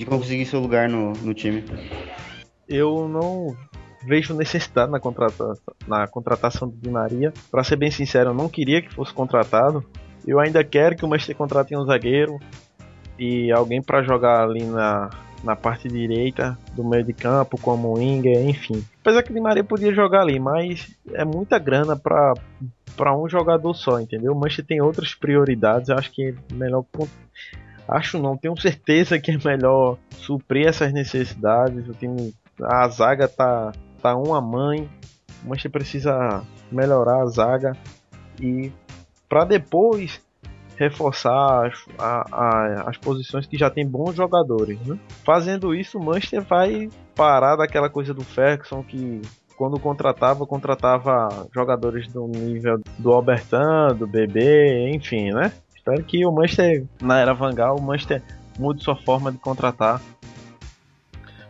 de 0.00 0.06
conseguir 0.06 0.46
seu 0.46 0.60
lugar 0.60 0.88
no, 0.88 1.12
no 1.12 1.34
time. 1.34 1.62
Eu 2.66 3.06
não 3.06 3.54
vejo 4.02 4.32
necessidade 4.32 4.90
na 4.90 4.98
contratação, 4.98 5.54
na 5.86 6.06
contratação 6.06 6.66
do 6.66 6.74
Di 6.74 6.88
Maria. 6.88 7.34
Para 7.50 7.62
ser 7.62 7.76
bem 7.76 7.90
sincero, 7.90 8.30
eu 8.30 8.34
não 8.34 8.48
queria 8.48 8.80
que 8.80 8.94
fosse 8.94 9.12
contratado. 9.12 9.84
Eu 10.26 10.40
ainda 10.40 10.64
quero 10.64 10.96
que 10.96 11.04
o 11.04 11.08
Manchester 11.08 11.36
contrate 11.36 11.76
um 11.76 11.84
zagueiro 11.84 12.38
e 13.18 13.52
alguém 13.52 13.82
para 13.82 14.02
jogar 14.02 14.42
ali 14.42 14.64
na, 14.64 15.10
na 15.44 15.54
parte 15.54 15.86
direita 15.86 16.56
do 16.74 16.82
meio 16.82 17.04
de 17.04 17.12
campo, 17.12 17.60
como 17.60 17.92
o 17.92 18.00
Inger, 18.00 18.48
enfim. 18.48 18.82
Apesar 19.02 19.22
que 19.22 19.32
o 19.32 19.34
Di 19.34 19.40
Maria 19.40 19.62
podia 19.62 19.92
jogar 19.92 20.22
ali, 20.22 20.40
mas 20.40 20.96
é 21.12 21.26
muita 21.26 21.58
grana 21.58 21.94
para 21.94 22.32
para 22.96 23.16
um 23.16 23.28
jogador 23.28 23.72
só, 23.72 24.00
entendeu? 24.00 24.32
O 24.32 24.34
Manchester 24.34 24.66
tem 24.66 24.80
outras 24.80 25.14
prioridades, 25.14 25.88
eu 25.88 25.96
acho 25.96 26.10
que 26.10 26.34
é 26.50 26.54
melhor 26.54 26.84
acho 27.90 28.18
não, 28.18 28.36
tenho 28.36 28.58
certeza 28.60 29.18
que 29.18 29.30
é 29.30 29.38
melhor 29.38 29.98
suprir 30.12 30.66
essas 30.66 30.92
necessidades. 30.92 31.88
O 31.88 31.92
time 31.92 32.34
a 32.62 32.88
zaga 32.88 33.28
tá 33.28 33.72
tá 34.00 34.16
uma 34.16 34.40
mãe. 34.40 34.88
O 35.44 35.48
Manchester 35.48 35.70
precisa 35.70 36.42
melhorar 36.70 37.22
a 37.22 37.26
zaga 37.26 37.72
e 38.40 38.72
para 39.28 39.44
depois 39.44 40.20
reforçar 40.76 41.66
as, 41.66 41.74
a, 41.98 42.24
a, 42.32 42.90
as 42.90 42.96
posições 42.96 43.46
que 43.46 43.58
já 43.58 43.70
tem 43.70 43.86
bons 43.86 44.14
jogadores. 44.14 44.78
Né? 44.86 44.98
Fazendo 45.24 45.74
isso, 45.74 45.98
o 45.98 46.04
Manchester 46.04 46.42
vai 46.42 46.88
parar 47.14 47.56
daquela 47.56 47.90
coisa 47.90 48.14
do 48.14 48.24
Ferguson 48.24 48.82
que 48.82 49.20
quando 49.58 49.78
contratava, 49.78 50.46
contratava 50.46 51.46
jogadores 51.54 52.08
do 52.08 52.26
nível 52.26 52.80
do 52.98 53.12
Albertan, 53.12 53.88
do 53.94 54.06
BB, 54.06 54.88
enfim, 54.94 55.32
né? 55.32 55.52
Espero 55.80 56.04
que 56.04 56.26
o 56.26 56.30
Manchester, 56.30 56.86
na 57.00 57.18
era 57.18 57.32
Vangal, 57.32 57.76
o 57.76 57.80
Manchester 57.80 58.22
mude 58.58 58.84
sua 58.84 58.94
forma 58.94 59.32
de 59.32 59.38
contratar. 59.38 59.98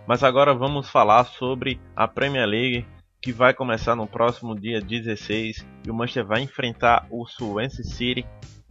Mas 0.07 0.23
agora 0.23 0.55
vamos 0.55 0.89
falar 0.89 1.25
sobre 1.25 1.81
a 1.97 2.07
Premier 2.07 2.47
League 2.47 2.87
que 3.21 3.33
vai 3.33 3.53
começar 3.53 3.97
no 3.97 4.07
próximo 4.07 4.55
dia 4.55 4.81
16 4.81 5.67
e 5.85 5.91
o 5.91 5.95
Manchester 5.95 6.25
vai 6.25 6.43
enfrentar 6.43 7.09
o 7.11 7.27
Swansea 7.27 7.85
City 7.85 8.25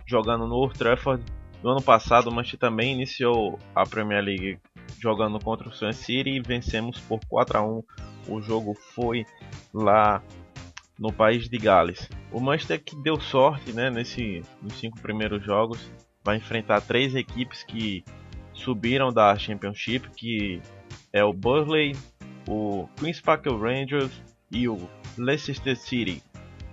jogando 0.05 0.47
no 0.47 0.55
Old 0.55 0.80
Trafford. 0.80 1.22
No 1.62 1.72
ano 1.72 1.82
passado 1.82 2.30
o 2.30 2.34
Manchester 2.34 2.62
também 2.62 2.93
iniciou 2.93 3.60
a 3.76 3.86
Premier 3.86 4.24
League 4.24 4.60
jogando 4.97 5.43
contra 5.43 5.68
o 5.68 5.74
Swansea 5.74 6.05
City 6.05 6.30
e 6.30 6.39
vencemos 6.39 7.01
por 7.01 7.20
4 7.28 7.57
a 7.57 7.62
1. 7.62 7.84
O 8.30 8.41
jogo 8.41 8.78
foi 8.95 9.26
lá 9.74 10.24
no 11.00 11.14
país 11.14 11.47
de 11.47 11.58
Gales. 11.58 12.10
O 12.32 12.41
Manchester 12.41 12.84
que 12.84 12.95
deu 12.97 13.20
sorte, 13.20 13.72
né, 13.72 13.89
nesse 13.89 14.43
nos 14.62 14.74
cinco 14.74 15.00
primeiros 15.00 15.43
jogos, 15.43 15.91
vai 16.24 16.36
enfrentar 16.36 16.82
três 16.82 17.16
equipes 17.16 17.64
que 17.64 18.04
subiram 18.54 19.12
da 19.12 19.36
Championship, 19.38 20.10
que 20.12 20.62
é 21.14 21.24
o 21.24 21.32
Burley, 21.32 21.95
o 22.47 22.88
Queens 22.97 23.22
Park 23.22 23.45
Rangers 23.45 24.12
e 24.52 24.68
o 24.68 24.89
Leicester 25.18 25.78
City. 25.78 26.22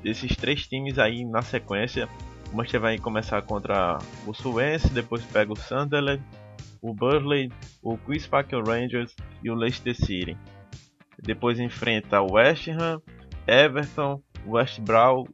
Esses 0.04 0.36
três 0.36 0.66
times 0.66 0.98
aí 0.98 1.24
na 1.24 1.42
sequência, 1.42 2.08
o 2.52 2.56
Manchester 2.56 2.80
vai 2.80 2.98
começar 2.98 3.40
contra 3.42 3.98
o 4.26 4.34
Swansea, 4.34 4.90
depois 4.90 5.24
pega 5.24 5.52
o 5.52 5.56
Sunderland, 5.56 6.22
o 6.82 6.92
Burley, 6.92 7.50
o 7.82 7.96
Queen's 7.96 8.26
Park 8.26 8.52
Rangers 8.52 9.14
e 9.42 9.50
o 9.50 9.54
Leicester 9.54 9.94
City. 9.94 10.36
Depois 11.22 11.58
enfrenta 11.58 12.20
o 12.20 12.34
West 12.34 12.68
Ham, 12.68 13.00
Everton, 13.46 14.20
West 14.46 14.80
Brom 14.80 15.24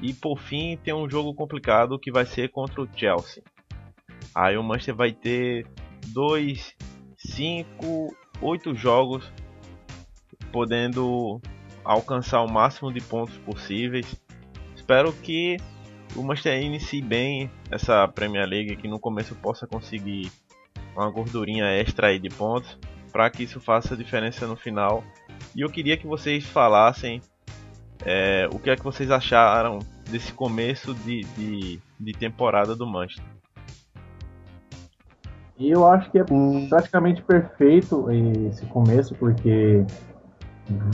e 0.00 0.12
por 0.12 0.38
fim 0.38 0.76
tem 0.76 0.92
um 0.92 1.08
jogo 1.08 1.34
complicado 1.34 1.98
que 1.98 2.10
vai 2.10 2.26
ser 2.26 2.50
contra 2.50 2.82
o 2.82 2.88
Chelsea. 2.94 3.42
Aí 4.34 4.56
o 4.56 4.62
Manchester 4.62 4.94
vai 4.94 5.12
ter 5.12 5.66
2, 6.08 6.74
5, 7.16 8.16
8 8.40 8.74
jogos 8.74 9.32
podendo 10.52 11.40
alcançar 11.84 12.42
o 12.42 12.50
máximo 12.50 12.92
de 12.92 13.00
pontos 13.00 13.36
possíveis. 13.38 14.20
Espero 14.74 15.12
que 15.12 15.56
o 16.16 16.22
Manchester 16.22 16.62
inicie 16.62 17.02
bem 17.02 17.50
essa 17.70 18.06
Premier 18.08 18.46
League, 18.46 18.76
que 18.76 18.88
no 18.88 18.98
começo 18.98 19.34
possa 19.36 19.66
conseguir 19.66 20.30
uma 20.94 21.10
gordurinha 21.10 21.66
extra 21.66 22.08
aí 22.08 22.18
de 22.18 22.28
pontos, 22.28 22.78
para 23.12 23.28
que 23.30 23.42
isso 23.44 23.60
faça 23.60 23.96
diferença 23.96 24.46
no 24.46 24.56
final. 24.56 25.02
E 25.54 25.60
eu 25.60 25.70
queria 25.70 25.96
que 25.96 26.06
vocês 26.06 26.44
falassem 26.44 27.20
é, 28.04 28.48
o 28.52 28.58
que 28.58 28.70
é 28.70 28.76
que 28.76 28.82
vocês 28.82 29.10
acharam 29.10 29.78
desse 30.10 30.32
começo 30.32 30.94
de, 30.94 31.24
de, 31.36 31.80
de 31.98 32.12
temporada 32.12 32.74
do 32.74 32.86
Manchester. 32.86 33.34
E 35.56 35.70
eu 35.70 35.86
acho 35.86 36.10
que 36.10 36.18
é 36.18 36.24
praticamente 36.68 37.22
perfeito 37.22 38.10
esse 38.48 38.66
começo, 38.66 39.14
porque 39.14 39.84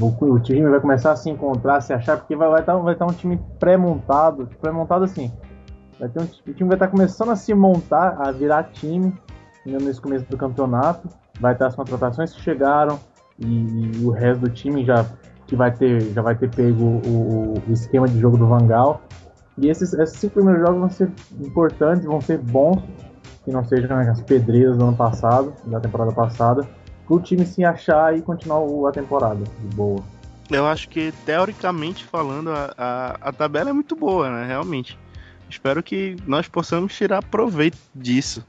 o, 0.01 0.24
o, 0.34 0.40
time 0.40 0.68
vai 0.68 0.80
começar 0.80 1.12
a 1.12 1.16
se 1.16 1.30
encontrar, 1.30 1.76
a 1.76 1.80
se 1.80 1.92
achar, 1.92 2.18
porque 2.18 2.36
vai 2.36 2.61
estar 2.61 2.74
vai, 2.74 2.82
vai 2.82 2.94
tá 2.94 3.07
um 3.07 3.12
time 3.12 3.40
pré-montado, 3.59 4.48
pré-montado 4.61 5.05
assim. 5.05 5.32
Vai 5.98 6.09
ter 6.11 6.20
um, 6.20 6.24
o 6.24 6.55
time 6.55 6.68
vai 6.68 6.76
estar 6.76 6.86
tá 6.86 6.88
começando 6.88 7.30
a 7.30 7.36
se 7.36 7.55
montar, 7.55 8.16
a 8.20 8.30
virar 8.30 8.64
time 8.64 9.14
nesse 9.64 10.01
começo 10.01 10.26
do 10.26 10.36
campeonato. 10.36 11.09
Vai 11.40 11.55
ter 11.55 11.64
as 11.64 11.74
contratações 11.74 12.34
que 12.34 12.42
chegaram 12.42 13.01
e, 13.38 13.46
e 13.46 14.05
o 14.05 14.11
resto 14.11 14.42
do 14.42 14.51
time 14.51 14.84
já 14.84 15.07
que 15.51 15.57
vai 15.57 15.72
ter 15.72 16.01
já 16.12 16.22
vai 16.22 16.36
ter 16.36 16.48
pego 16.48 17.03
o, 17.05 17.55
o 17.68 17.72
esquema 17.72 18.09
de 18.09 18.18
jogo 18.18 18.38
do 18.38 18.46
Vangal. 18.46 19.03
E 19.59 19.68
esses, 19.68 19.92
esses 19.92 20.16
cinco 20.16 20.34
primeiros 20.34 20.62
jogos 20.62 20.80
vão 20.80 20.90
ser 20.90 21.11
importantes, 21.38 22.07
vão 22.07 22.20
ser 22.20 22.38
bons, 22.38 22.82
que 23.44 23.51
não 23.51 23.62
sejam 23.64 23.98
as 23.98 24.22
pedreiras 24.22 24.78
do 24.78 24.84
ano 24.84 24.96
passado, 24.96 25.53
da 25.66 25.80
temporada 25.80 26.12
passada 26.12 26.66
pro 27.07 27.20
time 27.20 27.44
se 27.44 27.64
achar 27.64 28.16
e 28.16 28.22
continuar 28.22 28.88
a 28.88 28.92
temporada 28.92 29.42
de 29.42 29.74
boa. 29.74 30.01
Eu 30.48 30.66
acho 30.66 30.88
que, 30.88 31.12
teoricamente 31.26 32.05
falando, 32.05 32.51
a, 32.51 32.72
a, 32.78 33.28
a 33.28 33.32
tabela 33.32 33.70
é 33.70 33.72
muito 33.72 33.96
boa, 33.96 34.30
né? 34.30 34.46
Realmente. 34.46 34.96
Espero 35.48 35.82
que 35.82 36.16
nós 36.26 36.46
possamos 36.46 36.94
tirar 36.94 37.24
proveito 37.24 37.76
disso. 37.92 38.46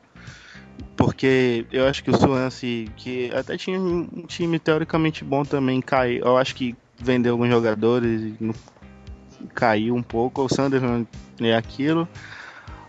Porque 0.96 1.66
eu 1.72 1.88
acho 1.88 2.04
que 2.04 2.12
o 2.12 2.16
Swansea, 2.16 2.88
que 2.96 3.32
até 3.34 3.58
tinha 3.58 3.80
um 3.80 4.26
time 4.28 4.60
teoricamente 4.60 5.24
bom 5.24 5.44
também, 5.44 5.82
caiu. 5.82 6.26
Eu 6.26 6.38
acho 6.38 6.56
que 6.56 6.76
vendeu 7.02 7.34
alguns 7.34 7.50
jogadores 7.50 8.22
e 8.22 8.54
caiu 9.54 9.96
um 9.96 10.04
pouco. 10.04 10.44
O 10.44 10.50
Sunderland 10.50 11.08
é 11.40 11.56
aquilo. 11.56 12.08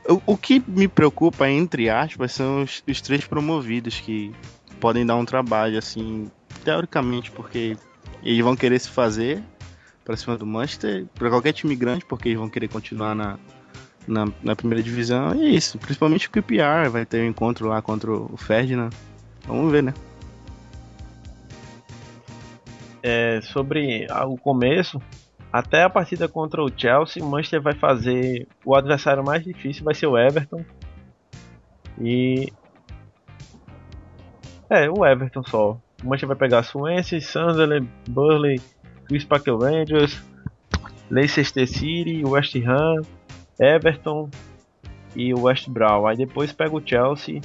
O, 0.09 0.21
o 0.27 0.37
que 0.37 0.63
me 0.67 0.89
preocupa, 0.89 1.49
entre 1.49 1.89
aspas, 1.89 2.33
são 2.33 2.63
os, 2.63 2.83
os 2.89 3.01
três 3.01 3.25
promovidos 3.27 4.01
que 4.01 4.33
podem 4.81 5.07
dar 5.07 5.17
um 5.17 5.25
trabalho, 5.25 5.79
assim, 5.79 6.31
teoricamente, 6.65 7.31
porque 7.31 7.77
eles 8.23 8.45
vão 8.45 8.57
querer 8.57 8.79
se 8.79 8.89
fazer 8.89 9.43
para 10.05 10.17
cima 10.17 10.37
do 10.37 10.45
Manchester, 10.45 11.07
para 11.15 11.31
qualquer 11.31 11.53
time 11.53 11.77
grande, 11.77 12.05
porque 12.05 12.29
eles 12.29 12.39
vão 12.39 12.49
querer 12.49 12.69
continuar 12.69 13.15
na, 13.15 13.39
na, 14.07 14.27
na, 14.43 14.57
primeira 14.57 14.83
divisão. 14.83 15.35
E 15.37 15.47
é 15.47 15.51
isso, 15.51 15.79
principalmente 15.79 16.27
o 16.27 16.31
QPR 16.31 16.91
vai 16.91 17.07
ter 17.07 17.23
um 17.23 17.29
encontro 17.29 17.69
lá 17.69 17.81
contra 17.81 18.11
o 18.13 18.37
Ferdinand. 18.37 18.91
Vamos 19.47 19.71
ver, 19.71 19.83
né? 19.83 19.95
É, 23.03 23.41
sobre 23.43 24.07
o 24.27 24.37
começo, 24.37 25.01
até 25.53 25.83
a 25.83 25.91
partida 25.91 26.29
contra 26.29 26.63
o 26.63 26.71
Chelsea, 26.75 27.23
o 27.23 27.29
Manchester 27.29 27.61
vai 27.61 27.75
fazer 27.75 28.47
o 28.65 28.75
adversário 28.75 29.25
mais 29.25 29.45
difícil 29.45 29.85
vai 29.85 29.95
ser 29.95 30.07
o 30.07 30.17
Everton. 30.17 30.65
E 32.01 32.53
é, 34.71 34.89
o 34.89 35.05
Everton 35.05 35.43
só. 35.43 35.79
O 36.03 36.07
Manchester 36.07 36.29
vai 36.29 36.37
pegar 36.37 36.63
Swansea, 36.63 37.21
Sunderland, 37.21 37.87
Burley, 38.09 38.59
Chris 39.05 39.25
Parker 39.25 39.57
Rangers, 39.59 40.23
Leicester 41.11 41.69
City, 41.69 42.25
West 42.25 42.57
Ham, 42.57 43.03
Everton 43.61 44.31
e 45.15 45.35
o 45.35 45.43
West 45.43 45.69
Brom. 45.69 46.07
Aí 46.07 46.17
depois 46.17 46.51
pega 46.53 46.75
o 46.75 46.81
Chelsea 46.83 47.43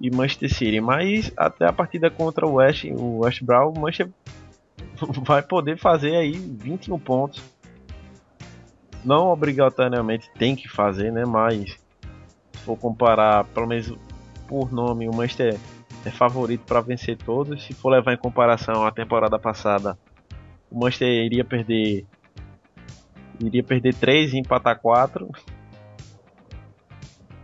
e 0.00 0.08
Manchester 0.08 0.54
City. 0.54 0.80
Mas 0.80 1.32
até 1.36 1.66
a 1.66 1.72
partida 1.72 2.08
contra 2.08 2.46
o 2.46 2.54
West, 2.54 2.84
o 2.84 3.24
West 3.24 3.42
Brom, 3.42 3.72
o 3.76 3.80
Manchester 3.80 4.14
vai 5.24 5.42
poder 5.42 5.78
fazer 5.78 6.16
aí 6.16 6.32
21 6.32 6.98
pontos. 6.98 7.42
não 9.04 9.28
obrigatoriamente 9.28 10.30
tem 10.38 10.56
que 10.56 10.68
fazer, 10.68 11.12
né? 11.12 11.24
Mas 11.24 11.78
se 12.52 12.58
for 12.64 12.76
comparar, 12.76 13.44
pelo 13.44 13.66
menos 13.66 13.92
por 14.46 14.72
nome, 14.72 15.08
o 15.08 15.14
Manchester 15.14 15.58
é 16.04 16.10
favorito 16.10 16.64
para 16.66 16.80
vencer 16.80 17.16
todos. 17.16 17.64
Se 17.64 17.74
for 17.74 17.90
levar 17.90 18.12
em 18.12 18.16
comparação 18.16 18.84
a 18.86 18.90
temporada 18.90 19.38
passada, 19.38 19.98
o 20.70 20.78
Manchester 20.78 21.08
iria 21.08 21.44
perder 21.44 22.06
iria 23.40 23.62
perder 23.62 23.94
3 23.94 24.32
e 24.32 24.38
empatar 24.38 24.78
4. 24.80 25.28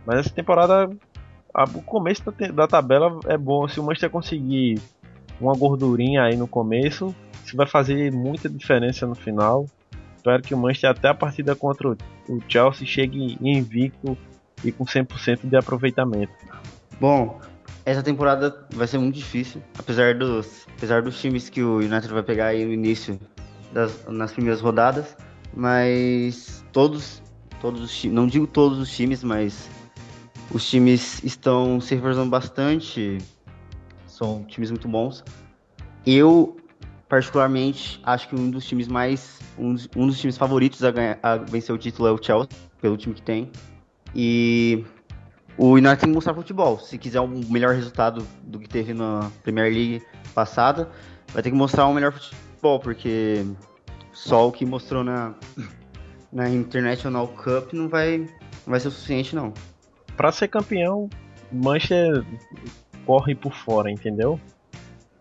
Mas 0.05 0.19
essa 0.19 0.29
temporada 0.29 0.89
a, 1.53 1.63
o 1.63 1.81
começo 1.81 2.23
da, 2.29 2.47
da, 2.47 2.67
tabela 2.67 3.19
é 3.25 3.37
bom. 3.37 3.67
Se 3.67 3.79
o 3.79 3.83
Manchester 3.83 4.09
conseguir 4.09 4.81
uma 5.39 5.55
gordurinha 5.55 6.23
aí 6.23 6.35
no 6.35 6.47
começo, 6.47 7.15
isso 7.45 7.55
vai 7.55 7.67
fazer 7.67 8.11
muita 8.11 8.49
diferença 8.49 9.05
no 9.05 9.15
final. 9.15 9.67
Espero 10.17 10.41
que 10.41 10.53
o 10.53 10.57
Manchester 10.57 10.89
até 10.89 11.09
a 11.09 11.13
partida 11.13 11.55
contra 11.55 11.89
o 11.89 11.97
Chelsea 12.49 12.87
chegue 12.87 13.37
invicto 13.39 14.17
e 14.63 14.71
com 14.71 14.83
100% 14.83 15.41
de 15.43 15.55
aproveitamento. 15.55 16.33
Bom, 16.99 17.39
essa 17.85 18.01
temporada 18.01 18.65
vai 18.73 18.87
ser 18.87 18.97
muito 18.97 19.15
difícil, 19.15 19.61
apesar 19.77 20.15
dos, 20.15 20.65
apesar 20.75 21.03
dos 21.03 21.21
times 21.21 21.49
que 21.49 21.61
o 21.61 21.77
United 21.77 22.07
vai 22.07 22.23
pegar 22.23 22.47
aí 22.47 22.65
no 22.65 22.73
início 22.73 23.19
das, 23.71 24.05
nas 24.07 24.31
primeiras 24.31 24.59
rodadas, 24.59 25.15
mas 25.53 26.65
todos, 26.71 27.21
todos 27.61 27.81
os 27.81 27.95
times, 27.95 28.15
não 28.15 28.25
digo 28.25 28.47
todos 28.47 28.79
os 28.79 28.89
times, 28.89 29.23
mas 29.23 29.69
os 30.51 30.67
times 30.67 31.23
estão 31.23 31.79
se 31.79 31.93
reforçando 31.93 32.29
bastante, 32.29 33.19
são 34.07 34.43
times 34.45 34.71
muito 34.71 34.87
bons. 34.87 35.23
Eu 36.05 36.57
particularmente 37.15 37.97
acho 38.03 38.27
que 38.27 38.35
um 38.35 38.51
dos 38.51 38.65
times 38.65 38.89
mais 38.89 39.39
um, 39.57 39.73
um 39.95 40.07
dos 40.07 40.19
times 40.19 40.37
favoritos 40.37 40.83
a, 40.83 40.91
ganhar, 40.91 41.17
a 41.23 41.37
vencer 41.37 41.73
o 41.73 41.77
título 41.77 42.09
é 42.09 42.11
o 42.11 42.21
Chelsea 42.21 42.49
pelo 42.81 42.97
time 42.97 43.15
que 43.15 43.21
tem 43.21 43.49
e 44.13 44.83
o 45.57 45.75
United 45.75 45.97
tem 45.97 46.09
que 46.09 46.15
mostrar 46.15 46.33
futebol. 46.33 46.77
Se 46.77 46.97
quiser 46.97 47.21
um 47.21 47.41
melhor 47.49 47.73
resultado 47.73 48.27
do 48.43 48.59
que 48.59 48.67
teve 48.67 48.93
na 48.93 49.31
Premier 49.43 49.71
League 49.71 50.03
passada, 50.33 50.89
vai 51.33 51.41
ter 51.41 51.51
que 51.51 51.55
mostrar 51.55 51.87
um 51.87 51.93
melhor 51.93 52.11
futebol, 52.11 52.81
porque 52.81 53.45
só 54.11 54.49
o 54.49 54.51
que 54.51 54.65
mostrou 54.65 55.01
na, 55.01 55.33
na 56.33 56.49
International 56.49 57.29
Cup 57.29 57.71
não 57.71 57.87
vai, 57.87 58.17
não 58.17 58.71
vai 58.71 58.79
ser 58.81 58.89
o 58.89 58.91
suficiente, 58.91 59.33
não. 59.33 59.53
Para 60.17 60.33
ser 60.33 60.49
campeão, 60.49 61.09
Manchester 61.49 62.25
corre 63.05 63.33
por 63.33 63.53
fora, 63.53 63.89
entendeu? 63.89 64.37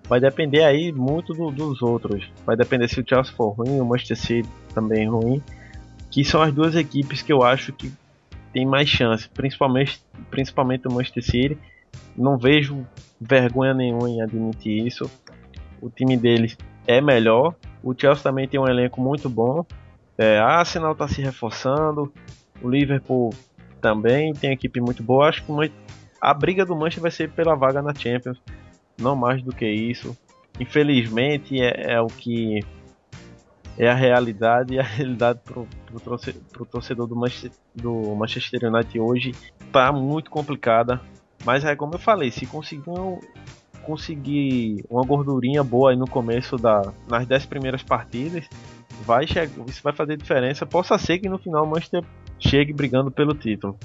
Vai 0.09 0.21
depender 0.21 0.63
aí 0.63 0.93
muito 0.93 1.33
do, 1.33 1.51
dos 1.51 1.81
outros. 1.83 2.31
Vai 2.45 2.57
depender 2.57 2.89
se 2.89 3.01
o 3.01 3.05
Chelsea 3.07 3.33
for 3.33 3.51
ruim, 3.51 3.81
o 3.81 3.85
Manchester 3.85 4.17
City 4.17 4.49
também 4.75 5.09
ruim. 5.09 5.43
Que 6.11 6.25
são 6.25 6.43
as 6.43 6.53
duas 6.53 6.75
equipes 6.75 7.23
que 7.23 7.33
eu 7.33 7.43
acho 7.43 7.73
que 7.73 7.93
tem 8.53 8.65
mais 8.65 8.89
chance, 8.89 9.29
principalmente, 9.29 10.01
principalmente 10.31 10.87
o 10.87 10.93
Manchester 10.93 11.25
City. 11.25 11.59
Não 12.17 12.37
vejo 12.37 12.87
vergonha 13.21 13.75
nenhuma 13.75 14.09
em 14.09 14.21
admitir 14.21 14.87
isso. 14.87 15.11
O 15.81 15.91
time 15.91 16.17
deles 16.17 16.57
é 16.87 17.01
melhor. 17.01 17.55
O 17.83 17.95
Chelsea 17.99 18.23
também 18.23 18.47
tem 18.47 18.61
um 18.61 18.69
elenco 18.69 19.01
muito 19.01 19.29
bom. 19.29 19.65
É, 20.17 20.39
a 20.39 20.47
Arsenal 20.59 20.93
está 20.93 21.09
se 21.09 21.21
reforçando. 21.21 22.13
O 22.63 22.69
Liverpool 22.69 23.31
também 23.81 24.33
tem 24.33 24.53
equipe 24.53 24.81
muito 24.81 25.03
boa. 25.03 25.29
Acho 25.29 25.43
que 25.45 25.73
a 26.21 26.33
briga 26.33 26.65
do 26.65 26.77
Manchester 26.77 27.03
vai 27.03 27.11
ser 27.11 27.31
pela 27.31 27.55
vaga 27.55 27.83
na 27.83 27.95
Champions. 27.95 28.41
Não 28.99 29.17
mais 29.17 29.43
do 29.43 29.55
que 29.55 29.67
isso. 29.67 30.17
Infelizmente 30.59 31.61
é, 31.61 31.95
é 31.95 32.01
o 32.01 32.07
que 32.07 32.61
é 33.77 33.89
a 33.89 33.95
realidade 33.95 34.75
e 34.75 34.79
a 34.79 34.83
realidade 34.85 35.41
pro, 35.45 35.67
pro 36.53 36.65
torcedor 36.65 37.07
do 37.07 37.17
Manchester, 37.17 37.51
do 37.75 38.15
Manchester 38.15 38.65
United 38.65 39.01
hoje 39.01 39.33
tá 39.73 39.93
muito 39.93 40.31
complicada. 40.31 41.01
Mas 41.45 41.65
é 41.65 41.77
como 41.77 41.95
eu 41.95 41.99
falei, 41.99 42.31
se 42.31 42.47
conseguir, 42.47 42.85
conseguir 43.83 44.85
uma 44.89 45.05
gordurinha 45.05 45.63
boa 45.63 45.91
aí 45.91 45.97
no 45.97 46.09
começo 46.09 46.57
da 46.57 46.83
nas 47.09 47.27
10 47.27 47.47
primeiras 47.47 47.83
partidas, 47.83 48.49
vai 49.05 49.25
isso 49.25 49.83
vai 49.83 49.93
fazer 49.93 50.17
diferença. 50.17 50.65
Possa 50.65 50.97
ser 50.97 51.19
que 51.19 51.29
no 51.29 51.39
final 51.39 51.65
o 51.65 51.67
Manchester 51.67 52.03
chegue 52.39 52.73
brigando 52.73 53.11
pelo 53.11 53.35
título. 53.35 53.77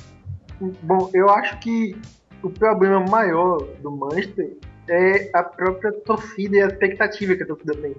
Bom, 0.83 1.09
eu 1.13 1.29
acho 1.29 1.57
que 1.59 1.95
o 2.41 2.49
problema 2.49 3.03
maior 3.09 3.57
do 3.81 3.91
Manchester 3.91 4.57
é 4.89 5.29
a 5.33 5.43
própria 5.43 5.91
torcida 5.91 6.57
e 6.57 6.61
a 6.61 6.67
expectativa 6.67 7.35
que 7.35 7.43
a 7.43 7.47
torcida 7.47 7.75
tem. 7.75 7.95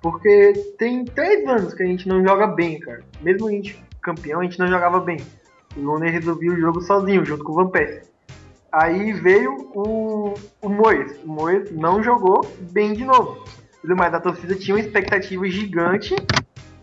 Porque 0.00 0.52
tem 0.78 1.04
três 1.04 1.46
anos 1.46 1.74
que 1.74 1.82
a 1.82 1.86
gente 1.86 2.08
não 2.08 2.22
joga 2.22 2.46
bem, 2.46 2.78
cara. 2.80 3.02
Mesmo 3.20 3.48
a 3.48 3.50
gente 3.50 3.84
campeão, 4.00 4.40
a 4.40 4.44
gente 4.44 4.58
não 4.58 4.68
jogava 4.68 5.00
bem. 5.00 5.18
O 5.76 5.80
Lone 5.80 6.10
resolveu 6.10 6.52
o 6.52 6.60
jogo 6.60 6.80
sozinho, 6.80 7.24
junto 7.24 7.44
com 7.44 7.52
o 7.52 7.56
Van 7.56 7.68
Persie. 7.68 8.02
Aí 8.72 9.12
veio 9.12 9.70
o, 9.74 10.34
o 10.62 10.68
Moyes. 10.68 11.18
O 11.24 11.28
Moyes 11.28 11.70
não 11.72 12.02
jogou 12.02 12.46
bem 12.72 12.92
de 12.92 13.04
novo. 13.04 13.44
Mas 13.82 14.14
a 14.14 14.20
torcida 14.20 14.54
tinha 14.54 14.76
uma 14.76 14.80
expectativa 14.80 15.46
gigante 15.48 16.14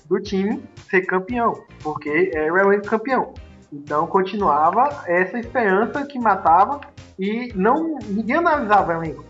do 0.05 0.19
time 0.19 0.61
ser 0.89 1.01
campeão, 1.01 1.63
porque 1.81 2.31
era 2.33 2.67
o 2.67 2.81
campeão. 2.81 3.33
Então 3.73 4.05
continuava 4.05 5.03
essa 5.07 5.39
esperança 5.39 6.05
que 6.05 6.19
matava 6.19 6.79
e 7.17 7.51
não 7.55 7.97
ninguém 8.05 8.37
analisava 8.37 8.93
o 8.93 9.03
elenco. 9.03 9.25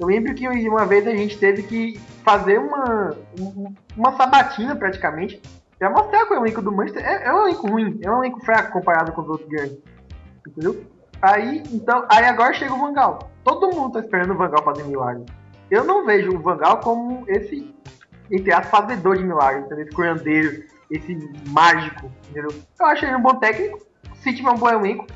Eu 0.00 0.06
lembro 0.06 0.34
que 0.34 0.48
uma 0.68 0.86
vez 0.86 1.06
a 1.06 1.14
gente 1.14 1.38
teve 1.38 1.62
que 1.62 2.00
fazer 2.24 2.58
uma, 2.58 3.14
uma 3.96 4.16
sabatina 4.16 4.74
praticamente 4.74 5.40
pra 5.78 5.90
mostrar 5.90 6.26
que 6.26 6.32
o 6.32 6.36
elenco 6.36 6.62
do 6.62 6.72
Manchester 6.72 7.04
é, 7.04 7.26
é 7.26 7.34
um 7.34 7.46
elenco 7.46 7.68
ruim, 7.68 8.00
é 8.02 8.10
um 8.10 8.18
elenco 8.18 8.44
fraco 8.44 8.72
comparado 8.72 9.12
com 9.12 9.20
os 9.20 9.28
outros 9.28 9.48
grandes. 9.48 9.78
Entendeu? 10.46 10.82
Aí, 11.20 11.62
então, 11.70 12.04
aí 12.08 12.24
agora 12.24 12.52
chega 12.54 12.74
o 12.74 12.78
Vangal. 12.78 13.30
Todo 13.44 13.74
mundo 13.74 13.92
tá 13.92 14.00
esperando 14.00 14.32
o 14.32 14.36
Vangal 14.36 14.64
fazer 14.64 14.84
milagre. 14.84 15.24
Eu 15.70 15.84
não 15.84 16.04
vejo 16.04 16.34
o 16.34 16.38
Vangal 16.38 16.80
como 16.80 17.24
esse, 17.28 17.72
entre 18.30 18.52
aspas, 18.52 18.70
fazedor 18.70 19.18
de 19.18 19.24
milagres, 19.24 19.66
entendeu? 19.66 19.84
esse 19.84 19.94
curandeiro, 19.94 20.64
esse 20.92 21.16
mágico, 21.48 22.10
entendeu? 22.30 22.50
Eu 22.78 22.86
acho 22.86 23.04
ele 23.04 23.16
um 23.16 23.22
bom 23.22 23.34
técnico, 23.36 23.78
se 24.14 24.34
tiver 24.34 24.50
um 24.50 24.58
bom 24.58 24.68
elenco, 24.68 25.06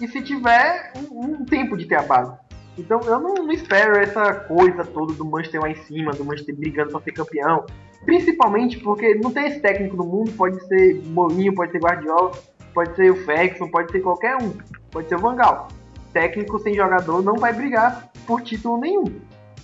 e 0.00 0.08
se 0.08 0.20
tiver 0.22 0.92
um, 0.96 1.20
um 1.20 1.44
tempo 1.44 1.76
de 1.76 1.86
ter 1.86 1.96
a 1.96 2.02
base. 2.02 2.32
Então 2.76 3.00
eu 3.02 3.20
não, 3.20 3.34
não, 3.34 3.52
espero 3.52 3.96
essa 3.96 4.34
coisa 4.34 4.84
toda 4.84 5.12
do 5.14 5.24
Manchester 5.24 5.60
lá 5.60 5.70
em 5.70 5.76
cima, 5.76 6.12
do 6.12 6.24
Manchester 6.24 6.56
brigando 6.56 6.90
para 6.90 7.00
ser 7.00 7.12
campeão. 7.12 7.64
Principalmente 8.04 8.78
porque 8.80 9.14
não 9.14 9.30
tem 9.30 9.46
esse 9.46 9.60
técnico 9.60 9.96
no 9.96 10.04
mundo, 10.04 10.32
pode 10.32 10.60
ser 10.66 11.00
Mourinho, 11.06 11.54
pode 11.54 11.72
ser 11.72 11.78
Guardiola, 11.78 12.32
pode 12.74 12.94
ser 12.96 13.10
o 13.10 13.24
Ferguson, 13.24 13.68
pode 13.68 13.92
ser 13.92 14.00
qualquer 14.00 14.36
um, 14.36 14.52
pode 14.90 15.08
ser 15.08 15.14
o 15.14 15.20
Vangal. 15.20 15.68
Técnico 16.12 16.58
sem 16.58 16.74
jogador 16.74 17.22
não 17.22 17.36
vai 17.36 17.52
brigar 17.52 18.10
por 18.26 18.42
título 18.42 18.78
nenhum. 18.78 19.04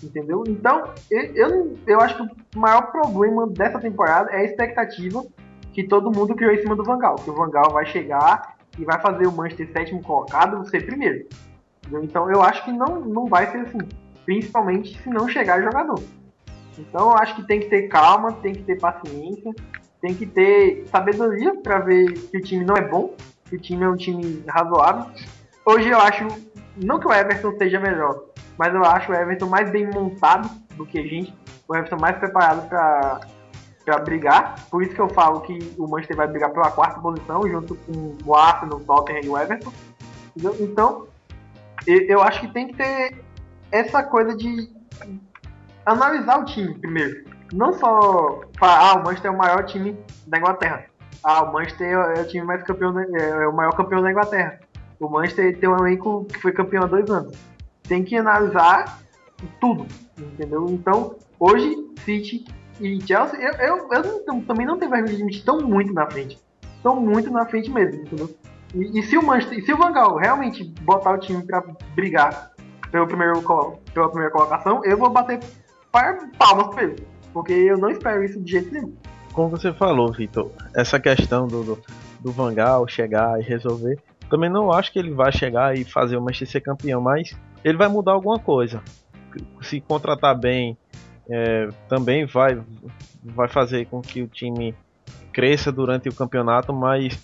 Entendeu? 0.02 0.44
Então, 0.46 0.94
eu, 1.10 1.22
eu, 1.34 1.78
eu 1.86 2.00
acho 2.00 2.16
que 2.16 2.22
o 2.56 2.58
maior 2.58 2.90
problema 2.90 3.46
dessa 3.46 3.78
temporada 3.78 4.30
é 4.30 4.38
a 4.38 4.44
expectativa 4.44 5.22
que 5.72 5.84
todo 5.84 6.10
mundo 6.10 6.34
criou 6.34 6.52
em 6.52 6.58
cima 6.58 6.76
do 6.76 6.84
Vangal. 6.84 7.16
Que 7.16 7.30
o 7.30 7.34
Vangal 7.34 7.70
vai 7.72 7.86
chegar 7.86 8.56
e 8.78 8.84
vai 8.84 9.00
fazer 9.00 9.26
o 9.26 9.32
Manchester 9.32 9.70
sétimo 9.72 10.02
colocado 10.02 10.68
ser 10.68 10.86
primeiro. 10.86 11.26
Então 12.02 12.30
eu 12.30 12.42
acho 12.42 12.64
que 12.64 12.72
não, 12.72 13.00
não 13.00 13.26
vai 13.26 13.50
ser 13.50 13.58
assim. 13.58 13.78
Principalmente 14.24 15.00
se 15.02 15.08
não 15.08 15.28
chegar 15.28 15.62
jogador. 15.62 16.00
Então 16.78 17.10
eu 17.10 17.16
acho 17.16 17.36
que 17.36 17.42
tem 17.42 17.60
que 17.60 17.66
ter 17.68 17.88
calma, 17.88 18.32
tem 18.32 18.52
que 18.54 18.62
ter 18.62 18.78
paciência, 18.78 19.52
tem 20.00 20.14
que 20.14 20.26
ter 20.26 20.86
sabedoria 20.88 21.54
para 21.56 21.78
ver 21.80 22.12
que 22.12 22.38
o 22.38 22.42
time 22.42 22.64
não 22.64 22.76
é 22.76 22.82
bom, 22.82 23.14
que 23.48 23.56
o 23.56 23.60
time 23.60 23.84
é 23.84 23.88
um 23.88 23.96
time 23.96 24.42
razoável. 24.48 25.06
Hoje 25.64 25.88
eu 25.88 25.98
acho, 25.98 26.26
não 26.76 26.98
que 26.98 27.06
o 27.06 27.12
Everton 27.12 27.56
seja 27.58 27.78
melhor, 27.78 28.24
mas 28.56 28.74
eu 28.74 28.84
acho 28.84 29.12
o 29.12 29.14
Everton 29.14 29.46
mais 29.46 29.70
bem 29.70 29.86
montado 29.90 30.48
do 30.76 30.86
que 30.86 30.98
a 30.98 31.02
gente, 31.02 31.34
o 31.68 31.74
Everton 31.74 31.98
mais 31.98 32.16
preparado 32.16 32.68
para 32.68 33.20
para 33.90 33.98
brigar. 34.04 34.66
Por 34.70 34.82
isso 34.82 34.94
que 34.94 35.00
eu 35.00 35.08
falo 35.08 35.40
que 35.40 35.74
o 35.76 35.88
Manchester 35.88 36.16
vai 36.16 36.28
brigar 36.28 36.50
pela 36.50 36.70
quarta 36.70 37.00
posição, 37.00 37.48
junto 37.48 37.74
com 37.74 38.16
o 38.24 38.34
Arsenal, 38.36 38.78
o 38.78 38.84
Tottenham 38.84 39.22
e 39.24 39.28
o 39.28 39.36
Everton. 39.36 39.72
Então, 40.60 41.08
eu 41.86 42.22
acho 42.22 42.40
que 42.40 42.48
tem 42.48 42.68
que 42.68 42.76
ter 42.76 43.24
essa 43.72 44.02
coisa 44.02 44.36
de 44.36 44.70
analisar 45.84 46.38
o 46.38 46.44
time 46.44 46.74
primeiro. 46.74 47.24
Não 47.52 47.72
só 47.72 48.42
falar, 48.56 48.90
ah, 48.90 48.94
o 48.94 49.04
Manchester 49.04 49.32
é 49.32 49.34
o 49.34 49.38
maior 49.38 49.64
time 49.64 49.98
da 50.26 50.38
Inglaterra. 50.38 50.84
Ah, 51.24 51.42
o 51.42 51.52
Manchester 51.52 51.88
é 51.88 52.20
o 52.20 52.28
time 52.28 52.46
mais 52.46 52.62
campeão, 52.62 52.96
é 53.00 53.48
o 53.48 53.52
maior 53.52 53.72
campeão 53.72 54.00
da 54.00 54.10
Inglaterra. 54.10 54.60
O 55.00 55.08
Manchester 55.08 55.58
tem 55.58 55.68
um 55.68 55.76
elenco 55.78 56.26
que 56.26 56.38
foi 56.38 56.52
campeão 56.52 56.84
há 56.84 56.86
dois 56.86 57.10
anos. 57.10 57.36
Tem 57.82 58.04
que 58.04 58.16
analisar 58.16 59.00
tudo, 59.60 59.86
entendeu? 60.16 60.66
Então, 60.68 61.16
hoje, 61.40 61.74
City 62.04 62.44
e 62.80 63.00
Chelsea, 63.06 63.38
eu, 63.38 63.52
eu, 63.54 63.88
eu 63.92 64.24
não, 64.26 64.40
também 64.40 64.66
não 64.66 64.78
tenho 64.78 64.90
vergonha 64.90 65.14
de 65.14 65.16
admitir, 65.16 65.40
estão 65.40 65.60
muito 65.60 65.92
na 65.92 66.10
frente. 66.10 66.38
Estão 66.76 66.98
muito 66.98 67.30
na 67.30 67.44
frente 67.44 67.70
mesmo, 67.70 68.02
entendeu? 68.02 68.34
E, 68.74 68.98
e, 68.98 69.02
se 69.02 69.18
o 69.18 69.22
Manchester, 69.22 69.58
e 69.58 69.62
se 69.62 69.72
o 69.72 69.76
Van 69.76 69.92
Gaal 69.92 70.16
realmente 70.16 70.64
botar 70.82 71.12
o 71.12 71.18
time 71.18 71.42
para 71.42 71.62
brigar 71.94 72.52
pelo 72.90 73.06
primeiro, 73.06 73.42
pela 73.92 74.08
primeira 74.08 74.32
colocação, 74.32 74.84
eu 74.84 74.96
vou 74.96 75.10
bater 75.10 75.40
palmas 75.92 76.68
pra 76.74 76.84
ele. 76.84 77.06
Porque 77.32 77.52
eu 77.52 77.78
não 77.78 77.90
espero 77.90 78.24
isso 78.24 78.40
de 78.40 78.50
jeito 78.50 78.72
nenhum. 78.72 78.94
como 79.32 79.50
você 79.50 79.72
falou, 79.72 80.12
Vitor, 80.12 80.50
essa 80.74 80.98
questão 80.98 81.46
do, 81.46 81.62
do, 81.62 81.78
do 82.20 82.32
Vangal 82.32 82.88
chegar 82.88 83.38
e 83.38 83.42
resolver, 83.42 83.98
também 84.28 84.48
não 84.48 84.72
acho 84.72 84.92
que 84.92 84.98
ele 84.98 85.12
vai 85.12 85.32
chegar 85.32 85.76
e 85.76 85.84
fazer 85.84 86.16
o 86.16 86.20
Manchester 86.20 86.48
ser 86.48 86.60
campeão, 86.60 87.00
mas 87.00 87.36
ele 87.62 87.76
vai 87.76 87.88
mudar 87.88 88.12
alguma 88.12 88.38
coisa. 88.38 88.82
Se 89.60 89.80
contratar 89.80 90.36
bem, 90.38 90.76
é, 91.30 91.68
também 91.88 92.26
vai, 92.26 92.60
vai 93.22 93.48
fazer 93.48 93.86
com 93.86 94.00
que 94.00 94.22
o 94.22 94.28
time 94.28 94.74
cresça 95.32 95.70
durante 95.70 96.08
o 96.08 96.14
campeonato, 96.14 96.72
mas 96.72 97.18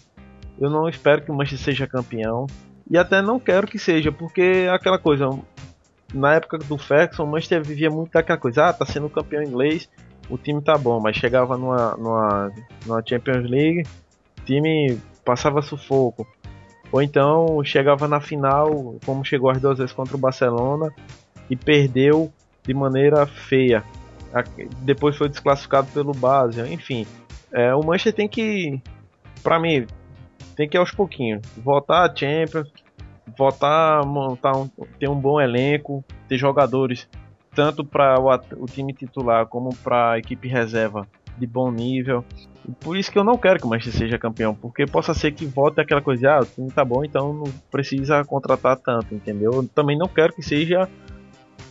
eu 0.59 0.71
não 0.71 0.89
espero 0.89 1.23
que 1.23 1.31
o 1.31 1.35
Manchester 1.35 1.75
seja 1.75 1.87
campeão. 1.87 2.47
E 2.89 2.97
até 2.97 3.21
não 3.21 3.41
quero 3.41 3.67
que 3.67 3.79
seja, 3.79 4.13
porque 4.13 4.41
é 4.41 4.71
aquela 4.71 4.99
coisa, 4.99 5.29
na 6.15 6.35
época 6.35 6.59
do 6.59 6.79
Ferguson, 6.79 7.25
o 7.25 7.27
Manchester 7.27 7.65
vivia 7.65 7.91
muito 7.91 8.13
daquela 8.13 8.39
coisa, 8.39 8.67
ah, 8.67 8.73
tá 8.73 8.87
sendo 8.87 9.11
campeão 9.11 9.43
inglês, 9.43 9.89
o 10.31 10.39
time 10.39 10.63
tá 10.63 10.79
bom, 10.79 11.01
mas 11.01 11.17
chegava 11.17 11.57
numa, 11.57 11.97
numa, 11.97 12.53
numa 12.87 13.03
Champions 13.05 13.51
League, 13.51 13.83
o 14.39 14.45
time 14.45 15.01
passava 15.25 15.61
sufoco. 15.63 16.25
Ou 16.93 17.03
então 17.03 17.63
chegava 17.65 18.07
na 18.07 18.21
final, 18.21 18.95
como 19.05 19.25
chegou 19.25 19.51
as 19.51 19.61
duas 19.61 19.79
vezes 19.79 19.93
contra 19.93 20.17
o 20.17 20.21
Barcelona, 20.21 20.93
e 21.51 21.57
perdeu 21.57 22.33
de 22.67 22.75
maneira 22.75 23.27
feia. 23.27 23.85
Depois 24.83 25.17
foi 25.17 25.29
desclassificado 25.29 25.89
pelo 25.93 26.13
Basel, 26.13 26.67
enfim. 26.67 27.07
É, 27.53 27.75
o 27.75 27.83
Manchester 27.83 28.13
tem 28.13 28.29
que, 28.29 28.81
para 29.43 29.59
mim, 29.59 29.87
tem 30.55 30.69
que 30.69 30.77
ir 30.77 30.81
aos 30.81 30.91
pouquinhos. 30.91 31.43
Voltar 31.57 32.11
a 32.11 32.15
Champions, 32.15 32.71
voltar 33.37 34.05
montar 34.05 34.57
um, 34.57 34.69
ter 34.99 35.09
um 35.09 35.19
bom 35.19 35.41
elenco, 35.41 36.05
ter 36.29 36.37
jogadores 36.37 37.09
tanto 37.55 37.85
para 37.85 38.21
o, 38.21 38.29
o, 38.63 38.67
time 38.67 38.93
titular 38.93 39.47
como 39.47 39.75
para 39.77 40.13
a 40.13 40.19
equipe 40.19 40.47
reserva 40.47 41.09
de 41.39 41.47
bom 41.47 41.71
nível. 41.71 42.23
Por 42.81 42.97
isso 42.97 43.11
que 43.11 43.19
eu 43.19 43.25
não 43.25 43.39
quero 43.39 43.59
que 43.59 43.67
o 43.67 43.69
Manchester 43.69 44.01
seja 44.01 44.19
campeão, 44.19 44.55
porque 44.55 44.87
possa 44.87 45.15
ser 45.15 45.33
que 45.33 45.47
volte 45.47 45.81
aquela 45.81 46.03
coisa, 46.03 46.33
ah, 46.33 46.41
o 46.41 46.47
time 46.47 46.71
tá 46.71 46.85
bom, 46.85 47.05
então 47.05 47.33
não 47.33 47.45
precisa 47.71 48.25
contratar 48.25 48.77
tanto, 48.77 49.15
entendeu? 49.15 49.53
Eu 49.53 49.69
também 49.69 49.97
não 49.97 50.09
quero 50.09 50.35
que 50.35 50.43
seja 50.43 50.89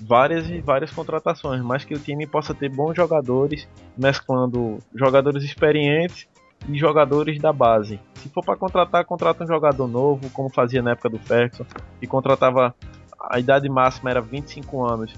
várias 0.02 0.50
e 0.50 0.60
várias 0.60 0.92
contratações, 0.92 1.62
mas 1.62 1.84
que 1.84 1.94
o 1.94 2.00
time 2.00 2.28
possa 2.28 2.54
ter 2.54 2.70
bons 2.70 2.96
jogadores, 2.96 3.68
mesclando 3.98 4.80
jogadores 4.94 5.44
experientes 5.44 6.28
e 6.68 6.78
jogadores 6.78 7.40
da 7.40 7.54
base. 7.54 8.00
Se 8.16 8.30
for 8.30 8.44
para 8.44 8.56
contratar, 8.56 9.06
contrata 9.06 9.44
um 9.44 9.48
jogador 9.48 9.88
novo, 9.88 10.30
como 10.32 10.50
fazia 10.50 10.82
na 10.82 10.92
época 10.92 11.10
do 11.10 11.20
Ferguson, 11.20 11.66
que 12.00 12.08
contratava 12.08 12.76
a 13.20 13.40
idade 13.40 13.70
máxima 13.70 14.10
era 14.10 14.22
25 14.22 14.86
anos. 14.86 15.14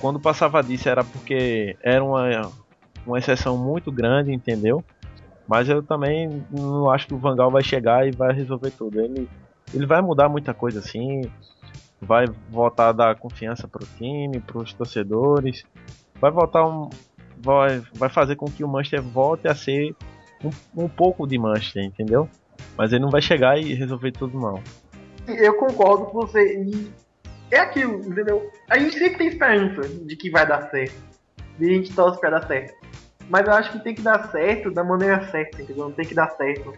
Quando 0.00 0.20
passava 0.20 0.62
disso 0.62 0.88
era 0.88 1.02
porque 1.02 1.76
era 1.82 2.02
uma, 2.04 2.52
uma 3.06 3.18
exceção 3.18 3.56
muito 3.56 3.90
grande, 3.90 4.32
entendeu? 4.32 4.84
Mas 5.46 5.68
eu 5.68 5.82
também 5.82 6.44
não 6.50 6.90
acho 6.90 7.06
que 7.06 7.14
o 7.14 7.18
Vangal 7.18 7.50
vai 7.50 7.62
chegar 7.62 8.06
e 8.06 8.10
vai 8.10 8.32
resolver 8.32 8.70
tudo. 8.70 9.00
Ele, 9.00 9.28
ele 9.72 9.86
vai 9.86 10.02
mudar 10.02 10.28
muita 10.28 10.52
coisa 10.52 10.78
assim, 10.78 11.22
vai 12.00 12.26
voltar 12.48 12.88
a 12.88 12.92
dar 12.92 13.16
confiança 13.16 13.66
para 13.66 13.82
o 13.82 13.86
time, 13.96 14.40
para 14.40 14.58
os 14.58 14.72
torcedores, 14.72 15.64
vai 16.20 16.30
voltar 16.30 16.66
um, 16.66 16.88
vai, 17.36 17.82
vai 17.94 18.08
fazer 18.08 18.36
com 18.36 18.46
que 18.46 18.64
o 18.64 18.68
Manchester 18.68 19.02
volte 19.02 19.48
a 19.48 19.54
ser 19.54 19.94
um, 20.44 20.84
um 20.84 20.88
pouco 20.88 21.26
de 21.26 21.38
Manchester, 21.38 21.84
entendeu? 21.84 22.28
Mas 22.76 22.92
ele 22.92 23.02
não 23.02 23.10
vai 23.10 23.22
chegar 23.22 23.58
e 23.58 23.74
resolver 23.74 24.12
tudo 24.12 24.38
não. 24.38 24.62
Eu 25.26 25.54
concordo 25.54 26.06
com 26.06 26.20
você 26.20 26.62
e 26.62 26.90
é 27.50 27.58
aquilo, 27.58 28.00
entendeu? 28.00 28.50
A 28.68 28.78
gente 28.78 28.98
sempre 28.98 29.18
tem 29.18 29.28
esperança 29.28 29.88
de 29.88 30.16
que 30.16 30.30
vai 30.30 30.46
dar 30.46 30.70
certo. 30.70 30.96
E 31.58 31.64
a 31.64 31.72
gente 31.74 31.94
torce 31.94 32.20
pra 32.20 32.30
dar 32.30 32.46
certo. 32.46 32.74
Mas 33.28 33.46
eu 33.46 33.52
acho 33.52 33.72
que 33.72 33.80
tem 33.80 33.94
que 33.94 34.02
dar 34.02 34.30
certo 34.30 34.70
da 34.70 34.82
maneira 34.82 35.26
certa, 35.30 35.60
entendeu? 35.60 35.84
Não 35.84 35.92
tem 35.92 36.06
que 36.06 36.14
dar 36.14 36.30
certo. 36.30 36.72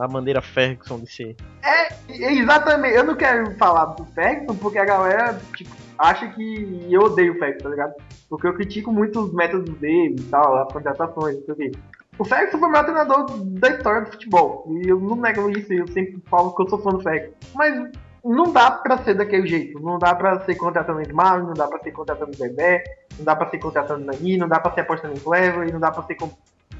A 0.00 0.08
maneira 0.08 0.40
Ferguson 0.40 1.00
de 1.00 1.10
ser. 1.10 1.36
É, 1.62 1.88
exatamente. 2.08 2.94
Eu 2.94 3.04
não 3.04 3.14
quero 3.14 3.54
falar 3.56 3.86
do 3.86 4.04
Ferguson 4.06 4.56
porque 4.56 4.78
a 4.78 4.84
galera, 4.84 5.38
tipo, 5.56 5.70
acha 5.98 6.28
que 6.28 6.86
eu 6.90 7.02
odeio 7.02 7.34
o 7.34 7.38
Ferguson, 7.38 7.64
tá 7.64 7.70
ligado? 7.70 7.94
Porque 8.28 8.46
eu 8.46 8.54
critico 8.54 8.92
muito 8.92 9.20
os 9.20 9.32
métodos 9.32 9.74
dele 9.78 10.16
e 10.18 10.24
tal, 10.24 10.56
as 10.62 10.72
contratações, 10.72 11.36
não 11.36 11.44
sei 11.44 11.54
o 11.54 11.56
quê. 11.56 11.72
O 12.18 12.24
Ferguson 12.24 12.58
foi 12.58 12.68
o 12.68 12.72
maior 12.72 12.84
treinador 12.84 13.26
da 13.44 13.68
história 13.70 14.02
do 14.02 14.10
futebol. 14.10 14.66
E 14.68 14.88
eu 14.88 15.00
não 15.00 15.16
nego 15.16 15.50
isso, 15.50 15.72
eu 15.72 15.86
sempre 15.88 16.22
falo 16.30 16.54
que 16.54 16.62
eu 16.62 16.68
sou 16.68 16.78
fã 16.78 16.90
do 16.90 17.00
Ferguson. 17.00 17.34
Mas 17.54 17.90
não 18.24 18.52
dá 18.52 18.70
pra 18.70 18.98
ser 18.98 19.14
daquele 19.14 19.46
jeito. 19.46 19.78
Não 19.80 19.98
dá 19.98 20.14
pra 20.14 20.40
ser 20.40 20.54
contratando 20.54 21.02
Edmar, 21.02 21.42
não 21.44 21.52
dá 21.52 21.66
pra 21.66 21.78
ser 21.80 21.92
contratando 21.92 22.36
Bebê, 22.38 22.82
não 23.18 23.24
dá 23.24 23.36
pra 23.36 23.50
ser 23.50 23.58
contratando 23.58 24.04
Nani, 24.04 24.38
não 24.38 24.48
dá 24.48 24.58
pra 24.58 24.72
ser 24.72 24.80
apostando 24.80 25.14
em 25.14 25.20
Clever, 25.20 25.72
não 25.72 25.80
dá 25.80 25.90
pra 25.90 26.02
ser 26.04 26.16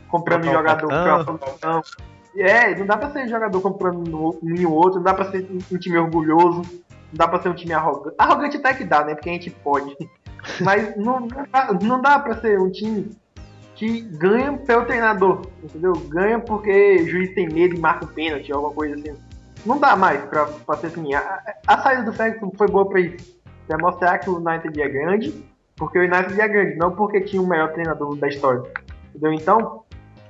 comprando 0.08 0.44
jogador 0.44 0.88
pra 0.88 1.82
É, 2.36 2.74
não 2.74 2.86
dá 2.86 2.96
pra 2.96 3.10
ser 3.10 3.28
jogador 3.28 3.60
comprando 3.60 3.98
um 4.42 4.54
e 4.54 4.66
outro, 4.66 4.96
não 4.96 5.04
dá 5.04 5.14
pra 5.14 5.30
ser 5.30 5.46
um 5.50 5.78
time 5.78 5.98
orgulhoso, 5.98 6.62
não 6.62 7.14
dá 7.14 7.28
pra 7.28 7.40
ser 7.40 7.48
um 7.48 7.54
time 7.54 7.72
arrogante. 7.72 8.16
Arrogante 8.18 8.56
até 8.56 8.74
que 8.74 8.84
dá, 8.84 9.04
né? 9.04 9.14
Porque 9.14 9.30
a 9.30 9.32
gente 9.32 9.50
pode. 9.50 9.96
Mas 10.60 10.96
não, 10.96 11.20
não, 11.20 11.46
dá, 11.50 11.78
não 11.80 12.02
dá 12.02 12.18
pra 12.18 12.40
ser 12.40 12.60
um 12.60 12.70
time 12.70 13.16
que 13.74 14.02
ganha 14.02 14.56
pelo 14.58 14.84
treinador, 14.84 15.46
entendeu? 15.62 15.92
Ganha 16.08 16.38
porque 16.38 17.02
o 17.02 17.08
juiz 17.08 17.34
tem 17.34 17.48
medo 17.48 17.74
e 17.74 17.78
marca 17.78 18.04
o 18.04 18.08
pênalti, 18.08 18.52
alguma 18.52 18.72
coisa 18.72 18.94
assim. 18.94 19.18
Não 19.64 19.78
dá 19.78 19.96
mais 19.96 20.22
pra, 20.26 20.46
pra 20.46 20.76
ser 20.76 20.88
assim. 20.88 21.14
A, 21.14 21.54
a 21.66 21.82
saída 21.82 22.02
do 22.02 22.12
Ferguson 22.12 22.52
foi 22.56 22.68
boa 22.68 22.88
pra 22.88 23.00
isso. 23.00 23.34
Pra 23.66 23.78
mostrar 23.78 24.18
que 24.18 24.28
o 24.28 24.36
United 24.36 24.80
é 24.80 24.88
grande, 24.88 25.44
porque 25.76 25.98
o 25.98 26.02
United 26.02 26.38
é 26.38 26.48
grande, 26.48 26.76
não 26.76 26.94
porque 26.94 27.22
tinha 27.22 27.40
o 27.40 27.46
melhor 27.46 27.72
treinador 27.72 28.14
da 28.16 28.28
história. 28.28 28.62
Entendeu? 29.10 29.32
Então, 29.32 29.84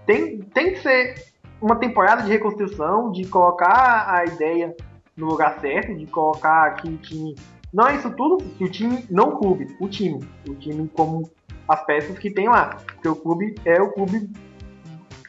tem, 0.06 0.38
tem 0.38 0.74
que 0.74 0.80
ser 0.80 1.33
uma 1.64 1.76
temporada 1.76 2.22
de 2.22 2.28
reconstrução, 2.28 3.10
de 3.10 3.26
colocar 3.26 4.06
a 4.06 4.22
ideia 4.26 4.76
no 5.16 5.24
lugar 5.24 5.58
certo, 5.60 5.94
de 5.94 6.06
colocar 6.06 6.74
que 6.74 6.90
o 6.90 6.98
time. 6.98 7.34
Não 7.72 7.88
é 7.88 7.96
isso 7.96 8.10
tudo, 8.10 8.36
que 8.36 8.64
o 8.64 8.70
time, 8.70 9.06
não 9.10 9.30
o 9.30 9.38
clube, 9.38 9.74
o 9.80 9.88
time. 9.88 10.22
O 10.46 10.54
time 10.54 10.86
como 10.88 11.30
as 11.66 11.82
peças 11.86 12.18
que 12.18 12.30
tem 12.30 12.50
lá. 12.50 12.76
Porque 12.84 13.08
o 13.08 13.16
clube 13.16 13.54
é 13.64 13.80
o 13.80 13.90
clube 13.92 14.30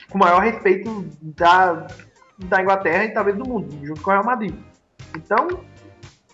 com 0.09 0.17
maior 0.17 0.41
respeito 0.41 1.05
da, 1.21 1.87
da 2.37 2.61
Inglaterra 2.61 3.05
e 3.05 3.13
talvez 3.13 3.37
do 3.37 3.47
mundo, 3.47 3.69
junto 3.81 4.01
com 4.01 4.09
o 4.09 4.13
Real 4.13 4.25
Madrid. 4.25 4.53
Então, 5.15 5.47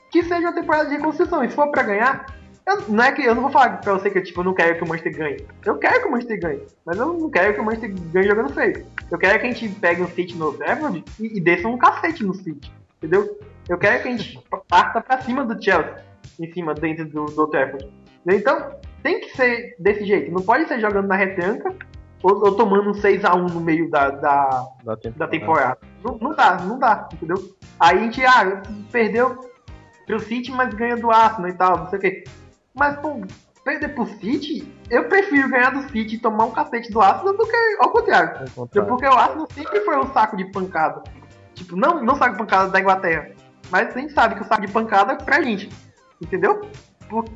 que 0.09 0.23
seja 0.23 0.47
uma 0.47 0.55
temporada 0.55 0.89
de 0.89 0.95
reconstrução. 0.95 1.43
E 1.43 1.49
se 1.49 1.55
for 1.55 1.69
pra 1.69 1.83
ganhar, 1.83 2.25
eu, 2.65 2.81
não 2.89 3.03
é 3.03 3.11
que 3.11 3.23
eu 3.23 3.33
não 3.33 3.41
vou 3.41 3.51
falar 3.51 3.77
pra 3.77 3.93
você 3.93 4.09
que 4.09 4.21
tipo, 4.21 4.41
eu 4.41 4.45
não 4.45 4.53
quero 4.53 4.77
que 4.77 4.83
o 4.83 4.87
Manchester 4.87 5.17
ganhe. 5.17 5.45
Eu 5.65 5.77
quero 5.77 6.01
que 6.01 6.07
o 6.07 6.11
Manchester 6.11 6.39
ganhe, 6.39 6.61
mas 6.85 6.97
eu 6.97 7.13
não 7.13 7.29
quero 7.29 7.53
que 7.53 7.59
o 7.59 7.63
Manchester 7.63 7.93
ganhe 8.11 8.27
jogando 8.27 8.53
feio. 8.53 8.85
Eu 9.09 9.17
quero 9.17 9.39
que 9.39 9.47
a 9.47 9.51
gente 9.51 9.69
pegue 9.69 10.01
um 10.01 10.07
City 10.07 10.35
no 10.35 10.53
Everton 10.55 11.03
e, 11.19 11.37
e 11.37 11.41
desça 11.41 11.67
um 11.67 11.77
cacete 11.77 12.23
no 12.23 12.33
City, 12.33 12.71
entendeu? 12.97 13.39
Eu 13.67 13.77
quero 13.77 14.01
que 14.01 14.07
a 14.07 14.11
gente 14.11 14.39
parta 14.67 15.01
pra 15.01 15.21
cima 15.21 15.43
do 15.45 15.61
Chelsea, 15.61 15.95
em 16.39 16.51
cima, 16.51 16.73
dentro 16.73 17.05
do, 17.05 17.25
do 17.25 17.47
Trafford. 17.47 17.87
Então, 18.27 18.75
tem 19.01 19.19
que 19.19 19.35
ser 19.35 19.75
desse 19.79 20.05
jeito. 20.05 20.31
Não 20.31 20.41
pode 20.41 20.67
ser 20.67 20.79
jogando 20.79 21.07
na 21.07 21.15
retranca 21.15 21.73
ou, 22.21 22.43
ou 22.43 22.55
tomando 22.55 22.89
um 22.89 22.93
6x1 22.93 23.51
no 23.51 23.59
meio 23.59 23.89
da, 23.89 24.09
da, 24.09 24.67
da 24.83 24.97
temporada. 24.97 25.17
Da 25.17 25.27
temporada. 25.27 25.77
Não, 26.03 26.17
não, 26.17 26.35
dá, 26.35 26.57
não 26.57 26.79
dá, 26.79 27.09
entendeu? 27.13 27.37
Aí 27.79 27.97
a 27.97 28.01
gente, 28.01 28.25
ah, 28.25 28.61
perdeu 28.91 29.49
pro 30.05 30.19
City, 30.19 30.51
mas 30.51 30.73
ganha 30.73 30.97
do 30.97 31.09
Arsenal 31.09 31.49
e 31.49 31.53
tal, 31.53 31.77
não 31.77 31.89
sei 31.89 31.99
o 31.99 32.01
quê. 32.01 32.23
Mas, 32.73 32.97
pô, 32.97 33.21
perder 33.63 33.89
pro 33.89 34.05
City, 34.05 34.71
eu 34.89 35.07
prefiro 35.07 35.49
ganhar 35.49 35.71
do 35.71 35.89
City 35.89 36.15
e 36.15 36.19
tomar 36.19 36.45
um 36.45 36.51
cacete 36.51 36.91
do 36.91 37.01
Arsenal 37.01 37.35
do 37.35 37.45
que 37.45 37.77
ao 37.79 37.89
contrário. 37.91 38.51
contrário. 38.53 38.89
Porque 38.89 39.05
o 39.05 39.13
Arsenal 39.13 39.47
sempre 39.53 39.81
foi 39.81 39.97
um 39.97 40.11
saco 40.13 40.37
de 40.37 40.45
pancada. 40.45 41.03
Tipo, 41.53 41.75
não, 41.75 42.03
não 42.03 42.15
saco 42.15 42.33
de 42.33 42.37
pancada 42.39 42.69
da 42.69 42.79
Inglaterra. 42.79 43.31
Mas 43.69 43.95
a 43.95 43.99
gente 43.99 44.13
sabe 44.13 44.35
que 44.35 44.41
o 44.41 44.45
saco 44.45 44.65
de 44.65 44.71
pancada 44.71 45.13
é 45.13 45.15
pra 45.15 45.41
gente. 45.41 45.69
Entendeu? 46.21 46.61
Porque 47.09 47.31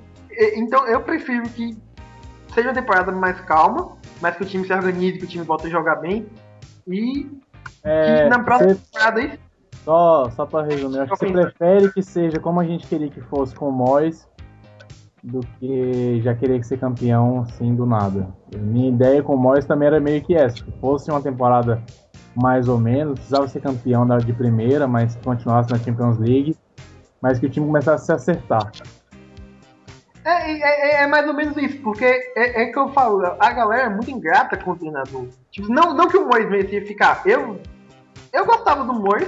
então 0.55 0.85
eu 0.87 1.01
prefiro 1.01 1.47
que 1.49 1.77
seja 2.53 2.69
uma 2.69 2.73
temporada 2.73 3.11
mais 3.11 3.39
calma, 3.41 3.97
mas 4.21 4.35
que 4.35 4.43
o 4.43 4.45
time 4.45 4.65
se 4.65 4.73
organize, 4.73 5.17
que 5.17 5.25
o 5.25 5.27
time 5.27 5.45
volte 5.45 5.67
a 5.67 5.69
jogar 5.69 5.95
bem. 5.95 6.27
E 6.87 7.29
é, 7.83 8.23
que 8.23 8.29
na 8.29 8.43
próxima 8.43 8.73
você... 8.73 8.81
temporada 8.81 9.19
aí. 9.19 9.39
Só, 9.83 10.29
só 10.31 10.45
pra 10.47 10.63
resumir, 10.63 10.99
acho 10.99 11.11
que 11.11 11.19
você 11.19 11.31
prefere 11.31 11.93
que 11.93 12.01
seja 12.01 12.39
como 12.39 12.59
a 12.59 12.63
gente 12.63 12.87
queria 12.87 13.09
que 13.09 13.21
fosse 13.21 13.53
com 13.53 13.69
o 13.69 13.71
Mois 13.71 14.27
do 15.25 15.39
que 15.59 16.21
já 16.21 16.35
querer 16.35 16.63
ser 16.63 16.79
campeão 16.79 17.41
assim 17.41 17.73
do 17.73 17.85
nada. 17.85 18.27
Minha 18.55 18.89
ideia 18.89 19.23
com 19.23 19.33
o 19.33 19.37
Mois 19.37 19.65
também 19.65 19.87
era 19.87 19.99
meio 19.99 20.23
que 20.23 20.35
essa, 20.35 20.63
que 20.63 20.71
fosse 20.79 21.09
uma 21.09 21.21
temporada 21.21 21.81
mais 22.35 22.67
ou 22.67 22.77
menos, 22.77 23.15
precisava 23.15 23.47
ser 23.47 23.61
campeão 23.61 24.05
da, 24.05 24.17
de 24.17 24.33
primeira, 24.33 24.87
mas 24.87 25.15
que 25.15 25.23
continuasse 25.23 25.71
na 25.71 25.79
Champions 25.79 26.19
League, 26.19 26.55
mas 27.21 27.39
que 27.39 27.47
o 27.47 27.49
time 27.49 27.65
começasse 27.65 28.11
a 28.11 28.17
se 28.17 28.31
acertar. 28.31 28.71
É, 30.23 30.51
é, 30.51 30.59
é, 30.59 31.03
é, 31.03 31.07
mais 31.07 31.27
ou 31.27 31.33
menos 31.33 31.55
isso, 31.57 31.79
porque 31.81 32.05
é, 32.05 32.63
é, 32.63 32.65
que 32.65 32.77
eu 32.77 32.89
falo, 32.89 33.25
a 33.39 33.51
galera 33.51 33.83
é 33.83 33.89
muito 33.89 34.11
ingrata 34.11 34.57
com 34.57 34.71
o 34.71 34.75
treinador. 34.75 35.27
Tipo, 35.49 35.71
não, 35.71 35.93
não 35.93 36.07
que 36.07 36.17
o 36.17 36.27
Mois 36.27 36.49
merecia 36.49 36.85
ficar. 36.85 37.21
Eu, 37.25 37.59
eu 38.33 38.45
gostava 38.45 38.83
do 38.83 38.93
Mois, 38.93 39.27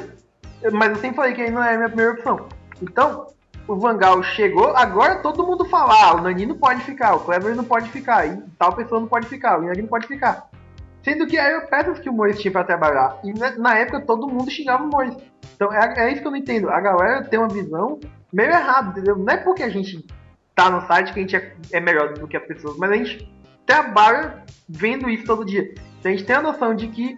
mas 0.74 0.90
eu 0.90 0.96
sempre 0.98 1.16
falei 1.16 1.34
que 1.34 1.42
ele 1.42 1.52
não 1.52 1.64
é 1.64 1.74
a 1.74 1.78
minha 1.78 1.90
primeira 1.90 2.14
opção. 2.14 2.48
Então, 2.82 3.28
o 3.68 3.76
Vangal 3.76 4.24
chegou, 4.24 4.76
agora 4.76 5.18
todo 5.18 5.46
mundo 5.46 5.66
fala, 5.66 5.94
ah, 5.94 6.16
o 6.16 6.22
Nani 6.22 6.46
não 6.46 6.58
pode 6.58 6.82
ficar, 6.82 7.16
o 7.16 7.20
Clever 7.20 7.56
não 7.56 7.64
pode 7.64 7.90
ficar, 7.90 8.26
e 8.26 8.42
tal 8.58 8.74
pessoa 8.74 9.02
não 9.02 9.08
pode 9.08 9.28
ficar, 9.28 9.60
o 9.60 9.64
Inagui 9.64 9.82
não 9.82 9.90
pode 9.90 10.08
ficar. 10.08 10.50
Sendo 11.04 11.28
que 11.28 11.38
eram 11.38 11.68
peças 11.68 12.00
que 12.00 12.10
o 12.10 12.14
Mois 12.14 12.40
tinha 12.40 12.52
pra 12.52 12.64
trabalhar. 12.64 13.18
E 13.24 13.32
na 13.58 13.78
época 13.78 14.02
todo 14.02 14.28
mundo 14.28 14.52
xingava 14.52 14.84
o 14.84 14.90
Mois. 14.90 15.16
Então 15.56 15.72
é, 15.72 15.94
é, 15.98 16.12
isso 16.12 16.22
que 16.22 16.28
eu 16.28 16.32
não 16.32 16.38
entendo. 16.38 16.70
A 16.70 16.82
galera 16.82 17.24
tem 17.24 17.40
uma 17.40 17.48
visão 17.48 18.00
meio 18.34 18.50
errada, 18.50 18.90
entendeu? 18.90 19.18
Não 19.18 19.34
é 19.34 19.38
porque 19.38 19.64
a 19.64 19.70
gente 19.70 20.06
tá 20.54 20.70
no 20.70 20.86
site 20.86 21.14
que 21.14 21.20
a 21.20 21.22
gente 21.22 21.36
é, 21.36 21.56
é 21.72 21.80
melhor 21.80 22.14
do 22.14 22.28
que 22.28 22.36
as 22.36 22.46
pessoas, 22.46 22.76
mas 22.78 22.92
a 22.92 22.96
gente 22.96 23.32
trabalha 23.66 24.44
vendo 24.68 25.10
isso 25.10 25.24
todo 25.24 25.46
dia. 25.46 25.74
Então 26.00 26.12
a 26.12 26.16
gente 26.16 26.26
tem 26.26 26.36
a 26.36 26.42
noção 26.42 26.76
de 26.76 26.88
que 26.88 27.18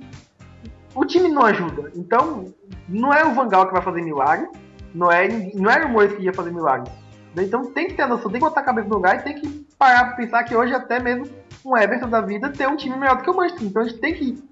o 0.93 1.05
time 1.05 1.29
não 1.29 1.43
ajuda. 1.43 1.91
Então, 1.95 2.53
não 2.87 3.13
é 3.13 3.25
o 3.25 3.33
Vangal 3.33 3.65
que 3.67 3.73
vai 3.73 3.81
fazer 3.81 4.01
milagre, 4.01 4.49
não 4.93 5.11
é, 5.11 5.27
não 5.53 5.71
o 5.85 5.89
Mois 5.89 6.13
que 6.13 6.23
ia 6.23 6.33
fazer 6.33 6.51
milagre. 6.51 6.91
Então 7.37 7.71
tem 7.71 7.87
que 7.87 7.93
ter 7.93 8.01
a 8.03 8.07
noção, 8.07 8.31
tem 8.31 8.39
que 8.39 8.47
botar 8.47 8.61
a 8.61 8.63
cabeça 8.63 8.87
no 8.87 8.95
lugar 8.95 9.19
e 9.19 9.23
tem 9.23 9.35
que 9.35 9.67
parar 9.77 10.05
pra 10.05 10.15
pensar 10.15 10.43
que 10.43 10.55
hoje 10.55 10.73
até 10.73 10.99
mesmo 10.99 11.27
um 11.63 11.77
Everton 11.77 12.09
da 12.09 12.21
vida 12.21 12.49
tem 12.49 12.67
um 12.67 12.75
time 12.75 12.97
melhor 12.97 13.17
do 13.17 13.23
que 13.23 13.29
o 13.29 13.35
Manchester. 13.35 13.67
Então 13.67 13.81
a 13.81 13.87
gente 13.87 13.99
tem 13.99 14.13
que 14.13 14.43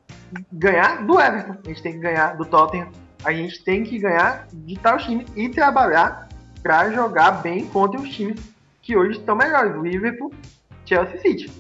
ganhar 0.52 1.06
do 1.06 1.20
Everton, 1.20 1.58
a 1.64 1.68
gente 1.68 1.82
tem 1.82 1.94
que 1.94 2.00
ganhar 2.00 2.38
do 2.38 2.46
Tottenham, 2.46 2.90
a 3.24 3.34
gente 3.34 3.64
tem 3.64 3.84
que 3.84 3.98
ganhar 3.98 4.48
de 4.54 4.78
tal 4.78 4.98
time 4.98 5.26
e 5.36 5.50
trabalhar 5.50 6.28
para 6.62 6.92
jogar 6.92 7.32
bem 7.42 7.66
contra 7.68 8.00
os 8.00 8.10
times 8.10 8.40
que 8.82 8.96
hoje 8.96 9.20
estão 9.20 9.36
melhores, 9.36 9.76
Liverpool, 9.82 10.32
Chelsea 10.86 11.20
City. 11.20 11.52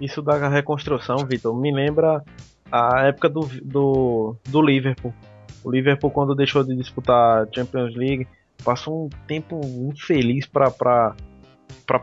Isso 0.00 0.22
da 0.22 0.48
reconstrução, 0.48 1.18
Vitor, 1.18 1.54
me 1.56 1.72
lembra 1.72 2.22
a 2.70 3.06
época 3.06 3.28
do, 3.28 3.40
do, 3.62 4.36
do 4.46 4.62
Liverpool. 4.62 5.14
O 5.64 5.70
Liverpool, 5.70 6.10
quando 6.10 6.34
deixou 6.34 6.62
de 6.62 6.74
disputar 6.76 7.42
a 7.42 7.48
Champions 7.52 7.94
League, 7.94 8.26
passou 8.64 9.06
um 9.06 9.08
tempo 9.26 9.60
infeliz 9.64 10.46
para 10.46 11.14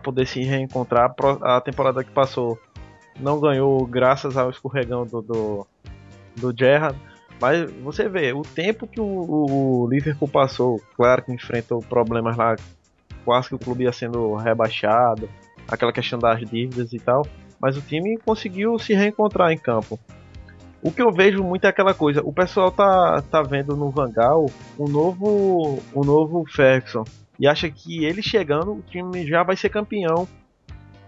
poder 0.04 0.26
se 0.28 0.44
reencontrar. 0.44 1.14
A 1.42 1.62
temporada 1.62 2.04
que 2.04 2.12
passou 2.12 2.60
não 3.20 3.40
ganhou 3.40 3.86
graças 3.86 4.38
ao 4.38 4.50
escorregão 4.50 5.06
do, 5.06 5.22
do, 5.22 5.68
do 6.36 6.54
Gerrard. 6.58 7.00
Mas 7.40 7.70
você 7.82 8.08
vê, 8.08 8.32
o 8.32 8.44
tempo 8.44 8.88
que 8.88 9.00
o, 9.00 9.06
o, 9.06 9.88
Liverpool 9.90 10.28
passou, 10.28 10.82
claro 10.96 11.22
que 11.22 11.34
enfrentou 11.34 11.80
problemas 11.82 12.38
lá, 12.38 12.56
quase 13.26 13.50
que 13.50 13.56
o 13.56 13.60
clube 13.60 13.84
ia 13.84 13.92
sendo 13.92 14.36
rebaixado, 14.36 15.30
aquela 15.68 15.92
questão 15.92 16.18
das 16.18 16.40
dívidas 16.40 16.94
e 16.94 17.00
tal, 17.00 17.28
mas 17.60 17.76
o 17.76 17.82
time 17.82 18.18
conseguiu 18.18 18.80
se 18.80 18.94
reencontrar 18.94 19.52
em 19.52 19.58
campo. 19.58 20.00
O 20.86 20.92
que 20.92 21.02
eu 21.02 21.12
vejo 21.12 21.44
muito 21.44 21.66
é 21.66 21.68
aquela 21.68 21.96
coisa, 21.96 22.22
o 22.24 22.32
pessoal 22.32 22.72
tá, 22.72 23.20
tá 23.24 23.42
vendo 23.42 23.76
no 23.76 23.90
Vangal 23.90 24.46
o 24.78 24.88
novo, 24.88 25.82
o 25.92 26.06
novo 26.06 26.46
Ferguson 26.48 27.04
e 27.40 27.48
acha 27.48 27.68
que 27.72 28.06
ele 28.06 28.22
chegando 28.22 28.74
o 28.74 28.84
time 28.84 29.28
já 29.28 29.42
vai 29.42 29.58
ser 29.58 29.70
campeão 29.70 30.28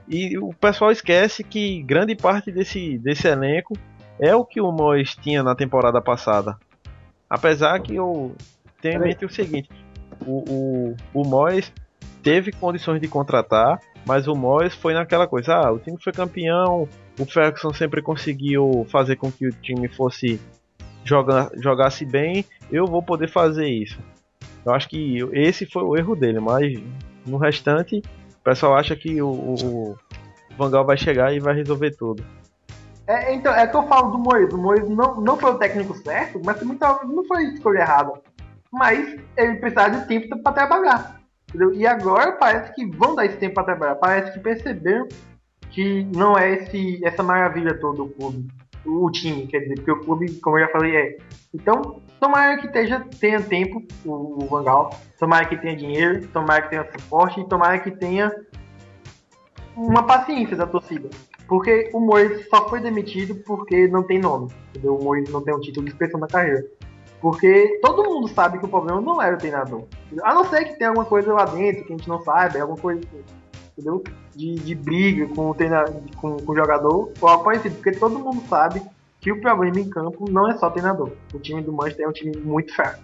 e 0.08 0.36
o 0.40 0.52
pessoal 0.52 0.92
esquece 0.92 1.44
que 1.44 1.84
grande 1.84 2.16
parte 2.16 2.52
desse, 2.52 2.98
desse 2.98 3.28
elenco 3.28 3.78
é 4.20 4.36
o 4.36 4.44
que 4.44 4.60
o 4.60 4.72
Mois 4.72 5.16
tinha 5.16 5.44
na 5.44 5.54
temporada 5.54 6.02
passada. 6.02 6.58
Apesar 7.30 7.80
que 7.80 7.94
eu 7.94 8.36
tenho 8.82 8.96
em 8.96 9.10
mente 9.10 9.26
o 9.26 9.30
seguinte: 9.30 9.70
o, 10.26 10.44
o, 10.50 10.96
o 11.14 11.24
Mois 11.24 11.72
teve 12.24 12.52
condições 12.52 13.00
de 13.00 13.08
contratar, 13.08 13.80
mas 14.08 14.28
o 14.28 14.34
Mois 14.34 14.74
foi 14.74 14.96
naquela 14.96 15.28
coisa: 15.28 15.54
ah, 15.54 15.72
o 15.72 15.78
time 15.78 15.98
foi 16.02 16.14
campeão, 16.14 16.90
o 17.20 17.26
Ferguson 17.26 17.74
sempre 17.74 18.02
conseguiu 18.02 18.86
fazer 18.90 19.16
com 19.16 19.32
que 19.32 19.48
o 19.48 19.52
time 19.52 19.88
fosse 19.88 20.40
jogar, 21.04 21.50
jogasse 21.56 22.06
bem, 22.06 22.46
eu 22.72 22.86
vou 22.86 23.02
poder 23.02 23.30
fazer 23.30 23.68
isso. 23.68 24.00
Eu 24.66 24.74
acho 24.74 24.90
que 24.90 25.20
esse 25.34 25.66
foi 25.66 25.84
o 25.84 25.96
erro 25.96 26.16
dele, 26.16 26.40
mas 26.40 26.78
no 27.26 27.38
restante 27.38 28.02
pessoal 28.48 28.76
acha 28.78 28.96
que 28.96 29.22
o, 29.22 29.30
o, 29.30 29.98
Van 30.58 30.72
Gaal 30.72 30.86
vai 30.86 30.96
chegar 30.96 31.34
e 31.34 31.40
vai 31.40 31.54
resolver 31.54 31.92
tudo. 31.98 32.24
É, 33.06 33.34
então, 33.34 33.54
é 33.54 33.68
que 33.68 33.76
eu 33.76 33.84
falo 33.88 34.12
do 34.12 34.18
Moisés. 34.18 34.54
O 34.54 34.58
Moisés 34.58 34.90
não, 34.90 35.20
não 35.20 35.38
foi 35.38 35.52
o 35.52 35.58
técnico 35.58 35.94
certo, 35.98 36.40
mas 36.44 36.58
também 36.58 36.78
não 36.80 37.26
foi 37.26 37.44
escolha 37.46 37.80
errada. 37.80 38.14
Mas 38.72 39.18
ele 39.36 39.56
precisava 39.56 39.98
de 39.98 40.08
tempo 40.08 40.42
para 40.42 40.54
trabalhar. 40.54 41.22
Entendeu? 41.50 41.74
E 41.74 41.86
agora 41.86 42.34
parece 42.34 42.74
que 42.74 42.86
vão 42.86 43.16
dar 43.16 43.26
esse 43.26 43.38
tempo 43.38 43.56
para 43.56 43.64
trabalhar. 43.66 43.96
Parece 43.96 44.32
que 44.34 44.40
perceberam 44.40 45.08
que 45.78 46.06
não 46.06 46.36
é 46.36 46.56
esse, 46.56 47.00
essa 47.06 47.22
maravilha 47.22 47.80
toda 47.80 48.02
o 48.02 48.10
clube. 48.10 48.48
O 48.84 49.12
time, 49.12 49.46
quer 49.46 49.60
dizer, 49.60 49.76
porque 49.76 49.92
o 49.92 50.00
clube, 50.00 50.40
como 50.40 50.58
eu 50.58 50.66
já 50.66 50.72
falei, 50.72 50.96
é. 50.96 51.18
Então, 51.54 52.02
tomara 52.20 52.58
que 52.58 52.66
esteja, 52.66 53.06
tenha 53.20 53.40
tempo 53.40 53.84
o, 54.04 54.44
o 54.44 54.48
Van 54.48 54.64
Gaal, 54.64 54.90
tomara 55.20 55.46
que 55.46 55.56
tenha 55.56 55.76
dinheiro, 55.76 56.28
tomara 56.30 56.64
que 56.64 56.72
tenha 56.72 56.92
suporte 56.92 57.42
e 57.42 57.48
tomara 57.48 57.78
que 57.78 57.92
tenha 57.92 58.36
uma 59.76 60.02
paciência 60.02 60.58
da 60.58 60.66
torcida. 60.66 61.12
Porque 61.48 61.92
o 61.94 62.00
Moisés 62.00 62.50
só 62.50 62.68
foi 62.68 62.80
demitido 62.80 63.36
porque 63.46 63.88
não 63.88 64.02
tem 64.02 64.18
nome. 64.18 64.52
Entendeu? 64.70 64.96
O 64.96 65.04
Moisés 65.04 65.30
não 65.30 65.44
tem 65.44 65.54
um 65.54 65.60
título 65.60 65.86
de 65.86 65.92
expressão 65.92 66.20
na 66.20 66.28
carreira. 66.28 66.66
Porque 67.22 67.80
todo 67.84 68.04
mundo 68.04 68.28
sabe 68.30 68.58
que 68.58 68.66
o 68.66 68.70
problema 68.70 69.00
não 69.00 69.22
era 69.22 69.36
o 69.36 69.38
treinador. 69.38 69.84
A 70.24 70.34
não 70.34 70.44
ser 70.46 70.66
que 70.66 70.80
tenha 70.80 70.90
alguma 70.90 71.06
coisa 71.06 71.32
lá 71.32 71.46
dentro 71.46 71.86
que 71.86 71.94
a 71.94 71.98
gente 71.98 72.10
não 72.10 72.20
sabe, 72.24 72.60
alguma 72.60 72.80
coisa 72.80 73.02
entendeu? 73.78 74.04
De, 74.38 74.56
de 74.56 74.76
briga 74.76 75.28
com 75.34 75.50
o, 75.50 75.56
treinador, 75.56 75.96
com, 76.16 76.38
com 76.38 76.52
o 76.52 76.56
jogador 76.56 77.12
ou 77.20 77.28
algo 77.28 77.44
parecido. 77.44 77.76
Porque 77.76 77.92
todo 77.92 78.20
mundo 78.20 78.44
sabe 78.48 78.82
que 79.20 79.32
o 79.32 79.42
problema 79.42 79.80
em 79.80 79.90
campo 79.90 80.30
não 80.30 80.50
é 80.50 80.58
só 80.58 80.70
treinador. 80.70 81.12
O 81.34 81.40
time 81.40 81.62
do 81.62 81.74
Manchester 81.74 82.06
é 82.06 82.10
um 82.10 82.14
time 82.14 82.38
muito 82.38 82.74
fraco. 82.74 83.02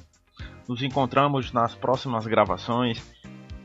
Nos 0.66 0.82
encontramos 0.82 1.52
nas 1.52 1.74
próximas 1.74 2.26
gravações 2.26 3.02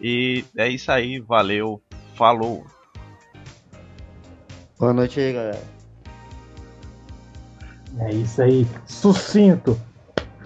e 0.02 0.44
é 0.58 0.68
isso 0.68 0.92
aí, 0.92 1.20
valeu, 1.20 1.82
falou! 2.14 2.66
Boa 4.78 4.92
noite 4.92 5.22
aí, 5.22 5.32
galera. 5.32 5.64
É 8.00 8.10
isso 8.14 8.42
aí. 8.42 8.68
Sucinto. 8.86 9.80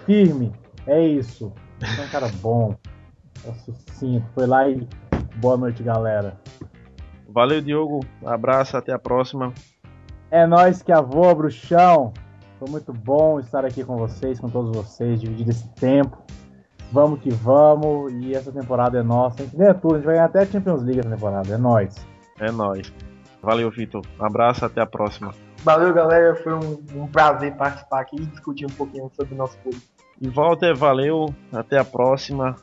Firme. 0.06 0.52
É 0.86 1.04
isso. 1.04 1.52
É 1.80 2.02
um 2.02 2.08
cara 2.08 2.28
bom. 2.40 2.76
É 3.44 3.52
sucinto. 3.54 4.24
Foi 4.32 4.46
lá 4.46 4.68
e. 4.68 4.86
Boa 5.36 5.56
noite, 5.56 5.82
galera. 5.82 6.38
Valeu, 7.32 7.60
Diogo. 7.60 8.00
Abraço, 8.26 8.76
até 8.76 8.92
a 8.92 8.98
próxima. 8.98 9.52
É 10.30 10.46
nós 10.46 10.82
que 10.82 10.92
avô, 10.92 11.32
bruxão. 11.34 12.12
Foi 12.58 12.68
muito 12.68 12.92
bom 12.92 13.38
estar 13.38 13.64
aqui 13.64 13.84
com 13.84 13.96
vocês, 13.96 14.38
com 14.38 14.48
todos 14.48 14.76
vocês, 14.76 15.20
dividir 15.20 15.48
esse 15.48 15.68
tempo. 15.74 16.18
Vamos 16.92 17.20
que 17.20 17.30
vamos. 17.30 18.12
E 18.14 18.34
essa 18.34 18.50
temporada 18.50 18.98
é 18.98 19.02
nossa. 19.02 19.42
A 19.42 19.44
gente 19.44 19.56
ganha 19.56 19.74
tudo, 19.74 19.94
a 19.94 19.98
gente 19.98 20.06
vai 20.06 20.14
ganhar 20.16 20.26
até 20.26 20.40
a 20.40 20.46
Champions 20.46 20.82
League 20.82 21.00
essa 21.00 21.10
temporada. 21.10 21.54
É 21.54 21.56
nós. 21.56 22.06
É 22.38 22.50
nós. 22.50 22.92
Valeu, 23.40 23.70
Vitor. 23.70 24.02
Um 24.18 24.24
abraço, 24.24 24.64
até 24.64 24.80
a 24.80 24.86
próxima. 24.86 25.32
Valeu, 25.62 25.94
galera. 25.94 26.34
Foi 26.34 26.52
um, 26.52 26.82
um 26.94 27.06
prazer 27.06 27.54
participar 27.56 28.00
aqui 28.00 28.16
e 28.16 28.26
discutir 28.26 28.66
um 28.66 28.74
pouquinho 28.74 29.10
sobre 29.14 29.34
o 29.34 29.38
nosso 29.38 29.56
público. 29.58 29.86
E 30.20 30.28
Walter, 30.28 30.76
valeu. 30.76 31.32
Até 31.52 31.78
a 31.78 31.84
próxima. 31.84 32.56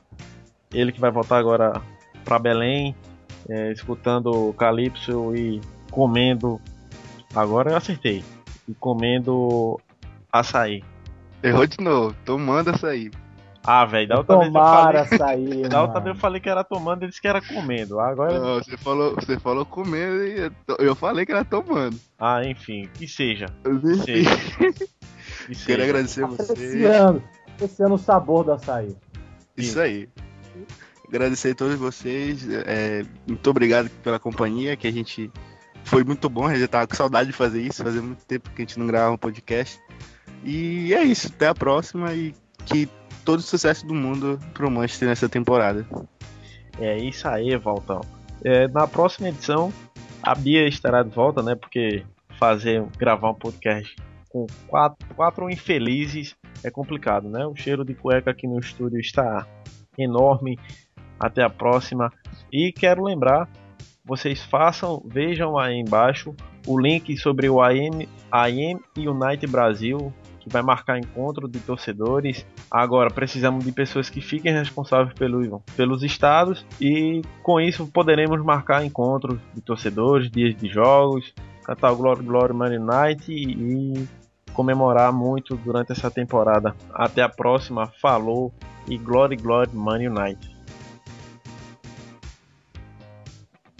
Ele 0.74 0.92
que 0.92 1.00
vai 1.00 1.10
voltar 1.10 1.38
agora 1.38 1.82
para 2.24 2.38
Belém, 2.38 2.94
é, 3.50 3.72
escutando 3.72 4.50
o 4.50 4.54
Calypso 4.54 5.36
e 5.36 5.62
comendo. 5.92 6.60
Agora 7.36 7.72
eu 7.72 7.78
acertei. 7.78 8.24
E 8.68 8.74
comendo 8.74 9.80
açaí. 10.32 10.84
Errou 11.42 11.66
de 11.68 11.78
novo, 11.80 12.16
tomando 12.26 12.70
açaí. 12.70 13.12
Ah, 13.70 13.84
velho, 13.84 14.08
da 14.08 14.18
outra 14.20 14.40
Tomara 14.40 15.02
vez 15.02 15.12
eu 15.12 15.18
falei. 15.18 15.48
Sair, 15.48 15.68
da 15.70 15.82
outra 15.82 16.00
vez 16.00 16.16
eu 16.16 16.22
falei 16.22 16.40
que 16.40 16.50
era 16.50 16.64
tomando, 16.64 17.04
ele 17.04 17.10
disse 17.10 17.22
que 17.22 17.28
era 17.28 17.42
comendo. 17.42 18.00
Agora. 18.00 18.40
Não, 18.40 18.56
você 18.64 18.78
falou, 18.78 19.14
você 19.16 19.38
falou 19.38 19.66
comendo 19.66 20.24
e 20.26 20.50
eu 20.80 20.96
falei 20.96 21.26
que 21.26 21.34
era 21.34 21.44
tomando. 21.44 22.00
Ah, 22.18 22.46
enfim, 22.46 22.90
que 22.94 23.06
seja. 23.10 23.48
Que 23.66 23.96
seja. 23.96 24.30
Que 25.48 25.54
seja. 25.54 25.66
Quero 25.66 25.84
agradecer 25.84 26.24
a 26.24 26.28
você. 26.28 26.54
Apreciando, 26.54 27.24
apreciando 27.56 27.96
o 27.96 27.98
sabor 27.98 28.46
do 28.46 28.54
açaí. 28.54 28.96
Isso 29.58 29.80
aí. 29.82 30.08
Agradecer 31.08 31.52
a 31.52 31.56
todos 31.56 31.76
vocês. 31.76 32.48
É, 32.50 33.06
muito 33.28 33.50
obrigado 33.50 33.90
pela 34.04 34.20
companhia, 34.20 34.76
que 34.76 34.88
a 34.88 34.92
gente. 34.92 35.32
Foi 35.84 36.04
muito 36.04 36.30
bom, 36.30 36.46
a 36.46 36.54
gente 36.54 36.68
tava 36.68 36.86
com 36.86 36.96
saudade 36.96 37.28
de 37.28 37.34
fazer 37.34 37.62
isso, 37.62 37.82
fazia 37.82 38.02
muito 38.02 38.26
tempo 38.26 38.50
que 38.50 38.62
a 38.62 38.66
gente 38.66 38.78
não 38.78 38.88
gravava 38.88 39.14
um 39.14 39.18
podcast. 39.18 39.80
E 40.44 40.94
é 40.94 41.02
isso, 41.04 41.28
até 41.28 41.48
a 41.48 41.56
próxima 41.56 42.14
e 42.14 42.36
que 42.66 42.90
todo 43.24 43.40
o 43.40 43.44
sucesso 43.44 43.86
do 43.86 43.94
mundo 43.94 44.38
pro 44.54 44.70
Manchester 44.70 45.08
nessa 45.08 45.30
temporada. 45.30 45.88
É 46.80 46.98
isso 46.98 47.28
aí, 47.28 47.56
Valtão. 47.58 48.02
É, 48.44 48.68
na 48.68 48.86
próxima 48.86 49.30
edição, 49.30 49.72
a 50.22 50.36
Bia 50.36 50.68
estará 50.68 51.04
de 51.04 51.10
volta, 51.10 51.42
né? 51.42 51.56
Porque 51.56 52.04
fazer, 52.38 52.84
gravar 52.98 53.32
um 53.32 53.36
podcast 53.36 53.96
com 54.30 54.46
quatro, 54.68 55.08
quatro 55.16 55.50
infelizes 55.50 56.36
é 56.64 56.70
complicado, 56.70 57.30
né? 57.30 57.46
O 57.46 57.56
cheiro 57.56 57.84
de 57.84 57.94
cueca 57.94 58.32
aqui 58.32 58.48
no 58.48 58.60
estúdio 58.60 59.00
está 59.00 59.48
enorme. 59.98 60.60
Até 61.20 61.44
a 61.44 61.50
próxima. 61.50 62.12
E 62.52 62.72
quero 62.72 63.04
lembrar, 63.04 63.50
vocês 64.06 64.44
façam, 64.44 65.02
vejam 65.06 65.58
aí 65.58 65.76
embaixo 65.76 66.36
o 66.66 66.80
link 66.80 67.16
sobre 67.18 67.50
o 67.50 67.62
AM, 67.62 68.08
AM 68.32 68.80
United 68.98 69.48
Brasil, 69.48 70.14
que 70.40 70.50
vai 70.50 70.62
marcar 70.62 70.98
encontro 70.98 71.48
de 71.48 71.60
torcedores. 71.60 72.46
Agora 72.70 73.10
precisamos 73.10 73.66
de 73.66 73.72
pessoas 73.72 74.10
que 74.10 74.22
fiquem 74.22 74.54
responsáveis 74.54 75.14
pelo, 75.14 75.62
pelos 75.76 76.04
estados 76.04 76.66
e 76.80 77.22
com 77.42 77.60
isso 77.60 77.88
poderemos 77.88 78.44
marcar 78.44 78.86
encontros 78.86 79.40
de 79.54 79.62
torcedores, 79.62 80.30
dias 80.30 80.56
de 80.56 80.68
jogos, 80.68 81.34
cantar 81.64 81.92
o 81.92 81.98
Glory 81.98 82.24
Glory 82.24 82.54
Man 82.54 82.72
United 82.72 83.32
e 83.32 84.08
comemorar 84.54 85.14
muito 85.14 85.56
durante 85.56 85.92
essa 85.92 86.10
temporada. 86.10 86.76
Até 86.94 87.22
a 87.22 87.30
próxima, 87.30 87.92
falou 88.02 88.54
e 88.88 88.98
Glory 88.98 89.36
Glory 89.36 89.70
Man 89.74 90.00
United. 90.00 90.57